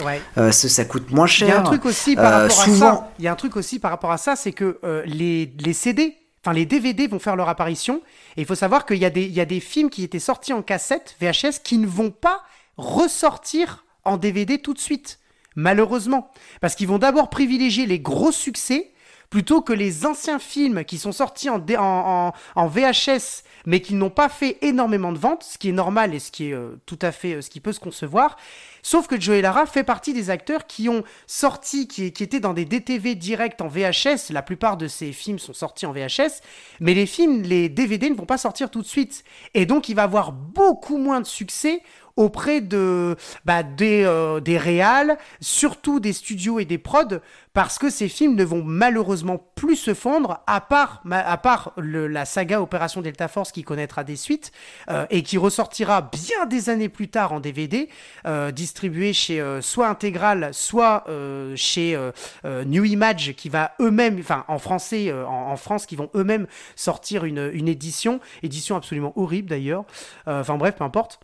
Ouais. 0.04 0.20
Euh, 0.36 0.52
ça, 0.52 0.68
ça 0.68 0.84
coûte 0.84 1.10
moins 1.10 1.26
cher. 1.26 1.48
Il 1.48 1.50
y 1.50 1.54
a 1.54 1.60
un 1.60 1.62
truc 1.62 1.84
aussi 1.86 2.16
par 2.16 2.24
Euh, 2.26 2.42
rapport 2.48 2.60
à 2.60 2.66
ça. 2.68 3.10
Il 3.18 3.24
y 3.24 3.28
a 3.28 3.32
un 3.32 3.36
truc 3.36 3.56
aussi 3.56 3.78
par 3.78 3.90
rapport 3.90 4.12
à 4.12 4.18
ça, 4.18 4.36
c'est 4.36 4.52
que 4.52 4.78
euh, 4.84 5.02
les, 5.06 5.50
les 5.58 5.72
CD, 5.72 6.16
enfin 6.44 6.52
les 6.52 6.66
DVD 6.66 7.06
vont 7.06 7.18
faire 7.18 7.34
leur 7.36 7.48
apparition. 7.48 8.02
Et 8.36 8.42
il 8.42 8.46
faut 8.46 8.54
savoir 8.54 8.84
qu'il 8.84 8.98
y, 8.98 9.06
a 9.06 9.10
des- 9.10 9.24
il 9.24 9.32
y 9.32 9.40
a 9.40 9.46
des 9.46 9.60
films 9.60 9.88
qui 9.88 10.04
étaient 10.04 10.18
sortis 10.18 10.52
en 10.52 10.60
cassette, 10.62 11.16
VHS, 11.20 11.60
qui 11.64 11.78
ne 11.78 11.86
vont 11.86 12.10
pas 12.10 12.42
ressortir 12.76 13.84
en 14.04 14.18
DVD 14.18 14.58
tout 14.58 14.74
de 14.74 14.78
suite. 14.78 15.18
Malheureusement. 15.56 16.30
Parce 16.60 16.74
qu'ils 16.74 16.88
vont 16.88 16.98
d'abord 16.98 17.30
privilégier 17.30 17.86
les 17.86 17.98
gros 17.98 18.32
succès 18.32 18.92
plutôt 19.30 19.60
que 19.60 19.72
les 19.72 20.06
anciens 20.06 20.38
films 20.38 20.84
qui 20.84 20.98
sont 20.98 21.12
sortis 21.12 21.48
en, 21.50 22.32
VHS 22.56 23.42
mais 23.64 23.80
qui 23.80 23.94
n'ont 23.94 24.10
pas 24.10 24.28
fait 24.28 24.58
énormément 24.62 25.12
de 25.12 25.18
ventes, 25.18 25.42
ce 25.42 25.58
qui 25.58 25.70
est 25.70 25.72
normal 25.72 26.14
et 26.14 26.20
ce 26.20 26.30
qui 26.30 26.50
est 26.50 26.52
euh, 26.52 26.80
tout 26.86 26.98
à 27.02 27.10
fait 27.10 27.34
euh, 27.34 27.42
ce 27.42 27.50
qui 27.50 27.60
peut 27.60 27.72
se 27.72 27.80
concevoir. 27.80 28.36
Sauf 28.82 29.08
que 29.08 29.20
Joey 29.20 29.42
Lara 29.42 29.66
fait 29.66 29.82
partie 29.82 30.12
des 30.12 30.30
acteurs 30.30 30.68
qui 30.68 30.88
ont 30.88 31.02
sorti, 31.26 31.88
qui, 31.88 32.12
qui 32.12 32.22
étaient 32.22 32.38
dans 32.38 32.54
des 32.54 32.64
DTV 32.64 33.16
directs 33.16 33.60
en 33.60 33.66
VHS. 33.66 34.30
La 34.30 34.42
plupart 34.42 34.76
de 34.76 34.86
ces 34.86 35.10
films 35.12 35.40
sont 35.40 35.52
sortis 35.52 35.86
en 35.86 35.92
VHS, 35.92 36.40
mais 36.78 36.94
les 36.94 37.06
films, 37.06 37.42
les 37.42 37.68
DVD 37.68 38.08
ne 38.08 38.14
vont 38.14 38.26
pas 38.26 38.38
sortir 38.38 38.70
tout 38.70 38.82
de 38.82 38.86
suite. 38.86 39.24
Et 39.54 39.66
donc, 39.66 39.88
il 39.88 39.96
va 39.96 40.04
avoir 40.04 40.30
beaucoup 40.30 40.98
moins 40.98 41.20
de 41.20 41.26
succès 41.26 41.82
auprès 42.16 42.60
de 42.60 43.16
bah, 43.44 43.62
des 43.62 44.02
euh, 44.04 44.40
des 44.40 44.58
réals, 44.58 45.18
surtout 45.40 46.00
des 46.00 46.12
studios 46.12 46.58
et 46.58 46.64
des 46.64 46.78
prods, 46.78 47.20
parce 47.52 47.78
que 47.78 47.90
ces 47.90 48.08
films 48.08 48.34
ne 48.34 48.44
vont 48.44 48.62
malheureusement 48.64 49.38
plus 49.54 49.76
se 49.76 49.94
fondre, 49.94 50.40
à 50.46 50.60
part 50.60 51.02
à 51.10 51.36
part 51.38 51.72
le- 51.76 52.06
la 52.06 52.24
saga 52.24 52.60
Opération 52.60 53.02
Delta 53.02 53.28
Force 53.28 53.52
qui 53.52 53.62
connaîtra 53.62 54.04
des 54.04 54.16
suites 54.16 54.52
euh, 54.90 55.06
et 55.10 55.22
qui 55.22 55.38
ressortira 55.38 56.02
bien 56.02 56.46
des 56.46 56.70
années 56.70 56.88
plus 56.88 57.08
tard 57.08 57.32
en 57.32 57.40
DVD, 57.40 57.88
euh, 58.26 58.50
distribué 58.50 59.12
chez 59.12 59.40
euh, 59.40 59.60
soit 59.60 59.88
Intégral, 59.88 60.50
soit 60.52 61.04
euh, 61.08 61.54
chez 61.56 61.94
euh, 61.94 62.12
euh, 62.44 62.64
New 62.64 62.84
Image, 62.84 63.34
qui 63.36 63.48
va 63.48 63.72
eux-mêmes, 63.80 64.18
enfin 64.20 64.44
en 64.48 64.58
français, 64.58 65.12
en, 65.12 65.50
en 65.52 65.56
France, 65.56 65.86
qui 65.86 65.96
vont 65.96 66.10
eux-mêmes 66.14 66.46
sortir 66.76 67.24
une, 67.24 67.50
une 67.52 67.68
édition, 67.68 68.20
édition 68.42 68.76
absolument 68.76 69.12
horrible 69.16 69.48
d'ailleurs. 69.48 69.84
Enfin 70.26 70.56
bref, 70.56 70.74
peu 70.76 70.84
importe. 70.84 71.20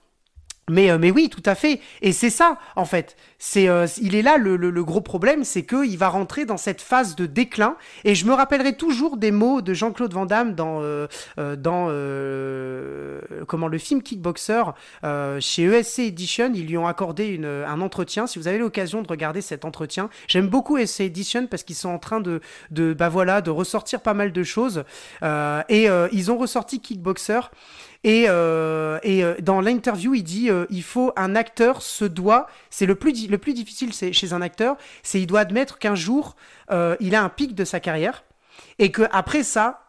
Mais, 0.71 0.91
euh, 0.91 0.99
mais 0.99 1.11
oui, 1.11 1.29
tout 1.29 1.43
à 1.45 1.57
fait. 1.57 1.81
Et 2.03 2.13
c'est 2.13 2.31
ça, 2.31 2.57
en 2.77 2.85
fait. 2.85 3.17
C'est, 3.39 3.69
euh, 3.69 3.87
il 4.01 4.15
est 4.15 4.23
là 4.23 4.37
le, 4.37 4.57
le- 4.57 4.85
gros 4.85 5.01
problème, 5.01 5.43
c'est 5.43 5.65
qu'il 5.65 5.99
va 5.99 6.09
rentrer 6.09 6.45
dans 6.45 6.57
cette 6.57 6.81
phase 6.81 7.17
de 7.17 7.27
déclin. 7.27 7.77
Et 8.05 8.15
je 8.15 8.27
me 8.27 8.33
rappellerai 8.33 8.77
toujours 8.77 9.17
des 9.17 9.33
mots 9.33 9.61
de 9.61 9.75
Jean-Claude 9.75 10.13
Van 10.13 10.25
Damme 10.25 10.55
dans, 10.55 10.79
euh, 10.81 11.09
dans 11.37 11.87
comment, 13.47 13.67
le 13.67 13.79
film 13.79 14.03
Kickboxer. 14.03 14.63
Chez 15.41 15.65
ESC 15.65 16.01
Edition, 16.01 16.53
ils 16.55 16.67
lui 16.67 16.79
ont 16.79 16.87
accordé 16.87 17.27
une, 17.27 17.45
un 17.47 17.81
entretien. 17.81 18.27
Si 18.29 18.39
vous 18.39 18.47
avez 18.49 18.59
l'occasion 18.59 19.03
de 19.03 19.09
regarder 19.09 19.41
cet 19.41 19.65
entretien, 19.65 20.11
j'aime 20.29 20.49
beaucoup 20.49 20.79
ESC 20.79 21.01
Edition 21.01 21.47
parce 21.49 21.65
qu'ils 21.65 21.77
sont 21.77 21.91
en 21.91 21.99
train 21.99 22.21
de, 22.21 22.41
de, 22.71 22.95
bah 22.95 23.09
voilà, 23.09 23.41
de 23.41 23.51
ressortir 23.51 24.01
pas 24.01 24.15
mal 24.15 24.33
de 24.33 24.43
choses. 24.45 24.85
Et 25.23 25.89
ils 26.13 26.31
ont 26.31 26.39
ressorti 26.39 26.81
Kickboxer. 26.81 27.41
Et, 28.05 28.25
euh, 28.29 28.99
et 29.03 29.23
euh, 29.23 29.35
dans 29.41 29.61
l'interview, 29.61 30.15
il 30.15 30.23
dit 30.23 30.51
euh, 30.51 30.67
il 30.71 30.83
faut 30.83 31.13
un 31.17 31.37
acteur 31.37 31.83
se 31.83 32.05
doit. 32.05 32.47
C'est 32.71 32.87
le 32.87 32.95
plus 32.95 33.29
le 33.29 33.39
plus 33.39 33.55
difficile 33.55 33.93
chez 33.93 34.33
un 34.33 34.43
acteur, 34.43 34.77
c'est 35.03 35.21
il 35.21 35.27
doit 35.27 35.41
admettre 35.41 35.79
qu'un 35.79 35.95
jour 35.95 36.37
euh, 36.71 36.97
il 37.01 37.15
a 37.15 37.23
un 37.23 37.29
pic 37.29 37.55
de 37.55 37.65
sa 37.65 37.81
carrière 37.81 38.25
et 38.79 38.91
que 38.91 39.03
après 39.13 39.43
ça, 39.43 39.83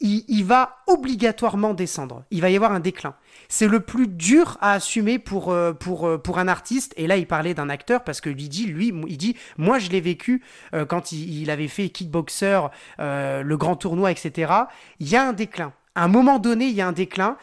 il, 0.00 0.24
il 0.28 0.44
va 0.44 0.78
obligatoirement 0.86 1.74
descendre. 1.74 2.24
Il 2.30 2.40
va 2.40 2.50
y 2.50 2.56
avoir 2.56 2.72
un 2.72 2.80
déclin. 2.80 3.14
C'est 3.48 3.68
le 3.68 3.80
plus 3.80 4.08
dur 4.08 4.58
à 4.60 4.72
assumer 4.72 5.18
pour, 5.18 5.50
euh, 5.50 5.72
pour, 5.72 6.06
euh, 6.06 6.18
pour 6.18 6.38
un 6.38 6.48
artiste. 6.48 6.92
Et 6.96 7.06
là, 7.06 7.16
il 7.16 7.26
parlait 7.26 7.54
d'un 7.54 7.68
acteur 7.68 8.04
parce 8.04 8.20
que 8.20 8.30
lui 8.30 8.48
dit, 8.48 8.66
lui, 8.66 8.92
il 9.08 9.16
dit, 9.16 9.36
moi, 9.56 9.78
je 9.78 9.90
l'ai 9.90 10.00
vécu 10.00 10.42
euh, 10.74 10.84
quand 10.84 11.12
il, 11.12 11.42
il 11.42 11.50
avait 11.50 11.68
fait 11.68 11.88
Kickboxer, 11.88 12.60
euh, 13.00 13.42
le 13.42 13.56
grand 13.56 13.76
tournoi, 13.76 14.10
etc. 14.10 14.52
Il 15.00 15.08
y 15.08 15.16
a 15.16 15.26
un 15.26 15.32
déclin. 15.32 15.72
À 15.98 16.04
un 16.04 16.08
moment 16.08 16.38
donné, 16.38 16.66
il 16.66 16.74
y 16.74 16.80
a 16.80 16.86
un 16.86 16.92
déclin. 16.92 17.36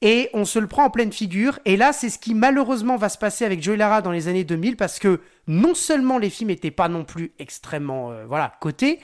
Et 0.00 0.30
on 0.32 0.44
se 0.44 0.60
le 0.60 0.68
prend 0.68 0.84
en 0.84 0.90
pleine 0.90 1.12
figure. 1.12 1.58
Et 1.64 1.76
là, 1.76 1.92
c'est 1.92 2.08
ce 2.08 2.20
qui 2.20 2.34
malheureusement 2.34 2.96
va 2.96 3.08
se 3.08 3.18
passer 3.18 3.44
avec 3.44 3.60
Joey 3.60 3.76
Lara 3.76 4.00
dans 4.00 4.12
les 4.12 4.28
années 4.28 4.44
2000 4.44 4.76
parce 4.76 5.00
que 5.00 5.20
non 5.48 5.74
seulement 5.74 6.16
les 6.16 6.30
films 6.30 6.50
n'étaient 6.50 6.70
pas 6.70 6.88
non 6.88 7.04
plus 7.04 7.32
extrêmement 7.40 8.12
euh, 8.12 8.24
voilà 8.26 8.52
cotés, 8.60 9.00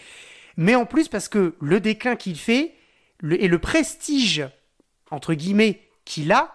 mais 0.57 0.77
en 0.77 0.87
plus 0.87 1.09
parce 1.09 1.29
que 1.29 1.57
le 1.61 1.81
déclin 1.81 2.15
qu'il 2.15 2.37
fait 2.37 2.75
et 3.29 3.49
le 3.49 3.59
prestige 3.59 4.47
entre 5.11 5.35
guillemets 5.35 5.81
qu'il 6.05 6.31
a 6.31 6.53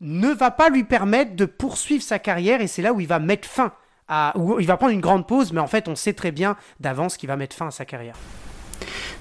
ne 0.00 0.28
va 0.28 0.52
pas 0.52 0.68
lui 0.68 0.84
permettre 0.84 1.34
de 1.34 1.46
poursuivre 1.46 2.02
sa 2.02 2.18
carrière 2.18 2.60
et 2.60 2.68
c'est 2.68 2.82
là 2.82 2.92
où 2.92 3.00
il 3.00 3.08
va 3.08 3.18
mettre 3.18 3.48
fin 3.48 3.72
à 4.06 4.32
où 4.36 4.60
il 4.60 4.66
va 4.66 4.76
prendre 4.76 4.92
une 4.92 5.00
grande 5.00 5.26
pause 5.26 5.52
mais 5.52 5.60
en 5.60 5.66
fait 5.66 5.88
on 5.88 5.96
sait 5.96 6.12
très 6.12 6.30
bien 6.30 6.56
d'avance 6.78 7.16
qu'il 7.16 7.28
va 7.28 7.36
mettre 7.36 7.56
fin 7.56 7.68
à 7.68 7.72
sa 7.72 7.84
carrière. 7.84 8.16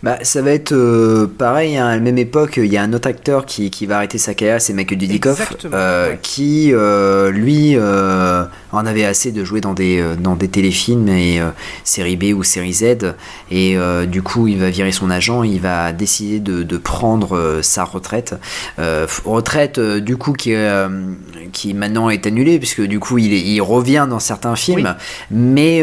Bah, 0.03 0.19
ça 0.21 0.43
va 0.43 0.51
être 0.51 0.73
euh, 0.73 1.25
pareil, 1.25 1.75
hein, 1.75 1.87
à 1.87 1.95
la 1.95 1.99
même 1.99 2.19
époque, 2.19 2.57
il 2.57 2.67
y 2.71 2.77
a 2.77 2.83
un 2.83 2.93
autre 2.93 3.07
acteur 3.09 3.47
qui, 3.47 3.71
qui 3.71 3.87
va 3.87 3.97
arrêter 3.97 4.19
sa 4.19 4.35
carrière, 4.35 4.61
c'est 4.61 4.73
Michael 4.73 4.99
Dudikoff, 4.99 5.55
euh, 5.73 6.11
ouais. 6.11 6.19
qui, 6.21 6.69
euh, 6.71 7.31
lui, 7.31 7.75
en 8.71 8.85
avait 8.85 9.05
assez 9.05 9.31
de 9.31 9.43
jouer 9.43 9.59
dans 9.59 9.73
des, 9.73 10.03
dans 10.21 10.35
des 10.35 10.47
téléfilms 10.49 11.07
et 11.09 11.41
série 11.83 12.15
B 12.15 12.25
ou 12.37 12.43
série 12.43 12.73
Z, 12.73 13.15
et 13.49 13.75
du 14.07 14.21
coup, 14.21 14.47
il 14.47 14.59
va 14.59 14.69
virer 14.69 14.91
son 14.91 15.09
agent, 15.09 15.41
il 15.43 15.59
va 15.59 15.91
décider 15.93 16.39
de, 16.39 16.61
de 16.61 16.77
prendre 16.77 17.59
sa 17.63 17.83
retraite. 17.83 18.35
Retraite, 19.25 19.79
du 19.79 20.15
coup, 20.17 20.33
qui, 20.33 20.53
qui 21.53 21.73
maintenant 21.73 22.09
est 22.11 22.27
annulée, 22.27 22.59
puisque 22.59 22.81
du 22.81 22.99
coup, 22.99 23.17
il, 23.17 23.33
est- 23.33 23.41
il 23.41 23.61
revient 23.61 24.05
dans 24.07 24.19
certains 24.19 24.55
films, 24.55 24.95
mais, 25.31 25.81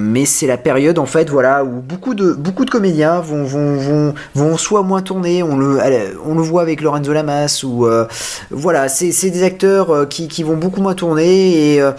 mais 0.00 0.24
c'est 0.26 0.46
la 0.46 0.58
période, 0.58 0.98
en 1.00 1.06
fait, 1.06 1.28
voilà, 1.28 1.64
où 1.64 1.80
beaucoup 1.80 2.14
de, 2.14 2.32
beaucoup 2.32 2.64
de 2.64 2.70
comédiens 2.76 3.20
vont, 3.20 3.44
vont, 3.44 3.76
vont, 3.76 4.14
vont 4.34 4.56
soit 4.56 4.82
moins 4.82 5.02
tourner, 5.02 5.42
on 5.42 5.56
le, 5.56 5.78
on 6.24 6.34
le 6.34 6.42
voit 6.42 6.62
avec 6.62 6.82
Lorenzo 6.82 7.12
Lamas, 7.12 7.62
ou 7.64 7.86
euh, 7.86 8.06
voilà, 8.50 8.88
c'est 8.88 9.30
des 9.30 9.42
acteurs 9.42 9.90
euh, 9.90 10.04
qui, 10.06 10.28
qui 10.28 10.42
vont 10.42 10.56
beaucoup 10.56 10.80
moins 10.82 10.94
tourner 10.94 11.74
et. 11.74 11.80
euh, 11.80 11.92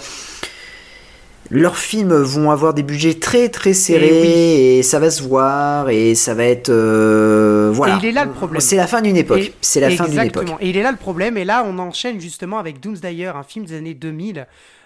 leurs 1.50 1.78
films 1.78 2.14
vont 2.14 2.52
avoir 2.52 2.74
des 2.74 2.84
budgets 2.84 3.14
très 3.14 3.50
très 3.50 3.74
serrés 3.74 4.80
et, 4.80 4.84
ça 4.84 5.00
va 5.00 5.10
se 5.10 5.24
voir 5.24 5.90
et 5.90 6.14
ça 6.16 6.34
va 6.34 6.44
être 6.44 6.70
euh, 6.70 7.72
voilà. 7.74 7.96
Et 7.96 8.00
il 8.00 8.06
est 8.08 8.12
là 8.12 8.26
le 8.26 8.32
problème. 8.32 8.60
C'est 8.60 8.76
la 8.76 8.86
fin 8.88 9.02
d'une 9.02 9.16
époque. 9.16 9.54
C'est 9.62 9.80
la 9.80 9.90
fin 9.92 10.06
d'une 10.06 10.20
Exactement. 10.20 10.44
époque. 10.44 10.58
Et 10.62 10.70
il 10.70 10.78
est 10.78 10.84
là 10.84 10.92
le 10.92 10.98
problème. 10.98 11.38
Et 11.38 11.46
là, 11.46 11.64
on 11.66 11.80
enchaîne 11.80 12.20
justement 12.20 12.60
avec 12.60 12.80
Doomsdayer, 12.82 13.28
un 13.28 13.44
film 13.44 13.66
des 13.66 13.78
années 13.78 13.94
2000. 13.94 14.46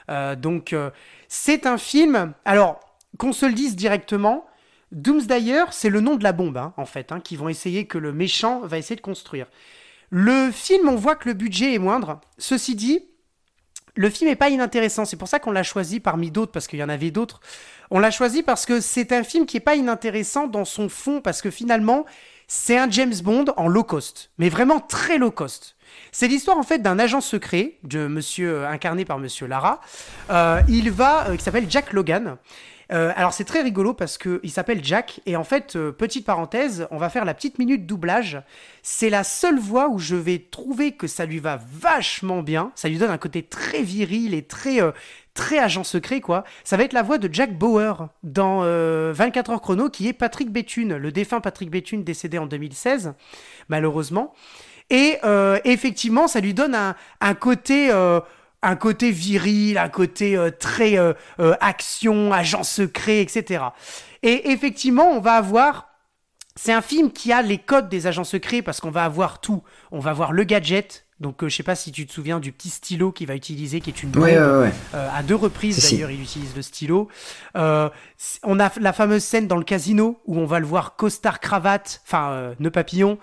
Euh, 0.10 0.36
donc, 0.36 0.74
euh, 0.74 0.90
c'est 1.28 1.66
un 1.66 1.78
film. 1.78 2.34
Alors, 2.46 2.80
qu'on 3.18 3.34
se 3.34 3.46
le 3.46 3.54
dise 3.54 3.76
directement, 3.76 4.46
Doomsdayer, 4.92 5.66
c'est 5.72 5.90
le 5.90 6.02
nom 6.02 6.16
de 6.16 6.24
la 6.24 6.34
bombe, 6.34 6.58
hein, 6.58 6.74
en 6.78 6.86
fait, 6.86 7.12
hein, 7.12 7.20
qui 7.20 7.36
vont 7.36 7.50
essayer 7.50 7.86
que 7.86 7.98
le 7.98 8.12
méchant 8.12 8.62
va 8.62 8.78
essayer 8.78 8.96
de 8.96 9.02
construire. 9.02 9.48
Le 10.10 10.52
film, 10.52 10.90
on 10.90 10.96
voit 10.96 11.16
que 11.16 11.30
le 11.30 11.34
budget 11.34 11.74
est 11.74 11.80
moindre. 11.80 12.20
Ceci 12.38 12.76
dit, 12.76 13.06
le 13.96 14.10
film 14.10 14.30
est 14.30 14.36
pas 14.36 14.50
inintéressant. 14.50 15.06
C'est 15.06 15.18
pour 15.18 15.28
ça 15.28 15.40
qu'on 15.40 15.52
l'a 15.52 15.64
choisi 15.64 16.00
parmi 16.00 16.32
d'autres, 16.32 16.52
parce 16.52 16.68
qu'il 16.68 16.80
y 16.80 16.84
en 16.84 16.90
avait 16.90 17.12
d'autres. 17.12 17.40
On 17.90 18.00
l'a 18.00 18.12
choisi 18.12 18.44
parce 18.44 18.66
que 18.66 18.82
c'est 18.82 19.12
un 19.12 19.24
film 19.24 19.46
qui 19.46 19.58
est 19.58 19.62
pas 19.62 19.76
inintéressant 19.76 20.48
dans 20.48 20.66
son 20.66 20.90
fond, 20.90 21.22
parce 21.22 21.42
que 21.42 21.52
finalement, 21.52 22.06
c'est 22.54 22.78
un 22.78 22.90
James 22.90 23.16
Bond 23.24 23.46
en 23.56 23.70
low 23.70 23.86
cost, 23.86 24.32
mais 24.38 24.50
vraiment 24.50 24.82
très 24.82 25.18
low 25.18 25.32
cost. 25.32 25.78
C'est 26.12 26.28
l'histoire 26.28 26.58
en 26.58 26.64
fait 26.64 26.80
d'un 26.80 27.00
agent 27.00 27.22
secret, 27.22 27.78
de 27.84 28.08
monsieur 28.08 28.64
euh, 28.64 28.70
incarné 28.70 29.06
par 29.06 29.20
Monsieur 29.20 29.48
Lara. 29.48 29.80
Euh, 30.30 30.62
il 30.68 30.92
va, 30.92 31.30
euh, 31.30 31.38
qui 31.38 31.44
s'appelle 31.44 31.68
Jack 31.70 31.94
Logan. 31.94 32.38
Euh, 32.92 33.14
alors 33.16 33.32
c'est 33.32 33.46
très 33.46 33.62
rigolo 33.62 33.94
parce 33.94 34.18
que 34.18 34.42
il 34.44 34.52
s'appelle 34.52 34.84
Jack 34.84 35.22
et 35.26 35.38
en 35.38 35.46
fait 35.46 35.76
euh, 35.76 35.92
petite 35.92 36.26
parenthèse, 36.26 36.88
on 36.92 36.98
va 36.98 37.10
faire 37.10 37.24
la 37.24 37.34
petite 37.34 37.58
minute 37.58 37.86
doublage. 37.86 38.42
C'est 38.84 39.10
la 39.10 39.24
seule 39.24 39.60
voix 39.60 39.88
où 39.88 39.98
je 39.98 40.16
vais 40.16 40.40
trouver 40.40 40.92
que 40.92 41.08
ça 41.08 41.26
lui 41.26 41.40
va 41.40 41.60
vachement 41.72 42.44
bien. 42.44 42.72
Ça 42.76 42.90
lui 42.90 42.98
donne 42.98 43.12
un 43.12 43.18
côté 43.18 43.44
très 43.44 43.82
viril 43.82 44.34
et 44.34 44.44
très 44.44 44.82
euh, 44.82 44.92
agent 45.58 45.86
secret 45.86 46.20
quoi. 46.20 46.44
Ça 46.66 46.76
va 46.76 46.84
être 46.84 46.94
la 46.94 47.02
voix 47.02 47.18
de 47.18 47.34
Jack 47.34 47.58
Bauer 47.58 48.10
dans 48.24 48.64
euh, 48.64 49.14
24 49.16 49.52
heures 49.52 49.62
chrono 49.62 49.90
qui 49.90 50.08
est 50.08 50.14
Patrick 50.14 50.52
Béthune, 50.52 50.98
le 50.98 51.12
défunt 51.12 51.40
Patrick 51.40 51.70
Béthune 51.70 52.04
décédé 52.04 52.38
en 52.38 52.46
2016 52.46 53.14
malheureusement. 53.70 54.34
Et 54.90 55.20
effectivement, 55.64 56.28
ça 56.28 56.42
lui 56.42 56.54
donne 56.54 56.76
un, 56.76 57.34
côté, 57.34 57.90
un 58.62 58.76
côté 58.76 59.12
viril, 59.12 59.78
un 59.78 59.90
côté 59.90 60.36
euh, 60.36 60.52
très 60.52 60.98
euh, 60.98 61.14
euh, 61.40 61.56
action, 61.60 62.32
agent 62.32 62.64
secret, 62.64 63.22
etc. 63.22 63.66
Et 64.24 64.52
effectivement, 64.52 65.10
on 65.10 65.20
va 65.20 65.34
avoir. 65.34 65.88
C'est 66.56 66.74
un 66.74 66.82
film 66.82 67.12
qui 67.12 67.32
a 67.32 67.42
les 67.42 67.58
codes 67.58 67.88
des 67.88 68.08
agents 68.08 68.26
secrets 68.26 68.62
parce 68.62 68.82
qu'on 68.82 68.92
va 68.92 69.06
avoir 69.06 69.40
tout. 69.40 69.64
On 69.92 70.00
va 70.00 70.12
avoir 70.12 70.34
le 70.34 70.44
gadget, 70.44 71.06
Donc, 71.22 71.44
euh, 71.44 71.50
je 71.50 71.56
sais 71.56 71.64
pas 71.64 71.76
si 71.76 71.92
tu 71.92 72.06
te 72.06 72.12
souviens 72.12 72.40
du 72.40 72.52
petit 72.52 72.70
stylo 72.70 73.12
qu'il 73.12 73.28
va 73.28 73.36
utiliser, 73.36 73.80
qui 73.80 73.92
est 73.92 74.04
une 74.04 74.10
bombe. 74.10 74.24
ouais, 74.24 74.38
ouais. 74.38 74.74
Euh, 74.96 75.10
à 75.14 75.22
deux 75.22 75.36
reprises 75.36 75.80
si. 75.80 75.96
d'ailleurs, 75.96 76.12
il 76.12 76.22
utilise 76.22 76.56
le 76.56 76.64
stylo. 76.64 77.08
Euh, 77.56 77.90
on 78.44 78.60
a 78.60 78.72
la 78.80 78.92
fameuse 78.92 79.24
scène 79.24 79.48
dans 79.48 79.58
le 79.58 79.64
casino 79.64 80.20
où 80.26 80.38
on 80.40 80.46
va 80.46 80.60
le 80.60 80.66
voir 80.66 80.96
costard 80.96 81.40
cravate, 81.40 82.02
enfin 82.06 82.32
euh, 82.32 82.54
nœud 82.60 82.72
papillon. 82.72 83.18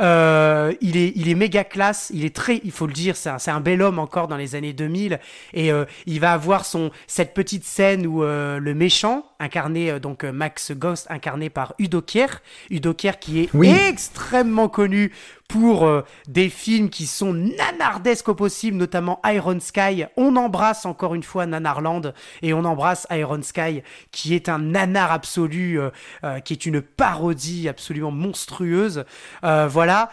Euh, 0.00 0.72
il 0.80 0.96
est 0.96 1.12
il 1.14 1.28
est 1.28 1.34
méga 1.34 1.64
classe. 1.64 2.10
Il 2.12 2.24
est 2.24 2.34
très, 2.34 2.60
il 2.64 2.72
faut 2.72 2.86
le 2.86 2.92
dire, 2.92 3.16
c'est 3.16 3.30
un, 3.30 3.38
c'est 3.38 3.50
un 3.50 3.60
bel 3.60 3.82
homme 3.82 3.98
encore 3.98 4.28
dans 4.28 4.36
les 4.36 4.54
années 4.54 4.72
2000 4.72 5.20
et 5.52 5.72
euh, 5.72 5.84
il 6.06 6.20
va 6.20 6.32
avoir 6.32 6.64
son 6.64 6.90
cette 7.06 7.34
petite 7.34 7.64
scène 7.64 8.06
où 8.06 8.22
euh, 8.24 8.58
le 8.58 8.74
méchant 8.74 9.24
incarné 9.44 9.90
euh, 9.90 9.98
donc 9.98 10.24
euh, 10.24 10.32
Max 10.32 10.72
Ghost 10.72 11.06
incarné 11.10 11.50
par 11.50 11.74
Udo 11.78 12.02
Kier, 12.02 12.26
Udo 12.70 12.94
Kier 12.94 13.12
qui 13.20 13.40
est 13.42 13.48
Oui. 13.54 13.68
extrêmement 13.68 14.68
connu 14.68 15.12
pour 15.48 15.84
euh, 15.86 16.02
des 16.26 16.48
films 16.48 16.88
qui 16.88 17.06
sont 17.06 17.32
nanardesques 17.34 18.28
au 18.28 18.34
possible, 18.34 18.76
notamment 18.76 19.20
Iron 19.26 19.60
Sky. 19.60 20.04
On 20.16 20.36
embrasse 20.36 20.86
encore 20.86 21.14
une 21.14 21.22
fois 21.22 21.46
Nanarland 21.46 22.12
et 22.42 22.52
on 22.54 22.64
embrasse 22.64 23.06
Iron 23.10 23.42
Sky, 23.42 23.82
qui 24.10 24.34
est 24.34 24.48
un 24.48 24.58
nanar 24.58 25.12
absolu, 25.12 25.78
euh, 25.78 25.90
euh, 26.24 26.40
qui 26.40 26.54
est 26.54 26.66
une 26.66 26.80
parodie 26.80 27.68
absolument 27.68 28.10
monstrueuse. 28.10 29.04
Voilà, 29.42 30.10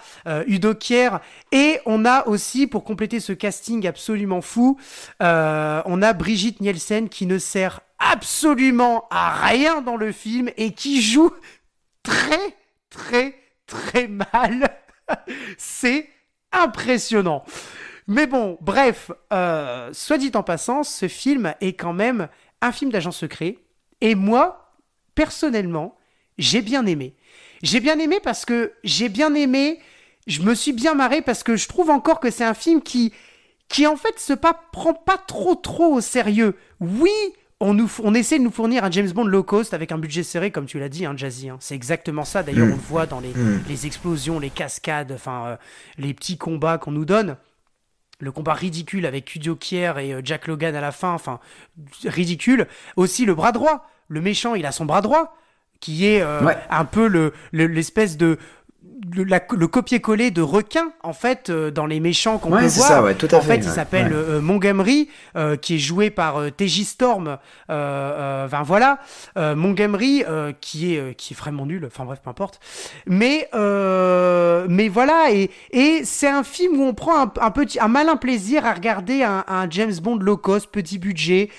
Udo 0.47 0.75
Kier. 0.75 1.09
Et 1.51 1.79
on 1.85 2.05
a 2.05 2.27
aussi, 2.27 2.67
pour 2.67 2.83
compléter 2.83 3.19
ce 3.19 3.33
casting 3.33 3.87
absolument 3.87 4.41
fou, 4.41 4.77
on 5.19 6.01
a 6.01 6.13
Brigitte 6.13 6.61
Nielsen 6.61 7.09
qui 7.09 7.25
ne 7.25 7.37
sert 7.37 7.81
absolument 8.01 9.07
à 9.11 9.47
rien 9.47 9.81
dans 9.81 9.95
le 9.95 10.11
film 10.11 10.49
et 10.57 10.73
qui 10.73 11.01
joue 11.01 11.31
très, 12.03 12.57
très, 12.89 13.35
très 13.67 14.07
mal. 14.07 14.69
C'est 15.57 16.09
impressionnant. 16.51 17.45
Mais 18.07 18.27
bon, 18.27 18.57
bref, 18.59 19.11
euh, 19.31 19.91
soit 19.93 20.17
dit 20.17 20.31
en 20.33 20.43
passant, 20.43 20.83
ce 20.83 21.07
film 21.07 21.53
est 21.61 21.73
quand 21.73 21.93
même 21.93 22.27
un 22.61 22.71
film 22.71 22.91
d'agent 22.91 23.11
secret. 23.11 23.57
Et 24.01 24.15
moi, 24.15 24.75
personnellement, 25.13 25.95
j'ai 26.37 26.61
bien 26.61 26.85
aimé. 26.87 27.15
J'ai 27.61 27.79
bien 27.79 27.99
aimé 27.99 28.19
parce 28.21 28.45
que 28.45 28.73
j'ai 28.83 29.09
bien 29.09 29.35
aimé, 29.35 29.79
je 30.25 30.41
me 30.41 30.55
suis 30.55 30.73
bien 30.73 30.95
marré 30.95 31.21
parce 31.21 31.43
que 31.43 31.55
je 31.55 31.67
trouve 31.67 31.91
encore 31.91 32.19
que 32.19 32.31
c'est 32.31 32.43
un 32.43 32.55
film 32.55 32.81
qui, 32.81 33.13
qui 33.69 33.85
en 33.85 33.95
fait 33.95 34.19
se 34.19 34.33
pas, 34.33 34.59
prend 34.71 34.95
pas 34.95 35.17
trop 35.17 35.53
trop 35.53 35.93
au 35.93 36.01
sérieux. 36.01 36.57
Oui, 36.79 37.11
on, 37.61 37.73
nous, 37.73 37.89
on 38.03 38.13
essaie 38.13 38.37
de 38.39 38.43
nous 38.43 38.51
fournir 38.51 38.83
un 38.83 38.91
James 38.91 39.09
Bond 39.11 39.23
low 39.25 39.43
cost 39.43 39.73
avec 39.73 39.91
un 39.93 39.97
budget 39.97 40.23
serré, 40.23 40.51
comme 40.51 40.65
tu 40.65 40.79
l'as 40.79 40.89
dit, 40.89 41.05
hein, 41.05 41.13
Jazzy. 41.15 41.49
hein. 41.49 41.57
C'est 41.61 41.75
exactement 41.75 42.25
ça. 42.25 42.43
D'ailleurs, 42.43 42.67
Mm. 42.67 42.71
on 42.71 42.75
le 42.75 42.81
voit 42.81 43.05
dans 43.05 43.19
les, 43.19 43.29
Mm. 43.33 43.61
les 43.69 43.85
explosions, 43.85 44.39
les 44.39 44.49
cascades, 44.49 45.11
enfin, 45.13 45.45
euh, 45.45 45.55
les 45.97 46.13
petits 46.13 46.37
combats 46.37 46.77
qu'on 46.77 46.91
nous 46.91 47.05
donne. 47.05 47.37
Le 48.19 48.31
combat 48.31 48.53
ridicule 48.53 49.05
avec 49.05 49.33
Udio 49.35 49.55
Kier 49.55 49.93
et 49.99 50.13
euh, 50.13 50.21
Jack 50.23 50.47
Logan 50.47 50.75
à 50.75 50.81
la 50.81 50.91
fin, 50.91 51.11
enfin, 51.13 51.39
ridicule. 52.05 52.67
Aussi 52.95 53.25
le 53.25 53.33
bras 53.35 53.51
droit. 53.51 53.89
Le 54.07 54.21
méchant, 54.21 54.55
il 54.55 54.65
a 54.65 54.71
son 54.71 54.85
bras 54.85 55.01
droit, 55.01 55.35
qui 55.79 56.05
est 56.05 56.21
euh, 56.21 56.43
Ouais. 56.43 56.57
un 56.69 56.85
peu 56.85 57.07
le- 57.07 57.33
le- 57.51 57.65
l'espèce 57.67 58.17
de. 58.17 58.37
Le, 59.15 59.23
le 59.23 59.67
copier-coller 59.67 60.31
de 60.31 60.41
requin, 60.41 60.91
en 61.03 61.13
fait, 61.13 61.49
euh, 61.51 61.69
dans 61.69 61.85
les 61.85 61.99
méchants 61.99 62.39
qu'on 62.39 62.51
Ouais, 62.53 62.61
peut 62.61 62.67
voir. 62.67 62.87
ça, 62.87 63.03
ouais, 63.03 63.13
tout 63.13 63.27
à 63.31 63.35
en 63.35 63.41
fait, 63.41 63.57
fait, 63.61 63.67
il 63.67 63.69
s'appelle 63.69 64.11
euh, 64.11 64.41
Montgomery, 64.41 65.07
euh, 65.35 65.55
qui 65.55 65.75
est 65.75 65.79
joué 65.79 66.09
par 66.09 66.37
euh, 66.37 66.49
TJ 66.49 66.83
Storm. 66.85 67.27
Euh, 67.27 67.37
euh, 67.69 68.45
Enfin 68.45 68.63
voilà, 68.63 68.97
Euh, 69.37 69.55
Montgomery, 69.55 70.23
euh, 70.27 70.51
qui 70.61 70.95
est 70.95 70.99
euh, 70.99 71.13
qui 71.13 71.33
est 71.33 71.37
vraiment 71.37 71.67
nul. 71.67 71.83
Enfin 71.85 72.05
bref, 72.05 72.21
peu 72.23 72.29
importe. 72.31 72.59
Mais 73.05 73.49
euh, 73.53 74.65
mais 74.67 74.87
voilà, 74.87 75.31
et 75.31 75.51
et 75.71 76.01
c'est 76.03 76.27
un 76.29 76.43
film 76.43 76.79
où 76.79 76.83
on 76.83 76.93
prend 76.95 77.21
un, 77.25 77.31
un 77.39 77.51
petit 77.51 77.79
un 77.79 77.87
malin 77.87 78.15
plaisir 78.15 78.65
à 78.65 78.73
regarder 78.73 79.21
un, 79.23 79.43
un 79.47 79.69
James 79.69 79.93
Bond 80.01 80.17
low 80.17 80.37
cost, 80.37 80.67
petit 80.71 80.97
budget. 80.97 81.49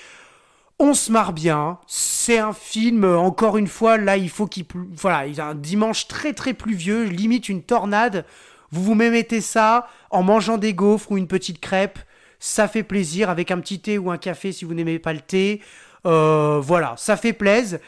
On 0.85 0.93
se 0.93 1.13
marre 1.13 1.31
bien. 1.31 1.77
C'est 1.87 2.39
un 2.39 2.51
film, 2.51 3.05
euh, 3.05 3.17
encore 3.17 3.55
une 3.55 3.69
fois, 3.69 3.97
là, 3.97 4.17
il 4.17 4.29
faut 4.29 4.47
qu'il... 4.47 4.65
Voilà, 4.97 5.27
il 5.27 5.33
y 5.33 5.39
a 5.39 5.45
un 5.45 5.55
dimanche 5.55 6.09
très 6.09 6.33
très 6.33 6.53
pluvieux, 6.53 7.05
limite 7.05 7.47
une 7.47 7.63
tornade. 7.63 8.25
Vous 8.69 8.83
vous 8.83 8.93
mettez 8.93 9.39
ça 9.39 9.87
en 10.09 10.23
mangeant 10.23 10.57
des 10.57 10.73
gaufres 10.73 11.09
ou 11.13 11.17
une 11.17 11.29
petite 11.29 11.61
crêpe. 11.61 11.99
Ça 12.37 12.67
fait 12.67 12.83
plaisir 12.83 13.29
avec 13.29 13.49
un 13.49 13.61
petit 13.61 13.79
thé 13.79 13.97
ou 13.97 14.11
un 14.11 14.17
café 14.17 14.51
si 14.51 14.65
vous 14.65 14.73
n'aimez 14.73 14.99
pas 14.99 15.13
le 15.13 15.21
thé. 15.21 15.61
Euh, 16.05 16.59
voilà, 16.61 16.95
ça 16.97 17.15
fait 17.15 17.31
plaisir. 17.31 17.79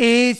Et 0.00 0.34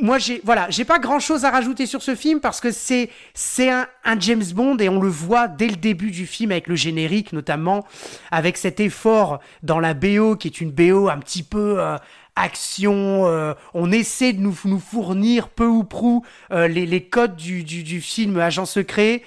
moi, 0.00 0.18
j'ai 0.18 0.40
voilà, 0.44 0.66
j'ai 0.70 0.84
pas 0.84 0.98
grand 0.98 1.20
chose 1.20 1.44
à 1.44 1.50
rajouter 1.50 1.86
sur 1.86 2.02
ce 2.02 2.14
film 2.14 2.40
parce 2.40 2.60
que 2.60 2.70
c'est 2.70 3.10
c'est 3.34 3.68
un, 3.70 3.86
un 4.04 4.18
James 4.18 4.44
Bond 4.54 4.78
et 4.78 4.88
on 4.88 5.00
le 5.00 5.08
voit 5.08 5.48
dès 5.48 5.68
le 5.68 5.76
début 5.76 6.10
du 6.10 6.26
film 6.26 6.50
avec 6.50 6.66
le 6.66 6.76
générique 6.76 7.32
notamment, 7.32 7.86
avec 8.30 8.56
cet 8.56 8.80
effort 8.80 9.40
dans 9.62 9.80
la 9.80 9.94
BO 9.94 10.36
qui 10.36 10.48
est 10.48 10.60
une 10.60 10.70
BO 10.70 11.08
un 11.08 11.18
petit 11.18 11.42
peu 11.42 11.76
euh, 11.78 11.96
action. 12.36 13.26
euh, 13.26 13.54
on 13.74 13.92
essaie 13.92 14.32
de 14.32 14.40
nous, 14.40 14.56
nous 14.64 14.78
fournir 14.80 15.48
peu 15.48 15.66
ou 15.66 15.84
prou 15.84 16.24
euh, 16.52 16.68
les, 16.68 16.86
les 16.86 17.02
codes 17.04 17.36
du, 17.36 17.62
du, 17.62 17.82
du 17.82 18.00
film 18.00 18.38
Agent 18.38 18.66
secret. 18.66 19.22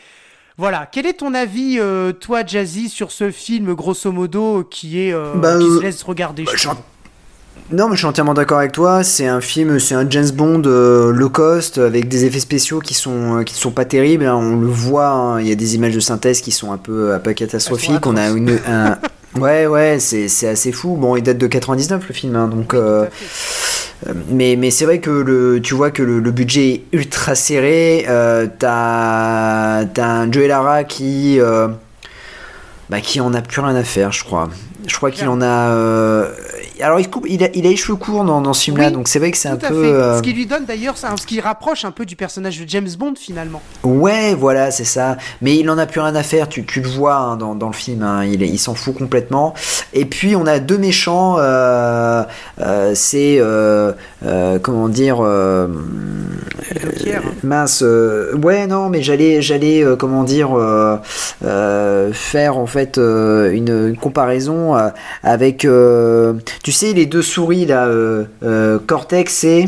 Voilà, 0.57 0.87
quel 0.89 1.05
est 1.05 1.15
ton 1.19 1.33
avis, 1.33 1.79
euh, 1.79 2.13
toi, 2.13 2.45
Jazzy, 2.45 2.87
sur 2.87 3.11
ce 3.11 3.29
film, 3.29 3.73
grosso 3.73 4.09
modo, 4.11 4.63
qui 4.63 5.01
est 5.01 5.13
euh, 5.13 5.33
Bah, 5.35 5.57
qui 5.59 5.65
euh, 5.65 5.77
se 5.77 5.81
laisse 5.83 6.01
regarder 6.01 6.45
bah, 6.45 6.53
je. 6.55 6.69
Non, 7.71 7.87
mais 7.89 7.95
je 7.95 7.99
suis 7.99 8.05
entièrement 8.07 8.35
d'accord 8.35 8.59
avec 8.59 8.71
toi. 8.73 9.03
C'est 9.03 9.25
un 9.27 9.41
film, 9.41 9.79
c'est 9.79 9.95
un 9.95 10.07
James 10.09 10.29
Bond 10.31 10.61
euh, 10.65 11.11
low 11.11 11.29
cost 11.29 11.79
avec 11.79 12.07
des 12.07 12.23
effets 12.25 12.39
spéciaux 12.39 12.79
qui 12.79 12.93
sont 12.93 13.39
euh, 13.39 13.43
qui 13.43 13.55
sont 13.55 13.71
pas 13.71 13.85
terribles. 13.85 14.25
hein. 14.25 14.35
On 14.35 14.55
le 14.59 14.67
voit. 14.67 15.07
hein. 15.09 15.41
Il 15.41 15.47
y 15.47 15.51
a 15.51 15.55
des 15.55 15.73
images 15.75 15.95
de 15.95 15.99
synthèse 15.99 16.41
qui 16.41 16.51
sont 16.51 16.71
un 16.71 16.77
peu 16.77 17.13
un 17.13 17.19
peu 17.19 17.33
catastrophiques. 17.33 18.05
On 18.05 18.17
a 18.17 18.29
une 18.29 18.59
un- 18.67 18.97
ouais 19.39 19.65
ouais 19.65 19.97
c'est 19.99 20.27
c'est 20.27 20.47
assez 20.47 20.71
fou. 20.71 20.95
Bon, 20.95 21.15
il 21.15 21.23
date 21.23 21.39
de 21.39 21.47
99 21.47 22.07
le 22.07 22.13
film, 22.13 22.35
hein, 22.35 22.47
donc. 22.47 22.75
euh, 22.75 23.07
euh, 24.07 24.13
mais 24.29 24.55
mais 24.57 24.69
c'est 24.69 24.85
vrai 24.85 24.99
que 24.99 25.09
le 25.09 25.59
tu 25.59 25.73
vois 25.73 25.89
que 25.89 26.03
le, 26.03 26.19
le 26.19 26.31
budget 26.31 26.69
est 26.69 26.83
ultra 26.93 27.33
serré. 27.33 28.05
Euh, 28.07 28.45
t'as 28.59 29.85
un 30.03 30.31
Joe 30.31 30.47
Lara 30.47 30.83
qui 30.83 31.39
euh, 31.39 31.67
bah, 32.91 33.01
qui 33.01 33.19
en 33.21 33.33
a 33.33 33.41
plus 33.41 33.61
rien 33.61 33.75
à 33.75 33.83
faire, 33.83 34.11
je 34.11 34.23
crois. 34.23 34.49
Je 34.85 34.95
crois 34.95 35.09
qu'il 35.09 35.27
en 35.27 35.41
a. 35.41 36.27
Alors, 36.81 36.99
il, 36.99 37.09
coupe, 37.09 37.25
il, 37.29 37.43
a, 37.43 37.47
il 37.53 37.65
a 37.65 37.69
les 37.69 37.75
cheveux 37.75 37.95
courts 37.97 38.23
dans, 38.25 38.41
dans 38.41 38.53
ce 38.53 38.63
film-là, 38.65 38.87
Oui, 38.87 38.91
donc 38.93 39.07
c'est 39.07 39.19
vrai 39.19 39.31
que 39.31 39.37
c'est 39.37 39.47
un 39.49 39.55
Tout 39.57 39.65
à 39.67 39.69
peu. 39.69 39.81
fait. 39.83 39.89
euh, 39.91 40.17
Ce 40.17 40.21
qui 40.21 40.33
lui 40.33 40.45
donne 40.45 40.65
d'ailleurs, 40.65 40.95
ce 40.97 41.25
qui 41.25 41.39
rapproche 41.39 41.85
un 41.85 41.91
peu 41.91 42.05
du 42.05 42.15
personnage 42.15 42.59
de 42.59 42.67
James 42.67 42.89
Bond 42.97 43.13
finalement. 43.17 43.61
Ouais, 43.83 44.33
voilà, 44.33 44.71
c'est 44.71 44.83
ça. 44.83 45.17
Mais 45.41 45.55
il 45.57 45.69
en 45.69 45.77
a 45.77 45.85
plus 45.85 45.99
rien 46.01 46.15
à 46.15 46.23
faire, 46.23 46.49
tu, 46.49 46.65
tu 46.65 46.81
le 46.81 46.87
vois 46.87 47.15
hein, 47.15 47.37
dans, 47.37 47.55
dans 47.55 47.67
le 47.67 47.73
film, 47.73 48.03
hein, 48.03 48.23
il, 48.25 48.41
il 48.41 48.59
s'en 48.59 48.73
fout 48.75 48.97
complètement. 48.97 49.53
Et 49.93 50.05
puis, 50.05 50.35
on 50.35 50.45
a 50.45 50.59
deux 50.59 50.77
méchants, 50.77 51.35
euh, 51.39 52.23
euh, 52.59 52.91
c'est. 52.95 53.37
euh, 53.39 53.93
comment 54.61 54.89
dire. 54.89 55.21
Mince, 57.43 57.83
ouais, 58.41 58.67
non, 58.67 58.89
mais 58.89 59.01
j'allais, 59.01 59.41
j'allais, 59.41 59.83
comment 59.99 60.23
dire, 60.23 60.49
faire 62.13 62.57
en 62.57 62.65
fait 62.65 62.97
une, 62.97 63.87
une 63.89 63.97
comparaison 63.97 64.75
avec, 65.23 65.65
tu 66.65 66.71
sais, 66.71 66.93
les 66.93 67.05
deux 67.05 67.21
souris 67.21 67.67
là, 67.67 67.85
euh, 67.85 68.25
euh, 68.41 68.79
Cortex 68.79 69.43
et, 69.43 69.65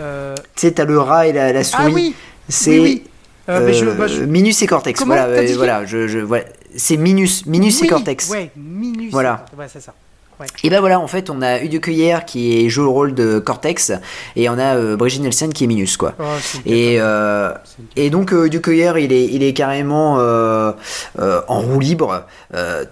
Euh, 0.00 0.34
tu 0.56 0.62
sais, 0.66 0.72
t'as 0.72 0.84
le 0.84 0.98
rat 0.98 1.28
et 1.28 1.32
la, 1.32 1.52
la 1.52 1.60
Ah 1.60 1.64
souris. 1.64 1.92
oui, 1.94 2.14
c'est 2.48 2.80
oui, 2.80 2.80
oui. 2.80 3.04
Mais 3.48 3.72
je- 3.72 3.86
bah, 3.86 4.08
je- 4.08 4.24
Minus 4.24 4.60
et 4.62 4.66
Cortex. 4.66 4.98
Comment 4.98 5.14
voilà, 5.14 5.44
voilà, 5.54 5.86
je, 5.86 6.08
je, 6.08 6.18
voilà. 6.18 6.44
c'est 6.74 6.96
Minus, 6.96 7.46
Minus 7.46 7.80
oui, 7.80 7.86
et 7.86 7.90
Cortex. 7.90 8.28
Ouais, 8.30 8.50
Minus. 8.56 9.12
Voilà. 9.12 9.46
Ouais, 9.56 9.66
c'est 9.72 9.80
ça. 9.80 9.94
Ouais. 10.38 10.46
Et 10.64 10.70
ben 10.70 10.80
voilà, 10.80 11.00
en 11.00 11.06
fait, 11.06 11.30
on 11.30 11.40
a 11.40 11.60
Udo 11.62 11.80
Cueillère 11.80 12.26
qui 12.26 12.68
joue 12.68 12.82
le 12.82 12.88
rôle 12.88 13.14
de 13.14 13.38
Cortex 13.38 13.92
et 14.34 14.50
on 14.50 14.58
a 14.58 14.76
euh, 14.76 14.96
Brigitte 14.96 15.22
Nielsen 15.22 15.52
qui 15.52 15.64
est 15.64 15.66
Minus, 15.66 15.96
quoi. 15.96 16.14
Oh, 16.18 16.24
Et, 16.66 16.96
euh, 17.00 17.52
et 17.96 18.10
donc 18.10 18.32
euh, 18.32 18.48
du 18.48 18.60
cueilleur 18.60 18.98
il 18.98 19.12
est, 19.12 19.24
il 19.24 19.42
est 19.42 19.54
carrément 19.54 20.16
en 20.16 21.60
roue 21.60 21.80
libre 21.80 22.24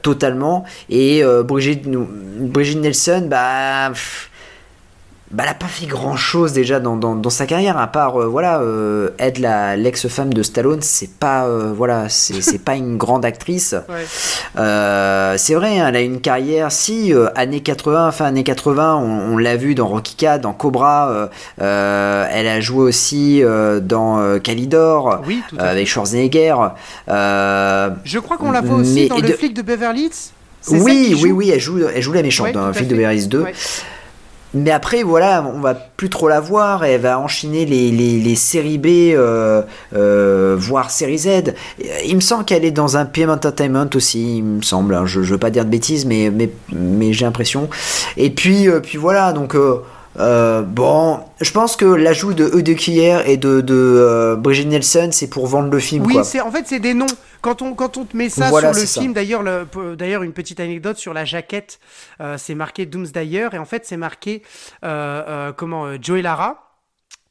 totalement 0.02 0.64
et 0.88 1.22
Brigitte, 1.44 1.88
Brigitte 1.88 2.80
Nelson 2.80 3.26
bah 3.28 3.90
pff, 3.90 4.30
bah, 5.30 5.44
elle 5.44 5.50
a 5.50 5.54
pas 5.54 5.66
fait 5.66 5.86
grand 5.86 6.16
chose 6.16 6.52
déjà 6.52 6.80
dans, 6.80 6.96
dans, 6.96 7.16
dans 7.16 7.30
sa 7.30 7.46
carrière 7.46 7.78
à 7.78 7.86
part 7.86 8.20
euh, 8.20 8.26
voilà 8.26 8.60
euh, 8.60 9.10
la 9.38 9.74
l'ex-femme 9.74 10.32
de 10.34 10.42
Stallone 10.42 10.80
c'est 10.82 11.10
pas 11.18 11.46
euh, 11.46 11.72
voilà 11.74 12.08
c'est 12.08 12.62
pas 12.62 12.74
une 12.76 12.96
grande 12.98 13.24
actrice 13.24 13.74
Ouais. 13.88 14.04
euh, 14.58 15.34
c'est 15.38 15.54
vrai, 15.54 15.78
hein, 15.78 15.86
elle 15.88 15.96
a 15.96 16.00
une 16.00 16.20
carrière, 16.20 16.70
si, 16.70 17.12
euh, 17.12 17.28
années 17.34 17.60
80, 17.60 18.12
fin 18.12 18.26
années 18.26 18.44
80, 18.44 18.96
on, 18.96 19.34
on 19.34 19.36
l'a 19.38 19.56
vu 19.56 19.74
dans 19.74 19.88
Rocky 19.88 20.14
4, 20.14 20.42
dans 20.42 20.52
Cobra, 20.52 21.30
elle 21.58 22.46
a 22.48 22.60
joué 22.60 22.84
aussi 22.84 23.42
dans 23.82 24.38
Calidor, 24.40 25.22
Oui, 25.26 25.42
avec 25.58 25.88
Schwarzenegger. 25.88 26.54
Je 27.08 28.18
crois 28.18 28.36
qu'on 28.36 28.52
la 28.52 28.60
voit 28.60 28.76
aussi 28.76 29.08
dans 29.08 29.18
le 29.18 29.28
flic 29.28 29.54
de 29.54 29.62
Beverly 29.62 30.02
Hills. 30.04 30.10
Oui, 30.70 31.14
oui, 31.20 31.28
joue 31.28 31.28
oui, 31.32 31.50
elle 31.50 31.60
joue, 31.60 31.78
elle 31.94 32.02
joue 32.02 32.12
la 32.12 32.22
méchante 32.22 32.46
Ouais, 32.46 32.52
dans 32.52 32.72
film 32.72 32.86
fait. 32.86 32.90
de 32.90 32.96
Beverly 32.96 33.18
Hills 33.18 33.28
2. 33.28 33.42
Ouais. 33.42 33.52
Mais 34.54 34.70
après, 34.70 35.02
voilà, 35.02 35.44
on 35.54 35.60
va 35.60 35.74
plus 35.74 36.08
trop 36.08 36.28
la 36.28 36.40
voir. 36.40 36.84
Elle 36.84 37.00
va 37.00 37.18
enchaîner 37.18 37.66
les, 37.66 37.90
les, 37.90 38.18
les 38.20 38.34
séries 38.36 38.78
B, 38.78 38.86
euh, 39.14 39.62
euh, 39.94 40.56
voire 40.58 40.90
série 40.90 41.18
Z. 41.18 41.28
Il 42.06 42.14
me 42.16 42.20
semble 42.20 42.44
qu'elle 42.44 42.64
est 42.64 42.70
dans 42.70 42.96
un 42.96 43.04
PM 43.04 43.30
Entertainment 43.30 43.90
aussi, 43.94 44.38
il 44.38 44.44
me 44.44 44.62
semble. 44.62 44.94
hein. 44.94 45.06
Je, 45.06 45.22
je 45.22 45.32
veux 45.32 45.38
pas 45.38 45.50
dire 45.50 45.64
de 45.64 45.70
bêtises, 45.70 46.06
mais, 46.06 46.30
mais, 46.30 46.50
mais 46.72 47.12
j'ai 47.12 47.24
l'impression. 47.24 47.68
Et 48.16 48.30
puis, 48.30 48.68
euh, 48.68 48.80
puis 48.80 48.96
voilà, 48.98 49.32
donc. 49.32 49.54
euh, 49.54 50.62
bon, 50.62 51.18
je 51.40 51.50
pense 51.50 51.74
que 51.74 51.84
l'ajout 51.86 52.34
de 52.34 52.44
E 52.44 52.62
de 52.62 52.72
Cuillère 52.74 53.28
et 53.28 53.36
de, 53.36 53.60
de 53.60 53.74
euh, 53.74 54.36
Brigitte 54.36 54.68
Nielsen, 54.68 55.10
c'est 55.10 55.26
pour 55.26 55.48
vendre 55.48 55.70
le 55.72 55.80
film. 55.80 56.04
Oui, 56.06 56.14
quoi. 56.14 56.22
c'est 56.24 56.40
en 56.40 56.52
fait 56.52 56.62
c'est 56.66 56.78
des 56.78 56.94
noms. 56.94 57.06
Quand 57.44 57.60
on 57.60 57.74
quand 57.74 57.98
on 57.98 58.06
te 58.06 58.16
met 58.16 58.30
ça 58.30 58.48
Voilà, 58.48 58.72
sur 58.72 58.80
le 58.80 58.86
film, 58.86 59.12
d'ailleurs 59.12 59.44
d'ailleurs 59.96 60.22
une 60.22 60.32
petite 60.32 60.60
anecdote 60.60 60.96
sur 60.96 61.12
la 61.12 61.26
jaquette, 61.26 61.78
euh, 62.22 62.38
c'est 62.38 62.54
marqué 62.54 62.86
Doomsdayer 62.86 63.48
et 63.52 63.58
en 63.58 63.66
fait 63.66 63.84
c'est 63.84 63.98
marqué 63.98 64.42
euh, 64.82 65.22
euh, 65.28 65.52
comment 65.52 65.84
euh, 65.84 65.98
Joey 66.00 66.22
Lara 66.22 66.78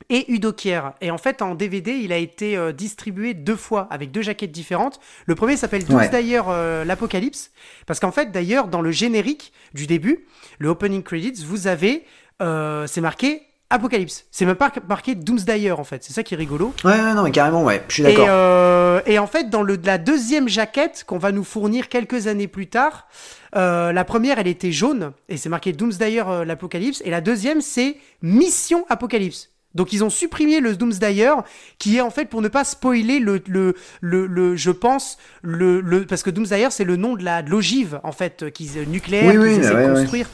et 0.10 0.32
Udo 0.32 0.54
Kier. 0.54 0.82
Et 1.02 1.10
en 1.10 1.18
fait 1.18 1.42
en 1.42 1.56
DVD 1.56 1.94
il 1.94 2.14
a 2.14 2.18
été 2.18 2.56
euh, 2.56 2.72
distribué 2.72 3.34
deux 3.34 3.56
fois 3.56 3.88
avec 3.90 4.12
deux 4.12 4.22
jaquettes 4.22 4.52
différentes. 4.52 5.00
Le 5.26 5.34
premier 5.34 5.58
s'appelle 5.58 5.84
Doomsdayer 5.84 6.42
euh, 6.48 6.86
l'Apocalypse 6.86 7.50
parce 7.88 8.00
qu'en 8.00 8.12
fait 8.12 8.32
d'ailleurs 8.32 8.68
dans 8.68 8.82
le 8.82 8.92
générique 8.92 9.52
du 9.74 9.88
début, 9.88 10.28
le 10.60 10.70
opening 10.70 11.02
credits, 11.02 11.44
vous 11.44 11.66
avez 11.66 12.06
euh, 12.40 12.86
c'est 12.86 13.02
marqué 13.02 13.42
Apocalypse. 13.74 14.26
C'est 14.32 14.46
même 14.46 14.56
pas 14.56 14.72
marqué 14.88 15.16
Doomsdayer 15.16 15.72
en 15.72 15.84
fait. 15.84 16.04
C'est 16.04 16.14
ça 16.14 16.22
qui 16.22 16.36
est 16.36 16.38
rigolo. 16.38 16.74
Ouais, 16.86 16.92
ouais, 16.92 17.14
non, 17.16 17.24
mais 17.24 17.32
carrément, 17.32 17.64
ouais, 17.64 17.84
je 17.88 17.94
suis 17.96 18.04
Et, 18.04 18.08
d'accord. 18.08 18.28
euh, 18.30 19.02
et 19.08 19.18
en 19.18 19.26
fait, 19.28 19.50
dans 19.50 19.64
le, 19.64 19.80
la 19.84 19.98
deuxième 19.98 20.48
jaquette 20.48 21.04
qu'on 21.08 21.18
va 21.18 21.32
nous 21.32 21.44
fournir 21.44 21.90
quelques 21.90 22.28
années 22.28 22.48
plus 22.48 22.68
tard, 22.68 23.08
euh, 23.56 23.92
la 23.92 24.04
première, 24.06 24.38
elle 24.38 24.48
était 24.48 24.72
jaune, 24.72 25.14
et 25.28 25.38
c'est 25.38 25.50
marqué 25.50 25.74
Doomsdayer 25.74 26.24
euh, 26.28 26.46
l'Apocalypse, 26.46 27.02
et 27.04 27.10
la 27.10 27.22
deuxième, 27.22 27.62
c'est 27.62 27.98
Mission 28.22 28.86
Apocalypse. 28.90 29.50
Donc 29.76 29.92
ils 29.94 30.04
ont 30.04 30.10
supprimé 30.10 30.60
le 30.60 30.76
Doomsdayer, 30.76 31.34
qui 31.80 31.98
est 31.98 32.02
en 32.02 32.10
fait 32.12 32.26
pour 32.26 32.42
ne 32.42 32.48
pas 32.48 32.64
spoiler 32.64 33.20
le, 33.20 33.42
le, 33.48 33.76
le, 34.02 34.28
le- 34.28 34.56
je 34.56 34.70
pense, 34.72 35.18
le, 35.42 35.82
le, 35.82 36.06
parce 36.06 36.22
que 36.24 36.30
Doomsdayer 36.30 36.70
c'est 36.70 36.84
le 36.84 36.96
nom 36.96 37.16
de 37.16 37.24
la 37.24 37.42
de 37.42 37.50
l'ogive 37.50 38.00
en 38.04 38.12
fait, 38.12 38.44
euh, 38.44 38.50
qu'ils 38.50 38.78
euh, 38.78 38.86
nucléaire, 38.86 39.26
Oui, 39.26 39.32
qu'ils 39.34 39.42
oui, 39.42 39.60
essaient 39.60 39.74
ouais, 39.74 39.88
de 39.88 39.92
ouais. 39.94 40.00
construire. 40.00 40.30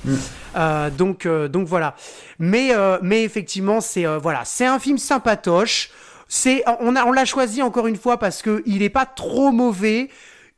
Euh, 0.56 0.90
donc, 0.90 1.26
euh, 1.26 1.48
donc 1.48 1.68
voilà. 1.68 1.96
Mais, 2.40 2.70
euh, 2.74 2.98
mais 3.02 3.24
effectivement, 3.24 3.82
c'est 3.82 4.06
euh, 4.06 4.18
voilà, 4.18 4.42
c'est 4.46 4.66
un 4.66 4.80
film 4.80 4.98
sympatoche. 4.98 5.90
C'est, 6.28 6.64
on 6.82 6.96
a, 6.96 7.06
on 7.06 7.12
l'a 7.12 7.26
choisi 7.26 7.62
encore 7.64 7.88
une 7.88 7.96
fois 7.96 8.18
parce 8.20 8.42
que 8.44 8.62
il 8.68 8.84
est 8.84 8.90
pas 8.90 9.06
trop 9.08 9.52
mauvais. 9.52 10.10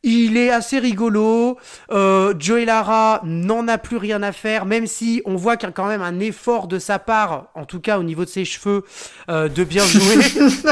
Il 0.03 0.35
est 0.35 0.49
assez 0.49 0.79
rigolo. 0.79 1.57
Euh, 1.91 2.33
Joey 2.39 2.65
Lara 2.65 3.21
n'en 3.23 3.67
a 3.67 3.77
plus 3.77 3.97
rien 3.97 4.23
à 4.23 4.31
faire, 4.31 4.65
même 4.65 4.87
si 4.87 5.21
on 5.25 5.35
voit 5.35 5.57
qu'il 5.57 5.67
y 5.67 5.69
a 5.69 5.73
quand 5.73 5.87
même 5.87 6.01
un 6.01 6.19
effort 6.19 6.67
de 6.67 6.79
sa 6.79 6.97
part, 6.97 7.45
en 7.53 7.65
tout 7.65 7.79
cas 7.79 7.99
au 7.99 8.03
niveau 8.03 8.25
de 8.25 8.29
ses 8.29 8.43
cheveux, 8.43 8.83
euh, 9.29 9.47
de 9.47 9.63
bien 9.63 9.85
jouer. 9.85 10.15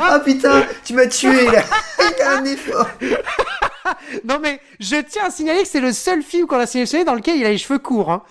Ah 0.00 0.20
putain, 0.20 0.64
tu 0.84 0.92
m'as 0.94 1.06
tué 1.06 1.46
là. 1.50 1.62
Il 2.00 2.18
y 2.18 2.22
a 2.22 2.36
un 2.38 2.44
effort. 2.44 2.88
non 4.24 4.38
mais 4.42 4.60
je 4.80 4.96
tiens 4.96 5.24
à 5.26 5.30
signaler 5.30 5.62
que 5.62 5.68
c'est 5.68 5.80
le 5.80 5.92
seul 5.92 6.22
film 6.22 6.46
qu'on 6.46 6.58
a 6.58 6.66
sélectionné 6.66 7.04
dans 7.04 7.14
lequel 7.14 7.38
il 7.38 7.46
a 7.46 7.50
les 7.50 7.58
cheveux 7.58 7.78
courts. 7.78 8.10
hein. 8.10 8.22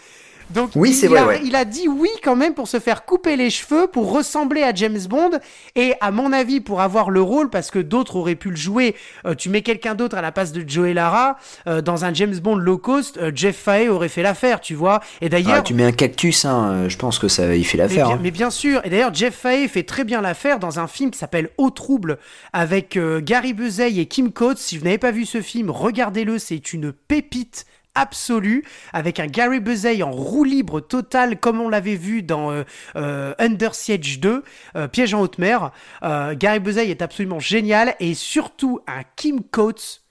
Donc 0.53 0.71
Oui, 0.75 0.97
il, 1.01 1.09
vrai, 1.09 1.19
a, 1.19 1.25
ouais. 1.27 1.41
il 1.43 1.55
a 1.55 1.65
dit 1.65 1.87
oui 1.87 2.09
quand 2.23 2.35
même 2.35 2.53
pour 2.53 2.67
se 2.67 2.79
faire 2.79 3.05
couper 3.05 3.35
les 3.35 3.49
cheveux, 3.49 3.87
pour 3.87 4.11
ressembler 4.11 4.63
à 4.63 4.73
James 4.73 4.99
Bond 5.09 5.31
et 5.75 5.93
à 6.01 6.11
mon 6.11 6.31
avis 6.31 6.59
pour 6.61 6.81
avoir 6.81 7.09
le 7.09 7.21
rôle 7.21 7.49
parce 7.49 7.71
que 7.71 7.79
d'autres 7.79 8.15
auraient 8.15 8.35
pu 8.35 8.49
le 8.49 8.55
jouer. 8.55 8.95
Euh, 9.25 9.35
tu 9.35 9.49
mets 9.49 9.61
quelqu'un 9.61 9.95
d'autre 9.95 10.17
à 10.17 10.21
la 10.21 10.31
place 10.31 10.51
de 10.51 10.63
Joey 10.67 10.93
Lara 10.93 11.37
euh, 11.67 11.81
dans 11.81 12.05
un 12.05 12.13
James 12.13 12.35
Bond 12.37 12.55
low 12.55 12.77
cost, 12.77 13.17
euh, 13.17 13.31
Jeff 13.33 13.57
Fahey 13.57 13.89
aurait 13.89 14.09
fait 14.09 14.21
l'affaire, 14.23 14.61
tu 14.61 14.75
vois. 14.75 14.99
Et 15.21 15.29
d'ailleurs, 15.29 15.55
Ah, 15.57 15.61
tu 15.61 15.73
mets 15.73 15.83
un 15.85 15.91
cactus, 15.91 16.45
hein, 16.45 16.87
je 16.87 16.97
pense 16.97 17.19
que 17.19 17.27
ça, 17.27 17.55
il 17.55 17.65
fait 17.65 17.77
mais 17.77 17.83
l'affaire. 17.83 18.07
bien, 18.07 18.15
hein. 18.15 18.19
mais 18.21 18.31
bien 18.31 18.49
sûr. 18.49 18.81
Et 18.85 18.89
d'ailleurs, 18.89 19.13
Jeff 19.13 19.35
Fahey 19.35 19.67
fait 19.67 19.83
très 19.83 20.03
bien 20.03 20.21
l'affaire 20.21 20.59
dans 20.59 20.79
un 20.79 20.87
film 20.87 21.11
qui 21.11 21.17
s'appelle 21.19 21.49
Au 21.57 21.69
trouble 21.69 22.17
avec 22.53 22.97
Gary 23.23 23.53
Busey 23.53 23.97
et 23.97 24.05
Kim 24.05 24.31
Coates. 24.31 24.57
Si 24.57 24.77
vous 24.77 24.83
n'avez 24.85 24.97
pas 24.97 25.11
vu 25.11 25.25
ce 25.25 25.41
film, 25.41 25.69
regardez-le. 25.69 26.37
C'est 26.39 26.73
une 26.73 26.91
pépite 26.91 27.65
absolue 27.95 28.63
avec 28.91 29.19
un 29.19 29.27
Gary 29.27 29.59
Busey 29.59 30.01
en 30.03 30.11
roue 30.11 30.43
libre 30.43 30.79
totale 30.79 31.39
comme 31.39 31.61
on 31.61 31.69
l'avait 31.69 31.95
vu 31.95 32.23
dans 32.23 32.51
euh, 32.51 32.63
euh, 32.95 33.33
Under 33.39 33.75
Siege 33.75 34.19
2 34.19 34.43
euh, 34.75 34.87
Piège 34.87 35.13
en 35.13 35.21
haute 35.21 35.37
mer. 35.37 35.71
Gary 36.01 36.59
Busey 36.59 36.89
est 36.89 37.01
absolument 37.01 37.39
génial 37.39 37.95
et 37.99 38.13
surtout 38.13 38.79
un 38.87 39.03
Kim 39.15 39.41
Coates 39.43 40.02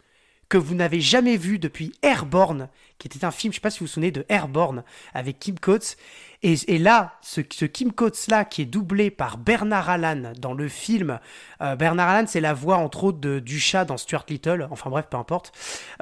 que 0.52 0.58
vous 0.58 0.74
n'avez 0.74 1.00
jamais 1.00 1.38
vu 1.38 1.58
depuis 1.58 1.94
Airborne, 2.02 2.68
qui 2.98 3.08
était 3.08 3.24
un 3.24 3.30
film, 3.30 3.54
je 3.54 3.56
sais 3.56 3.60
pas 3.62 3.70
si 3.70 3.78
vous 3.78 3.86
vous 3.86 3.90
souvenez 3.92 4.10
de 4.10 4.26
Airborne, 4.28 4.84
avec 5.14 5.38
Kim 5.38 5.58
Coates. 5.58 5.96
Et, 6.42 6.76
là, 6.76 7.14
ce, 7.22 7.40
Kim 7.40 7.90
Coates-là, 7.90 8.44
qui 8.44 8.60
est 8.60 8.66
doublé 8.66 9.10
par 9.10 9.38
Bernard 9.38 9.88
Allan 9.88 10.32
dans 10.38 10.52
le 10.52 10.68
film, 10.68 11.18
euh, 11.62 11.74
Bernard 11.74 12.10
Allan, 12.10 12.26
c'est 12.28 12.40
la 12.42 12.52
voix, 12.52 12.76
entre 12.76 13.04
autres, 13.04 13.18
de, 13.18 13.38
du 13.38 13.58
chat 13.58 13.86
dans 13.86 13.96
Stuart 13.96 14.26
Little, 14.28 14.68
enfin 14.70 14.90
bref, 14.90 15.06
peu 15.10 15.16
importe, 15.16 15.52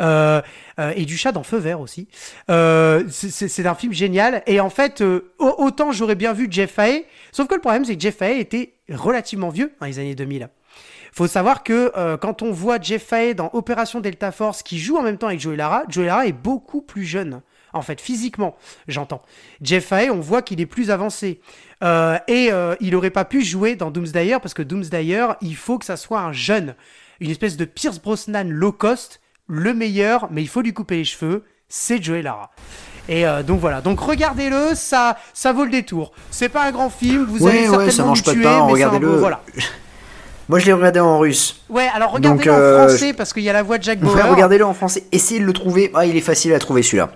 euh, 0.01 0.43
euh, 0.81 0.93
et 0.97 1.05
du 1.05 1.17
chat 1.17 1.31
dans 1.31 1.45
Feu 1.45 1.59
Vert 1.59 1.81
aussi. 1.81 2.09
C'est- 2.49 3.67
un 3.67 3.75
film 3.77 3.93
génial, 3.93 4.43
et 4.49 4.59
en 4.59 4.71
fait, 4.71 5.01
au- 5.01 5.23
autant 5.39 5.93
j'aurais 5.93 6.17
bien 6.17 6.33
vu 6.33 6.49
Jeff 6.51 6.73
Fahey, 6.73 7.07
sauf 7.31 7.47
que 7.47 7.55
le 7.55 7.61
problème, 7.61 7.85
c'est 7.85 7.95
que 7.95 8.01
Jeff 8.03 8.17
Fahey 8.17 8.41
était 8.41 8.73
relativement 8.89 9.51
vieux 9.51 9.73
dans 9.79 9.87
les 9.87 10.01
années 10.01 10.17
2000. 10.17 10.49
Faut 11.13 11.27
savoir 11.27 11.63
que 11.63 11.93
euh, 11.97 12.17
quand 12.17 12.43
on 12.43 12.53
voit 12.53 12.81
Jeff 12.81 13.05
Fahey 13.07 13.35
dans 13.35 13.51
Opération 13.53 14.01
Delta 14.01 14.33
Force 14.33 14.63
qui 14.63 14.79
joue 14.79 14.97
en 14.97 15.03
même 15.03 15.19
temps 15.19 15.27
avec 15.29 15.41
Joey 15.41 15.57
Lara, 15.57 15.83
Joey 15.89 16.07
Lara 16.07 16.27
est 16.27 16.33
beaucoup 16.33 16.83
plus 16.83 17.05
jeune. 17.05 17.43
En 17.73 17.83
fait, 17.83 18.01
physiquement, 18.01 18.57
j'entends. 18.89 19.23
Jeff 19.63 19.87
Fahey, 19.87 20.11
on 20.11 20.19
voit 20.21 20.43
qu'il 20.43 20.61
est 20.61 20.67
plus 20.67 20.91
avancé. 20.91 21.41
Euh, 21.85 22.19
et 22.27 22.51
euh, 22.51 22.75
il 22.81 22.95
aurait 22.97 23.11
pas 23.11 23.25
pu 23.25 23.43
jouer 23.45 23.77
dans 23.77 23.91
Doomsdayer 23.91 24.39
parce 24.43 24.55
que 24.55 24.63
Doomsdayer, 24.63 25.27
il 25.41 25.55
faut 25.57 25.79
que 25.79 25.85
ça 25.85 25.97
soit 25.97 26.21
un 26.21 26.33
jeune. 26.33 26.75
Une 27.21 27.31
espèce 27.31 27.57
de 27.57 27.65
Pierce 27.65 28.01
Brosnan 28.01 28.49
low 28.49 28.73
cost, 28.73 29.21
le 29.47 29.73
meilleur, 29.75 30.29
mais 30.33 30.43
il 30.43 30.49
faut 30.49 30.63
lui 30.63 30.73
couper 30.73 30.97
les 30.97 31.05
cheveux, 31.05 31.45
c'est 31.69 32.03
Joey 32.03 32.23
Lara. 32.23 32.51
Et 33.09 33.27
euh, 33.27 33.43
donc 33.43 33.61
voilà, 33.61 33.81
donc 33.81 34.01
regardez-le, 34.01 34.75
ça, 34.75 35.17
ça 35.33 35.53
vaut 35.53 35.65
le 35.65 35.71
détour. 35.71 36.13
C'est 36.31 36.49
pas 36.49 36.65
un 36.65 36.71
grand 36.73 36.91
film, 36.91 37.25
vous 37.25 37.45
Ouais, 37.45 37.51
allez 37.51 37.61
ouais, 37.69 37.91
certainement 37.91 37.91
ça 37.93 38.05
mange 38.05 38.21
me 38.21 38.25
pas 38.25 38.31
de 38.33 38.37
tuer, 38.37 38.45
pain, 38.45 38.51
mais 38.51 38.57
c'est 38.57 38.63
un 38.63 38.73
regardez-le. 38.73 39.17
voilà. 39.17 39.43
Moi, 40.51 40.59
je 40.59 40.67
l'ai 40.67 40.73
regardé 40.73 40.99
en 41.01 41.19
russe. 41.19 41.61
Ouais, 41.69 41.89
alors 41.95 42.11
regardez-le 42.11 42.51
euh, 42.53 42.85
en 42.85 42.89
français 42.89 43.13
parce 43.13 43.33
qu'il 43.33 43.45
y 43.45 43.49
a 43.49 43.53
la 43.53 43.63
voix 43.63 43.79
de 43.79 43.85
Jack 43.85 44.01
Bauer. 44.01 44.11
frère, 44.19 44.29
regardez-le 44.31 44.65
en 44.67 44.75
français. 44.75 45.05
Essayez 45.13 45.39
de 45.41 45.45
le 45.47 45.53
trouver. 45.53 45.91
Ah, 45.95 46.05
il 46.07 46.17
est 46.17 46.21
facile 46.21 46.53
à 46.53 46.59
trouver 46.59 46.83
celui-là. 46.83 47.11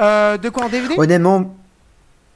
Euh, 0.00 0.38
de 0.38 0.48
quoi 0.48 0.64
en 0.64 0.68
DVD 0.70 0.94
Honnêtement, 0.96 1.54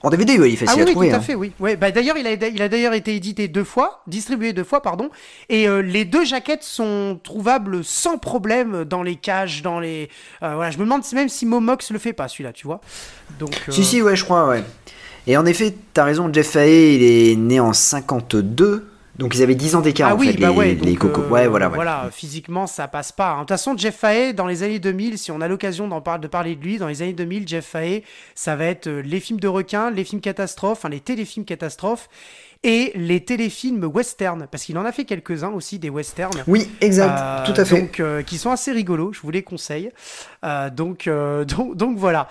en 0.03 0.11
DVD, 0.11 0.39
ouais, 0.39 0.51
il 0.51 0.53
est 0.53 0.59
Ah 0.63 0.67
facile 0.67 0.75
oui, 0.77 0.83
à 0.83 0.85
oui, 0.85 0.91
trouver. 0.93 1.09
tout 1.09 1.15
à 1.15 1.19
hein. 1.19 1.23
fait, 1.23 1.35
oui. 1.35 1.53
Ouais, 1.59 1.77
bah, 1.77 1.91
d'ailleurs, 1.91 2.19
il 2.19 2.27
a, 2.27 2.33
il 2.33 2.61
a 2.61 2.69
d'ailleurs 2.69 2.93
été 2.93 3.17
édité 3.17 3.49
deux 3.49 3.65
fois, 3.65 4.03
distribué 4.07 4.53
deux 4.53 4.65
fois, 4.65 4.83
pardon. 4.83 5.09
Et 5.49 5.67
euh, 5.67 5.81
les 5.81 6.05
deux 6.05 6.27
jaquettes 6.27 6.63
sont 6.63 7.19
trouvables 7.25 7.83
sans 7.83 8.19
problème 8.19 8.85
dans 8.85 9.03
les 9.03 9.17
cages, 9.17 9.63
dans 9.63 9.81
les. 9.81 10.11
euh, 10.43 10.57
voilà, 10.57 10.71
je 10.71 10.77
me 10.77 10.85
demande 10.85 11.01
même 11.15 11.31
si 11.31 11.47
Momox 11.47 11.91
le 11.91 11.99
fait 11.99 12.13
pas, 12.13 12.29
celui-là, 12.29 12.53
tu 12.53 12.67
vois. 12.67 12.83
Donc. 13.39 13.59
euh, 13.67 13.73
Si, 13.73 13.83
si, 13.83 14.03
ouais, 14.03 14.15
je 14.15 14.25
crois, 14.25 14.47
ouais. 14.47 14.63
Et 15.27 15.39
en 15.39 15.47
effet, 15.47 15.75
t'as 15.95 16.05
raison, 16.05 16.31
Jeff 16.31 16.51
Fahey, 16.51 16.97
il 16.97 17.03
est 17.03 17.37
né 17.37 17.59
en 17.61 17.73
52. 17.73 18.87
Donc 19.19 19.35
ils 19.37 19.43
avaient 19.43 19.55
10 19.55 19.77
ans 19.77 19.81
d'écart, 19.81 20.11
Ah 20.11 20.15
en 20.15 20.19
oui, 20.19 20.33
fait, 20.33 20.39
bah 20.41 20.51
les, 20.51 20.57
ouais, 20.57 20.75
les 20.75 20.97
cocos. 20.97 21.23
euh, 21.23 21.29
Ouais, 21.29 21.47
voilà, 21.47 21.69
ouais. 21.69 21.75
Voilà, 21.77 22.09
physiquement, 22.12 22.67
ça 22.67 22.89
passe 22.89 23.12
pas. 23.12 23.31
hein. 23.31 23.35
De 23.37 23.41
toute 23.41 23.49
façon, 23.51 23.77
Jeff 23.77 23.97
Fahey, 23.97 24.33
dans 24.33 24.47
les 24.47 24.62
années 24.65 24.81
2000, 24.81 25.19
si 25.19 25.31
on 25.31 25.41
a 25.41 25.47
l'occasion 25.49 25.87
d'en 25.87 26.01
par- 26.01 26.19
de 26.19 26.27
parler 26.27 26.57
de 26.57 26.62
lui, 26.65 26.79
dans 26.79 26.89
les 26.89 27.01
années 27.03 27.12
2000, 27.12 27.47
Jeff 27.47 27.65
Fahey, 27.67 28.03
ça 28.35 28.57
va 28.57 28.65
être 28.65 28.89
euh, 28.89 29.03
les 29.03 29.21
films 29.21 29.39
de 29.39 29.47
requins, 29.49 29.91
les 29.91 30.03
films 30.05 30.21
catastrophes, 30.21 30.79
enfin 30.79 30.89
les 30.89 30.99
téléfilms 31.01 31.45
catastrophes 31.45 32.09
et 32.65 32.91
les 32.97 33.21
téléfilms 33.25 33.85
western, 33.85 34.47
parce 34.51 34.65
qu'il 34.65 34.77
en 34.79 34.85
a 34.85 34.91
fait 34.91 35.05
quelques-uns 35.05 35.51
aussi, 35.51 35.79
des 35.79 35.91
westerns. 35.91 36.43
Oui, 36.49 36.69
exact, 36.81 37.17
Euh, 37.21 37.45
tout 37.53 37.61
à 37.61 37.65
fait. 37.65 37.79
Donc, 37.81 38.01
euh, 38.01 38.23
qui 38.23 38.37
sont 38.39 38.51
assez 38.51 38.73
rigolos, 38.73 39.12
je 39.12 39.21
vous 39.21 39.31
les 39.31 39.43
conseille. 39.43 39.91
Donc, 40.73 41.09
donc, 41.47 41.77
donc 41.77 41.99
voilà. 41.99 42.29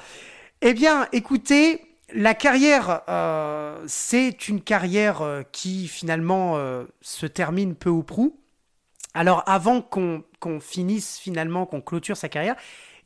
Eh 0.62 0.74
bien, 0.74 1.08
écoutez, 1.14 1.80
la 2.14 2.34
carrière, 2.34 3.02
euh, 3.10 3.84
c'est 3.88 4.48
une 4.48 4.62
carrière 4.62 5.22
euh, 5.22 5.42
qui 5.52 5.88
finalement 5.88 6.58
euh, 6.58 6.86
se 7.02 7.26
termine 7.26 7.76
peu 7.76 7.90
ou 7.90 8.04
prou. 8.04 8.40
Alors, 9.14 9.44
avant 9.46 9.82
qu'on 9.82 10.24
qu'on 10.40 10.60
finisse 10.60 11.20
finalement, 11.20 11.66
qu'on 11.66 11.82
clôture 11.82 12.18
sa 12.18 12.30
carrière, 12.30 12.56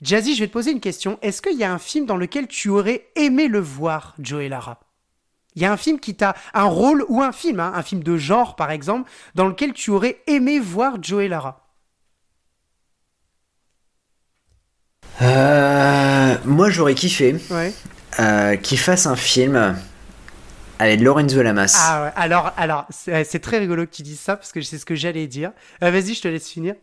Jazzy, 0.01 0.35
je 0.35 0.41
vais 0.41 0.47
te 0.47 0.53
poser 0.53 0.71
une 0.71 0.79
question. 0.79 1.19
Est-ce 1.21 1.41
qu'il 1.41 1.57
y 1.57 1.63
a 1.63 1.71
un 1.71 1.79
film 1.79 2.05
dans 2.05 2.17
lequel 2.17 2.47
tu 2.47 2.69
aurais 2.69 3.07
aimé 3.15 3.47
le 3.47 3.59
voir, 3.59 4.15
Joey 4.19 4.49
Lara? 4.49 4.79
Il 5.55 5.61
y 5.61 5.65
a 5.65 5.71
un 5.71 5.77
film 5.77 5.99
qui 5.99 6.15
t'a 6.15 6.35
un 6.53 6.65
rôle 6.65 7.05
ou 7.09 7.21
un 7.21 7.31
film, 7.31 7.59
hein, 7.59 7.71
un 7.75 7.83
film 7.83 8.03
de 8.03 8.17
genre 8.17 8.55
par 8.55 8.71
exemple, 8.71 9.09
dans 9.35 9.47
lequel 9.47 9.73
tu 9.73 9.91
aurais 9.91 10.21
aimé 10.27 10.59
voir 10.59 11.01
Joey 11.01 11.27
Lara? 11.27 11.67
Euh, 15.21 16.37
moi, 16.45 16.69
j'aurais 16.69 16.93
kiffé 16.93 17.35
Ouais. 17.49 17.73
Euh, 18.19 18.55
qu'il 18.55 18.79
fasse 18.79 19.05
un 19.05 19.15
film 19.15 19.75
avec 20.79 21.01
Lorenzo 21.01 21.41
Lamas. 21.41 21.75
Ah 21.79 22.03
ouais. 22.03 22.09
Alors, 22.15 22.51
alors, 22.57 22.85
c'est 22.89 23.39
très 23.41 23.57
rigolo 23.59 23.85
que 23.85 23.91
tu 23.91 24.01
dises 24.03 24.19
ça 24.19 24.35
parce 24.35 24.51
que 24.51 24.61
c'est 24.61 24.77
ce 24.77 24.85
que 24.85 24.95
j'allais 24.95 25.27
dire. 25.27 25.51
Euh, 25.83 25.91
Vas-y, 25.91 26.13
je 26.13 26.21
te 26.21 26.27
laisse 26.27 26.47
finir. 26.47 26.75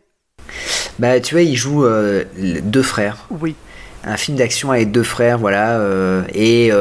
Bah, 0.99 1.19
tu 1.19 1.35
vois, 1.35 1.41
il 1.43 1.55
joue 1.55 1.85
euh, 1.85 2.23
deux 2.63 2.83
frères. 2.83 3.25
Oui. 3.29 3.55
Un 4.03 4.17
film 4.17 4.37
d'action 4.37 4.71
avec 4.71 4.91
deux 4.91 5.03
frères, 5.03 5.37
voilà. 5.37 5.79
euh, 5.79 6.21
et, 6.33 6.71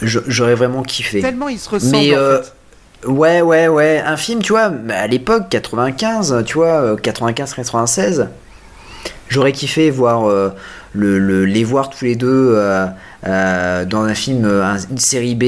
j'aurais 0.00 0.54
vraiment 0.54 0.82
kiffé. 0.82 1.20
Tellement 1.20 1.48
ils 1.48 1.58
se 1.58 1.68
ressemblent 1.68 1.92
Mais, 1.92 2.16
en 2.16 2.42
fait. 2.42 2.52
Ouais, 3.06 3.42
ouais, 3.42 3.68
ouais. 3.68 4.00
Un 4.04 4.16
film, 4.16 4.42
tu 4.42 4.52
vois, 4.52 4.70
à 4.90 5.06
l'époque, 5.08 5.48
95, 5.50 6.44
tu 6.46 6.54
vois, 6.54 6.94
95-96, 6.96 8.28
j'aurais 9.28 9.52
kiffé 9.52 9.90
voir 9.90 10.28
euh, 10.28 10.50
le, 10.92 11.18
le- 11.18 11.44
les 11.44 11.64
voir 11.64 11.90
tous 11.90 12.04
les 12.04 12.14
deux 12.16 12.52
euh, 12.56 12.86
euh, 13.26 13.84
dans 13.84 14.02
un 14.02 14.14
film, 14.14 14.44
euh, 14.44 14.64
un- 14.64 14.78
une 14.90 14.98
série 14.98 15.34
B 15.34 15.44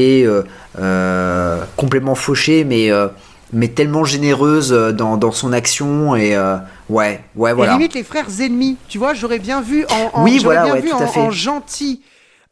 euh, 0.79 1.65
complètement 1.77 2.15
fauchée, 2.15 2.65
mais, 2.65 2.91
mais 3.53 3.69
tellement 3.69 4.05
généreuse 4.05 4.71
dans, 4.71 5.17
dans 5.17 5.33
son 5.33 5.53
action. 5.53 6.17
Et 6.17 6.37
ouais, 6.89 7.21
ouais, 7.37 7.51
Et 7.51 7.55
voilà. 7.55 7.73
limite 7.73 7.95
les 7.95 8.05
frères 8.05 8.27
ennemis, 8.41 8.77
tu 8.89 8.99
vois, 8.99 9.15
j'aurais 9.15 9.39
bien 9.39 9.61
vu 9.61 9.85
en, 9.91 10.19
en- 10.21 10.25
Oui, 10.25 10.39
voilà, 10.43 10.65
bien 10.65 10.75
ouais, 10.75 10.81
vu 10.81 10.93
en, 10.93 11.31
gentil 11.31 12.01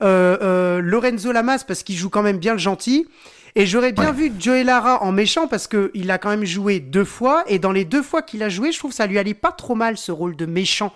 Lorenzo 0.01 1.33
Lamas 1.33 1.65
parce 1.67 1.83
qu'il 1.83 1.97
joue 1.97 2.11
quand 2.11 2.23
même 2.23 2.39
bien 2.39 2.53
le 2.53 2.59
gentil. 2.59 3.07
Et 3.55 3.67
j'aurais 3.67 3.93
bien 3.93 4.13
vu 4.13 4.33
Joey 4.39 4.65
Lara 4.65 5.03
en 5.03 5.13
méchant 5.13 5.47
parce 5.47 5.67
que 5.67 5.91
il 5.95 6.11
a 6.11 6.17
quand 6.19 6.31
même 6.31 6.45
joué 6.47 6.81
deux 6.81 7.05
fois 7.05 7.45
et 7.49 7.59
dans 7.59 7.73
les 7.73 7.85
deux 7.85 8.03
fois 8.03 8.23
qu'il 8.23 8.43
a 8.43 8.49
joué, 8.49 8.73
je 8.73 8.79
trouve 8.79 8.93
que 8.93 8.97
ça 8.97 9.07
lui 9.07 9.19
allait 9.19 9.35
pas 9.35 9.53
trop 9.53 9.75
mal 9.75 9.99
ce 9.99 10.11
rôle 10.11 10.37
de 10.37 10.47
méchant, 10.47 10.91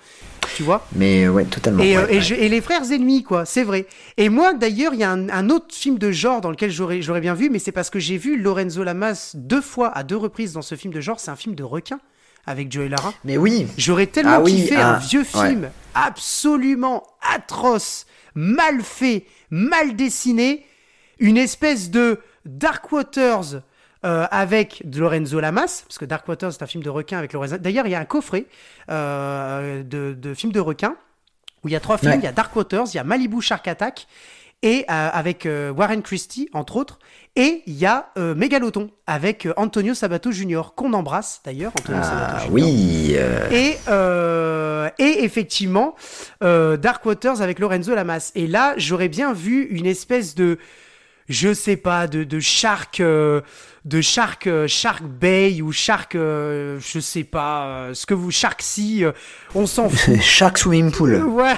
tu 0.57 0.63
vois? 0.63 0.87
Mais 0.95 1.29
ouais, 1.29 1.45
totalement. 1.45 1.83
Et, 1.85 1.99
euh, 1.99 2.07
ouais, 2.07 2.15
et 2.15 2.17
ouais. 2.17 2.23
je- 2.23 2.35
et 2.35 2.49
les 2.49 2.63
frères 2.63 2.91
ennemis, 2.91 3.23
quoi, 3.25 3.45
c'est 3.45 3.63
vrai. 3.63 3.87
Et 4.17 4.31
moi, 4.31 4.55
d'ailleurs, 4.55 4.95
il 4.95 5.01
y 5.01 5.05
a 5.05 5.11
un, 5.11 5.29
un 5.29 5.51
autre 5.51 5.75
film 5.75 5.99
de 5.99 6.11
genre 6.13 6.41
dans 6.41 6.51
lequel 6.51 6.71
j'aurais 6.71 7.21
bien 7.21 7.35
vu, 7.35 7.51
mais 7.51 7.59
c'est 7.59 7.73
parce 7.73 7.91
que 7.91 7.99
j'ai 7.99 8.17
vu 8.17 8.39
Lorenzo 8.41 8.83
Lamas 8.83 9.33
deux 9.35 9.61
fois, 9.61 9.89
à 9.95 10.03
deux 10.03 10.17
reprises 10.17 10.55
dans 10.55 10.63
ce 10.63 10.77
film 10.77 10.95
de 10.95 11.01
genre. 11.03 11.21
C'est 11.21 11.31
un 11.31 11.37
film 11.37 11.55
de 11.55 11.63
requin 11.63 12.01
avec 12.47 12.73
Joey 12.73 12.89
Lara. 12.89 13.13
Mais 13.27 13.37
oui, 13.37 13.67
J'aurais 13.77 14.07
tellement 14.07 14.37
Ah 14.37 14.41
oui, 14.41 14.53
kiffé 14.63 14.77
un- 14.77 14.95
un 14.95 14.99
vieux 14.99 15.25
film 15.25 15.69
absolument 15.95 17.03
atroce, 17.35 18.07
mal 18.35 18.81
fait, 18.83 19.27
mal 19.51 19.95
dessiné, 19.95 20.65
une 21.19 21.37
espèce 21.37 21.91
de 21.91 22.21
Dark 22.47 22.91
Waters 22.93 23.61
euh, 24.05 24.27
avec 24.31 24.83
de 24.85 25.01
Lorenzo 25.01 25.41
Lamas, 25.41 25.83
parce 25.87 25.99
que 25.99 26.05
Dark 26.05 26.29
Waters 26.29 26.53
c'est 26.53 26.63
un 26.63 26.67
film 26.67 26.85
de 26.85 26.91
requin 26.91 27.19
avec 27.19 27.33
Lorenzo. 27.33 27.57
D'ailleurs, 27.57 27.87
il 27.87 27.91
y 27.91 27.95
a 27.95 27.99
un 27.99 28.05
coffret 28.05 28.47
euh, 28.91 29.83
de, 29.83 30.13
de 30.13 30.35
films 30.35 30.53
de 30.53 30.61
requins 30.61 30.97
où 31.65 31.69
il 31.69 31.73
y 31.73 31.77
a 31.77 31.81
trois 31.81 31.97
films. 31.99 32.13
Ouais. 32.13 32.19
Il 32.19 32.25
y 32.25 32.29
a 32.29 32.33
Dark 32.33 32.55
Waters, 32.55 32.85
il 32.93 32.97
y 32.97 33.01
a 33.01 33.05
Malibu 33.05 33.41
Shark 33.41 33.67
Attack 33.67 34.07
et 34.63 34.85
euh, 34.89 35.09
avec 35.13 35.49
Warren 35.77 36.03
Christie 36.03 36.49
entre 36.53 36.77
autres, 36.77 36.99
et 37.37 37.63
il 37.67 37.75
y 37.75 37.87
a 37.87 38.11
Mégalodon 38.17 38.91
avec 39.07 39.49
Antonio 39.57 39.95
Sabato 39.95 40.31
Jr. 40.31 40.63
qu'on 40.77 40.93
embrasse 40.93 41.41
d'ailleurs. 41.45 41.73
Antonio 41.81 42.03
Sabato 42.03 42.35
ah 42.37 42.41
Jr. 42.41 42.53
oui. 42.53 43.17
Et, 43.51 43.77
et 45.03 45.25
effectivement, 45.25 45.95
Dark 46.41 47.05
Waters 47.05 47.41
avec 47.41 47.59
Lorenzo 47.59 47.95
Lamas. 47.95 48.31
Et 48.35 48.47
là, 48.47 48.75
j'aurais 48.77 49.09
bien 49.09 49.33
vu 49.33 49.65
une 49.65 49.87
espèce 49.87 50.35
de, 50.35 50.59
je 51.29 51.53
sais 51.55 51.77
pas, 51.77 52.07
de, 52.07 52.25
de 52.25 52.41
Shark, 52.41 53.01
euh, 53.01 53.41
de 53.85 54.01
Shark, 54.01 54.47
euh, 54.47 54.67
Shark 54.69 55.03
Bay 55.03 55.61
ou 55.63 55.73
Shark, 55.73 56.15
euh, 56.15 56.79
je 56.81 57.01
sais 57.01 57.25
pas, 57.25 57.67
euh, 57.67 57.95
ce 57.95 58.07
que 58.07 58.15
vous, 58.15 58.31
Shark 58.31 58.63
Sea, 58.63 59.05
euh, 59.05 59.13
on 59.55 59.67
s'en 59.67 59.89
fout. 59.91 60.21
Shark 60.21 60.59
Swimming 60.59 60.93
Pool. 60.93 61.15
Ouais. 61.25 61.55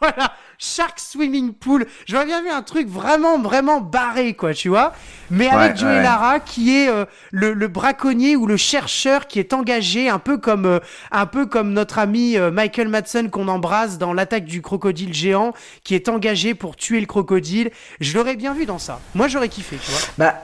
voilà. 0.00 0.34
Shark 0.64 1.00
Swimming 1.00 1.52
Pool. 1.54 1.86
J'aurais 2.06 2.24
bien 2.24 2.40
vu 2.40 2.48
un 2.48 2.62
truc 2.62 2.86
vraiment, 2.88 3.40
vraiment 3.40 3.80
barré, 3.80 4.34
quoi, 4.34 4.54
tu 4.54 4.68
vois. 4.68 4.92
Mais 5.30 5.48
avec 5.48 5.72
Ouais, 5.72 5.76
Joey 5.76 5.96
ouais. 5.96 6.02
Lara, 6.04 6.38
qui 6.38 6.76
est 6.76 6.88
euh, 6.88 7.04
le, 7.32 7.52
le 7.52 7.66
braconnier 7.66 8.36
ou 8.36 8.46
le 8.46 8.56
chercheur 8.56 9.26
qui 9.26 9.40
est 9.40 9.52
engagé, 9.54 10.08
un 10.08 10.20
peu 10.20 10.38
comme, 10.38 10.66
euh, 10.66 10.78
un 11.10 11.26
peu 11.26 11.46
comme 11.46 11.72
notre 11.72 11.98
ami 11.98 12.36
euh, 12.38 12.52
Michael 12.52 12.86
Madsen 12.88 13.28
qu'on 13.28 13.48
embrasse 13.48 13.98
dans 13.98 14.12
l'attaque 14.12 14.44
du 14.44 14.62
crocodile 14.62 15.12
géant, 15.12 15.52
qui 15.82 15.96
est 15.96 16.08
engagé 16.08 16.54
pour 16.54 16.76
tuer 16.76 17.00
le 17.00 17.06
crocodile. 17.06 17.70
Je 18.00 18.16
l'aurais 18.16 18.36
bien 18.36 18.54
vu 18.54 18.64
dans 18.64 18.78
ça. 18.78 19.00
Moi, 19.16 19.26
j'aurais 19.26 19.48
kiffé, 19.48 19.78
tu 19.84 19.90
vois. 19.90 20.00
Bah 20.16 20.34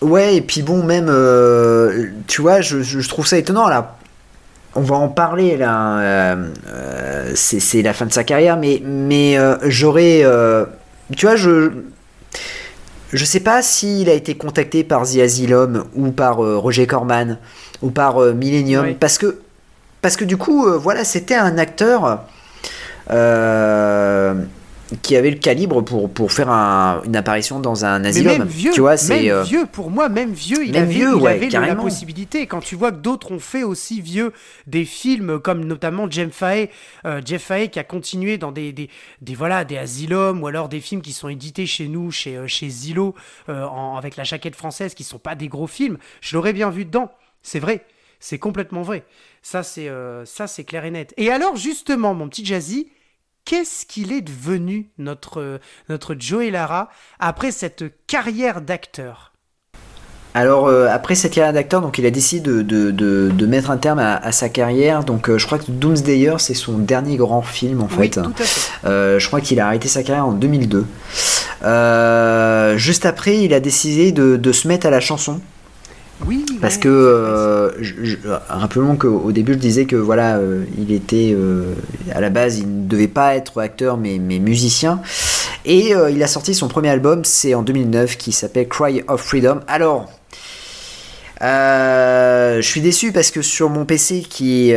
ouais, 0.00 0.36
et 0.36 0.40
puis 0.42 0.62
bon, 0.62 0.82
même, 0.82 1.06
tu 2.26 2.42
vois, 2.42 2.60
je, 2.62 2.82
je- 2.82 2.98
je 3.00 3.08
trouve 3.08 3.26
ça 3.28 3.38
étonnant 3.38 3.68
là. 3.68 3.96
On 4.74 4.80
va 4.80 4.96
en 4.96 5.08
parler 5.08 5.56
là. 5.56 5.98
euh, 5.98 6.48
euh, 6.68 7.32
c'est 7.34 7.82
la 7.82 7.92
fin 7.92 8.06
de 8.06 8.12
sa 8.12 8.24
carrière, 8.24 8.56
mais, 8.56 8.80
mais 8.84 9.38
euh, 9.38 9.56
j'aurais. 9.64 10.24
tu 11.16 11.26
vois, 11.26 11.36
je. 11.36 11.70
Je 13.12 13.26
sais 13.26 13.40
pas 13.40 13.60
s'il 13.60 14.08
a 14.08 14.14
été 14.14 14.36
contacté 14.36 14.84
par 14.84 15.02
The 15.02 15.18
Asylum 15.18 15.84
ou 15.94 16.12
par 16.12 16.36
Roger 16.38 16.86
Corman 16.86 17.36
ou 17.82 17.90
par 17.90 18.18
Millennium 18.32 18.94
parce 18.94 19.18
que 19.18 19.40
parce 20.00 20.16
que 20.16 20.24
du 20.24 20.38
coup 20.38 20.66
voilà 20.78 21.04
c'était 21.04 21.34
un 21.34 21.58
acteur 21.58 22.20
qui 25.00 25.16
avait 25.16 25.30
le 25.30 25.38
calibre 25.38 25.80
pour, 25.82 26.10
pour 26.10 26.32
faire 26.32 26.50
un- 26.50 27.02
une 27.04 27.16
apparition 27.16 27.60
dans 27.60 27.84
un 27.84 28.00
Mais 28.00 28.08
asylum 28.08 28.38
même 28.38 28.48
vieux, 28.48 28.72
tu 28.72 28.80
vois 28.80 28.96
c'est 28.96 29.30
euh, 29.30 29.42
vieux, 29.42 29.66
pour 29.70 29.90
moi, 29.90 30.08
même 30.08 30.32
vieux, 30.32 30.64
il 30.64 30.72
Même 30.72 30.82
avait, 30.84 30.92
vieux, 30.92 31.08
il 31.16 31.22
ouais, 31.22 31.30
avait 31.32 31.48
le- 31.48 31.66
la 31.66 31.74
possibilité. 31.76 32.46
Quand 32.46 32.60
tu 32.60 32.76
vois 32.76 32.90
que 32.92 32.96
d'autres 32.96 33.32
ont 33.32 33.38
fait 33.38 33.62
aussi 33.62 34.00
vieux 34.00 34.32
des 34.66 34.84
films, 34.84 35.40
comme 35.40 35.64
notamment 35.64 36.10
Jeff 36.10 36.32
Fahey, 36.32 36.70
euh, 37.06 37.20
Jeff 37.24 37.44
Fahey 37.44 37.68
qui 37.68 37.78
a 37.78 37.84
continué 37.84 38.38
dans 38.38 38.52
des, 38.52 38.72
des, 38.72 38.90
des, 39.20 39.34
voilà, 39.34 39.64
des 39.64 39.78
Asylum 39.78 40.42
ou 40.42 40.46
alors 40.46 40.68
des 40.68 40.80
films 40.80 41.02
qui 41.02 41.12
sont 41.12 41.28
édités 41.28 41.66
chez 41.66 41.88
nous, 41.88 42.10
chez, 42.10 42.36
euh, 42.36 42.46
chez 42.46 42.68
Zillow, 42.68 43.14
euh, 43.48 43.64
en- 43.64 43.96
avec 43.96 44.16
la 44.16 44.24
jaquette 44.24 44.56
française, 44.56 44.94
qui 44.94 45.04
sont 45.04 45.18
pas 45.18 45.34
des 45.34 45.48
gros 45.48 45.66
films. 45.66 45.98
Je 46.20 46.36
l'aurais 46.36 46.52
bien 46.52 46.70
vu 46.70 46.84
dedans. 46.84 47.10
C'est 47.42 47.60
vrai. 47.60 47.84
C'est 48.20 48.38
complètement 48.38 48.82
vrai. 48.82 49.04
Ça, 49.42 49.62
c'est 49.64 49.90
ça, 50.24 50.46
c'est 50.46 50.62
clair 50.62 50.84
et 50.84 50.90
net. 50.92 51.12
Et 51.16 51.30
alors, 51.32 51.56
justement, 51.56 52.14
mon 52.14 52.28
petit 52.28 52.44
Jazzy, 52.44 52.88
qu'est-ce 53.44 53.86
qu'il 53.86 54.12
est 54.12 54.20
devenu, 54.22 54.90
notre, 54.98 55.60
notre 55.88 56.14
Joey 56.18 56.50
Lara, 56.50 56.88
après 57.18 57.52
cette 57.52 57.84
carrière 58.06 58.60
d'acteur? 58.62 59.32
Alors 60.34 60.66
euh, 60.66 60.88
après 60.90 61.14
cette 61.14 61.34
carrière 61.34 61.52
d'acteur, 61.52 61.82
donc 61.82 61.98
il 61.98 62.06
a 62.06 62.10
décidé 62.10 62.40
de, 62.40 62.62
de, 62.62 62.90
de- 62.90 63.30
de 63.34 63.46
mettre 63.46 63.70
un 63.70 63.76
terme 63.76 63.98
à, 63.98 64.16
à 64.16 64.32
sa 64.32 64.48
carrière. 64.48 65.04
Donc 65.04 65.28
euh, 65.28 65.36
je 65.36 65.44
crois 65.44 65.58
que 65.58 65.70
Doomsdayer 65.70 66.36
c'est 66.38 66.54
son 66.54 66.78
dernier 66.78 67.16
grand 67.16 67.42
film 67.42 67.82
en 67.82 67.88
Oui, 67.90 68.08
fait. 68.08 68.18
tout 68.22 68.32
à 68.38 68.46
fait. 68.46 68.72
Euh, 68.86 69.18
je 69.18 69.26
crois 69.26 69.42
qu'il 69.42 69.60
a 69.60 69.66
arrêté 69.66 69.88
sa 69.88 70.02
carrière 70.02 70.26
en 70.26 70.32
2002. 70.32 70.86
Euh, 71.64 72.78
juste 72.78 73.04
après, 73.04 73.38
il 73.40 73.52
a 73.52 73.60
décidé 73.60 74.10
de, 74.12 74.36
de 74.36 74.52
se 74.52 74.68
mettre 74.68 74.86
à 74.86 74.90
la 74.90 75.00
chanson. 75.00 75.40
Oui, 76.26 76.44
Parce 76.60 76.76
ouais, 76.76 76.80
que, 76.80 76.88
euh, 76.88 77.70
rappelons 78.48 78.96
qu'au 78.96 79.32
début 79.32 79.54
je 79.54 79.58
disais 79.58 79.84
que 79.86 79.96
voilà, 79.96 80.36
euh, 80.36 80.64
il 80.78 80.92
était 80.92 81.32
euh, 81.34 81.74
à 82.12 82.20
la 82.20 82.30
base, 82.30 82.58
il 82.58 82.82
ne 82.82 82.88
devait 82.88 83.08
pas 83.08 83.34
être 83.34 83.60
acteur 83.60 83.96
mais, 83.96 84.18
mais 84.20 84.38
musicien. 84.38 85.00
Et 85.64 85.94
euh, 85.94 86.10
il 86.10 86.22
a 86.22 86.26
sorti 86.26 86.54
son 86.54 86.68
premier 86.68 86.90
album, 86.90 87.24
c'est 87.24 87.54
en 87.54 87.62
2009, 87.62 88.16
qui 88.16 88.32
s'appelle 88.32 88.68
Cry 88.68 89.02
of 89.08 89.20
Freedom. 89.20 89.60
Alors, 89.66 90.10
je 91.40 92.60
suis 92.62 92.80
déçu 92.80 93.12
parce 93.12 93.30
que 93.30 93.42
sur 93.42 93.68
mon 93.68 93.84
PC 93.84 94.20
qui, 94.28 94.72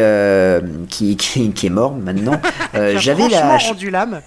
qui, 0.89 1.17
qui, 1.17 1.51
qui 1.51 1.65
est 1.65 1.69
mort 1.69 1.95
maintenant, 1.95 2.39
j'avais 2.97 3.29
la, 3.29 3.57
rendu 3.57 3.89
l'âme. 3.89 4.21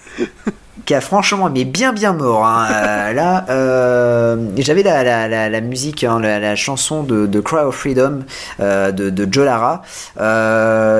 Qui 0.85 0.93
a 0.93 1.01
franchement 1.01 1.49
mais 1.53 1.65
bien 1.65 1.93
bien 1.93 2.13
mort 2.13 2.45
hein. 2.45 2.67
Euh, 2.79 3.13
là 3.13 3.45
euh, 3.49 4.37
j'avais 4.57 4.83
la, 4.83 5.03
la, 5.03 5.49
la, 5.49 5.61
musique 5.61 6.03
hein, 6.03 6.19
la, 6.19 6.55
chanson 6.55 7.03
de, 7.03 7.39
Cry 7.39 7.59
of 7.59 7.75
Freedom 7.75 8.19
euh, 8.59 8.91
de, 8.91 9.09
de 9.09 9.27
Joe 9.31 9.45
Lara 9.45 9.81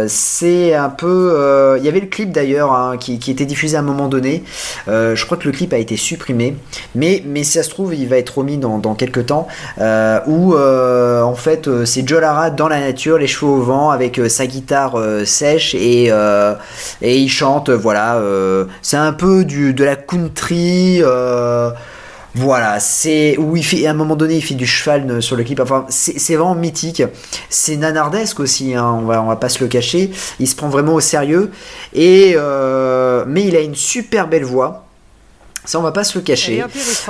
c'est 0.07 0.73
un 0.73 0.89
peu 0.89 1.77
il 1.77 1.84
y 1.84 1.88
avait 1.88 1.99
le 1.99 2.07
clip 2.07 2.31
d'ailleurs 2.31 2.73
hein, 2.73 2.97
qui, 2.97 3.19
qui 3.19 3.31
était 3.31 3.45
diffusé 3.45 3.77
à 3.77 3.80
un 3.80 3.84
moment 3.84 4.07
donné 4.07 4.43
je 4.88 5.26
crois 5.26 5.38
que 5.38 5.45
le 5.45 5.51
clip 5.51 5.73
a 5.73 5.77
été 5.77 5.97
supprimé 5.97 6.56
mais, 6.95 7.23
mais 7.26 7.43
si 7.43 7.53
ça 7.53 7.64
se 7.64 7.69
trouve 7.69 7.93
il 7.93 8.07
va 8.07 8.18
être 8.18 8.38
remis 8.38 8.57
dans, 8.57 8.77
dans 8.80 8.95
quelques 8.95 9.26
temps 9.26 9.47
où 10.27 10.56
en 10.56 11.35
fait 11.35 11.69
c'est 11.85 12.07
Joe 12.07 12.22
Lara 12.22 12.49
dans 12.49 12.68
la 12.68 12.80
nature 12.80 13.18
les 13.18 13.27
cheveux 13.27 13.51
au 13.51 13.61
vent 13.61 13.89
avec 13.89 14.19
sa 14.30 14.47
guitare 14.47 14.97
sèche 15.26 15.76
et, 15.76 16.11
et 17.01 17.18
il 17.18 17.30
chante 17.30 17.69
voilà 17.69 18.22
c'est 18.81 18.97
un 18.97 19.14
peu 19.14 19.45
du, 19.45 19.69
de 19.74 19.84
la 19.84 19.96
country 19.96 21.00
euh, 21.02 21.72
voilà, 22.36 22.80
c'est 22.80 23.38
où 23.40 23.56
il 23.58 23.66
fait 23.66 23.88
à 23.88 23.91
un 23.91 23.94
moment 23.96 24.16
donné 24.16 24.36
il 24.36 24.41
fait 24.44 24.54
du 24.54 24.68
cheval 24.68 25.10
euh, 25.10 25.20
sur 25.22 25.36
le 25.36 25.44
clip. 25.44 25.60
Enfin, 25.60 25.86
c'est 25.90 26.36
vraiment 26.36 26.54
mythique. 26.56 27.02
C'est 27.50 27.76
nanardesque 27.76 28.40
aussi. 28.40 28.76
hein, 28.76 28.86
on 29.02 29.06
va 29.06 29.22
on 29.24 29.28
va 29.28 29.36
pas 29.36 29.50
se 29.50 29.60
le 29.64 29.68
cacher. 29.68 30.12
Il 30.40 30.48
se 30.48 30.56
prend 30.56 30.70
vraiment 30.70 30.94
au 30.94 31.00
sérieux 31.00 31.50
et 31.94 32.34
euh, 32.36 33.26
mais 33.28 33.44
il 33.46 33.56
a 33.56 33.62
une 33.62 33.76
super 33.76 34.28
belle 34.28 34.44
voix. 34.46 34.86
Ça 35.66 35.80
on 35.80 35.82
va 35.84 35.91
pas 35.91 36.04
se 36.04 36.18
le 36.18 36.24
cacher. 36.24 36.64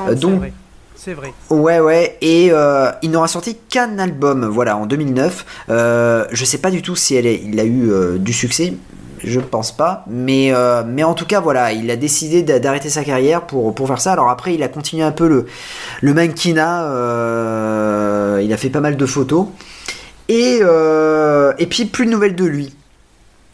Euh, 0.07 0.15
donc- 0.15 0.40
vrai. 0.40 0.53
C'est 1.02 1.14
vrai. 1.14 1.34
Ouais, 1.49 1.80
ouais, 1.80 2.18
et 2.19 2.49
euh, 2.52 2.91
il 3.02 3.11
n'aura 3.11 3.30
sorti 3.30 3.56
qu'un 3.69 3.99
album, 3.99 4.45
voilà, 4.45 4.76
en 4.76 4.86
2009. 4.86 5.45
Euh, 5.69 6.26
je 6.30 6.44
sais 6.44 6.57
pas 6.57 6.72
du 6.72 6.81
tout 6.81 6.94
si 6.98 7.15
elle 7.15 7.26
est- 7.26 7.41
il 7.41 7.57
a 7.61 7.64
eu 7.64 7.90
euh, 7.90 8.18
du 8.18 8.34
succès, 8.34 8.73
je 9.23 9.39
pense 9.39 9.71
pas, 9.71 10.03
mais, 10.09 10.53
euh, 10.53 10.83
mais 10.85 11.03
en 11.03 11.13
tout 11.13 11.25
cas, 11.25 11.39
voilà, 11.39 11.71
il 11.71 11.89
a 11.91 11.95
décidé 11.95 12.41
d'a- 12.43 12.59
d'arrêter 12.59 12.89
sa 12.89 13.03
carrière 13.03 13.41
pour, 13.47 13.73
pour 13.75 13.87
faire 13.87 13.99
ça. 14.01 14.13
Alors 14.13 14.29
après, 14.29 14.53
il 14.53 14.63
a 14.63 14.67
continué 14.67 15.03
un 15.03 15.11
peu 15.11 15.27
le, 15.27 15.45
le 16.01 16.13
mannequinat, 16.13 16.85
euh, 16.85 18.41
il 18.43 18.51
a 18.53 18.57
fait 18.57 18.69
pas 18.69 18.81
mal 18.81 18.97
de 18.97 19.05
photos, 19.05 19.47
et, 20.27 20.59
euh, 20.61 21.53
et 21.57 21.65
puis 21.67 21.85
plus 21.85 22.05
de 22.05 22.11
nouvelles 22.11 22.35
de 22.35 22.45
lui. 22.45 22.75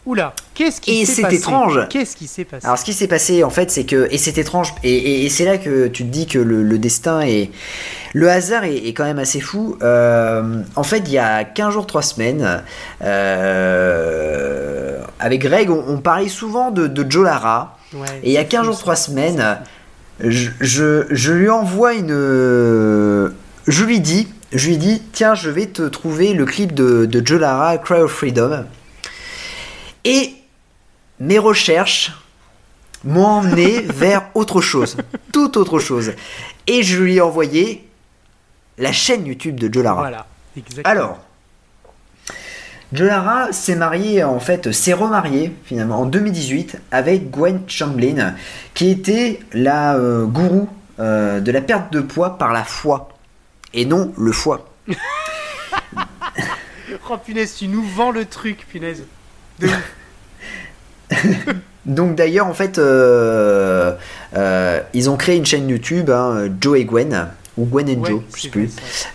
Oula, 0.06 0.34
qu'est-ce 0.54 0.80
qui 0.80 1.00
Et 1.00 1.04
s'est 1.04 1.14
c'est 1.16 1.22
passé 1.22 1.36
étrange. 1.36 1.80
Qu'est-ce 1.90 2.16
qui 2.16 2.28
s'est 2.28 2.44
passé 2.44 2.64
Alors 2.64 2.78
ce 2.78 2.84
qui 2.84 2.92
s'est 2.92 3.08
passé 3.08 3.42
en 3.42 3.50
fait 3.50 3.70
c'est 3.72 3.84
que 3.84 4.06
et 4.12 4.18
c'est 4.18 4.38
étrange 4.38 4.72
et, 4.84 4.94
et- 4.96 5.24
et 5.26 5.28
c'est 5.28 5.44
là 5.44 5.58
que 5.58 5.88
tu 5.88 6.04
te 6.04 6.08
dis 6.08 6.26
que 6.28 6.38
le, 6.38 6.62
le 6.62 6.78
destin 6.78 7.22
et 7.22 7.50
le 8.14 8.30
hasard 8.30 8.62
est, 8.64 8.76
est 8.86 8.92
quand 8.94 9.02
même 9.04 9.18
assez 9.18 9.40
fou. 9.40 9.76
Euh, 9.82 10.62
en 10.76 10.82
fait 10.84 10.98
il 11.06 11.10
y 11.12 11.18
a 11.18 11.42
15 11.42 11.72
jours 11.74 11.86
3 11.88 12.02
semaines 12.02 12.62
euh, 13.66 14.98
avec 15.18 15.40
Greg 15.42 15.70
on, 15.70 15.84
on 15.88 15.98
parlait 15.98 16.28
souvent 16.28 16.70
de, 16.70 16.86
de 16.86 17.10
Joe 17.10 17.24
Lara 17.24 17.72
Ouais, 17.94 18.00
et 18.22 18.30
il 18.30 18.32
y 18.32 18.36
a 18.38 18.40
c'est 18.42 18.46
15 18.48 18.60
fou, 18.60 18.66
jours 18.66 18.74
ça. 18.76 18.80
3 18.82 18.96
semaines 18.96 19.58
je, 20.20 20.50
je, 20.60 21.06
je 21.10 21.32
lui 21.32 21.48
envoie 21.50 21.94
une 21.94 22.10
je 23.66 23.84
lui 23.84 24.00
dis 24.00 24.28
je 24.52 24.68
lui 24.68 24.76
dis 24.76 25.02
tiens 25.12 25.34
je 25.34 25.50
vais 25.50 25.66
te 25.66 25.82
trouver 25.82 26.32
le 26.32 26.44
clip 26.44 26.74
de, 26.74 27.06
de 27.06 27.26
Joe 27.26 27.40
Lara 27.40 27.78
Cry 27.78 28.00
of 28.00 28.12
Freedom 28.12 28.64
et 30.06 30.34
mes 31.18 31.38
recherches 31.38 32.12
m'ont 33.04 33.26
emmené 33.26 33.80
vers 33.82 34.28
autre 34.34 34.60
chose, 34.60 34.96
tout 35.32 35.58
autre 35.58 35.78
chose. 35.78 36.12
Et 36.66 36.82
je 36.82 37.02
lui 37.02 37.16
ai 37.16 37.20
envoyé 37.20 37.86
la 38.78 38.92
chaîne 38.92 39.26
YouTube 39.26 39.58
de 39.58 39.72
Joe 39.72 39.84
Lara. 39.84 40.00
Voilà, 40.00 40.26
exactement. 40.56 40.90
Alors, 40.90 41.18
Joe 42.92 43.08
Lara 43.08 43.52
s'est 43.52 43.74
marié, 43.74 44.22
en 44.22 44.38
fait, 44.38 44.72
s'est 44.72 44.92
remarié 44.92 45.52
finalement 45.64 46.00
en 46.00 46.06
2018 46.06 46.78
avec 46.92 47.30
Gwen 47.30 47.60
Chamblin, 47.66 48.34
qui 48.74 48.90
était 48.90 49.40
la 49.52 49.96
euh, 49.96 50.24
gourou 50.24 50.68
euh, 51.00 51.40
de 51.40 51.50
la 51.50 51.60
perte 51.60 51.92
de 51.92 52.00
poids 52.00 52.38
par 52.38 52.52
la 52.52 52.64
foi, 52.64 53.08
et 53.74 53.84
non 53.84 54.12
le 54.16 54.32
foie. 54.32 54.68
Oh 57.08 57.18
punaise, 57.18 57.54
tu 57.56 57.68
nous 57.68 57.84
vends 57.84 58.10
le 58.10 58.24
truc, 58.24 58.66
punaise. 58.68 59.04
De. 59.60 59.68
Donc 61.86 62.16
d'ailleurs, 62.16 62.46
en 62.46 62.54
fait, 62.54 62.78
euh, 62.78 63.92
euh, 64.36 64.80
ils 64.92 65.08
ont 65.08 65.16
créé 65.16 65.36
une 65.36 65.46
chaîne 65.46 65.68
YouTube, 65.68 66.10
hein, 66.10 66.48
Joe 66.60 66.80
et 66.80 66.84
Gwen, 66.84 67.28
ou 67.56 67.64
Gwen 67.64 67.88
and 67.88 68.00
Ouais, 68.02 68.10
Joe, 68.10 68.20
je 68.34 68.42
sais 68.42 68.48
plus, 68.48 68.70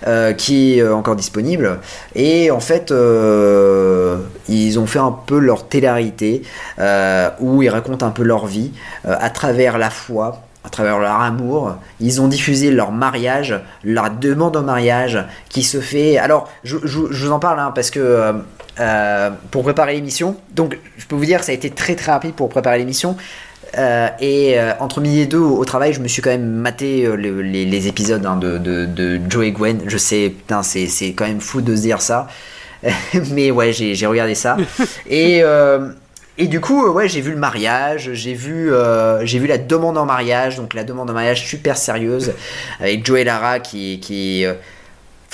euh, 0.08 0.32
qui 0.32 0.80
est 0.80 0.88
encore 0.88 1.18
disponible. 1.18 1.80
Et 2.16 2.50
en 2.50 2.62
fait, 2.62 2.92
ils 4.48 4.80
ont 4.80 4.86
fait 4.88 5.00
un 5.00 5.12
peu 5.12 5.38
leur 5.40 5.68
télé-réalité, 5.68 6.44
euh, 6.80 7.30
où 7.42 7.62
ils 7.62 7.70
racontent 7.70 8.06
un 8.06 8.12
peu 8.12 8.24
leur 8.24 8.46
vie 8.48 8.72
à 9.04 9.30
travers 9.30 9.78
la 9.78 9.90
foi, 9.90 10.42
à 10.64 10.70
travers 10.70 10.98
leur 11.00 11.20
amour. 11.22 11.76
Ils 12.00 12.22
ont 12.22 12.28
diffusé 12.30 12.72
leur 12.72 12.92
mariage, 12.94 13.60
leur 13.84 14.12
demande 14.12 14.56
en 14.56 14.62
mariage, 14.64 15.24
qui 15.50 15.64
se 15.64 15.82
fait... 15.82 16.18
Alors, 16.18 16.50
je, 16.64 16.78
je- 16.84 17.12
je 17.12 17.26
vous 17.26 17.32
en 17.34 17.40
parle, 17.40 17.60
hein, 17.60 17.72
parce 17.76 17.90
que... 17.92 18.00
euh, 18.00 18.34
euh, 18.80 19.30
pour 19.52 19.64
préparer 19.64 19.94
l'émission, 19.94 20.36
donc 20.56 20.78
je 20.98 21.06
peux 21.06 21.16
vous 21.16 21.26
dire 21.26 21.40
que 21.40 21.46
ça 21.46 21.52
a 21.52 21.56
été 21.56 21.70
très 21.70 21.96
très 21.96 22.12
rapide 22.12 22.34
pour 22.34 22.50
préparer 22.50 22.78
l'émission. 22.78 23.18
Euh, 23.78 24.10
et 24.20 24.60
euh, 24.60 24.74
entre 24.82 25.00
midi 25.00 25.22
et 25.22 25.26
deux 25.28 25.38
au, 25.38 25.58
au 25.58 25.64
travail, 25.66 25.94
je 25.94 26.02
me 26.02 26.08
suis 26.10 26.22
quand 26.22 26.30
même 26.30 26.46
maté 26.46 27.06
euh, 27.06 27.16
le- 27.16 27.42
les, 27.42 27.64
les 27.66 27.88
épisodes 27.88 28.26
hein, 28.26 28.36
de, 28.36 28.58
de, 28.58 28.86
de 28.86 29.20
Joe 29.30 29.46
et 29.46 29.52
Gwen. 29.52 29.82
Je 29.88 29.98
sais, 29.98 30.30
putain, 30.36 30.62
c'est, 30.62 30.88
c'est 30.88 31.14
quand 31.14 31.26
même 31.26 31.40
fou 31.40 31.62
de 31.62 31.74
se 31.76 31.82
dire 31.82 32.02
ça. 32.02 32.28
Mais 33.32 33.50
ouais, 33.52 33.72
j'ai, 33.72 33.96
j'ai 33.96 34.08
regardé 34.08 34.36
ça. 34.36 34.58
et, 35.10 35.42
et 36.38 36.48
du 36.48 36.60
coup, 36.60 36.86
ouais, 36.90 37.08
j'ai 37.08 37.22
vu 37.22 37.32
le 37.32 37.38
mariage, 37.38 38.12
j'ai 38.14 38.34
vu, 38.34 38.72
j'ai 39.24 39.40
vu 39.40 39.48
la 39.48 39.58
demande 39.58 39.98
en 39.98 40.06
mariage, 40.06 40.58
donc 40.58 40.74
la 40.74 40.84
demande 40.84 41.10
en 41.10 41.14
mariage 41.14 41.46
super 41.46 41.78
sérieuse, 41.78 42.34
avec 42.80 43.06
Joe 43.06 43.20
et 43.20 43.24
Lara 43.24 43.60
qui. 43.60 44.00
qui 44.02 44.46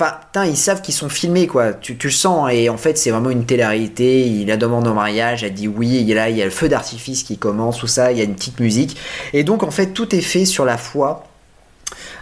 Enfin, 0.00 0.44
ils 0.44 0.56
savent 0.56 0.80
qu'ils 0.80 0.94
sont 0.94 1.08
filmés, 1.08 1.48
quoi. 1.48 1.72
Tu, 1.72 1.98
le 2.00 2.10
sens, 2.10 2.48
et 2.52 2.68
en 2.68 2.76
fait, 2.76 2.96
c'est 2.96 3.10
vraiment 3.10 3.30
une 3.30 3.46
télé-réalité. 3.46 4.26
Il 4.28 4.46
la 4.46 4.56
demande 4.56 4.86
en 4.86 4.94
mariage, 4.94 5.42
elle 5.42 5.54
dit 5.54 5.66
oui, 5.66 6.08
et 6.08 6.14
là, 6.14 6.30
il 6.30 6.36
y 6.36 6.42
a 6.42 6.44
le 6.44 6.52
feu 6.52 6.68
d'artifice 6.68 7.24
qui 7.24 7.36
commence, 7.36 7.78
tout 7.78 7.88
ça, 7.88 8.12
il 8.12 8.18
y 8.18 8.20
a 8.20 8.24
une 8.24 8.34
petite 8.36 8.60
musique. 8.60 8.96
Et 9.32 9.42
donc, 9.42 9.64
en 9.64 9.72
fait, 9.72 9.88
tout 9.88 10.14
est 10.14 10.20
fait 10.20 10.44
sur 10.44 10.64
la 10.64 10.78
foi. 10.78 11.24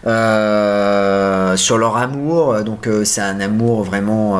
euh, 0.06 1.56
sur 1.56 1.78
leur 1.78 1.96
amour, 1.96 2.62
donc 2.62 2.86
euh, 2.86 3.04
c'est 3.04 3.20
un 3.20 3.40
amour 3.40 3.82
vraiment 3.82 4.38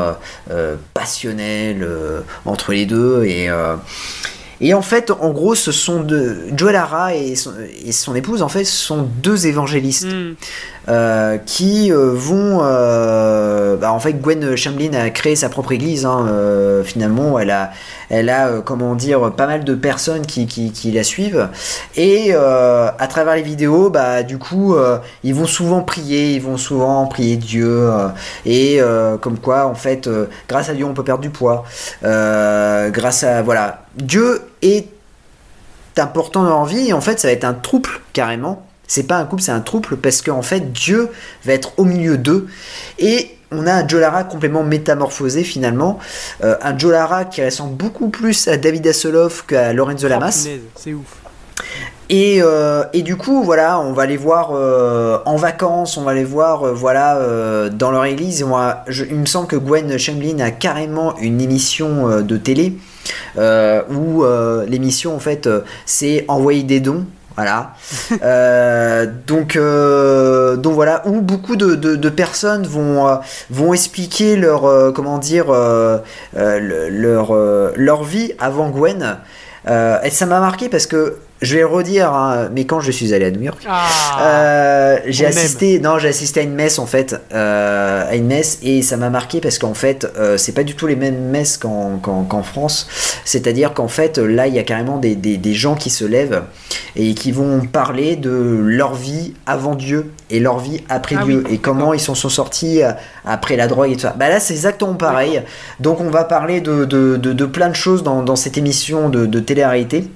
euh, 0.51 0.77
passionnel 0.95 1.87
entre 2.45 2.73
les 2.73 2.87
deux 2.87 3.25
et 3.25 3.49
et 4.61 4.73
en 4.75 4.83
fait, 4.83 5.11
en 5.11 5.31
gros, 5.31 5.55
ce 5.55 5.73
sont 5.73 6.01
deux. 6.01 6.45
Joe 6.57 6.73
Lara 6.73 7.15
et 7.15 7.37
son, 7.37 7.53
et 7.85 7.93
son 7.93 8.15
épouse, 8.15 8.43
en 8.43 8.49
fait, 8.49 8.65
sont 8.65 9.03
deux 9.23 9.47
évangélistes 9.47 10.07
Hmm. 10.07 10.35
euh, 10.89 11.37
qui 11.39 11.93
euh, 11.93 12.13
vont. 12.15 12.61
euh, 12.63 13.77
bah, 13.77 13.93
en 13.93 13.99
fait, 14.01 14.15
Gwen 14.15 14.57
Chamblin 14.57 14.95
a 14.95 15.11
créé 15.11 15.37
sa 15.37 15.49
propre 15.49 15.73
église. 15.73 16.07
hein, 16.07 16.27
finalement, 16.85 17.39
elle 17.39 17.51
a, 17.51 17.71
elle 18.09 18.31
a, 18.31 18.61
comment 18.65 18.95
dire, 18.95 19.33
pas 19.33 19.47
mal 19.47 19.65
de 19.65 19.75
personnes 19.75 20.25
qui, 20.27 20.47
qui, 20.47 20.71
qui 20.73 20.91
la 20.93 21.03
suivent. 21.03 21.49
Et 21.97 22.33
à 22.35 23.07
travers 23.09 23.35
les 23.37 23.43
vidéos, 23.43 23.91
bah, 23.91 24.23
du 24.23 24.39
coup, 24.39 24.77
ils 25.25 25.35
vont 25.35 25.47
souvent 25.47 25.83
prier, 25.83 26.35
ils 26.35 26.43
vont 26.43 26.57
souvent 26.57 27.07
prier 27.07 27.37
Dieu. 27.37 27.91
et 28.47 28.81
comme 29.21 29.39
quoi, 29.39 29.67
en 29.67 29.75
fait, 29.75 30.09
grâce 30.49 30.69
à 30.69 30.75
Dieu, 30.75 30.85
on 30.87 30.95
peut 30.95 31.05
perdre 31.05 31.23
du 31.23 31.31
poids. 31.31 31.65
Grâce 32.03 33.23
à. 33.25 33.43
Voilà. 33.43 33.86
Dieu 33.97 34.41
est 34.63 34.87
important 35.99 36.43
dans 36.43 36.51
leur 36.51 36.65
vie 36.67 36.89
et 36.89 36.93
en 36.93 37.01
fait 37.01 37.19
ça 37.21 37.29
va 37.29 37.33
être 37.33 37.45
un 37.45 37.55
trouble 37.55 37.89
carrément. 38.13 38.67
C'est 38.87 39.05
pas 39.05 39.17
un 39.17 39.25
couple 39.25 39.43
c'est 39.43 39.53
un 39.53 39.61
trouble 39.61 39.97
parce 39.97 40.23
qu'en 40.23 40.43
fait 40.43 40.73
Dieu 40.73 41.09
va 41.45 41.55
être 41.55 41.73
au 41.79 41.85
milieu 41.85 42.19
d'eux. 42.19 42.47
Et 42.99 43.31
on 43.51 43.67
a 43.67 43.73
un 43.73 43.89
Joe 43.89 44.01
Lara 44.01 44.25
complètement 44.25 44.63
métamorphosé 44.65 45.43
finalement. 45.45 45.99
Euh, 46.45 46.57
un 46.63 46.77
Joe 46.77 46.93
Lara 46.93 47.25
qui 47.25 47.45
ressemble 47.45 47.75
beaucoup 47.77 48.09
plus 48.09 48.49
à 48.49 48.57
David 48.57 48.87
Hasselhoff 48.87 49.47
qu'à 49.47 49.73
Lorenzo 49.73 50.07
Oh, 50.07 50.11
Lamas 50.11 50.43
punaise, 50.45 50.61
c'est 50.75 50.93
ouf. 50.95 51.17
et, 52.09 52.41
euh, 52.43 52.85
et 52.93 53.03
du 53.03 53.17
coup, 53.17 53.43
voilà, 53.43 53.81
on 53.81 53.93
va 53.93 54.05
les 54.07 54.17
voir 54.17 54.51
euh, 54.53 55.19
en 55.27 55.37
vacances, 55.37 55.97
on 55.97 56.03
va 56.03 56.13
les 56.15 56.25
voir, 56.25 56.65
euh, 56.65 56.73
voilà, 56.73 57.19
dans 57.71 57.91
leur 57.93 58.05
église. 58.05 58.41
Et 58.41 58.45
moi, 58.45 58.83
je- 58.89 59.05
il 59.05 59.15
me 59.17 59.27
semble 59.27 59.47
que 59.47 59.57
Gwen 59.57 59.97
Chamblin 59.97 60.41
a 60.41 60.51
carrément 60.51 61.17
une 61.19 61.41
émission 61.41 62.21
de 62.21 62.37
télé 62.37 62.77
où 63.91 64.25
euh, 64.25 64.65
l'émission, 64.67 65.15
en 65.15 65.19
fait, 65.21 65.47
euh, 65.47 65.61
c'est 65.87 66.25
envoyer 66.29 66.63
des 66.63 66.81
dons. 66.81 67.05
Voilà. 67.37 67.73
Euh, 68.23 69.07
donc, 69.27 69.57
euh, 69.57 70.57
donc 70.57 70.73
voilà, 70.75 71.03
où 71.07 71.21
beaucoup 71.21 71.57
de, 71.57 71.75
de- 71.75 71.97
de 71.97 72.09
personnes 72.09 72.67
vont, 72.67 73.07
euh, 73.09 73.17
vont 73.51 73.75
expliquer 73.75 74.37
leur, 74.37 74.65
euh, 74.65 74.91
comment 74.93 75.19
dire, 75.19 75.47
euh, 75.51 75.99
euh, 76.37 76.59
le- 76.61 76.89
leur, 76.89 77.35
euh, 77.35 77.73
leur 77.77 78.05
vie 78.05 78.33
avant 78.39 78.71
Gwen. 78.71 79.19
Euh, 79.69 79.99
et 80.03 80.11
ça 80.11 80.25
m'a 80.27 80.41
marqué 80.41 80.69
parce 80.69 80.87
que 80.87 81.17
je 81.43 81.55
vais 81.55 81.61
le 81.61 81.67
redire, 81.67 82.13
hein, 82.13 82.49
mais 82.55 82.65
quand 82.65 82.81
je 82.81 82.91
suis 82.91 83.13
allé 83.13 83.27
à 83.27 83.31
New 83.31 83.43
York, 83.43 83.59
Ah, 83.69 83.87
euh, 84.23 84.99
j'ai 85.07 85.27
assisté, 85.27 85.81
non, 85.81 85.99
j'ai 85.99 86.09
assisté 86.09 86.41
à 86.41 86.43
une 86.43 86.55
messe 86.55 86.79
en 86.79 86.87
fait, 86.87 87.15
euh, 87.35 88.09
à 88.11 88.15
une 88.17 88.27
messe 88.27 88.59
et 88.63 88.81
ça 88.83 88.97
m'a 88.97 89.11
marqué 89.11 89.41
parce 89.41 89.59
qu'en 89.59 89.75
fait, 89.75 90.07
euh, 90.19 90.37
c'est 90.39 90.53
pas 90.53 90.65
du 90.65 90.75
tout 90.75 90.87
les 90.87 90.97
mêmes 90.97 91.29
messes 91.31 91.59
qu'en 91.59 92.43
France. 92.43 92.89
C'est-à-dire 93.25 93.75
qu'en 93.75 93.89
fait, 93.89 94.19
là, 94.19 94.47
il 94.47 94.55
y 94.55 94.59
a 94.59 94.63
carrément 94.63 94.97
des, 94.99 95.15
des- 95.15 95.37
des 95.37 95.55
gens 95.55 95.75
qui 95.75 95.91
se 95.91 96.05
lèvent 96.05 96.43
et 96.97 97.15
qui 97.15 97.33
vont 97.33 97.61
parler 97.61 98.17
de 98.17 98.31
leur 98.63 98.95
vie 98.95 99.35
avant 99.47 99.75
Dieu 99.75 100.11
et 100.31 100.41
leur 100.41 100.59
vie 100.59 100.83
après 100.89 101.17
Ah 101.19 101.25
Dieu 101.25 101.45
oui, 101.47 101.55
et 101.55 101.59
comment 101.59 101.93
ils 101.93 102.01
s'en 102.01 102.15
sont 102.15 102.29
sortis 102.31 102.83
euh, 102.83 102.93
après 103.27 103.57
la 103.57 103.67
drogue 103.67 103.91
et 103.91 103.95
tout 103.95 104.01
ça. 104.01 104.15
Bah 104.19 104.29
là, 104.31 104.41
c'est 104.41 104.55
exactement 104.55 104.95
pareil. 104.95 105.43
Donc, 105.81 106.01
on 106.01 106.09
va 106.11 106.25
parler 106.25 106.61
de, 106.61 106.85
de, 106.87 107.17
de- 107.17 107.33
de 107.35 107.45
plein 107.47 107.69
de 107.69 107.75
choses 107.77 108.03
dans, 108.03 108.23
dans 108.23 108.37
cette 108.37 108.57
émission 108.57 109.09
de, 109.11 109.27
de 109.27 109.41
télé-réalité. 109.41 110.09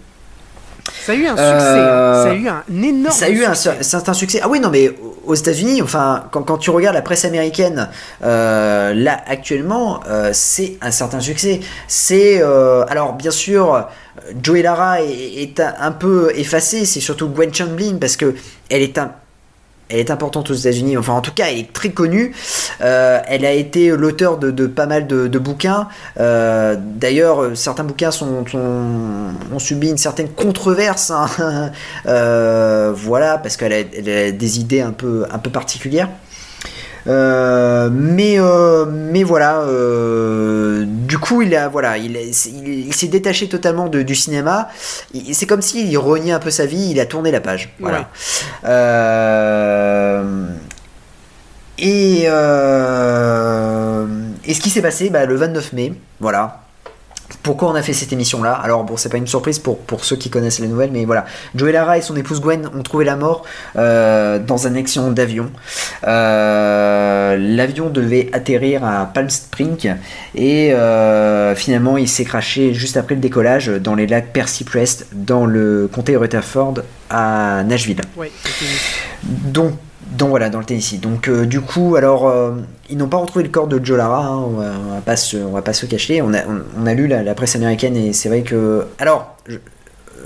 Ça 1.11 1.19
a 1.19 1.23
eu 1.23 1.27
un 1.27 1.37
succès. 1.37 1.43
euh, 1.43 2.20
hein. 2.20 2.24
Ça 2.24 2.31
a 2.31 2.35
eu 2.35 2.49
un 2.49 2.82
énorme 2.82 3.15
Ça 3.15 3.27
a 3.27 3.28
eu 3.28 3.45
un 3.45 3.55
certain 3.55 4.12
succès. 4.15 4.41
Ah 4.43 4.49
oui, 4.49 4.61
non, 4.61 4.70
mais 4.70 4.93
aux 5.27 5.35
États-Unis, 5.35 5.82
enfin, 5.82 6.24
quand, 6.31 6.43
quand 6.43 6.59
tu 6.59 6.70
regardes 6.70 6.97
la 6.97 7.03
presse 7.03 7.24
américaine, 7.24 7.89
euh, 8.24 8.95
là 8.95 9.20
actuellement, 9.27 10.01
euh, 10.09 10.31
c'est 10.32 10.77
un 10.81 10.91
certain 10.91 11.20
succès. 11.20 11.61
C'est 11.87 12.41
euh, 12.43 12.85
alors 12.89 13.12
bien 13.12 13.31
sûr, 13.31 13.87
Joey 14.43 14.62
Lara 14.62 15.03
est, 15.03 15.43
est 15.43 15.61
un, 15.61 15.74
un 15.81 15.93
peu 15.93 16.32
effacée. 16.35 16.85
C'est 16.87 17.01
surtout 17.01 17.28
Gwen 17.28 17.53
Chamblin 17.55 17.99
parce 18.01 18.16
que 18.16 18.35
elle 18.70 18.82
est 18.82 18.99
un 18.99 19.12
elle 19.90 19.98
est 19.98 20.10
importante 20.10 20.50
aux 20.50 20.54
États-Unis, 20.54 20.96
enfin 20.96 21.12
en 21.12 21.20
tout 21.20 21.32
cas 21.32 21.46
elle 21.50 21.58
est 21.58 21.72
très 21.72 21.90
connue. 21.90 22.32
Euh, 22.80 23.20
elle 23.26 23.44
a 23.44 23.52
été 23.52 23.88
l'auteur 23.88 24.38
de, 24.38 24.66
pas 24.66 24.86
mal 24.86 25.06
de, 25.06 25.38
bouquins. 25.38 25.88
Euh, 26.18 26.76
D'ailleurs, 26.78 27.42
euh, 27.42 27.54
certains 27.54 27.84
bouquins 27.84 28.10
ont 28.22 29.58
subi 29.58 29.90
une 29.90 29.98
certaine 29.98 30.28
controverse. 30.28 31.10
hein. 31.10 31.70
Voilà, 32.94 33.38
parce 33.38 33.56
qu'elle 33.56 33.72
a, 33.72 34.30
des 34.32 34.60
idées 34.60 34.80
un 34.80 34.92
peu 34.92 35.26
particulières. 35.52 36.08
Euh, 37.11 37.91
mais 37.93 38.39
euh, 38.39 38.87
mais 38.87 39.24
voilà 39.24 39.62
euh, 39.62 40.85
du 40.87 41.19
coup 41.19 41.43
il 41.43 41.57
a 41.57 41.69
voilà 41.69 41.97
il, 41.99 42.16
a- 42.16 42.20
il, 42.20 42.69
il 42.87 42.95
s'est 42.95 43.09
détaché 43.09 43.49
totalement 43.49 43.89
de- 43.89 44.03
du 44.03 44.15
cinéma 44.15 44.69
c'est 45.32 45.47
comme 45.47 45.62
s'il 45.62 45.97
reniait 45.99 46.32
un 46.32 46.39
peu 46.39 46.51
sa 46.51 46.66
vie 46.66 46.91
il 46.91 47.01
a 47.01 47.07
tourné 47.07 47.32
la 47.32 47.41
page 47.41 47.74
voilà 47.81 48.09
Ouais. 48.62 48.69
et, 51.78 52.23
et 52.24 52.27
ce 54.55 54.61
qui 54.61 54.70
s'est 54.70 54.82
passé 54.82 55.11
bah, 55.11 55.24
le 55.27 55.35
29 55.37 55.73
mai, 55.73 55.95
voilà. 56.20 56.62
Pourquoi 57.43 57.70
on 57.70 57.74
a 57.74 57.82
fait 57.82 57.93
cette 57.93 58.12
émission 58.12 58.43
là 58.43 58.52
Alors 58.52 58.85
bon, 58.85 58.97
c'est 58.97 59.09
pas 59.09 59.16
une 59.16 59.27
surprise 59.27 59.59
pour, 59.59 59.78
pour 59.78 60.05
ceux 60.05 60.16
qui 60.16 60.31
connaissent 60.31 60.59
les 60.59 60.69
nouvelles, 60.69 60.90
mais 60.93 61.05
voilà. 61.05 61.24
Joey 61.55 61.73
Lara 61.73 61.98
et 61.98 62.02
son 62.02 62.16
épouse 62.16 62.40
Gwen 62.40 62.69
ont 62.74 62.82
trouvé 62.82 63.05
la 63.05 63.16
mort 63.16 63.44
euh, 63.77 64.39
dans 64.39 64.66
un 64.66 64.74
accident 64.77 65.11
d'avion. 65.11 65.51
Euh, 66.07 67.36
L'avion 67.39 67.90
devait 67.90 68.28
atterrir 68.32 68.85
à 68.85 69.07
Palm 69.07 69.31
Springs 69.31 69.94
et 70.35 70.73
euh, 70.73 71.55
finalement 71.55 71.97
il 71.97 72.09
s'est 72.09 72.24
craché 72.24 72.74
juste 72.74 72.97
après 72.97 73.15
le 73.15 73.20
décollage 73.20 73.69
dans 73.69 73.94
les 73.94 74.07
lacs 74.07 74.32
Percy 74.32 74.65
Crest 74.65 75.07
dans 75.12 75.47
le 75.47 75.89
comté 75.93 76.12
de 76.12 76.19
Rutherford 76.19 76.74
à 77.11 77.62
Nashville. 77.65 78.01
Ouais, 78.16 78.31
Donc, 79.24 79.74
donc 80.11 80.31
voilà, 80.31 80.51
dans 80.51 80.59
le 80.59 80.65
Tennessee. 80.65 81.01
Donc 81.01 81.28
euh, 81.28 81.47
du 81.47 81.61
coup, 81.61 81.97
alors 81.97 82.28
euh, 82.28 82.53
ils 82.89 82.97
n'ont 82.97 83.09
pas 83.09 83.19
retrouvé 83.19 83.45
le 83.45 83.51
corps 83.51 83.69
de 83.69 83.82
Joe 83.82 83.97
Lara. 83.97 84.27
hein, 84.27 84.39
on, 84.39 84.51
va, 84.51 85.01
pas 85.05 85.16
se, 85.16 85.37
va 85.37 85.62
pas 85.62 85.73
se 85.73 85.87
cacher. 85.87 86.20
On 86.23 86.35
a, 86.35 86.41
on, 86.78 86.87
a 86.87 86.95
lu 86.95 87.07
la, 87.07 87.35
presse 87.35 87.55
américaine 87.57 87.97
et 87.97 88.12
c'est 88.12 88.28
vrai 88.28 88.43
que, 88.43 88.87
alors, 88.99 89.37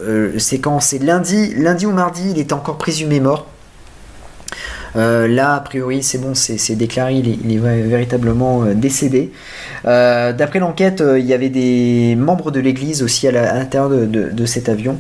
euh, 0.00 0.38
c'est 0.38 0.58
quand? 0.58 0.80
C'est 0.80 0.98
lundi, 0.98 1.54
lundi 1.54 1.86
ou 1.86 1.92
mardi, 1.92 2.30
il 2.30 2.38
était 2.38 2.54
encore 2.54 2.78
présumé 2.78 3.20
mort. 3.20 3.46
Euh, 4.96 5.26
là, 5.26 5.54
a 5.54 5.60
priori, 5.60 6.02
c'est 6.02 6.18
bon, 6.18 6.34
c'est 6.34 6.76
déclaré, 6.76 7.14
il 7.14 7.52
est, 7.52 7.58
véritablement 7.58 8.64
euh, 8.64 8.74
décédé. 8.74 9.32
Euh, 9.86 10.32
D'après 10.32 10.58
l'enquête, 10.58 11.02
il 11.16 11.24
y 11.24 11.34
avait 11.34 11.48
des 11.48 12.14
membres 12.16 12.50
de 12.50 12.60
l'église 12.60 13.02
aussi 13.02 13.26
à 13.28 13.32
l'intérieur 13.32 13.90
de, 13.90 14.46
cet 14.46 14.68
avion. 14.68 14.98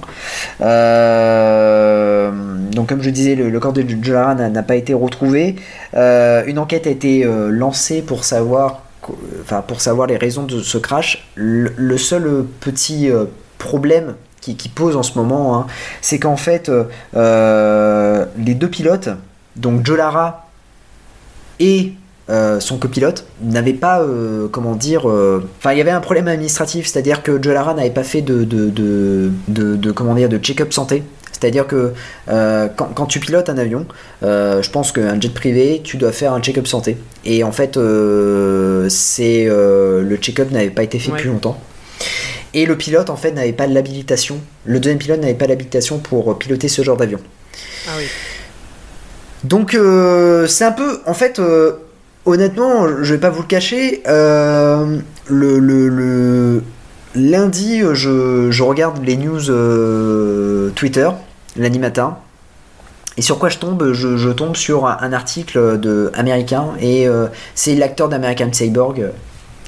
Donc, 2.72 2.88
comme 2.88 3.02
je 3.02 3.10
disais, 3.10 3.34
le, 3.34 3.60
corps 3.60 3.72
de 3.72 3.84
Jolara 4.02 4.34
n'a 4.34 4.62
pas 4.62 4.76
été 4.76 4.94
retrouvé. 4.94 5.56
Une 5.94 6.58
enquête 6.58 6.86
a 6.86 6.90
été 6.90 7.24
lancée 7.50 8.02
pour 8.02 8.24
savoir, 8.24 8.82
les 10.08 10.16
raisons 10.16 10.44
de 10.44 10.60
ce 10.60 10.78
crash. 10.78 11.28
Le, 11.34 11.98
seul 11.98 12.44
petit 12.60 13.10
problème 13.58 14.14
qui, 14.40 14.68
pose 14.68 14.96
en 14.96 15.02
ce 15.02 15.18
moment, 15.18 15.56
hein, 15.56 15.66
c'est 16.00 16.18
qu'en 16.18 16.36
fait, 16.36 16.70
les 17.14 18.54
deux 18.54 18.68
pilotes, 18.68 19.10
donc 19.56 19.84
Joe 19.86 19.96
Lara 19.98 20.48
et 21.60 21.92
euh, 22.30 22.58
son 22.58 22.78
copilote, 22.78 23.26
n'avaient 23.42 23.74
pas, 23.74 24.00
euh, 24.00 24.48
comment 24.48 24.74
dire, 24.74 25.08
euh, 25.10 25.46
enfin, 25.58 25.72
il 25.72 25.78
y 25.78 25.80
avait 25.82 25.90
un 25.90 26.00
problème 26.00 26.26
administratif, 26.26 26.86
c'est-à-dire 26.86 27.22
que 27.22 27.32
Joe 27.42 27.52
Lara 27.52 27.74
n'avait 27.74 27.90
pas 27.90 28.02
fait 28.02 28.22
de, 28.22 28.44
de, 28.44 28.70
de, 28.70 29.30
de- 29.48 29.76
de, 29.76 29.92
comment 29.92 30.14
dire, 30.14 30.30
de 30.30 30.38
check-up 30.38 30.72
santé. 30.72 31.02
C'est-à-dire 31.32 31.66
que 31.66 31.92
quand, 32.26 32.88
quand 32.94 33.04
tu 33.06 33.20
pilotes 33.20 33.50
un 33.50 33.58
avion, 33.58 33.84
je 34.22 34.70
pense 34.70 34.92
qu'un 34.92 35.20
jet 35.20 35.34
privé, 35.34 35.82
tu 35.84 35.98
dois 35.98 36.12
faire 36.12 36.32
un 36.32 36.40
check-up 36.40 36.66
santé. 36.66 36.96
Et 37.26 37.44
en 37.44 37.52
fait, 37.52 37.74
c'est 38.88 39.44
le 39.46 40.16
check-up 40.20 40.50
n'avait 40.50 40.70
pas 40.70 40.82
été 40.84 40.98
fait 40.98 41.10
Ouais. 41.10 41.18
depuis 41.18 41.28
longtemps. 41.28 41.60
Et 42.54 42.66
le 42.66 42.78
pilote, 42.78 43.10
en 43.10 43.16
fait, 43.16 43.32
n'avait 43.32 43.52
pas 43.52 43.66
l'habilitation. 43.66 44.38
Le 44.64 44.78
deuxième 44.80 44.98
pilote 44.98 45.20
n'avait 45.20 45.34
pas 45.34 45.46
l'habilitation 45.46 45.98
pour 45.98 46.38
piloter 46.38 46.68
ce 46.68 46.82
genre 46.82 46.96
d'avion. 46.96 47.18
Ah 47.88 47.92
oui. 47.98 48.04
Donc, 49.44 49.74
euh, 49.74 50.46
c'est 50.46 50.64
un 50.64 50.72
peu. 50.72 51.00
En 51.06 51.14
fait, 51.14 51.38
euh, 51.38 51.72
honnêtement, 52.24 52.88
je 53.02 53.14
vais 53.14 53.20
pas 53.20 53.30
vous 53.30 53.42
le 53.42 53.46
cacher. 53.46 54.02
euh, 54.08 54.98
le, 55.28 56.62
lundi, 57.14 57.82
je, 57.92 58.62
regarde 58.62 59.04
les 59.04 59.16
news 59.16 60.72
Twitter, 60.72 61.08
lundi 61.56 61.78
matin. 61.78 62.18
Et 63.16 63.22
sur 63.22 63.38
quoi 63.38 63.48
je 63.48 63.58
tombe 63.58 63.92
je, 63.92 64.30
tombe 64.30 64.56
sur 64.56 64.86
un, 64.86 65.12
article 65.12 65.78
de 65.78 66.10
américain 66.14 66.70
et 66.80 67.06
c'est 67.54 67.76
l'acteur 67.76 68.08
d'American 68.08 68.52
Cyborg 68.52 69.12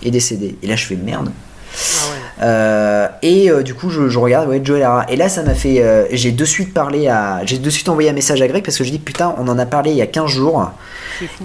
est 0.03 0.11
décédé. 0.11 0.57
Et 0.63 0.67
là, 0.67 0.75
je 0.75 0.87
fais 0.87 0.97
merde. 0.97 1.31
Ah. 1.73 2.16
Euh, 2.43 3.09
et 3.23 3.51
euh, 3.51 3.63
du 3.63 3.75
coup, 3.75 3.89
je, 3.91 4.09
je 4.09 4.19
regarde, 4.19 4.49
ouais, 4.49 4.61
Joe 4.63 4.79
Lara. 4.79 5.07
Et 5.09 5.17
là, 5.17 5.29
ça 5.29 5.43
m'a 5.43 5.55
fait. 5.55 5.83
euh, 5.83 6.05
j'ai 6.11 6.33
de 6.33 6.45
suite 6.45 6.75
parlé 6.75 7.09
à. 7.09 7.41
J'ai 7.47 7.59
de 7.59 7.71
suite 7.71 7.89
envoyé 7.89 8.11
un 8.11 8.13
message 8.13 8.43
à 8.43 8.49
Greg 8.49 8.63
parce 8.65 8.77
que 8.77 8.85
je 8.85 8.91
dis 8.91 8.99
putain, 8.99 9.35
on 9.39 9.49
en 9.49 9.59
a 9.59 9.67
parlé 9.67 9.91
il 9.93 9.97
y 9.97 10.03
a 10.03 10.07
15 10.07 10.31
jours. 10.31 10.71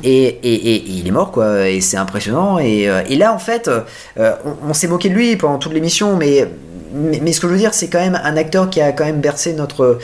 Et, 0.03 0.23
et, 0.23 0.37
et- 0.43 0.75
et 0.75 0.83
il 0.89 1.07
est 1.07 1.11
mort, 1.11 1.31
quoi. 1.31 1.69
Et 1.69 1.79
c'est 1.81 1.97
impressionnant. 1.97 2.59
Et, 2.59 2.87
là, 3.17 3.33
en 3.33 3.39
fait, 3.39 3.69
on, 4.17 4.33
on 4.69 4.73
s'est 4.73 4.87
moqué 4.87 5.09
de 5.09 5.13
lui 5.15 5.35
pendant 5.37 5.59
toute 5.59 5.73
l'émission, 5.73 6.17
mais, 6.17 6.45
mais, 6.93 7.19
mais 7.21 7.31
ce 7.31 7.39
que 7.39 7.47
je 7.47 7.53
veux 7.53 7.59
dire, 7.59 7.73
c'est 7.73 7.87
quand 7.87 7.99
même 8.01 8.19
un 8.23 8.35
acteur 8.35 8.69
qui 8.69 8.81
a 8.81 8.91
quand 8.91 9.05
même 9.05 9.21
bercé 9.21 9.53
notre. 9.53 9.99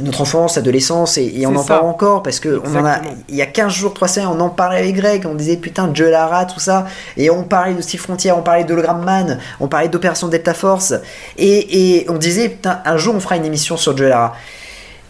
Notre 0.00 0.22
enfance, 0.22 0.56
adolescence, 0.56 1.18
et, 1.18 1.32
et 1.40 1.46
on 1.46 1.54
en 1.54 1.62
ça. 1.62 1.74
parle 1.74 1.86
encore 1.86 2.22
parce 2.22 2.40
que 2.40 2.62
on 2.64 2.76
en 2.76 2.86
a, 2.86 2.98
il 3.28 3.34
y 3.36 3.42
a 3.42 3.46
15 3.46 3.72
jours, 3.72 3.92
3 3.92 4.08
semaines, 4.08 4.28
on 4.28 4.40
en 4.40 4.48
parlait 4.48 4.78
avec 4.78 4.94
Greg, 4.94 5.26
on 5.26 5.34
disait 5.34 5.56
putain, 5.58 5.90
Joe 5.92 6.08
Lara, 6.10 6.46
tout 6.46 6.60
ça, 6.60 6.86
et 7.18 7.28
on 7.28 7.42
parlait 7.42 7.74
de 7.74 7.82
Steve 7.82 8.00
Frontier, 8.00 8.32
on 8.32 8.40
parlait 8.42 8.64
d'Hologram 8.64 9.04
Man, 9.04 9.38
on 9.60 9.68
parlait 9.68 9.88
d'Opération 9.88 10.28
Delta 10.28 10.54
Force, 10.54 10.94
et, 11.36 11.98
et 11.98 12.10
on 12.10 12.14
disait 12.16 12.48
putain, 12.48 12.80
un 12.86 12.96
jour 12.96 13.14
on 13.14 13.20
fera 13.20 13.36
une 13.36 13.44
émission 13.44 13.76
sur 13.76 13.94
Joe 13.96 14.08
Lara. 14.08 14.34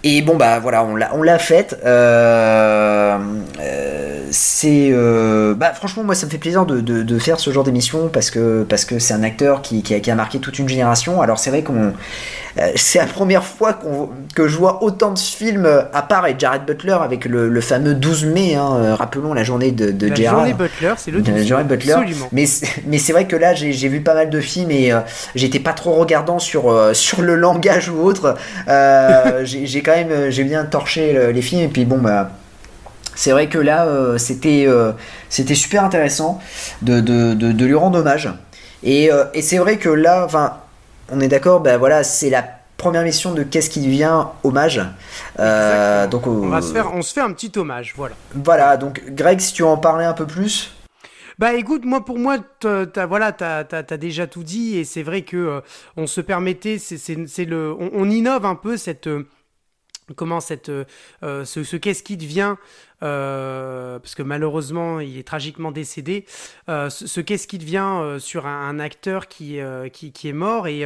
Et 0.05 0.21
bon 0.21 0.35
bah 0.37 0.59
voilà, 0.59 0.83
on 0.83 0.97
l'a, 0.97 1.11
on 1.15 1.23
l'a 1.23 1.39
faite. 1.39 1.77
Euh, 1.85 3.19
euh, 3.61 4.27
c'est, 4.33 4.89
euh, 4.91 5.55
bah 5.55 5.73
franchement 5.75 6.03
moi 6.03 6.15
ça 6.17 6.27
me 6.27 6.31
fait 6.33 6.39
plaisir 6.39 6.67
de, 6.67 6.81
de- 6.81 7.03
de 7.05 7.19
faire 7.21 7.39
ce 7.39 7.51
genre 7.53 7.63
d'émission 7.65 8.09
parce 8.09 8.31
que 8.31 8.65
parce 8.69 8.85
que 8.85 8.99
c'est 8.99 9.15
un 9.15 9.23
acteur 9.23 9.63
qui, 9.63 9.83
qui 9.83 9.95
a, 9.95 10.01
qui 10.01 10.11
a 10.11 10.15
marqué 10.17 10.41
toute 10.41 10.59
une 10.59 10.69
génération. 10.69 11.21
Alors 11.23 11.39
c'est 11.39 11.51
vrai 11.51 11.63
qu'on, 11.63 11.93
c'est 12.77 12.99
la 12.99 13.07
première 13.07 13.45
fois 13.45 13.79
que 14.35 14.47
je 14.49 14.57
vois 14.57 14.83
autant 14.83 15.13
de 15.13 15.19
films 15.19 15.65
euh, 15.67 15.83
à 15.93 16.03
part 16.03 16.27
Jared 16.39 16.65
Butler 16.67 16.97
avec 17.03 17.25
le, 17.25 17.49
le 17.49 17.61
fameux 17.61 17.95
12 17.95 18.27
mai. 18.27 18.55
hein, 18.57 18.71
euh, 18.77 18.95
rappelons 18.95 19.33
la 19.35 19.43
journée 19.43 19.73
de, 19.73 19.91
de 19.91 20.09
La 20.09 20.15
Gerard. 20.15 20.39
journée 20.41 20.55
Butler, 20.55 20.93
c'est 20.99 21.11
le 21.11 21.23
De 21.23 21.33
12. 21.33 21.45
Jared 21.47 21.67
Butler. 21.67 21.93
Absolument. 21.93 22.29
Mais 22.33 22.47
c'est- 22.47 22.83
mais 22.87 22.99
c'est 22.99 23.13
vrai 23.13 23.27
que 23.27 23.37
là 23.37 23.55
j'ai 23.55 23.73
vu 23.89 24.01
pas 24.03 24.15
mal 24.15 24.29
de 24.31 24.41
films 24.41 24.71
et 24.71 24.93
euh, 24.93 25.01
j'étais 25.35 25.61
pas 25.61 25.73
trop 25.73 25.93
regardant 25.95 26.39
sur 26.39 26.71
euh, 26.71 26.93
sur 26.95 27.23
le 27.23 27.37
langage 27.37 27.89
ou 27.89 28.01
autre. 28.03 28.37
Euh, 28.69 29.41
j'ai 29.45 29.81
quand 29.83 29.95
même 29.97 30.11
euh, 30.11 30.31
j'ai 30.31 30.45
bien 30.45 30.65
torché 30.65 31.13
le- 31.13 31.31
les 31.31 31.43
films 31.43 31.63
et 31.63 31.69
puis 31.69 31.85
bon 31.85 31.99
bah 31.99 32.31
c'est 33.15 33.31
vrai 33.33 33.47
que 33.49 33.59
là 33.59 33.87
euh, 33.87 34.19
c'était 34.19 34.65
euh, 34.67 34.93
super 35.31 35.85
intéressant 35.85 36.41
de, 36.83 37.01
de, 37.01 37.35
de, 37.35 37.53
de 37.53 37.65
lui 37.67 37.75
rendre 37.75 37.99
hommage 37.99 38.29
et, 38.83 39.13
euh, 39.13 39.25
et 39.35 39.43
c'est 39.43 39.59
vrai 39.59 39.77
que 39.77 39.89
là 39.91 40.23
enfin 40.25 40.55
on 41.13 41.21
est 41.21 41.29
d'accord 41.29 41.61
bah 41.61 41.79
voilà 41.79 42.03
c'est 42.03 42.31
la 42.31 42.43
première 42.83 43.05
mission 43.05 43.33
de 43.33 43.45
qu'est-ce 43.45 43.71
qui 43.71 43.81
devient 43.81 44.25
hommage. 44.43 44.81
Euh, 45.39 46.09
donc 46.09 46.27
On 46.27 46.49
va 46.49 46.57
euh, 46.57 46.61
se 46.61 46.73
faire, 46.73 46.93
on 46.93 47.03
se 47.03 47.13
fait 47.13 47.21
un 47.21 47.33
petit 47.33 47.53
hommage, 47.57 47.95
voilà. 47.97 48.17
voilà 48.35 48.77
donc 48.77 49.05
Greg 49.11 49.39
si 49.39 49.53
tu 49.53 49.63
veux 49.63 49.69
en 49.69 49.77
parler 49.77 50.05
un 50.05 50.15
peu 50.15 50.27
plus. 50.27 50.73
Bah 51.39 51.55
écoute, 51.55 51.85
moi 51.85 52.05
pour 52.05 52.19
moi, 52.19 52.39
t'as, 52.61 53.07
voilà, 53.07 53.33
t'as, 53.33 53.65
t'as 53.65 53.97
déjà 53.97 54.27
tout 54.27 54.43
dit 54.43 54.77
et 54.77 54.85
c'est 54.85 55.03
vrai 55.03 55.23
que 55.23 55.37
euh, 55.37 55.61
on 55.97 56.07
se 56.07 56.21
permettait, 56.21 56.79
c'est, 56.79 57.45
le, 57.45 57.73
on, 57.73 57.91
on 57.95 58.11
innove 58.11 58.45
un 58.45 58.55
peu 58.55 58.77
cette, 58.77 59.09
comment 60.17 60.39
euh, 60.69 60.85
euh, 61.23 61.45
ce, 61.45 61.65
ce 61.65 61.77
qu'est-ce 61.77 62.03
qui 62.03 62.17
devient, 62.17 62.57
euh, 63.03 63.99
parce 63.99 64.15
que 64.15 64.23
malheureusement 64.23 65.01
il 65.01 65.19
est 65.19 65.27
tragiquement 65.27 65.73
décédé, 65.73 66.25
ce, 66.69 66.89
ce 66.89 67.21
qu'est-ce 67.21 67.47
qui 67.47 67.59
devient 67.59 68.17
sur 68.19 68.47
un, 68.47 68.79
acteur 68.79 69.29
qui, 69.29 69.59
qui, 69.93 70.29
est 70.29 70.33
mort 70.33 70.67
et, 70.67 70.85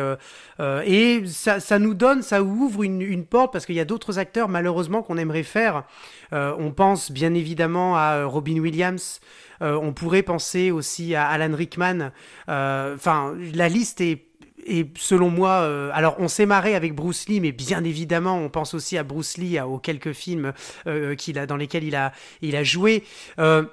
et 0.87 1.27
ça, 1.27 1.61
ça 1.61 1.79
nous 1.79 1.95
donne, 1.95 2.23
ça 2.23 2.43
ouvre 2.43 2.83
une, 2.83 3.25
porte 3.25 3.53
parce 3.53 3.67
qu'il 3.67 3.75
y 3.75 3.81
a 3.81 3.85
d'autres 3.85 4.19
acteurs 4.19 4.49
malheureusement 4.49 5.03
qu'on 5.03 5.19
aimerait 5.19 5.43
faire. 5.43 5.85
On 6.33 6.73
pense 6.73 7.11
bien 7.11 7.35
évidemment 7.35 7.97
à 7.97 8.25
Robin 8.25 8.59
Williams. 8.59 9.21
On 9.61 9.93
pourrait 9.93 10.23
penser 10.23 10.71
aussi 10.71 11.15
à 11.15 11.27
Alan 11.29 11.55
Rickman. 11.55 12.11
Enfin, 12.49 13.35
la 13.55 13.69
liste 13.69 14.01
est, 14.01 14.26
est, 14.67 14.99
selon 14.99 15.31
moi. 15.31 15.51
euh, 15.63 15.91
alors, 15.95 16.17
on 16.19 16.29
s'est 16.29 16.47
marré 16.47 16.75
avec 16.75 16.95
Bruce 16.95 17.29
Lee, 17.29 17.41
mais 17.41 17.53
bien 17.53 17.85
évidemment, 17.85 18.39
on 18.39 18.49
pense 18.49 18.75
aussi 18.75 18.99
à 18.99 19.03
Bruce 19.03 19.39
Lee, 19.39 19.61
aux 19.61 19.79
quelques 19.79 20.13
films 20.13 20.53
euh, 20.87 21.15
qu'il 21.15 21.39
a, 21.39 21.47
dans 21.47 21.57
lesquels 21.57 21.85
il 21.85 21.97
a, 21.97 22.13
il 22.43 22.57
a 22.57 22.65
joué. 22.65 23.05
Euh, 23.39 23.65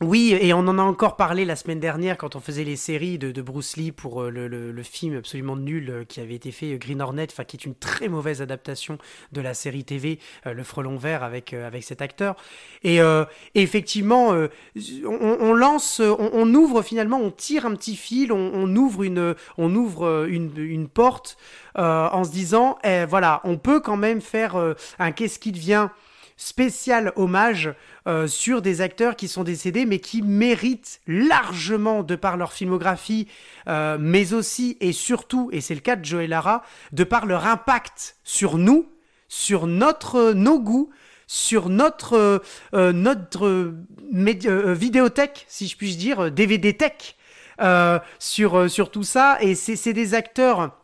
oui, 0.00 0.36
et 0.40 0.52
on 0.52 0.66
en 0.66 0.76
a 0.80 0.82
encore 0.82 1.14
parlé 1.14 1.44
la 1.44 1.54
semaine 1.54 1.78
dernière 1.78 2.18
quand 2.18 2.34
on 2.34 2.40
faisait 2.40 2.64
les 2.64 2.74
séries 2.74 3.16
de, 3.16 3.40
Bruce 3.42 3.76
Lee 3.76 3.92
pour 3.92 4.24
euh, 4.24 4.28
le, 4.28 4.82
film 4.82 5.16
absolument 5.16 5.56
nul 5.56 5.88
euh, 5.88 6.04
qui 6.04 6.20
avait 6.20 6.34
été 6.34 6.50
fait, 6.50 6.72
euh, 6.72 6.78
Green 6.78 7.00
Hornet, 7.00 7.28
enfin 7.30 7.44
qui 7.44 7.56
est 7.56 7.64
une 7.64 7.76
très 7.76 8.08
mauvaise 8.08 8.42
adaptation 8.42 8.98
de 9.30 9.40
la 9.40 9.54
série 9.54 9.84
TV 9.84 10.18
Le 10.46 10.64
Frelon 10.64 10.96
Vert 10.96 11.22
avec, 11.22 11.52
avec 11.52 11.84
cet 11.84 12.02
acteur. 12.02 12.34
Et, 12.82 12.98
effectivement, 13.54 14.34
on, 15.04 15.54
lance, 15.54 16.00
on, 16.00 16.54
ouvre 16.54 16.82
finalement, 16.82 17.18
on 17.18 17.30
tire 17.30 17.64
un 17.64 17.74
petit 17.74 17.96
fil, 17.96 18.32
on, 18.32 18.76
ouvre 18.76 19.04
une, 19.04 19.34
on 19.58 19.74
ouvre 19.74 20.26
une, 20.28 20.88
porte 20.88 21.36
en 21.76 22.24
se 22.24 22.30
disant, 22.30 22.78
eh, 22.84 23.04
voilà, 23.08 23.40
on 23.44 23.56
peut 23.58 23.80
quand 23.80 23.96
même 23.96 24.20
faire 24.20 24.56
un 24.98 25.12
qu'est-ce 25.12 25.38
qui 25.38 25.52
devient 25.52 25.88
spécial 26.36 27.12
hommage 27.16 27.74
euh, 28.06 28.26
sur 28.26 28.62
des 28.62 28.80
acteurs 28.80 29.16
qui 29.16 29.28
sont 29.28 29.44
décédés 29.44 29.86
mais 29.86 29.98
qui 29.98 30.22
méritent 30.22 31.00
largement 31.06 32.02
de 32.02 32.16
par 32.16 32.36
leur 32.36 32.52
filmographie 32.52 33.28
euh, 33.68 33.96
mais 34.00 34.32
aussi 34.32 34.76
et 34.80 34.92
surtout 34.92 35.48
et 35.52 35.60
c'est 35.60 35.74
le 35.74 35.80
cas 35.80 35.96
de 35.96 36.04
Joey 36.04 36.26
Lara 36.26 36.62
de 36.92 37.04
par 37.04 37.26
leur 37.26 37.46
impact 37.46 38.16
sur 38.24 38.58
nous 38.58 38.86
sur 39.28 39.66
notre 39.66 40.32
nos 40.32 40.60
goûts 40.60 40.90
sur 41.26 41.68
notre 41.68 42.14
euh, 42.14 42.38
euh, 42.74 42.92
notre 42.92 43.46
euh, 43.46 43.74
euh, 44.14 44.74
vidéothèque 44.74 45.46
si 45.48 45.66
je 45.68 45.76
puis 45.76 45.96
dire 45.96 46.24
euh, 46.24 46.30
DVD 46.30 46.74
tech 46.74 47.16
euh, 47.60 47.98
sur, 48.18 48.58
euh, 48.58 48.68
sur 48.68 48.90
tout 48.90 49.04
ça. 49.04 49.38
Et 49.40 49.54
c'est 49.54 49.92
des 49.92 50.14
acteurs. 50.14 50.76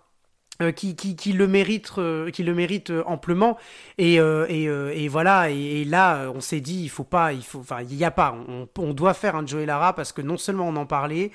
Euh, 0.61 0.73
qui, 0.73 0.95
qui, 0.95 1.17
qui 1.17 1.33
le 1.33 1.47
méritent 1.47 1.93
euh, 1.99 2.31
qui 2.31 2.43
le 2.43 2.55
méritent 2.55 2.91
euh, 2.91 3.03
amplement. 3.07 3.57
Et, 3.99 4.17
et, 4.17 4.65
et 4.65 5.09
voilà 5.09 5.51
et, 5.51 5.85
là 5.85 6.31
on 6.35 6.41
s'est 6.41 6.61
dit 6.61 6.83
il 6.83 6.89
faut 6.89 7.05
pas 7.05 7.33
il 7.33 7.43
faut 7.43 7.61
enfin 7.61 7.83
il 7.83 7.95
y 7.95 8.05
a 8.05 8.11
pas. 8.11 8.37
On, 8.49 8.69
on 8.79 8.93
doit 8.93 9.15
faire 9.15 9.37
un 9.37 9.47
Joey 9.47 9.67
Lara 9.67 9.95
parce 9.95 10.13
que 10.13 10.23
non 10.23 10.37
seulement 10.37 10.69
on 10.69 10.77
en 10.77 10.87
parlait 10.87 11.31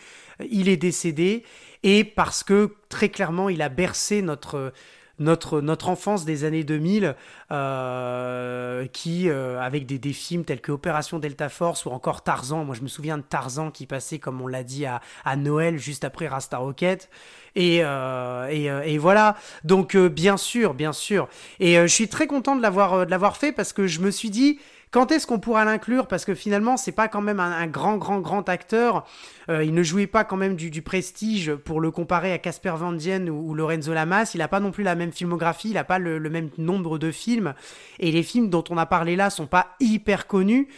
il 0.50 0.68
est 0.70 0.78
décédé 0.78 1.44
et 1.84 2.04
parce 2.04 2.44
que 2.44 2.76
très 2.90 3.10
clairement 3.10 3.50
il 3.50 3.62
a 3.62 3.70
bercé 3.70 4.22
notre 4.22 4.74
notre, 5.20 5.62
notre 5.62 5.90
enfance 5.90 6.26
des 6.26 6.44
années 6.44 6.64
2000, 6.64 7.16
euh, 7.52 8.86
qui, 8.88 9.30
euh, 9.30 9.60
avec 9.62 9.86
des, 9.86 10.00
des 10.00 10.14
films 10.14 10.44
tels 10.44 10.62
que 10.62 10.72
Opération 10.72 11.20
Delta 11.20 11.50
Force 11.50 11.86
ou 11.86 11.90
encore 11.90 12.24
Tarzan, 12.24 12.66
moi 12.66 12.76
je 12.76 12.82
me 12.82 12.88
souviens 12.88 13.18
de 13.18 13.24
Tarzan 13.24 13.72
qui 13.72 13.86
passait, 13.86 14.20
comme 14.20 14.42
on 14.42 14.48
l'a 14.48 14.64
dit, 14.64 14.86
à, 14.86 15.02
à 15.24 15.36
Noël, 15.36 15.78
juste 15.78 16.04
après 16.04 16.28
Rasta 16.28 16.58
Rocket. 16.58 17.10
Et, 17.56 17.80
euh, 17.84 18.48
et, 18.50 18.70
euh, 18.70 18.82
et 18.84 18.98
voilà, 18.98 19.38
donc 19.64 19.96
euh, 19.96 20.10
bien 20.10 20.36
sûr, 20.36 20.74
bien 20.74 20.92
sûr. 20.92 21.30
Et 21.60 21.78
euh, 21.78 21.88
je 21.88 21.94
suis 21.94 22.10
très 22.10 22.28
content 22.28 22.56
de 22.56 22.62
l'avoir 22.62 23.06
de 23.06 23.12
l'avoir 23.12 23.38
fait 23.38 23.54
parce 23.54 23.72
que 23.72 23.88
je 23.88 24.02
me 24.02 24.12
suis 24.12 24.30
dit, 24.30 24.60
quand 24.92 25.12
est-ce 25.12 25.28
qu'on 25.28 25.40
pourra 25.40 25.66
l'inclure? 25.66 26.08
Parce 26.08 26.26
que 26.26 26.34
finalement, 26.34 26.78
c'est 26.78 26.92
pas 26.92 27.08
quand 27.08 27.22
même 27.22 27.40
un, 27.40 27.68
grand, 27.68 27.98
grand, 27.98 28.20
grand 28.20 28.48
acteur. 28.48 29.06
Euh, 29.50 29.64
il 29.64 29.74
ne 29.74 29.84
jouait 29.84 30.08
pas 30.08 30.24
quand 30.24 30.38
même 30.38 30.56
du, 30.56 30.82
prestige 30.82 31.54
pour 31.54 31.82
le 31.82 31.92
comparer 31.92 32.32
à 32.32 32.38
Casper 32.38 32.74
Van 32.78 32.94
Dien 32.94 33.28
ou, 33.28 33.54
Lorenzo 33.54 33.94
Lamas. 33.94 34.32
Il 34.34 34.38
n'a 34.38 34.48
pas 34.48 34.60
non 34.60 34.72
plus 34.72 34.84
la 34.84 34.96
même 34.96 35.12
filmographie, 35.12 35.70
il 35.70 35.74
n'a 35.74 35.84
pas 35.84 36.00
le, 36.00 36.20
même 36.30 36.50
nombre 36.58 36.98
de 36.98 37.12
films. 37.12 37.54
Et 38.00 38.12
les 38.12 38.24
films 38.24 38.50
dont 38.50 38.64
on 38.70 38.78
a 38.78 38.86
parlé 38.86 39.16
là 39.16 39.30
sont 39.30 39.48
pas 39.48 39.76
hyper 39.80 40.28
connus. 40.28 40.70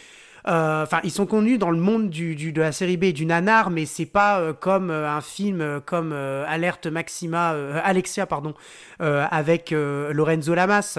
Euh, 0.46 0.82
Enfin, 0.82 1.00
ils 1.04 1.10
sont 1.10 1.26
connus 1.26 1.58
dans 1.58 1.70
le 1.70 1.78
monde 1.78 2.08
de 2.10 2.60
la 2.60 2.72
série 2.72 2.96
B 2.96 3.04
et 3.04 3.12
du 3.12 3.26
nanar, 3.26 3.70
mais 3.70 3.86
c'est 3.86 4.06
pas 4.06 4.40
euh, 4.40 4.52
comme 4.52 4.90
un 4.90 5.20
film 5.20 5.80
comme 5.84 6.12
Alerte 6.12 6.86
Maxima, 6.86 7.50
Alexia, 7.84 8.26
pardon, 8.26 8.54
avec 8.98 9.70
Lorenzo 9.70 10.54
Lamas 10.54 10.98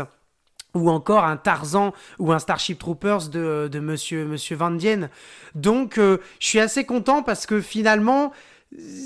ou 0.74 0.90
encore 0.90 1.24
un 1.24 1.38
Tarzan 1.38 1.94
ou 2.20 2.32
un 2.32 2.40
Starship 2.40 2.80
Troopers 2.80 3.30
de, 3.30 3.70
de 3.72 3.80
Monsieur, 3.80 4.26
Monsieur 4.26 4.56
Van 4.56 4.72
Dien. 4.72 5.10
Donc, 5.56 5.98
euh, 5.98 6.18
je 6.40 6.48
suis 6.48 6.60
assez 6.60 6.86
content 6.86 7.24
parce 7.24 7.46
que 7.46 7.62
finalement, 7.62 8.32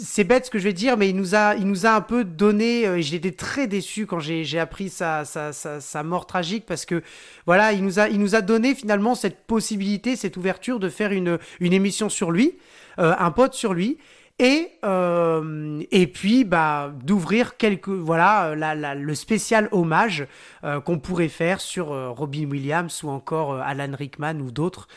c'est 0.02 0.26
bête 0.26 0.45
ce 0.45 0.52
que 0.52 0.60
je 0.60 0.65
vais 0.65 0.73
dire, 0.73 0.98
mais 0.98 1.10
il 1.10 1.15
nous 1.15 1.35
a, 1.35 1.56
il 1.56 1.65
nous 1.68 1.85
a 1.85 1.91
un 1.91 2.02
peu 2.02 2.26
donné. 2.26 2.85
euh, 2.85 2.98
été 2.99 3.34
très 3.34 3.68
déçu 3.68 4.06
quand 4.06 4.19
j'ai 4.19 4.60
appris 4.60 4.90
sa, 4.90 5.23
sa, 5.23 5.53
sa, 5.53 5.80
sa 5.80 6.03
mort 6.03 6.26
tragique 6.26 6.65
parce 6.65 6.85
que 6.85 7.02
voilà, 7.45 7.72
il 7.72 7.84
nous 7.84 7.99
a, 7.99 8.10
il 8.10 8.19
nous 8.19 8.35
a 8.35 8.41
donné 8.41 8.76
finalement 8.76 9.15
cette 9.15 9.45
possibilité, 9.45 10.15
cette 10.15 10.35
ouverture 10.35 10.80
de 10.80 10.90
faire 10.90 11.11
une, 11.14 11.40
une 11.61 11.73
émission 11.73 12.10
sur 12.10 12.31
lui, 12.31 12.57
euh, 12.99 13.14
un 13.18 13.31
pote 13.31 13.53
sur 13.53 13.73
lui. 13.73 13.98
Et, 14.44 14.72
euh, 14.84 15.82
et 15.90 16.06
puis 16.06 16.44
bah, 16.44 16.91
d'ouvrir 17.02 17.56
quelques 17.56 17.88
voilà 17.88 18.48
euh, 18.48 18.94
le 18.94 19.15
spécial 19.15 19.70
hommage 19.72 20.28
euh, 20.65 20.82
qu'on 20.82 20.99
pourrait 20.99 21.30
faire 21.30 21.61
sur 21.61 21.88
Robin 22.14 22.49
Williams 22.52 23.03
ou 23.03 23.10
encore 23.10 23.56
Alan 23.56 23.94
Rickman 23.98 24.41
ou 24.41 24.52
d'autres 24.52 24.90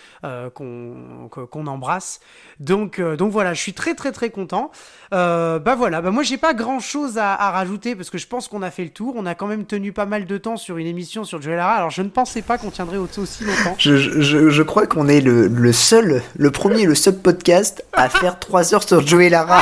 qu'on 0.54 1.66
embrasse. 1.68 2.18
Donc 2.58 2.98
voilà, 2.98 3.54
je 3.54 3.60
suis 3.60 3.72
très 3.72 3.94
très 3.94 4.10
très 4.10 4.30
content. 4.30 4.72
Bah 5.12 5.76
voilà, 5.78 6.02
bah 6.02 6.10
moi 6.10 6.24
j'ai 6.24 6.38
pas 6.38 6.52
grand 6.52 6.80
chose 6.80 7.16
à, 7.16 7.36
rajouter 7.52 7.94
parce 7.94 8.10
que 8.10 8.18
je 8.18 8.26
pense 8.26 8.48
qu'on 8.48 8.62
a 8.62 8.72
fait 8.72 8.82
le 8.82 8.90
tour. 8.90 9.14
On 9.16 9.26
a 9.26 9.36
quand 9.36 9.46
même 9.46 9.64
tenu 9.64 9.92
pas 9.92 10.06
mal 10.06 10.26
de 10.26 10.38
temps 10.38 10.56
sur 10.56 10.76
une 10.78 10.88
émission 10.88 11.22
sur 11.22 11.40
Joel 11.40 11.58
Lara. 11.58 11.74
Alors 11.74 11.90
je 11.90 12.02
ne 12.02 12.08
pensais 12.08 12.42
pas 12.42 12.58
qu'on 12.58 12.72
tiendrait 12.72 12.96
au- 12.96 13.08
aussi 13.16 13.44
longtemps. 13.44 13.76
Je, 13.78 14.62
crois 14.62 14.88
qu'on 14.88 15.06
est 15.06 15.20
le, 15.20 15.72
seul, 15.72 16.22
le 16.36 16.50
premier 16.50 16.84
le 16.84 16.96
seul 16.96 17.16
podcast 17.16 17.84
à 17.92 18.08
faire 18.08 18.40
3 18.40 18.74
heures 18.74 18.82
sur 18.82 19.06
Joey 19.06 19.35
Lara. 19.44 19.60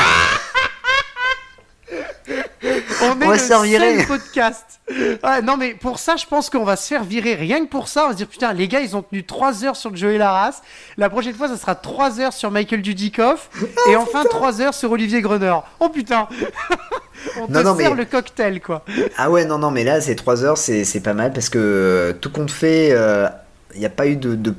On 3.03 3.21
est 3.21 3.27
va 3.27 3.33
le 3.35 3.39
se 3.39 3.45
faire 3.45 3.61
virer. 3.63 3.99
seul 3.99 4.07
podcast. 4.07 4.65
Ouais, 4.91 5.43
non 5.43 5.57
mais 5.57 5.75
pour 5.75 5.99
ça, 5.99 6.17
je 6.17 6.25
pense 6.27 6.49
qu'on 6.49 6.65
va 6.65 6.77
se 6.77 6.87
faire 6.89 7.05
virer. 7.05 7.35
Rien 7.35 7.61
que 7.65 7.71
pour 7.71 7.89
ça, 7.89 8.05
on 8.05 8.07
va 8.07 8.13
se 8.13 8.17
dire 8.19 8.29
putain, 8.29 8.53
les 8.53 8.69
gars, 8.69 8.81
ils 8.81 8.97
ont 8.97 9.03
tenu 9.03 9.25
3 9.25 9.65
heures 9.65 9.77
sur 9.77 9.95
Joey 9.95 10.17
Laras. 10.19 10.63
La 10.97 11.11
prochaine 11.11 11.35
fois, 11.35 11.49
ça 11.49 11.57
sera 11.57 11.75
3 11.75 12.21
heures 12.21 12.33
sur 12.33 12.51
Michael 12.51 12.83
Dudikoff. 12.83 13.51
et 13.89 13.97
enfin 13.97 14.25
3 14.29 14.61
heures 14.63 14.75
sur 14.75 14.91
Olivier 14.93 15.21
Gruner. 15.21 15.57
Oh 15.81 15.89
putain 15.89 16.29
On 17.41 17.47
te 17.47 17.53
Non, 17.53 17.63
non, 17.63 17.77
sert 17.77 17.91
mais- 17.91 17.97
le 17.97 18.05
cocktail, 18.05 18.61
quoi. 18.61 18.85
Ah 19.17 19.31
ouais, 19.31 19.45
non, 19.45 19.59
non, 19.59 19.71
mais 19.71 19.83
là, 19.85 20.01
c'est 20.01 20.15
3 20.15 20.45
heures, 20.45 20.59
c'est 20.59 21.03
pas 21.03 21.15
mal 21.15 21.33
parce 21.33 21.49
que 21.49 21.59
euh, 21.59 22.13
tout 22.13 22.31
compte 22.31 22.51
fait, 22.51 22.89
il 23.75 23.81
n'y 23.81 23.87
a 23.87 23.91
pas 23.91 24.07
eu 24.07 24.17
de, 24.17 24.35
de- 24.35 24.55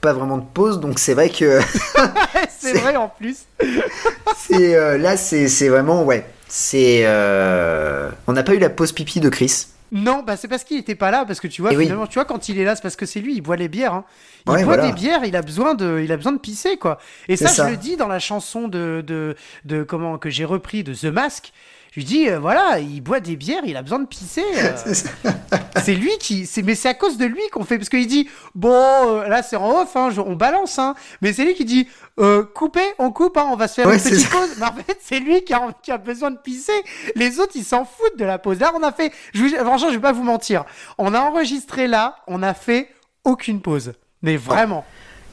pas 0.00 0.12
vraiment 0.12 0.38
de 0.38 0.44
pause, 0.44 0.80
donc 0.80 0.98
c'est 0.98 1.14
vrai 1.14 1.30
que 1.30 1.60
c'est 2.58 2.72
vrai 2.74 2.96
en 2.96 3.08
plus. 3.08 3.44
c'est 4.36 4.74
euh, 4.74 4.98
là, 4.98 5.16
c'est 5.16 5.68
vraiment, 5.68 6.04
ouais, 6.04 6.24
c'est. 6.48 7.02
euh, 7.04 8.10
on 8.26 8.32
n'a 8.32 8.42
pas 8.42 8.54
eu 8.54 8.58
la 8.58 8.70
pause 8.70 8.92
pipi 8.92 9.20
de 9.20 9.28
Chris. 9.28 9.66
Non, 9.90 10.22
bah 10.22 10.36
c'est 10.36 10.48
parce 10.48 10.64
qu'il 10.64 10.76
était 10.76 10.94
pas 10.94 11.10
là, 11.10 11.24
parce 11.26 11.40
que 11.40 11.46
tu 11.48 11.62
vois, 11.62 11.72
Eh 11.72 11.76
oui. 11.76 11.84
finalement, 11.84 12.06
tu 12.06 12.14
vois, 12.14 12.26
quand 12.26 12.50
il 12.50 12.58
est 12.58 12.64
là, 12.64 12.76
c'est 12.76 12.82
parce 12.82 12.94
que 12.96 13.06
c'est 13.06 13.20
lui, 13.20 13.34
il 13.36 13.40
boit 13.40 13.56
les 13.56 13.68
bières. 13.68 13.94
Hein. 13.94 14.04
Il 14.46 14.50
Ouais, 14.52 14.56
boit 14.64 14.74
voilà. 14.76 14.88
des 14.88 14.92
bières, 14.92 15.24
il 15.24 15.34
a 15.34 15.40
besoin 15.40 15.74
de, 15.74 16.00
il 16.04 16.12
a 16.12 16.16
besoin 16.18 16.32
de 16.32 16.38
pisser, 16.38 16.76
quoi. 16.76 16.98
Et 17.26 17.36
ça, 17.38 17.48
ça. 17.48 17.64
je 17.64 17.70
le 17.70 17.76
dis 17.78 17.96
dans 17.96 18.06
la 18.08 18.18
chanson 18.18 18.68
de, 18.68 19.02
de, 19.06 19.34
de 19.64 19.82
comment 19.84 20.18
que 20.18 20.28
j'ai 20.28 20.44
repris 20.44 20.84
de 20.84 20.92
The 20.92 21.04
Mask. 21.06 21.52
Lui 21.98 22.04
dis, 22.04 22.28
euh, 22.28 22.38
voilà, 22.38 22.78
il 22.78 23.00
boit 23.00 23.18
des 23.18 23.34
bières, 23.34 23.62
il 23.64 23.76
a 23.76 23.82
besoin 23.82 23.98
de 23.98 24.06
pisser. 24.06 24.44
euh. 24.56 24.94
C'est 25.82 25.96
lui 25.96 26.12
qui, 26.20 26.46
c'est, 26.46 26.62
mais 26.62 26.76
c'est 26.76 26.88
à 26.88 26.94
cause 26.94 27.18
de 27.18 27.24
lui 27.24 27.40
qu'on 27.50 27.64
fait, 27.64 27.76
parce 27.76 27.88
qu'il 27.88 28.06
dit, 28.06 28.28
bon, 28.54 28.70
euh, 28.72 29.26
là 29.26 29.42
c'est 29.42 29.56
en 29.56 29.80
off, 29.80 29.96
hein, 29.96 30.10
je- 30.10 30.20
on 30.20 30.36
balance, 30.36 30.78
hein. 30.78 30.94
Mais 31.22 31.32
c'est 31.32 31.44
lui 31.44 31.54
qui 31.54 31.64
dit, 31.64 31.88
coupez, 32.54 32.84
on 33.00 33.10
coupe, 33.10 33.36
hein, 33.36 33.48
on 33.50 33.56
va 33.56 33.66
se 33.66 33.74
faire 33.74 33.88
Ouais, 33.88 33.96
une 33.96 34.02
petite 34.02 34.30
pause. 34.30 34.54
Mais 34.60 34.66
en 34.66 34.74
fait, 34.74 34.96
c'est 35.00 35.18
lui 35.18 35.42
qui 35.42 35.52
a, 35.54 35.60
qui 35.82 35.90
a 35.90 35.98
besoin 35.98 36.30
de 36.30 36.38
pisser. 36.38 36.72
Les 37.16 37.40
autres, 37.40 37.52
ils 37.56 37.64
s'en 37.64 37.84
foutent 37.84 38.16
de 38.16 38.24
la 38.24 38.38
pause. 38.38 38.60
Là, 38.60 38.70
on 38.76 38.82
a 38.84 38.92
fait, 38.92 39.12
je 39.34 39.42
vous, 39.42 39.48
franchement, 39.56 39.88
je 39.88 39.94
vais 39.94 40.00
pas 40.00 40.12
vous 40.12 40.22
mentir. 40.22 40.64
On 40.98 41.14
a 41.14 41.20
enregistré 41.20 41.88
là, 41.88 42.16
on 42.28 42.44
a 42.44 42.54
fait 42.54 42.90
aucune 43.24 43.60
pause. 43.60 43.92
Mais 44.22 44.36
vraiment. 44.36 44.84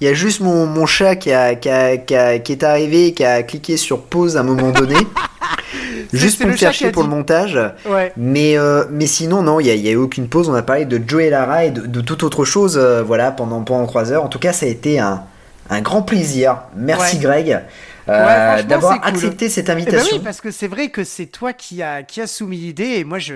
Il 0.02 0.08
y 0.08 0.10
a 0.10 0.14
juste 0.14 0.42
mon, 0.42 0.66
mon 0.66 0.86
chat 0.86 1.16
qui, 1.16 1.32
a, 1.32 1.56
qui, 1.56 1.70
a- 1.70 1.98
qui 1.98 2.16
a- 2.16 2.40
qui 2.40 2.52
est 2.52 2.64
arrivé, 2.64 3.14
qui 3.14 3.24
a 3.24 3.44
cliqué 3.44 3.78
sur 3.78 4.02
pause 4.04 4.36
à 4.38 4.42
un 4.42 4.44
moment 4.44 4.72
donné, 4.72 4.96
juste 6.14 6.38
pour 6.38 6.48
le 6.48 6.52
me 6.54 6.58
faire 6.58 6.74
chier 6.74 6.92
pour 6.92 7.04
dit. 7.04 7.10
le 7.10 7.16
montage. 7.16 7.58
Ouais. 7.86 8.12
Mais, 8.18 8.58
euh, 8.58 8.86
mais 8.92 9.08
sinon, 9.08 9.42
non, 9.42 9.60
il 9.60 9.66
n'y 9.66 9.70
a, 9.70 9.74
il 9.76 9.82
y 9.86 9.88
a 9.88 9.92
eu 9.92 9.96
aucune 9.98 10.28
pause. 10.28 10.50
On 10.50 10.54
a 10.54 10.62
parlé 10.64 10.86
de 10.86 11.02
Joey 11.08 11.30
Lara 11.30 11.66
et 11.66 11.72
de, 11.72 11.82
de 11.86 12.02
toute 12.02 12.24
autre 12.24 12.44
chose 12.46 12.78
euh, 12.78 13.04
voilà, 13.04 13.32
pendant, 13.32 13.62
pendant 13.64 13.86
3 13.86 14.12
heures. 14.12 14.24
En 14.24 14.28
tout 14.28 14.40
cas, 14.40 14.54
ça 14.54 14.66
a 14.66 14.70
été 14.70 15.00
un, 15.00 15.24
un 15.70 15.82
grand 15.82 16.02
plaisir. 16.02 16.58
Merci 16.76 17.16
Ouais. 17.18 17.22
Greg 17.22 17.60
euh, 18.08 18.62
d'avoir 18.64 19.00
cool. 19.02 19.10
accepté 19.10 19.50
cette 19.50 19.66
Eh 19.70 19.74
ben 19.74 19.78
invitation. 19.82 20.18
oui, 20.18 20.22
parce 20.24 20.40
que 20.42 20.52
c'est 20.52 20.68
vrai 20.68 20.90
que 20.90 21.04
c'est 21.04 21.26
toi 21.26 21.54
qui 21.54 21.82
a, 21.82 22.04
qui 22.04 22.22
a 22.22 22.28
soumis 22.28 22.58
l'idée 22.58 22.98
et 22.98 23.04
moi, 23.04 23.18
je, 23.18 23.36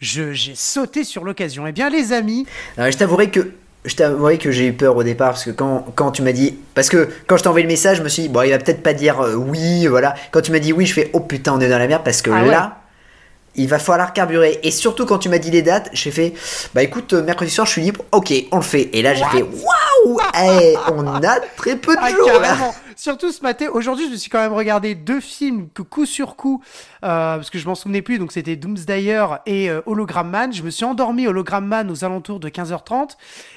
je, 0.00 0.32
j'ai 0.32 0.54
sauté 0.56 1.04
sur 1.04 1.22
l'occasion. 1.24 1.66
Eh 1.68 1.72
bien, 1.72 1.88
les 1.90 2.12
amis, 2.12 2.44
je 2.78 2.96
t'avouerai 2.96 3.30
que 3.30 3.52
je 3.88 3.96
t'avouerai 3.96 4.38
que 4.38 4.50
j'ai 4.50 4.66
eu 4.66 4.72
peur 4.72 4.96
au 4.96 5.02
départ 5.02 5.30
parce 5.30 5.44
que 5.44 5.50
quand, 5.50 5.84
quand 5.94 6.12
tu 6.12 6.22
m'as 6.22 6.32
dit 6.32 6.56
parce 6.74 6.88
que 6.88 7.08
quand 7.26 7.36
je 7.36 7.42
t'ai 7.42 7.48
envoyé 7.48 7.64
le 7.64 7.70
message 7.72 7.96
je 7.98 8.02
me 8.02 8.08
suis 8.08 8.22
dit 8.22 8.28
bon 8.28 8.42
il 8.42 8.50
va 8.50 8.58
peut-être 8.58 8.82
pas 8.82 8.92
dire 8.94 9.20
euh, 9.20 9.34
oui 9.34 9.86
voilà. 9.86 10.14
Quand 10.30 10.40
tu 10.42 10.52
m'as 10.52 10.58
dit 10.60 10.72
oui 10.72 10.86
je 10.86 10.94
fais 10.94 11.10
oh 11.14 11.20
putain 11.20 11.54
on 11.54 11.60
est 11.60 11.68
dans 11.68 11.78
la 11.78 11.86
merde 11.88 12.02
parce 12.04 12.22
que 12.22 12.30
Ah 12.30 12.42
ouais. 12.42 12.50
là 12.50 12.78
il 13.56 13.66
va 13.66 13.80
falloir 13.80 14.12
carburer. 14.12 14.60
Et 14.62 14.70
surtout 14.70 15.04
quand 15.04 15.18
tu 15.18 15.28
m'as 15.28 15.38
dit 15.38 15.50
les 15.50 15.62
dates 15.62 15.88
j'ai 15.92 16.10
fait 16.12 16.32
bah 16.74 16.82
écoute 16.82 17.12
euh, 17.14 17.22
mercredi 17.22 17.50
soir 17.50 17.66
je 17.66 17.72
suis 17.72 17.82
libre. 17.82 18.04
Ok 18.12 18.32
on 18.52 18.56
le 18.56 18.62
fait. 18.62 18.90
Et 18.92 19.02
là 19.02 19.14
j'ai 19.14 19.24
fait 19.24 19.42
waouh 19.42 20.18
eh, 20.40 20.74
on 20.94 21.06
a 21.06 21.40
très 21.56 21.76
peu 21.76 21.94
de 21.94 22.00
Ah, 22.00 22.10
jours. 22.10 22.40
là. 22.40 22.56
Surtout 22.98 23.30
ce 23.30 23.42
matin. 23.42 23.68
Aujourd'hui, 23.72 24.06
je 24.06 24.10
me 24.10 24.16
suis 24.16 24.28
quand 24.28 24.40
même 24.40 24.52
regardé 24.52 24.96
deux 24.96 25.20
films 25.20 25.68
que 25.72 25.82
coup 25.82 26.04
sur 26.04 26.34
coup, 26.34 26.60
euh, 27.04 27.36
parce 27.36 27.48
que 27.48 27.56
je 27.56 27.64
m'en 27.68 27.76
souvenais 27.76 28.02
plus. 28.02 28.18
Donc, 28.18 28.32
c'était 28.32 28.56
Doomsdayer 28.56 29.24
et 29.46 29.70
euh, 29.70 29.80
Hologram 29.86 30.28
Man. 30.28 30.52
Je 30.52 30.64
me 30.64 30.70
suis 30.70 30.84
endormi 30.84 31.28
Hologram 31.28 31.64
Man 31.64 31.92
aux 31.92 32.04
alentours 32.04 32.40
de 32.40 32.48
15h30. 32.48 33.10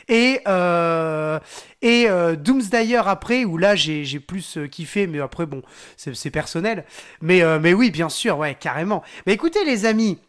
Et, 0.09 0.41
euh, 0.47 1.39
et 1.81 2.05
euh, 2.07 2.35
Doomsdayer 2.35 3.01
après, 3.03 3.43
où 3.43 3.57
là, 3.57 3.73
j'ai 3.75 4.05
j'ai 4.05 4.19
plus 4.19 4.59
kiffé. 4.71 5.07
Mais 5.07 5.19
après, 5.19 5.47
bon, 5.47 5.63
c'est 5.97 6.15
c'est 6.15 6.29
personnel. 6.29 6.85
Mais, 7.23 7.41
mais 7.59 7.73
oui, 7.73 7.89
bien 7.89 8.09
sûr, 8.09 8.37
ouais, 8.37 8.53
carrément. 8.53 9.01
Mais 9.25 9.33
écoutez, 9.33 9.65
les 9.65 9.85
amis. 9.87 10.19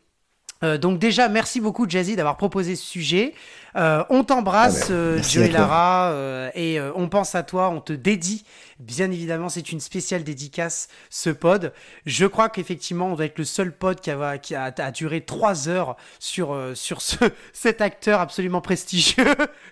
euh, 0.65 0.79
donc 0.79 0.99
déjà, 0.99 1.29
merci 1.29 1.61
beaucoup 1.61 1.89
Jazzy 1.89 2.17
d'avoir 2.17 2.37
proposé 2.37 2.77
ce 2.77 2.85
sujet. 2.87 3.35
Euh, 3.75 4.05
on 4.11 4.23
t'embrasse, 4.23 4.85
Ah 4.85 4.89
ben, 4.91 4.95
euh, 4.95 5.19
à 5.19 5.23
toi. 5.23 5.49
Lara, 5.49 6.15
et 6.55 6.79
on 6.95 7.09
pense 7.09 7.35
à 7.35 7.43
toi, 7.43 7.71
on 7.71 7.81
te 7.81 7.93
dédie. 7.93 8.45
Bien 8.83 9.13
évidemment, 9.13 9.49
c'est 9.49 9.71
une 9.71 9.79
spéciale 9.79 10.25
dédicace, 10.25 10.89
ce 11.09 11.31
pod. 11.31 11.73
Je 12.05 12.27
crois 12.27 12.49
qu'effectivement, 12.49 13.13
on 13.13 13.15
doit 13.15 13.27
être 13.27 13.39
le 13.39 13.45
seul 13.45 13.71
pod 13.73 14.01
qui 14.01 14.11
a, 14.11 14.39
qui 14.39 14.57
a, 14.57 14.75
a 14.77 14.91
duré 14.91 15.21
trois 15.21 15.69
heures 15.69 15.97
sur, 16.19 16.53
euh, 16.53 16.75
sur 16.75 17.01
ce, 17.01 17.17
cet 17.53 17.81
acteur 17.81 18.19
absolument 18.21 18.61
prestigieux. 18.61 19.25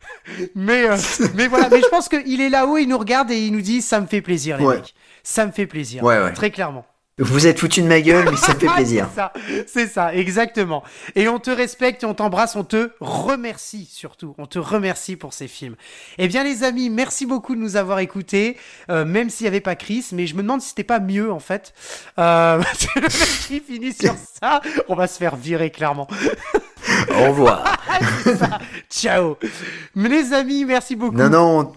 mais, 0.54 0.88
euh, 0.88 0.96
mais 1.34 1.48
voilà, 1.48 1.68
mais 1.68 1.80
je 1.80 1.88
pense 1.88 2.08
qu'il 2.08 2.40
est 2.40 2.50
là-haut, 2.50 2.76
il 2.78 2.86
nous 2.86 2.98
regarde 2.98 3.30
et 3.32 3.38
il 3.40 3.52
nous 3.52 3.62
dit 3.62 3.82
«ça 3.82 4.00
me 4.00 4.06
fait 4.06 4.20
plaisir, 4.22 4.58
les 4.58 4.64
Ouais. 4.64 4.76
mecs. 4.76 4.94
Ça 5.24 5.44
me 5.44 5.50
fait 5.52 5.66
plaisir. 5.66 6.02
Ouais, 6.04 6.18
ouais. 6.22 6.32
Très 6.32 6.50
clairement. 6.52 6.86
Vous 7.20 7.46
êtes 7.46 7.58
foutu 7.58 7.82
de 7.82 7.86
ma 7.86 8.00
gueule, 8.00 8.28
mais 8.30 8.36
ça 8.36 8.54
fait 8.54 8.66
plaisir. 8.74 9.06
c'est 9.10 9.16
ça, 9.16 9.32
c'est 9.66 9.86
ça, 9.86 10.14
exactement. 10.14 10.82
Et 11.14 11.28
on 11.28 11.38
te 11.38 11.50
respecte, 11.50 12.02
on 12.02 12.14
t'embrasse, 12.14 12.56
on 12.56 12.64
te 12.64 12.90
remercie 13.00 13.86
surtout. 13.92 14.34
On 14.38 14.46
te 14.46 14.58
remercie 14.58 15.16
pour 15.16 15.34
ces 15.34 15.46
films. 15.46 15.76
Eh 16.16 16.28
bien, 16.28 16.42
les 16.42 16.64
amis, 16.64 16.88
merci 16.88 17.26
beaucoup 17.26 17.54
de 17.54 17.60
nous 17.60 17.76
avoir 17.76 17.98
écoutés, 17.98 18.56
euh, 18.90 19.04
même 19.04 19.28
s'il 19.28 19.44
n'y 19.44 19.48
avait 19.48 19.60
pas 19.60 19.76
Chris, 19.76 20.06
mais 20.12 20.26
je 20.26 20.34
me 20.34 20.42
demande 20.42 20.62
si 20.62 20.70
c'était 20.70 20.82
pas 20.82 20.98
mieux 21.00 21.30
en 21.30 21.40
fait. 21.40 21.74
Euh, 22.18 22.62
qui 23.46 23.60
finit 23.60 23.92
sur 23.92 24.14
ça, 24.40 24.62
on 24.88 24.94
va 24.94 25.06
se 25.06 25.18
faire 25.18 25.36
virer 25.36 25.70
clairement. 25.70 26.08
Au 27.10 27.28
revoir. 27.28 27.76
Ciao. 28.90 29.36
Mais 29.94 30.08
les 30.08 30.32
amis, 30.32 30.64
merci 30.64 30.96
beaucoup. 30.96 31.16
Non, 31.16 31.28
non. 31.28 31.72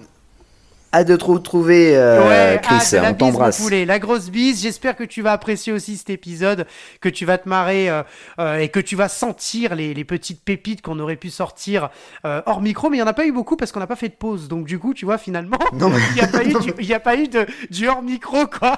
Hâte 0.96 1.08
de 1.08 1.16
te 1.16 1.26
retrouver, 1.26 1.98
euh, 1.98 2.28
Ouais, 2.28 2.62
Chris. 2.62 2.76
ah, 2.92 3.02
la 3.02 3.12
on 3.12 3.14
t'embrasse. 3.16 3.68
la 3.72 3.98
grosse 4.00 4.30
bise. 4.30 4.62
J'espère 4.62 4.96
que 4.96 5.04
tu 5.04 5.24
vas 5.24 5.32
apprécier 5.32 5.74
aussi 5.74 5.98
cet 5.98 6.12
épisode, 6.12 6.68
que 7.02 7.10
tu 7.10 7.26
vas 7.26 7.40
te 7.40 7.50
marrer 7.50 7.90
euh, 7.90 8.04
euh, 8.40 8.60
et 8.60 8.70
que 8.70 8.80
tu 8.80 8.96
vas 8.96 9.10
sentir 9.10 9.74
les, 9.74 9.96
les 9.96 10.04
petites 10.04 10.44
pépites 10.44 10.84
qu'on 10.84 11.00
aurait 11.00 11.16
pu 11.16 11.32
sortir 11.32 11.90
euh, 12.26 12.42
hors 12.46 12.62
micro. 12.62 12.92
Mais 12.92 12.98
il 12.98 13.00
n'y 13.00 13.04
en 13.04 13.08
a 13.08 13.14
pas 13.14 13.26
eu 13.26 13.32
beaucoup 13.32 13.58
parce 13.58 13.72
qu'on 13.72 13.80
n'a 13.80 13.88
pas 13.88 13.96
fait 13.96 14.10
de 14.10 14.14
pause. 14.14 14.48
Donc 14.48 14.66
du 14.66 14.78
coup, 14.78 14.94
tu 14.94 15.06
vois, 15.06 15.18
finalement, 15.18 15.58
il 15.74 16.14
n'y 16.14 16.22
a 16.22 16.28
pas 16.28 16.44
eu, 16.46 16.54
du, 16.54 16.74
il 16.80 16.86
y 16.86 16.94
a 16.94 17.00
pas 17.00 17.16
eu 17.16 17.28
de, 17.28 17.48
du 17.72 17.88
hors 17.88 18.04
micro, 18.04 18.46
quoi. 18.46 18.78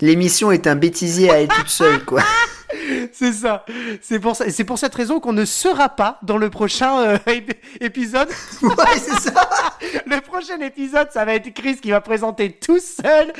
L'émission 0.00 0.52
est 0.52 0.66
un 0.66 0.76
bêtisier 0.76 1.30
à 1.30 1.40
elle 1.40 1.48
toute 1.48 1.68
seule, 1.68 2.04
quoi. 2.04 2.22
C'est 3.12 3.32
ça. 3.32 3.64
C'est 4.02 4.18
pour 4.20 4.36
ça. 4.36 4.50
C'est 4.50 4.64
pour 4.64 4.78
cette 4.78 4.94
raison 4.94 5.20
qu'on 5.20 5.32
ne 5.32 5.44
sera 5.44 5.88
pas 5.88 6.18
dans 6.22 6.36
le 6.38 6.50
prochain 6.50 6.98
euh, 7.00 7.16
ép- 7.26 7.54
épisode. 7.80 8.28
ouais, 8.62 8.98
c'est 8.98 9.30
ça. 9.30 9.48
Le 10.06 10.20
prochain 10.20 10.60
épisode, 10.60 11.08
ça 11.12 11.24
va 11.24 11.34
être 11.34 11.52
Chris 11.54 11.76
qui 11.76 11.90
va 11.90 12.00
présenter 12.00 12.52
tout 12.52 12.78
seul. 12.78 13.32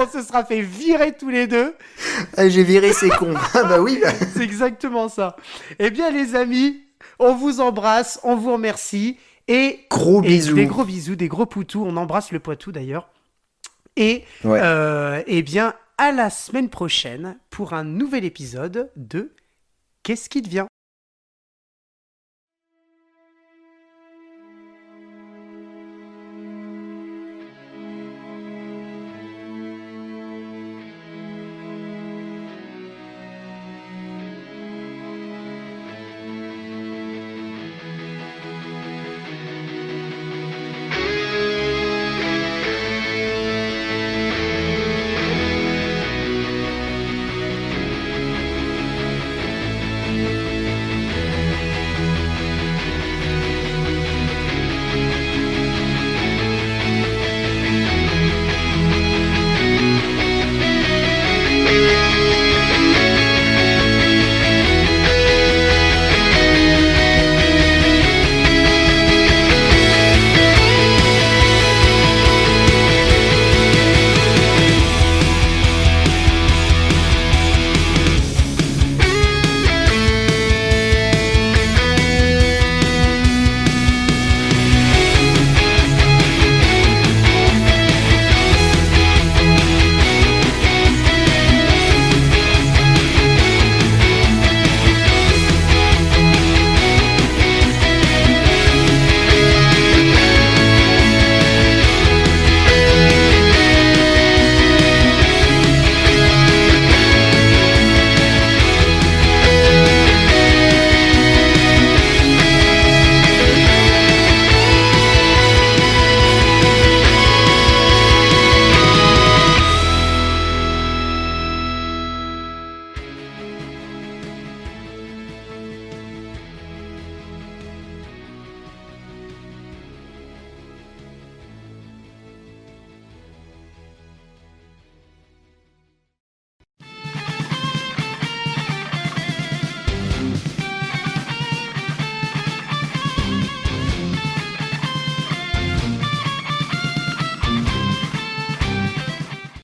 On 0.00 0.06
se 0.08 0.22
sera 0.22 0.44
fait 0.44 0.60
virer 0.60 1.12
tous 1.16 1.28
les 1.28 1.46
deux. 1.46 1.74
Ah, 2.36 2.48
J'ai 2.48 2.62
viré 2.64 2.92
ces 2.92 3.08
cons. 3.10 3.34
Ah 3.54 3.64
bah 3.64 3.80
oui. 3.80 3.98
bah. 4.02 4.10
C'est 4.34 4.42
exactement 4.42 5.08
ça. 5.08 5.36
Eh 5.78 5.90
bien, 5.90 6.10
les 6.10 6.34
amis, 6.34 6.80
on 7.18 7.34
vous 7.34 7.60
embrasse, 7.60 8.20
on 8.22 8.36
vous 8.36 8.52
remercie. 8.52 9.18
Et, 9.48 9.80
Gros 9.90 10.22
et 10.22 10.26
bisous. 10.28 10.54
des 10.54 10.66
gros 10.66 10.84
bisous, 10.84 11.16
des 11.16 11.28
gros 11.28 11.46
poutous. 11.46 11.84
On 11.86 11.96
embrasse 11.96 12.32
le 12.32 12.38
Poitou 12.40 12.70
d'ailleurs. 12.72 13.08
Et, 13.96 14.24
Ouais. 14.44 14.60
euh, 14.62 15.22
eh 15.26 15.42
bien, 15.42 15.74
à 15.98 16.12
la 16.12 16.30
semaine 16.30 16.70
prochaine 16.70 17.38
pour 17.50 17.72
un 17.72 17.82
nouvel 17.82 18.24
épisode 18.24 18.90
de 18.94 19.34
Qu'est-ce 20.04 20.30
qui 20.30 20.42
devient? 20.42 20.66